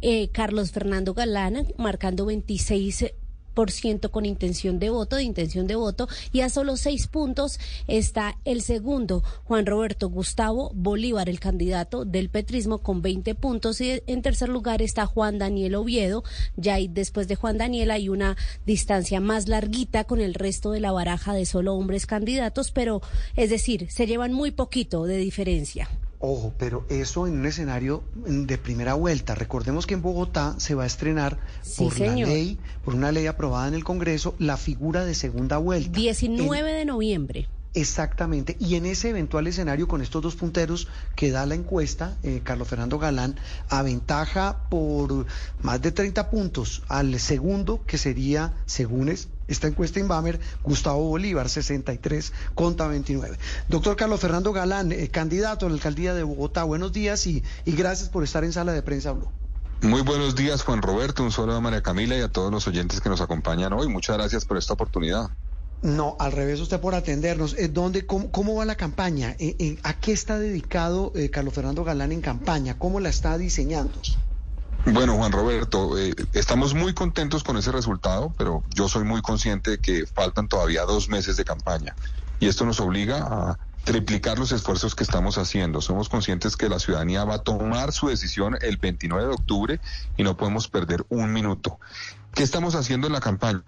eh, 0.00 0.30
Carlos 0.32 0.72
Fernando 0.72 1.12
Galán, 1.12 1.66
marcando 1.76 2.24
26 2.24 3.12
por 3.58 3.72
ciento 3.72 4.12
con 4.12 4.24
intención 4.24 4.78
de 4.78 4.88
voto, 4.88 5.16
de 5.16 5.24
intención 5.24 5.66
de 5.66 5.74
voto, 5.74 6.06
y 6.30 6.42
a 6.42 6.48
solo 6.48 6.76
seis 6.76 7.08
puntos 7.08 7.58
está 7.88 8.38
el 8.44 8.62
segundo, 8.62 9.24
Juan 9.42 9.66
Roberto 9.66 10.08
Gustavo 10.08 10.70
Bolívar, 10.76 11.28
el 11.28 11.40
candidato 11.40 12.04
del 12.04 12.30
petrismo, 12.30 12.78
con 12.78 13.02
20 13.02 13.34
puntos, 13.34 13.80
y 13.80 14.00
en 14.06 14.22
tercer 14.22 14.48
lugar 14.48 14.80
está 14.80 15.06
Juan 15.06 15.38
Daniel 15.38 15.74
Oviedo, 15.74 16.22
ya 16.54 16.74
hay- 16.74 16.86
después 16.86 17.26
de 17.26 17.34
Juan 17.34 17.58
Daniel 17.58 17.90
hay 17.90 18.08
una 18.08 18.36
distancia 18.64 19.18
más 19.18 19.48
larguita 19.48 20.04
con 20.04 20.20
el 20.20 20.34
resto 20.34 20.70
de 20.70 20.78
la 20.78 20.92
baraja 20.92 21.34
de 21.34 21.44
solo 21.44 21.74
hombres 21.74 22.06
candidatos, 22.06 22.70
pero 22.70 23.02
es 23.34 23.50
decir, 23.50 23.90
se 23.90 24.06
llevan 24.06 24.32
muy 24.32 24.52
poquito 24.52 25.02
de 25.04 25.16
diferencia. 25.16 25.88
Ojo, 26.20 26.52
pero 26.58 26.84
eso 26.88 27.26
en 27.26 27.38
un 27.38 27.46
escenario 27.46 28.02
mm, 28.26 28.42
de 28.42 28.58
primera 28.58 28.94
vuelta. 28.94 29.34
Recordemos 29.34 29.86
que 29.86 29.94
en 29.94 30.02
Bogotá 30.02 30.56
se 30.58 30.74
va 30.74 30.82
a 30.82 30.86
estrenar 30.86 31.38
Sí, 31.62 31.84
por 31.84 31.98
la 32.00 32.14
ley, 32.14 32.58
por 32.84 32.94
una 32.94 33.12
ley 33.12 33.26
aprobada 33.26 33.68
en 33.68 33.74
el 33.74 33.84
Congreso, 33.84 34.34
la 34.38 34.56
figura 34.56 35.04
de 35.04 35.14
segunda 35.14 35.58
vuelta. 35.58 35.98
19 35.98 36.72
de 36.72 36.84
noviembre. 36.84 37.48
Exactamente. 37.74 38.56
Y 38.58 38.74
en 38.74 38.86
ese 38.86 39.10
eventual 39.10 39.46
escenario, 39.46 39.86
con 39.86 40.02
estos 40.02 40.22
dos 40.22 40.34
punteros 40.34 40.88
que 41.14 41.30
da 41.30 41.46
la 41.46 41.54
encuesta, 41.54 42.16
eh, 42.24 42.40
Carlos 42.42 42.66
Fernando 42.66 42.98
Galán 42.98 43.36
aventaja 43.68 44.68
por 44.68 45.26
más 45.62 45.80
de 45.80 45.92
30 45.92 46.30
puntos 46.30 46.82
al 46.88 47.18
segundo, 47.20 47.84
que 47.86 47.98
sería, 47.98 48.54
según 48.66 49.10
es, 49.10 49.28
esta 49.48 49.66
encuesta 49.66 49.98
Inbamer, 49.98 50.38
Gustavo 50.62 51.02
Bolívar, 51.04 51.48
63 51.48 52.32
contra 52.54 52.86
29. 52.86 53.36
Doctor 53.68 53.96
Carlos 53.96 54.20
Fernando 54.20 54.52
Galán, 54.52 54.92
eh, 54.92 55.08
candidato 55.08 55.66
a 55.66 55.68
la 55.68 55.74
alcaldía 55.74 56.14
de 56.14 56.22
Bogotá, 56.22 56.64
buenos 56.64 56.92
días 56.92 57.26
y, 57.26 57.42
y 57.64 57.72
gracias 57.72 58.08
por 58.08 58.22
estar 58.22 58.44
en 58.44 58.52
sala 58.52 58.72
de 58.72 58.82
prensa 58.82 59.12
Blue. 59.12 59.28
Muy 59.80 60.02
buenos 60.02 60.34
días, 60.34 60.62
Juan 60.62 60.82
Roberto. 60.82 61.22
Un 61.22 61.30
saludo 61.30 61.56
a 61.56 61.60
María 61.60 61.82
Camila 61.82 62.16
y 62.16 62.20
a 62.20 62.28
todos 62.28 62.50
los 62.50 62.66
oyentes 62.66 63.00
que 63.00 63.08
nos 63.08 63.20
acompañan 63.20 63.72
hoy. 63.72 63.88
Muchas 63.88 64.16
gracias 64.16 64.44
por 64.44 64.58
esta 64.58 64.72
oportunidad. 64.72 65.30
No, 65.82 66.16
al 66.18 66.32
revés, 66.32 66.58
usted 66.58 66.80
por 66.80 66.96
atendernos. 66.96 67.54
Eh, 67.56 67.68
¿dónde, 67.68 68.04
cómo, 68.04 68.32
cómo 68.32 68.56
va 68.56 68.64
la 68.64 68.74
campaña? 68.74 69.36
Eh, 69.38 69.78
¿A 69.84 69.94
qué 69.94 70.12
está 70.12 70.38
dedicado 70.38 71.12
eh, 71.14 71.30
Carlos 71.30 71.54
Fernando 71.54 71.84
Galán 71.84 72.10
en 72.10 72.20
campaña? 72.20 72.76
¿Cómo 72.76 72.98
la 72.98 73.08
está 73.08 73.38
diseñando? 73.38 74.00
Bueno, 74.86 75.16
Juan 75.16 75.32
Roberto, 75.32 75.98
eh, 75.98 76.14
estamos 76.32 76.74
muy 76.74 76.94
contentos 76.94 77.44
con 77.44 77.56
ese 77.56 77.72
resultado, 77.72 78.32
pero 78.38 78.62
yo 78.74 78.88
soy 78.88 79.04
muy 79.04 79.20
consciente 79.20 79.72
de 79.72 79.78
que 79.78 80.06
faltan 80.06 80.48
todavía 80.48 80.84
dos 80.84 81.08
meses 81.08 81.36
de 81.36 81.44
campaña 81.44 81.94
y 82.40 82.48
esto 82.48 82.64
nos 82.64 82.80
obliga 82.80 83.18
a 83.18 83.58
triplicar 83.84 84.38
los 84.38 84.52
esfuerzos 84.52 84.94
que 84.94 85.04
estamos 85.04 85.38
haciendo. 85.38 85.80
Somos 85.80 86.08
conscientes 86.08 86.56
que 86.56 86.68
la 86.68 86.78
ciudadanía 86.78 87.24
va 87.24 87.36
a 87.36 87.38
tomar 87.38 87.92
su 87.92 88.08
decisión 88.08 88.56
el 88.60 88.76
29 88.76 89.26
de 89.26 89.32
octubre 89.32 89.80
y 90.16 90.22
no 90.22 90.36
podemos 90.36 90.68
perder 90.68 91.04
un 91.08 91.32
minuto. 91.32 91.78
¿Qué 92.34 92.42
estamos 92.42 92.74
haciendo 92.74 93.06
en 93.06 93.14
la 93.14 93.20
campaña? 93.20 93.62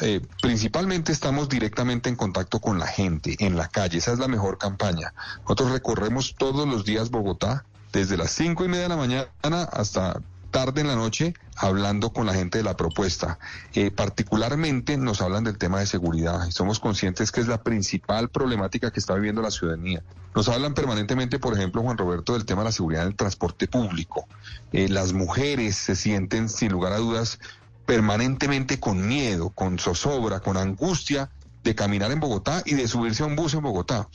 Eh, 0.00 0.20
principalmente 0.40 1.12
estamos 1.12 1.48
directamente 1.48 2.08
en 2.08 2.16
contacto 2.16 2.60
con 2.60 2.78
la 2.78 2.86
gente, 2.86 3.36
en 3.40 3.56
la 3.56 3.68
calle. 3.68 3.98
Esa 3.98 4.12
es 4.12 4.18
la 4.18 4.28
mejor 4.28 4.58
campaña. 4.58 5.12
Nosotros 5.42 5.72
recorremos 5.72 6.34
todos 6.38 6.66
los 6.66 6.84
días 6.84 7.10
Bogotá, 7.10 7.64
desde 7.92 8.16
las 8.16 8.30
cinco 8.30 8.64
y 8.64 8.68
media 8.68 8.84
de 8.84 8.88
la 8.90 8.96
mañana 8.96 9.28
hasta 9.72 10.20
tarde 10.58 10.80
en 10.80 10.88
la 10.88 10.96
noche, 10.96 11.34
hablando 11.54 12.12
con 12.12 12.26
la 12.26 12.34
gente 12.34 12.58
de 12.58 12.64
la 12.64 12.76
propuesta. 12.76 13.38
Eh, 13.74 13.92
particularmente 13.92 14.96
nos 14.96 15.20
hablan 15.20 15.44
del 15.44 15.56
tema 15.56 15.78
de 15.78 15.86
seguridad 15.86 16.48
y 16.48 16.50
somos 16.50 16.80
conscientes 16.80 17.30
que 17.30 17.40
es 17.40 17.46
la 17.46 17.62
principal 17.62 18.28
problemática 18.28 18.90
que 18.90 18.98
está 18.98 19.14
viviendo 19.14 19.40
la 19.40 19.52
ciudadanía. 19.52 20.02
Nos 20.34 20.48
hablan 20.48 20.74
permanentemente, 20.74 21.38
por 21.38 21.54
ejemplo, 21.54 21.82
Juan 21.82 21.96
Roberto, 21.96 22.32
del 22.32 22.44
tema 22.44 22.62
de 22.62 22.70
la 22.70 22.72
seguridad 22.72 23.02
en 23.02 23.10
el 23.10 23.14
transporte 23.14 23.68
público. 23.68 24.26
Eh, 24.72 24.88
las 24.88 25.12
mujeres 25.12 25.76
se 25.76 25.94
sienten, 25.94 26.48
sin 26.48 26.72
lugar 26.72 26.92
a 26.92 26.96
dudas, 26.96 27.38
permanentemente 27.86 28.80
con 28.80 29.06
miedo, 29.06 29.50
con 29.50 29.78
zozobra, 29.78 30.40
con 30.40 30.56
angustia 30.56 31.30
de 31.62 31.76
caminar 31.76 32.10
en 32.10 32.18
Bogotá 32.18 32.62
y 32.64 32.74
de 32.74 32.88
subirse 32.88 33.22
a 33.22 33.26
un 33.26 33.36
bus 33.36 33.54
en 33.54 33.62
Bogotá. 33.62 34.08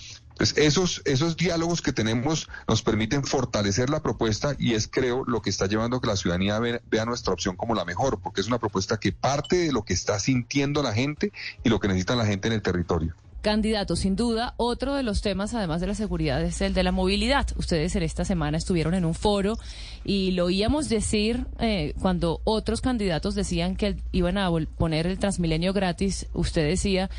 Entonces, 0.43 0.65
esos, 0.65 1.01
esos 1.05 1.37
diálogos 1.37 1.81
que 1.81 1.93
tenemos 1.93 2.49
nos 2.67 2.81
permiten 2.81 3.23
fortalecer 3.23 3.89
la 3.89 4.01
propuesta 4.01 4.55
y 4.59 4.73
es, 4.73 4.89
creo, 4.89 5.23
lo 5.25 5.41
que 5.41 5.49
está 5.49 5.67
llevando 5.67 5.97
a 5.97 6.01
que 6.01 6.07
la 6.07 6.17
ciudadanía 6.17 6.59
ve- 6.59 6.81
vea 6.91 7.05
nuestra 7.05 7.31
opción 7.31 7.55
como 7.55 7.75
la 7.75 7.85
mejor, 7.85 8.19
porque 8.19 8.41
es 8.41 8.47
una 8.47 8.59
propuesta 8.59 8.99
que 8.99 9.13
parte 9.13 9.55
de 9.55 9.71
lo 9.71 9.83
que 9.83 9.93
está 9.93 10.19
sintiendo 10.19 10.83
la 10.83 10.91
gente 10.93 11.31
y 11.63 11.69
lo 11.69 11.79
que 11.79 11.87
necesita 11.87 12.17
la 12.17 12.25
gente 12.25 12.49
en 12.49 12.55
el 12.55 12.61
territorio. 12.61 13.15
Candidato, 13.43 13.97
sin 13.97 14.15
duda, 14.15 14.53
otro 14.55 14.95
de 14.95 15.03
los 15.03 15.21
temas, 15.21 15.53
además 15.53 15.81
de 15.81 15.87
la 15.87 15.95
seguridad, 15.95 16.41
es 16.41 16.61
el 16.61 16.73
de 16.73 16.81
la 16.81 16.93
movilidad. 16.93 17.45
Ustedes 17.57 17.93
en 17.97 18.03
esta 18.03 18.23
semana 18.23 18.57
estuvieron 18.57 18.93
en 18.93 19.03
un 19.03 19.13
foro 19.13 19.59
y 20.05 20.31
lo 20.31 20.45
oíamos 20.45 20.87
decir 20.87 21.45
eh, 21.59 21.93
cuando 21.99 22.39
otros 22.45 22.79
candidatos 22.79 23.35
decían 23.35 23.75
que 23.75 23.97
iban 24.13 24.37
a 24.37 24.49
poner 24.77 25.07
el 25.07 25.19
Transmilenio 25.19 25.73
gratis. 25.73 26.27
Usted 26.33 26.65
decía, 26.65 27.09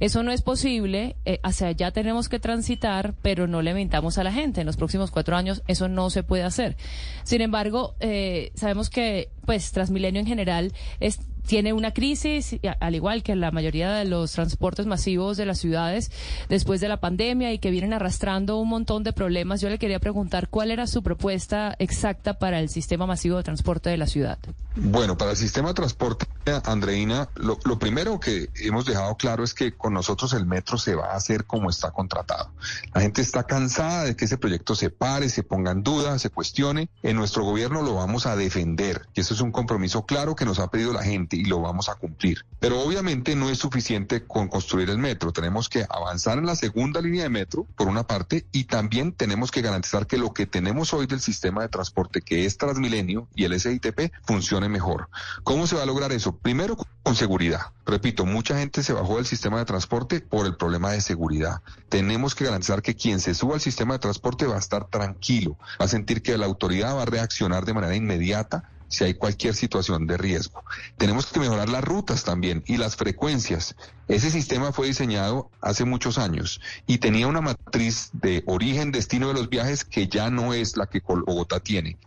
eso 0.00 0.22
no 0.22 0.32
es 0.32 0.40
posible, 0.40 1.16
eh, 1.26 1.38
hacia 1.42 1.66
allá 1.66 1.90
tenemos 1.90 2.30
que 2.30 2.40
transitar, 2.40 3.14
pero 3.20 3.46
no 3.46 3.60
le 3.60 3.74
mentamos 3.74 4.16
a 4.16 4.24
la 4.24 4.32
gente. 4.32 4.62
En 4.62 4.66
los 4.66 4.78
próximos 4.78 5.10
cuatro 5.10 5.36
años 5.36 5.62
eso 5.66 5.88
no 5.88 6.08
se 6.08 6.22
puede 6.22 6.44
hacer. 6.44 6.78
Sin 7.24 7.42
embargo, 7.42 7.94
eh, 8.00 8.52
sabemos 8.54 8.88
que 8.88 9.28
pues 9.44 9.70
Transmilenio 9.72 10.20
en 10.20 10.26
general 10.26 10.72
es 10.98 11.20
tiene 11.46 11.72
una 11.72 11.92
crisis, 11.92 12.56
al 12.80 12.94
igual 12.94 13.22
que 13.22 13.34
la 13.36 13.50
mayoría 13.50 13.92
de 13.92 14.04
los 14.04 14.32
transportes 14.32 14.86
masivos 14.86 15.36
de 15.36 15.46
las 15.46 15.58
ciudades 15.58 16.10
después 16.48 16.80
de 16.80 16.88
la 16.88 17.00
pandemia 17.00 17.52
y 17.52 17.58
que 17.58 17.70
vienen 17.70 17.92
arrastrando 17.92 18.58
un 18.58 18.68
montón 18.68 19.04
de 19.04 19.12
problemas. 19.12 19.60
Yo 19.60 19.68
le 19.68 19.78
quería 19.78 20.00
preguntar 20.00 20.48
cuál 20.48 20.70
era 20.70 20.86
su 20.86 21.02
propuesta 21.02 21.74
exacta 21.78 22.38
para 22.38 22.60
el 22.60 22.68
sistema 22.68 23.06
masivo 23.06 23.36
de 23.36 23.42
transporte 23.42 23.90
de 23.90 23.96
la 23.96 24.06
ciudad. 24.06 24.38
Bueno, 24.76 25.16
para 25.16 25.32
el 25.32 25.36
sistema 25.36 25.68
de 25.68 25.74
transporte, 25.74 26.26
Andreina, 26.64 27.28
lo, 27.36 27.58
lo 27.64 27.78
primero 27.78 28.18
que 28.18 28.48
hemos 28.56 28.84
dejado 28.84 29.16
claro 29.16 29.44
es 29.44 29.54
que 29.54 29.72
con 29.72 29.94
nosotros 29.94 30.32
el 30.32 30.46
metro 30.46 30.78
se 30.78 30.94
va 30.94 31.12
a 31.12 31.16
hacer 31.16 31.44
como 31.44 31.70
está 31.70 31.92
contratado. 31.92 32.50
La 32.92 33.00
gente 33.00 33.22
está 33.22 33.44
cansada 33.44 34.04
de 34.04 34.16
que 34.16 34.24
ese 34.24 34.38
proyecto 34.38 34.74
se 34.74 34.90
pare, 34.90 35.28
se 35.28 35.42
ponga 35.42 35.70
en 35.70 35.82
duda, 35.82 36.18
se 36.18 36.30
cuestione. 36.30 36.88
En 37.02 37.16
nuestro 37.16 37.44
gobierno 37.44 37.82
lo 37.82 37.94
vamos 37.94 38.26
a 38.26 38.34
defender 38.34 39.06
y 39.14 39.20
eso 39.20 39.34
es 39.34 39.40
un 39.40 39.52
compromiso 39.52 40.06
claro 40.06 40.34
que 40.34 40.44
nos 40.44 40.58
ha 40.58 40.68
pedido 40.68 40.92
la 40.92 41.02
gente 41.02 41.33
y 41.34 41.44
lo 41.44 41.60
vamos 41.60 41.88
a 41.88 41.94
cumplir. 41.94 42.44
Pero 42.60 42.80
obviamente 42.80 43.36
no 43.36 43.50
es 43.50 43.58
suficiente 43.58 44.24
con 44.24 44.48
construir 44.48 44.90
el 44.90 44.98
metro. 44.98 45.32
Tenemos 45.32 45.68
que 45.68 45.84
avanzar 45.88 46.38
en 46.38 46.46
la 46.46 46.56
segunda 46.56 47.00
línea 47.00 47.24
de 47.24 47.28
metro, 47.28 47.66
por 47.76 47.88
una 47.88 48.06
parte, 48.06 48.46
y 48.52 48.64
también 48.64 49.12
tenemos 49.12 49.50
que 49.50 49.62
garantizar 49.62 50.06
que 50.06 50.18
lo 50.18 50.32
que 50.32 50.46
tenemos 50.46 50.94
hoy 50.94 51.06
del 51.06 51.20
sistema 51.20 51.62
de 51.62 51.68
transporte, 51.68 52.22
que 52.22 52.46
es 52.46 52.56
Transmilenio 52.56 53.28
y 53.34 53.44
el 53.44 53.58
SITP, 53.58 54.12
funcione 54.24 54.68
mejor. 54.68 55.08
¿Cómo 55.42 55.66
se 55.66 55.76
va 55.76 55.82
a 55.82 55.86
lograr 55.86 56.12
eso? 56.12 56.36
Primero, 56.36 56.76
con 57.02 57.14
seguridad. 57.14 57.72
Repito, 57.86 58.24
mucha 58.24 58.58
gente 58.58 58.82
se 58.82 58.92
bajó 58.92 59.16
del 59.16 59.26
sistema 59.26 59.58
de 59.58 59.66
transporte 59.66 60.20
por 60.20 60.46
el 60.46 60.56
problema 60.56 60.92
de 60.92 61.00
seguridad. 61.00 61.60
Tenemos 61.88 62.34
que 62.34 62.44
garantizar 62.44 62.80
que 62.80 62.94
quien 62.94 63.20
se 63.20 63.34
suba 63.34 63.54
al 63.54 63.60
sistema 63.60 63.94
de 63.94 64.00
transporte 64.00 64.46
va 64.46 64.56
a 64.56 64.58
estar 64.58 64.88
tranquilo, 64.88 65.58
va 65.80 65.84
a 65.84 65.88
sentir 65.88 66.22
que 66.22 66.38
la 66.38 66.46
autoridad 66.46 66.96
va 66.96 67.02
a 67.02 67.06
reaccionar 67.06 67.64
de 67.64 67.74
manera 67.74 67.94
inmediata 67.94 68.70
si 68.88 69.04
hay 69.04 69.14
cualquier 69.14 69.54
situación 69.54 70.06
de 70.06 70.16
riesgo. 70.16 70.64
Tenemos 70.96 71.26
que 71.26 71.40
mejorar 71.40 71.68
las 71.68 71.84
rutas 71.84 72.24
también 72.24 72.62
y 72.66 72.76
las 72.76 72.96
frecuencias. 72.96 73.76
Ese 74.08 74.30
sistema 74.30 74.72
fue 74.72 74.86
diseñado 74.86 75.50
hace 75.60 75.84
muchos 75.84 76.18
años 76.18 76.60
y 76.86 76.98
tenía 76.98 77.26
una 77.26 77.40
matriz 77.40 78.10
de 78.12 78.42
origen-destino 78.46 79.28
de 79.28 79.34
los 79.34 79.48
viajes 79.48 79.84
que 79.84 80.08
ya 80.08 80.30
no 80.30 80.54
es 80.54 80.76
la 80.76 80.86
que 80.86 81.00
Bogotá 81.00 81.60
tiene. 81.60 81.98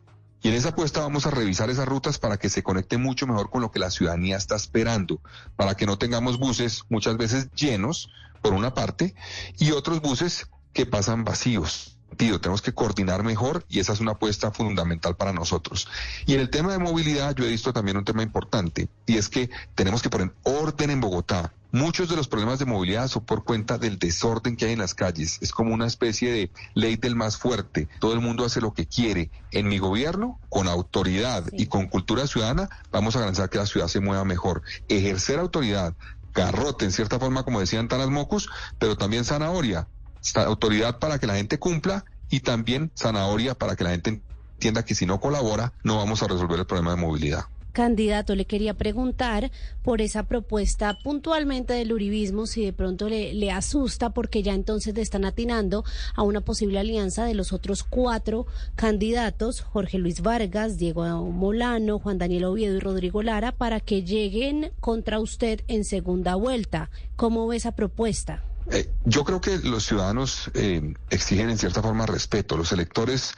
Y 0.42 0.50
en 0.50 0.54
esa 0.54 0.70
apuesta 0.70 1.02
vamos 1.02 1.26
a 1.26 1.32
revisar 1.32 1.70
esas 1.70 1.88
rutas 1.88 2.20
para 2.20 2.38
que 2.38 2.50
se 2.50 2.64
conecte 2.64 2.98
mucho 2.98 3.26
mejor 3.28 3.50
con 3.50 3.62
lo 3.62 3.72
que 3.72 3.80
la 3.80 3.90
ciudadanía 3.90 4.38
está 4.38 4.56
esperando, 4.56 5.20
para 5.56 5.76
que 5.76 5.86
no 5.86 5.98
tengamos 5.98 6.38
buses 6.38 6.84
muchas 6.90 7.18
veces 7.18 7.50
llenos, 7.52 8.10
por 8.42 8.54
una 8.54 8.74
parte, 8.74 9.16
y 9.58 9.72
otros 9.72 10.00
buses 10.00 10.48
que 10.74 10.86
pasan 10.86 11.24
vacíos. 11.24 11.97
Sentido, 12.18 12.42
tenemos 12.42 12.64
que 12.64 12.74
coordinar 12.74 13.24
mejor 13.24 13.64
y 13.70 13.80
esa 13.80 13.94
es 13.94 14.00
una 14.00 14.14
apuesta 14.14 14.52
fundamental 14.52 15.16
para 15.16 15.34
nosotros. 15.34 15.88
Y 16.26 16.34
en 16.34 16.40
el 16.40 16.50
tema 16.50 16.72
de 16.72 16.80
movilidad 16.80 17.36
yo 17.36 17.46
he 17.46 17.50
visto 17.50 17.74
también 17.74 17.96
un 17.96 18.06
tema 18.06 18.24
importante 18.24 18.90
y 19.06 19.18
es 19.18 19.30
que 19.30 19.52
tenemos 19.76 20.02
que 20.02 20.10
poner 20.10 20.34
orden 20.42 20.90
en 20.90 21.00
Bogotá. 21.00 21.54
Muchos 21.72 22.10
de 22.10 22.16
los 22.16 22.28
problemas 22.28 22.58
de 22.58 22.66
movilidad 22.66 23.08
son 23.08 23.24
por 23.24 23.44
cuenta 23.44 23.78
del 23.78 24.00
desorden 24.00 24.56
que 24.56 24.66
hay 24.66 24.72
en 24.72 24.80
las 24.80 24.96
calles. 24.96 25.38
Es 25.42 25.52
como 25.52 25.76
una 25.76 25.86
especie 25.86 26.32
de 26.32 26.50
ley 26.74 26.96
del 26.96 27.16
más 27.16 27.38
fuerte. 27.38 27.88
Todo 28.00 28.14
el 28.14 28.20
mundo 28.20 28.46
hace 28.46 28.62
lo 28.62 28.74
que 28.74 28.88
quiere. 28.88 29.30
En 29.52 29.68
mi 29.68 29.78
gobierno, 29.78 30.40
con 30.50 30.68
autoridad 30.68 31.44
y 31.52 31.68
con 31.68 31.88
cultura 31.88 32.26
ciudadana, 32.26 32.70
vamos 32.90 33.16
a 33.16 33.20
garantizar 33.20 33.52
que 33.52 33.60
la 33.60 33.68
ciudad 33.68 33.90
se 33.90 34.00
mueva 34.00 34.24
mejor. 34.24 34.64
Ejercer 34.88 35.38
autoridad, 35.38 35.94
garrote 36.34 36.86
en 36.86 36.92
cierta 36.92 37.20
forma, 37.20 37.44
como 37.44 37.60
decían 37.60 37.90
Tanas 37.90 38.10
Mocus, 38.10 38.50
pero 38.80 38.96
también 38.96 39.24
zanahoria. 39.24 39.88
Autoridad 40.36 41.00
para 41.00 41.20
que 41.20 41.28
la 41.28 41.36
gente 41.36 41.60
cumpla 41.60 42.06
y 42.30 42.42
también 42.42 42.92
zanahoria 42.96 43.56
para 43.56 43.76
que 43.76 43.84
la 43.84 43.92
gente 43.92 44.22
entienda 44.54 44.84
que 44.84 44.96
si 44.96 45.06
no 45.06 45.20
colabora, 45.20 45.74
no 45.84 45.98
vamos 45.98 46.22
a 46.24 46.28
resolver 46.28 46.60
el 46.60 46.66
problema 46.66 46.92
de 46.92 46.98
movilidad 46.98 47.46
candidato, 47.78 48.34
le 48.34 48.46
quería 48.46 48.74
preguntar 48.74 49.52
por 49.84 50.02
esa 50.02 50.24
propuesta 50.24 50.98
puntualmente 51.04 51.76
del 51.76 51.94
uribismo, 51.94 52.48
si 52.48 52.66
de 52.66 52.74
pronto 52.74 53.08
le, 53.08 53.52
asusta, 53.52 54.10
porque 54.10 54.42
ya 54.42 54.56
entonces 54.56 54.96
le 54.96 55.04
están 55.04 55.26
atinando 55.26 55.86
a 56.16 56.24
una 56.24 56.42
posible 56.42 56.80
alianza 56.80 57.24
de 57.26 57.36
los 57.36 57.54
otros 57.54 57.84
cuatro 57.84 58.48
candidatos, 58.76 59.62
Jorge 59.62 60.00
Luis 60.00 60.22
Vargas, 60.22 60.80
Diego 60.80 61.06
Molano, 61.26 62.00
Juan 62.00 62.18
Daniel 62.18 62.46
Oviedo 62.46 62.78
y 62.78 62.80
Rodrigo 62.80 63.22
Lara, 63.22 63.52
para 63.52 63.80
que 63.80 64.02
lleguen 64.02 64.72
contra 64.80 65.20
usted 65.20 65.62
en 65.68 65.86
segunda 65.86 66.34
vuelta. 66.34 66.90
¿Cómo 67.16 67.46
ve 67.46 67.58
esa 67.58 67.74
propuesta? 67.74 68.47
Eh, 68.72 68.90
yo 69.06 69.24
creo 69.24 69.40
que 69.40 69.58
los 69.60 69.86
ciudadanos 69.86 70.52
eh, 70.54 70.94
exigen 71.10 71.50
en 71.50 71.58
cierta 71.58 71.82
forma 71.82 72.06
respeto. 72.06 72.58
Los 72.58 72.72
electores, 72.72 73.34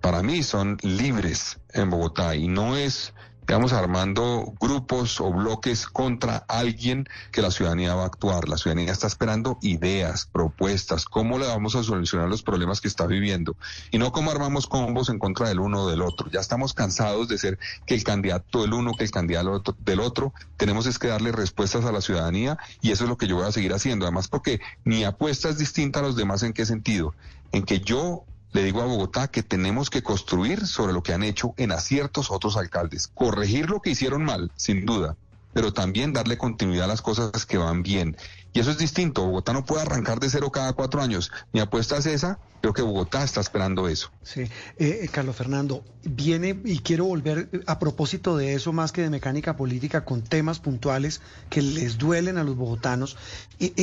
para 0.00 0.22
mí, 0.22 0.42
son 0.42 0.78
libres 0.82 1.58
en 1.72 1.90
Bogotá 1.90 2.34
y 2.34 2.48
no 2.48 2.76
es 2.76 3.12
digamos, 3.46 3.72
armando 3.72 4.52
grupos 4.60 5.20
o 5.20 5.32
bloques 5.32 5.86
contra 5.86 6.36
alguien 6.48 7.08
que 7.32 7.42
la 7.42 7.50
ciudadanía 7.50 7.94
va 7.94 8.04
a 8.04 8.06
actuar. 8.06 8.48
La 8.48 8.56
ciudadanía 8.56 8.92
está 8.92 9.06
esperando 9.06 9.58
ideas, 9.62 10.26
propuestas, 10.26 11.04
cómo 11.04 11.38
le 11.38 11.46
vamos 11.46 11.74
a 11.74 11.82
solucionar 11.82 12.28
los 12.28 12.42
problemas 12.42 12.80
que 12.80 12.88
está 12.88 13.06
viviendo 13.06 13.56
y 13.90 13.98
no 13.98 14.12
cómo 14.12 14.30
armamos 14.30 14.66
combos 14.66 15.08
en 15.08 15.18
contra 15.18 15.48
del 15.48 15.60
uno 15.60 15.82
o 15.82 15.90
del 15.90 16.02
otro. 16.02 16.30
Ya 16.30 16.40
estamos 16.40 16.74
cansados 16.74 17.28
de 17.28 17.38
ser 17.38 17.58
que 17.86 17.94
el 17.94 18.04
candidato 18.04 18.62
del 18.62 18.72
uno, 18.72 18.94
que 18.94 19.04
el 19.04 19.10
candidato 19.10 19.74
del 19.80 20.00
otro. 20.00 20.32
Tenemos 20.56 20.86
es 20.86 20.98
que 20.98 21.08
darle 21.08 21.32
respuestas 21.32 21.84
a 21.84 21.92
la 21.92 22.00
ciudadanía 22.00 22.58
y 22.80 22.92
eso 22.92 23.04
es 23.04 23.10
lo 23.10 23.16
que 23.16 23.26
yo 23.26 23.36
voy 23.36 23.46
a 23.46 23.52
seguir 23.52 23.72
haciendo. 23.72 24.04
Además, 24.04 24.28
porque 24.28 24.60
mi 24.84 25.04
apuesta 25.04 25.48
es 25.48 25.58
distinta 25.58 26.00
a 26.00 26.02
los 26.02 26.16
demás 26.16 26.42
en 26.42 26.52
qué 26.52 26.66
sentido. 26.66 27.14
En 27.52 27.64
que 27.64 27.80
yo 27.80 28.24
le 28.52 28.64
digo 28.64 28.82
a 28.82 28.86
Bogotá 28.86 29.28
que 29.28 29.42
tenemos 29.42 29.90
que 29.90 30.02
construir 30.02 30.66
sobre 30.66 30.92
lo 30.92 31.02
que 31.02 31.12
han 31.12 31.22
hecho 31.22 31.54
en 31.56 31.72
aciertos 31.72 32.30
otros 32.30 32.56
alcaldes, 32.56 33.08
corregir 33.08 33.70
lo 33.70 33.80
que 33.80 33.90
hicieron 33.90 34.24
mal, 34.24 34.50
sin 34.56 34.84
duda, 34.84 35.16
pero 35.52 35.72
también 35.72 36.12
darle 36.12 36.38
continuidad 36.38 36.86
a 36.86 36.88
las 36.88 37.02
cosas 37.02 37.46
que 37.46 37.58
van 37.58 37.82
bien. 37.82 38.16
Y 38.52 38.60
eso 38.60 38.70
es 38.70 38.78
distinto. 38.78 39.24
Bogotá 39.24 39.52
no 39.52 39.64
puede 39.64 39.82
arrancar 39.82 40.18
de 40.18 40.28
cero 40.28 40.50
cada 40.50 40.72
cuatro 40.72 41.00
años. 41.00 41.30
Mi 41.52 41.60
apuesta 41.60 41.96
es 41.96 42.06
esa. 42.06 42.38
Creo 42.60 42.74
que 42.74 42.82
Bogotá 42.82 43.22
está 43.22 43.40
esperando 43.40 43.88
eso. 43.88 44.10
Sí. 44.22 44.40
Eh, 44.40 44.50
eh, 44.78 45.08
Carlos 45.10 45.36
Fernando, 45.36 45.84
viene 46.02 46.60
y 46.64 46.80
quiero 46.80 47.04
volver 47.04 47.48
a 47.66 47.78
propósito 47.78 48.36
de 48.36 48.54
eso 48.54 48.72
más 48.72 48.92
que 48.92 49.02
de 49.02 49.10
mecánica 49.10 49.56
política 49.56 50.04
con 50.04 50.22
temas 50.22 50.58
puntuales 50.58 51.20
que 51.48 51.62
les 51.62 51.96
duelen 51.96 52.38
a 52.38 52.44
los 52.44 52.56
bogotanos. 52.56 53.16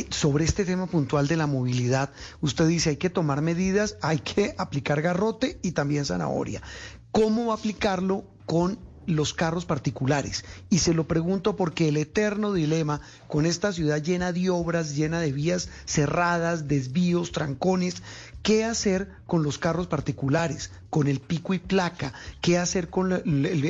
Sobre 0.09 0.45
este 0.45 0.65
tema 0.65 0.85
puntual 0.87 1.27
de 1.27 1.37
la 1.37 1.47
movilidad, 1.47 2.11
usted 2.41 2.67
dice 2.67 2.91
hay 2.91 2.97
que 2.97 3.09
tomar 3.09 3.41
medidas, 3.41 3.97
hay 4.01 4.19
que 4.19 4.53
aplicar 4.57 5.01
garrote 5.01 5.59
y 5.63 5.71
también 5.71 6.05
zanahoria. 6.05 6.61
¿Cómo 7.11 7.47
va 7.47 7.53
a 7.53 7.57
aplicarlo 7.57 8.25
con 8.45 8.79
los 9.07 9.33
carros 9.33 9.65
particulares. 9.65 10.45
Y 10.69 10.79
se 10.79 10.93
lo 10.93 11.07
pregunto 11.07 11.55
porque 11.55 11.87
el 11.87 11.97
eterno 11.97 12.53
dilema 12.53 13.01
con 13.27 13.47
esta 13.47 13.73
ciudad 13.73 14.03
llena 14.03 14.31
de 14.31 14.49
obras, 14.51 14.95
llena 14.95 15.19
de 15.19 15.31
vías 15.31 15.69
cerradas, 15.85 16.67
desvíos, 16.67 17.31
trancones, 17.31 18.03
¿qué 18.43 18.65
hacer 18.65 19.09
con 19.25 19.41
los 19.41 19.57
carros 19.57 19.87
particulares, 19.87 20.69
con 20.91 21.07
el 21.07 21.19
pico 21.19 21.55
y 21.55 21.59
placa? 21.59 22.13
¿Qué 22.41 22.59
hacer 22.59 22.89
con 22.89 23.23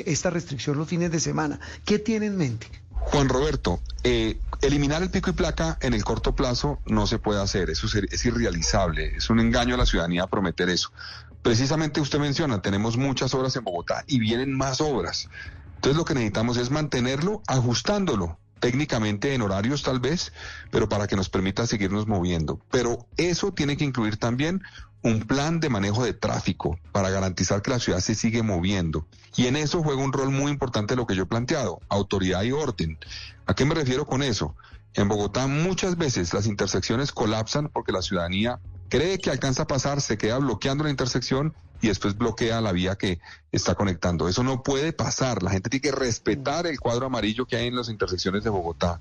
esta 0.06 0.30
restricción 0.30 0.78
los 0.78 0.90
fines 0.90 1.12
de 1.12 1.20
semana? 1.20 1.60
¿Qué 1.86 2.00
tiene 2.00 2.26
en 2.26 2.38
mente? 2.38 2.68
Juan 2.92 3.30
Roberto, 3.30 3.80
eh, 4.04 4.38
eliminar 4.62 5.02
el 5.02 5.10
pico 5.10 5.30
y 5.30 5.34
placa 5.34 5.78
en 5.82 5.94
el 5.94 6.04
corto 6.04 6.36
plazo 6.36 6.80
no 6.86 7.08
se 7.08 7.20
puede 7.20 7.42
hacer, 7.42 7.70
eso 7.70 7.88
es 7.88 8.26
irrealizable, 8.26 9.16
es 9.16 9.30
un 9.30 9.40
engaño 9.40 9.76
a 9.76 9.78
la 9.78 9.86
ciudadanía 9.86 10.28
prometer 10.28 10.70
eso. 10.70 10.92
Precisamente 11.42 12.02
usted 12.02 12.20
menciona, 12.20 12.62
tenemos 12.62 12.98
muchas 12.98 13.34
obras 13.34 13.56
en 13.56 13.64
Bogotá 13.64 14.04
y 14.08 14.20
vienen 14.20 14.56
más 14.56 14.82
obras. 14.82 15.30
Entonces 15.76 15.98
lo 15.98 16.06
que 16.06 16.14
necesitamos 16.14 16.58
es 16.58 16.72
mantenerlo, 16.72 17.42
ajustándolo, 17.48 18.40
técnicamente 18.60 19.34
en 19.34 19.42
horarios 19.42 19.84
tal 19.84 20.00
vez, 20.00 20.34
pero 20.72 20.90
para 20.90 21.08
que 21.08 21.16
nos 21.16 21.30
permita 21.30 21.68
seguirnos 21.68 22.08
moviendo. 22.08 22.60
Pero 22.72 23.08
eso 23.18 23.54
tiene 23.54 23.78
que 23.78 23.86
incluir 23.86 24.18
también 24.18 24.62
un 25.04 25.22
plan 25.22 25.60
de 25.60 25.70
manejo 25.70 26.04
de 26.04 26.14
tráfico 26.14 26.80
para 26.92 27.10
garantizar 27.10 27.62
que 27.62 27.72
la 27.72 27.80
ciudad 27.80 28.00
se 28.00 28.16
sigue 28.16 28.44
moviendo. 28.44 29.08
Y 29.36 29.48
en 29.48 29.56
eso 29.56 29.84
juega 29.84 30.04
un 30.04 30.14
rol 30.14 30.32
muy 30.32 30.52
importante 30.52 30.96
lo 30.96 31.06
que 31.06 31.16
yo 31.16 31.24
he 31.24 31.28
planteado, 31.28 31.80
autoridad 31.90 32.44
y 32.44 32.52
orden. 32.52 32.98
¿A 33.46 33.54
qué 33.54 33.64
me 33.66 33.76
refiero 33.76 34.06
con 34.06 34.24
eso? 34.24 34.56
En 34.94 35.08
Bogotá 35.08 35.48
muchas 35.48 35.98
veces 35.98 36.34
las 36.34 36.48
intersecciones 36.48 37.12
colapsan 37.12 37.70
porque 37.70 37.92
la 37.92 38.02
ciudadanía 38.02 38.60
cree 38.90 39.20
que 39.20 39.30
alcanza 39.30 39.64
a 39.64 39.68
pasar, 39.68 40.02
se 40.02 40.18
queda 40.18 40.38
bloqueando 40.38 40.84
la 40.84 40.90
intersección 40.90 41.54
y 41.82 41.88
después 41.88 42.18
bloquea 42.18 42.62
la 42.62 42.72
vía 42.72 42.96
que 42.96 43.20
está 43.52 43.76
conectando. 43.76 44.28
Eso 44.28 44.44
no 44.44 44.64
puede 44.64 44.94
pasar. 44.94 45.44
La 45.44 45.52
gente 45.52 45.70
tiene 45.70 45.82
que 45.82 45.92
respetar 45.92 46.68
el 46.68 46.80
cuadro 46.80 47.06
amarillo 47.06 47.46
que 47.46 47.56
hay 47.56 47.68
en 47.68 47.76
las 47.76 47.90
intersecciones 47.90 48.44
de 48.44 48.50
Bogotá. 48.50 49.00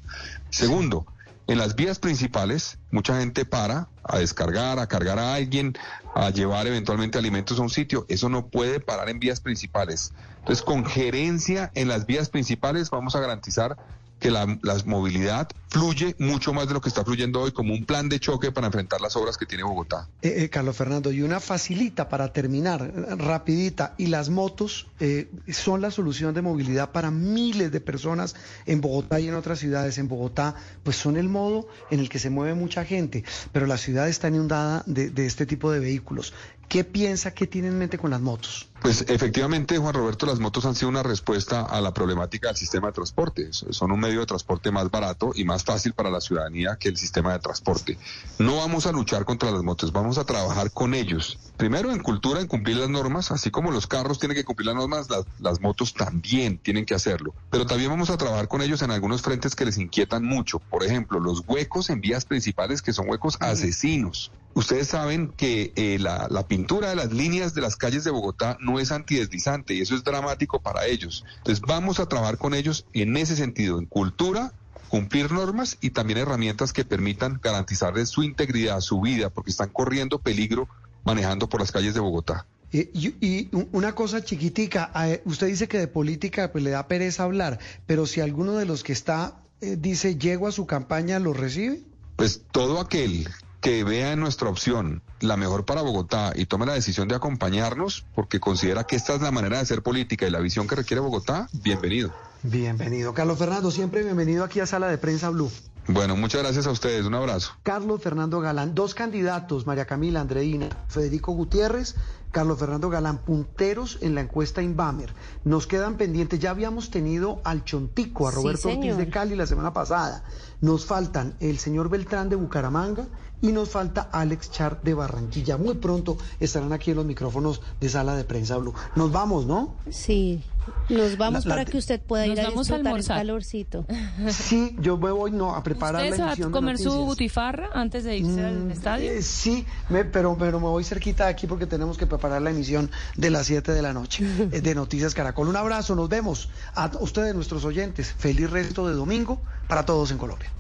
Segundo, 0.50 1.06
en 1.48 1.58
las 1.58 1.76
vías 1.76 1.98
principales, 1.98 2.78
mucha 2.90 3.18
gente 3.18 3.44
para 3.44 3.88
a 4.02 4.18
descargar, 4.18 4.78
a 4.78 4.88
cargar 4.88 5.18
a 5.18 5.34
alguien, 5.34 5.76
a 6.14 6.30
llevar 6.30 6.66
eventualmente 6.66 7.18
alimentos 7.18 7.58
a 7.58 7.62
un 7.62 7.70
sitio. 7.70 8.04
Eso 8.08 8.28
no 8.28 8.48
puede 8.48 8.80
parar 8.80 9.08
en 9.08 9.20
vías 9.20 9.40
principales. 9.40 10.12
Entonces, 10.38 10.64
con 10.64 10.84
gerencia 10.84 11.70
en 11.74 11.88
las 11.88 12.06
vías 12.06 12.28
principales 12.28 12.90
vamos 12.90 13.14
a 13.14 13.20
garantizar 13.20 13.76
que 14.18 14.30
la, 14.30 14.47
movilidad 14.86 15.48
fluye 15.68 16.14
mucho 16.18 16.52
más 16.52 16.68
de 16.68 16.74
lo 16.74 16.80
que 16.80 16.88
está 16.88 17.05
fluyendo 17.05 17.43
hoy 17.43 17.52
como 17.52 17.74
un 17.74 17.84
plan 17.84 18.09
de 18.09 18.18
choque 18.18 18.51
para 18.51 18.68
enfrentar 18.68 19.01
las 19.01 19.14
obras 19.16 19.36
que 19.36 19.44
tiene 19.44 19.64
Bogotá. 19.64 20.09
Eh, 20.22 20.34
eh, 20.38 20.48
Carlos 20.48 20.76
Fernando, 20.76 21.12
y 21.12 21.22
una 21.22 21.40
facilita 21.40 22.09
para 22.09 22.32
terminar, 22.32 22.93
rapidita, 23.18 23.94
y 23.98 24.06
las 24.06 24.30
motos 24.30 24.86
eh, 25.01 25.30
son 25.48 25.82
la 25.82 25.90
solución 25.90 26.34
de 26.34 26.43
movilidad 26.43 26.93
para 26.93 27.10
miles 27.10 27.70
de 27.72 27.80
personas 27.80 28.34
en 28.64 28.80
Bogotá 28.80 29.20
y 29.20 29.28
en 29.28 29.34
otras 29.34 29.59
ciudades. 29.59 29.98
En 29.98 30.09
Bogotá, 30.09 30.55
pues 30.82 30.97
son 30.97 31.16
el 31.16 31.28
modo 31.28 31.68
en 31.90 32.01
el 32.01 32.09
que 32.09 32.18
se 32.18 32.30
mueve 32.30 32.55
mucha 32.55 32.84
gente, 32.84 33.24
pero 33.52 33.66
la 33.66 33.76
ciudad 33.76 34.09
está 34.09 34.28
inundada 34.28 34.82
de, 34.86 35.10
de 35.10 35.26
este 35.26 35.44
tipo 35.44 35.70
de 35.70 35.80
vehículos. 35.80 36.32
¿Qué 36.68 36.82
piensa, 36.82 37.32
qué 37.32 37.47
tiene 37.47 37.68
en 37.68 37.78
mente 37.78 37.97
con 37.97 38.10
las 38.10 38.20
motos? 38.20 38.68
Pues 38.82 39.05
efectivamente, 39.09 39.78
Juan 39.78 39.94
Roberto, 39.94 40.26
las 40.26 40.40
motos 40.40 40.66
han 40.66 40.74
sido 40.74 40.88
una 40.88 41.02
respuesta 41.02 41.62
a 41.62 41.80
la 41.80 41.94
problemática 41.94 42.48
del 42.48 42.56
sistema 42.56 42.88
de 42.88 42.93
transporte. 42.93 43.48
Son 43.52 43.90
un 43.90 44.01
medio 44.01 44.20
de 44.20 44.26
transporte 44.26 44.70
más 44.70 44.90
barato 44.90 45.32
y 45.34 45.44
más 45.44 45.64
fácil 45.64 45.93
para 45.93 46.10
la 46.10 46.20
ciudadanía 46.20 46.76
que 46.78 46.88
el 46.88 46.97
sistema 46.97 47.32
de 47.32 47.38
transporte. 47.38 47.98
No 48.38 48.56
vamos 48.56 48.86
a 48.86 48.93
luchar 48.93 49.24
contra 49.24 49.51
las 49.51 49.62
motos, 49.62 49.93
vamos 49.93 50.18
a 50.18 50.24
trabajar 50.24 50.70
con 50.72 50.94
ellos. 50.94 51.38
Primero 51.56 51.90
en 51.90 52.01
cultura, 52.01 52.40
en 52.40 52.48
cumplir 52.48 52.76
las 52.76 52.90
normas, 52.90 53.30
así 53.30 53.51
como 53.51 53.70
los 53.70 53.86
carros 53.86 54.18
tienen 54.18 54.36
que 54.36 54.44
cumplir 54.44 54.66
las 54.66 54.76
normas, 54.76 55.09
las, 55.09 55.24
las 55.38 55.60
motos 55.60 55.94
también 55.94 56.59
tienen 56.59 56.84
que 56.84 56.94
hacerlo. 56.94 57.34
Pero 57.51 57.66
también 57.66 57.90
vamos 57.90 58.10
a 58.10 58.16
trabajar 58.16 58.48
con 58.48 58.60
ellos 58.60 58.82
en 58.82 58.90
algunos 58.90 59.22
frentes 59.22 59.55
que 59.55 59.64
les 59.64 59.78
inquietan 59.78 60.24
mucho. 60.24 60.59
Por 60.59 60.84
ejemplo, 60.84 61.18
los 61.20 61.44
huecos 61.47 61.90
en 61.90 62.01
vías 62.01 62.24
principales 62.24 62.82
que 62.82 62.93
son 62.93 63.09
huecos 63.09 63.36
asesinos. 63.40 64.30
Ustedes 64.57 64.89
saben 64.89 65.28
que 65.37 65.74
eh, 65.77 65.99
la, 66.01 66.28
la 66.31 66.49
pintura 66.49 66.89
de 66.89 66.97
las 66.97 67.12
líneas 67.12 67.53
de 67.53 67.61
las 67.61 67.77
calles 67.77 68.05
de 68.05 68.11
Bogotá 68.11 68.57
no 68.59 68.81
es 68.81 68.91
antideslizante 68.91 69.74
y 69.74 69.83
eso 69.83 69.95
es 69.95 70.03
dramático 70.03 70.62
para 70.62 70.87
ellos. 70.87 71.27
Entonces 71.37 71.61
vamos 71.61 72.01
a 72.01 72.07
trabajar 72.07 72.39
con 72.39 72.55
ellos 72.55 72.87
en 72.95 73.19
ese 73.19 73.37
sentido, 73.37 73.78
en 73.78 73.85
cultura, 73.85 74.55
cumplir 74.89 75.31
normas 75.31 75.77
y 75.83 75.91
también 75.91 76.20
herramientas 76.20 76.73
que 76.73 76.87
permitan 76.87 77.39
garantizarles 77.43 78.09
su 78.09 78.23
integridad, 78.23 78.81
su 78.81 79.03
vida, 79.03 79.28
porque 79.28 79.51
están 79.51 79.69
corriendo 79.69 80.20
peligro 80.20 80.70
manejando 81.05 81.51
por 81.51 81.61
las 81.61 81.70
calles 81.70 81.93
de 81.93 82.01
Bogotá. 82.01 82.47
Y, 82.73 83.51
una 83.73 83.95
cosa 83.95 84.24
chiquitica, 84.24 84.91
usted 85.27 85.49
dice 85.49 85.69
que 85.69 85.78
de 85.78 85.87
política 85.87 86.51
pues 86.51 86.65
le 86.65 86.70
da 86.70 86.89
pereza 86.89 87.24
hablar, 87.24 87.59
pero 87.85 88.07
si 88.07 88.23
alguno 88.23 88.55
de 88.55 88.65
los 88.65 88.83
que 88.83 88.95
está 88.95 89.35
eh, 89.61 89.77
dice 89.78 90.16
llego 90.16 90.49
a 90.49 90.53
su 90.53 90.65
campaña, 90.65 91.19
¿lo 91.19 91.35
recibe? 91.35 91.83
Pues 92.16 92.41
todo 92.51 92.81
aquel 92.81 93.28
que 93.61 93.85
vea 93.85 94.12
en 94.12 94.20
nuestra 94.20 94.49
opción 94.49 95.03
la 95.20 95.37
mejor 95.37 95.65
para 95.65 95.83
Bogotá 95.83 96.33
y 96.35 96.47
tome 96.47 96.66
la 96.66 96.74
decisión 96.74 97.09
de 97.09 97.15
acompañarnos 97.16 98.05
porque 98.15 98.39
considera 98.41 98.85
que 98.85 98.97
esta 98.97 99.15
es 99.15 99.23
la 99.23 99.31
manera 99.31 99.57
de 99.57 99.62
hacer 99.62 99.83
política 99.83 100.27
y 100.27 100.31
la 100.31 100.41
visión 100.41 100.66
que 100.66 100.74
requiere 100.77 101.01
Bogotá, 101.01 101.49
bienvenido. 101.53 102.12
Bienvenido. 102.43 103.12
Carlos 103.15 103.39
Fernando, 103.39 103.70
siempre 103.70 104.03
bienvenido 104.03 104.45
aquí 104.45 104.61
a 104.61 104.66
Sala 104.66 104.89
de 104.89 104.99
Prensa 104.99 105.31
Blue. 105.31 105.51
Bueno, 105.89 106.16
muchas 106.16 106.43
gracias 106.43 106.66
a 106.66 106.70
ustedes. 106.70 107.07
Un 107.07 107.15
abrazo. 107.15 107.53
Carlos 107.62 108.03
Fernando 108.03 108.41
Galán, 108.41 108.74
dos 108.74 108.95
candidatos, 108.95 109.66
María 109.66 109.85
Camila 109.87 110.20
Andreina, 110.20 110.69
Federico 110.89 111.33
Gutiérrez, 111.33 111.95
Carlos 112.33 112.59
Fernando 112.59 112.91
Galán, 112.91 113.19
punteros 113.19 113.99
en 114.03 114.15
la 114.16 114.20
encuesta 114.20 114.62
Inbamer. 114.62 115.15
Nos 115.45 115.66
quedan 115.69 115.97
pendientes, 115.97 116.41
ya 116.41 116.51
habíamos 116.51 116.91
tenido 116.91 117.41
al 117.45 117.65
Chontico, 117.65 118.27
a 118.28 118.33
Sí, 118.33 118.37
Roberto 118.37 118.69
Ortiz 118.69 118.81
señor. 118.83 118.97
de 118.99 119.09
Cali 119.11 119.37
la 119.37 119.47
semana 119.47 119.73
pasada. 119.73 120.24
Nos 120.61 120.85
faltan 120.87 121.35
el 121.41 121.59
señor 121.59 121.89
Beltrán 121.89 122.28
de 122.28 122.37
Bucaramanga 122.37 123.07
y 123.42 123.52
nos 123.52 123.68
falta 123.70 124.08
Alex 124.12 124.50
Char 124.50 124.80
de 124.82 124.94
Barranquilla. 124.94 125.56
Muy 125.56 125.74
pronto 125.74 126.16
estarán 126.40 126.72
aquí 126.72 126.90
en 126.90 126.96
los 126.96 127.06
micrófonos 127.06 127.60
de 127.80 127.88
Sala 127.88 128.16
de 128.16 128.24
Prensa 128.24 128.56
Blue. 128.56 128.74
Nos 128.94 129.12
vamos, 129.12 129.46
¿no? 129.46 129.74
Sí, 129.90 130.42
nos 130.88 131.16
vamos 131.16 131.44
La- 131.44 131.50
la- 131.50 131.54
para 131.62 131.70
que 131.70 131.78
usted 131.78 132.00
pueda 132.00 132.26
ir 132.26 132.40
a 132.40 132.44
vamos 132.44 132.70
a 132.70 132.76
disfrutar 132.78 132.98
el 133.00 133.06
calorcito. 133.06 133.86
Sí, 134.30 134.74
yo 134.80 134.96
me 134.96 135.10
voy 135.10 135.30
no, 135.30 135.54
a 135.54 135.62
preparar 135.62 136.02
¿Usted 136.04 136.18
la 136.18 136.24
emisión 136.26 136.46
a 136.46 136.48
de 136.48 136.52
comer 136.52 136.78
su 136.78 136.92
butifarra 137.04 137.68
antes 137.74 138.04
de 138.04 138.16
irse 138.18 138.44
al 138.44 138.70
estadio? 138.70 139.10
Eh, 139.10 139.22
sí, 139.22 139.66
me- 139.90 140.04
pero, 140.04 140.36
pero 140.38 140.58
me 140.58 140.66
voy 140.66 140.82
cerquita 140.84 141.24
de 141.26 141.30
aquí 141.30 141.46
porque 141.46 141.66
tenemos 141.66 141.96
que 141.98 142.06
preparar 142.06 142.40
la 142.42 142.50
emisión 142.50 142.90
de 143.16 143.30
las 143.30 143.46
7 143.46 143.72
de 143.72 143.82
la 143.82 143.92
noche 143.92 144.24
eh, 144.52 144.60
de 144.60 144.74
Noticias 144.74 145.14
Caracol. 145.14 145.48
Un 145.48 145.56
abrazo, 145.56 145.94
nos 145.94 146.08
vemos. 146.08 146.48
A 146.74 146.90
ustedes, 147.00 147.34
nuestros 147.34 147.64
oyentes, 147.64 148.12
feliz 148.18 148.50
resto 148.50 148.88
de 148.88 148.94
domingo 148.94 149.40
para 149.68 149.84
todos 149.84 150.10
en 150.10 150.18
Colombia. 150.18 150.50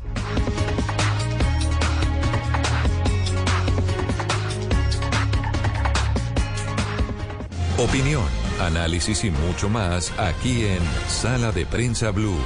Opinión, 7.78 8.24
análisis 8.58 9.22
y 9.24 9.30
mucho 9.30 9.68
más 9.68 10.10
aquí 10.18 10.64
en 10.64 10.80
Sala 11.08 11.52
de 11.52 11.66
Prensa 11.66 12.10
Blue. 12.10 12.38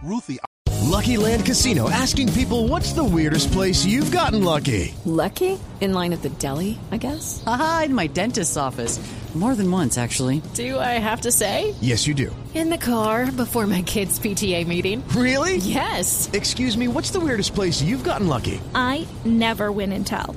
Ruthie. 0.00 0.38
Lucky 0.84 1.16
Land 1.16 1.44
Casino 1.44 1.90
asking 1.90 2.32
people 2.32 2.68
what's 2.68 2.92
the 2.92 3.02
weirdest 3.02 3.50
place 3.50 3.84
you've 3.84 4.12
gotten 4.12 4.44
lucky? 4.44 4.94
Lucky? 5.04 5.58
In 5.80 5.94
line 5.94 6.12
at 6.12 6.22
the 6.22 6.28
deli, 6.38 6.78
I 6.92 6.98
guess? 6.98 7.42
Aha, 7.44 7.84
in 7.86 7.94
my 7.94 8.06
dentist's 8.06 8.56
office. 8.56 9.00
More 9.34 9.56
than 9.56 9.68
once, 9.68 9.98
actually. 9.98 10.40
Do 10.54 10.78
I 10.78 11.00
have 11.02 11.22
to 11.22 11.32
say? 11.32 11.74
Yes, 11.80 12.06
you 12.06 12.14
do. 12.14 12.30
In 12.54 12.70
the 12.70 12.78
car 12.78 13.32
before 13.32 13.66
my 13.66 13.82
kids' 13.82 14.20
PTA 14.20 14.64
meeting. 14.64 15.02
Really? 15.08 15.56
Yes. 15.56 16.30
Excuse 16.32 16.78
me, 16.78 16.86
what's 16.86 17.10
the 17.10 17.18
weirdest 17.18 17.52
place 17.52 17.82
you've 17.82 18.04
gotten 18.04 18.28
lucky? 18.28 18.60
I 18.76 19.08
never 19.24 19.72
win 19.72 19.90
and 19.90 20.06
tell. 20.06 20.36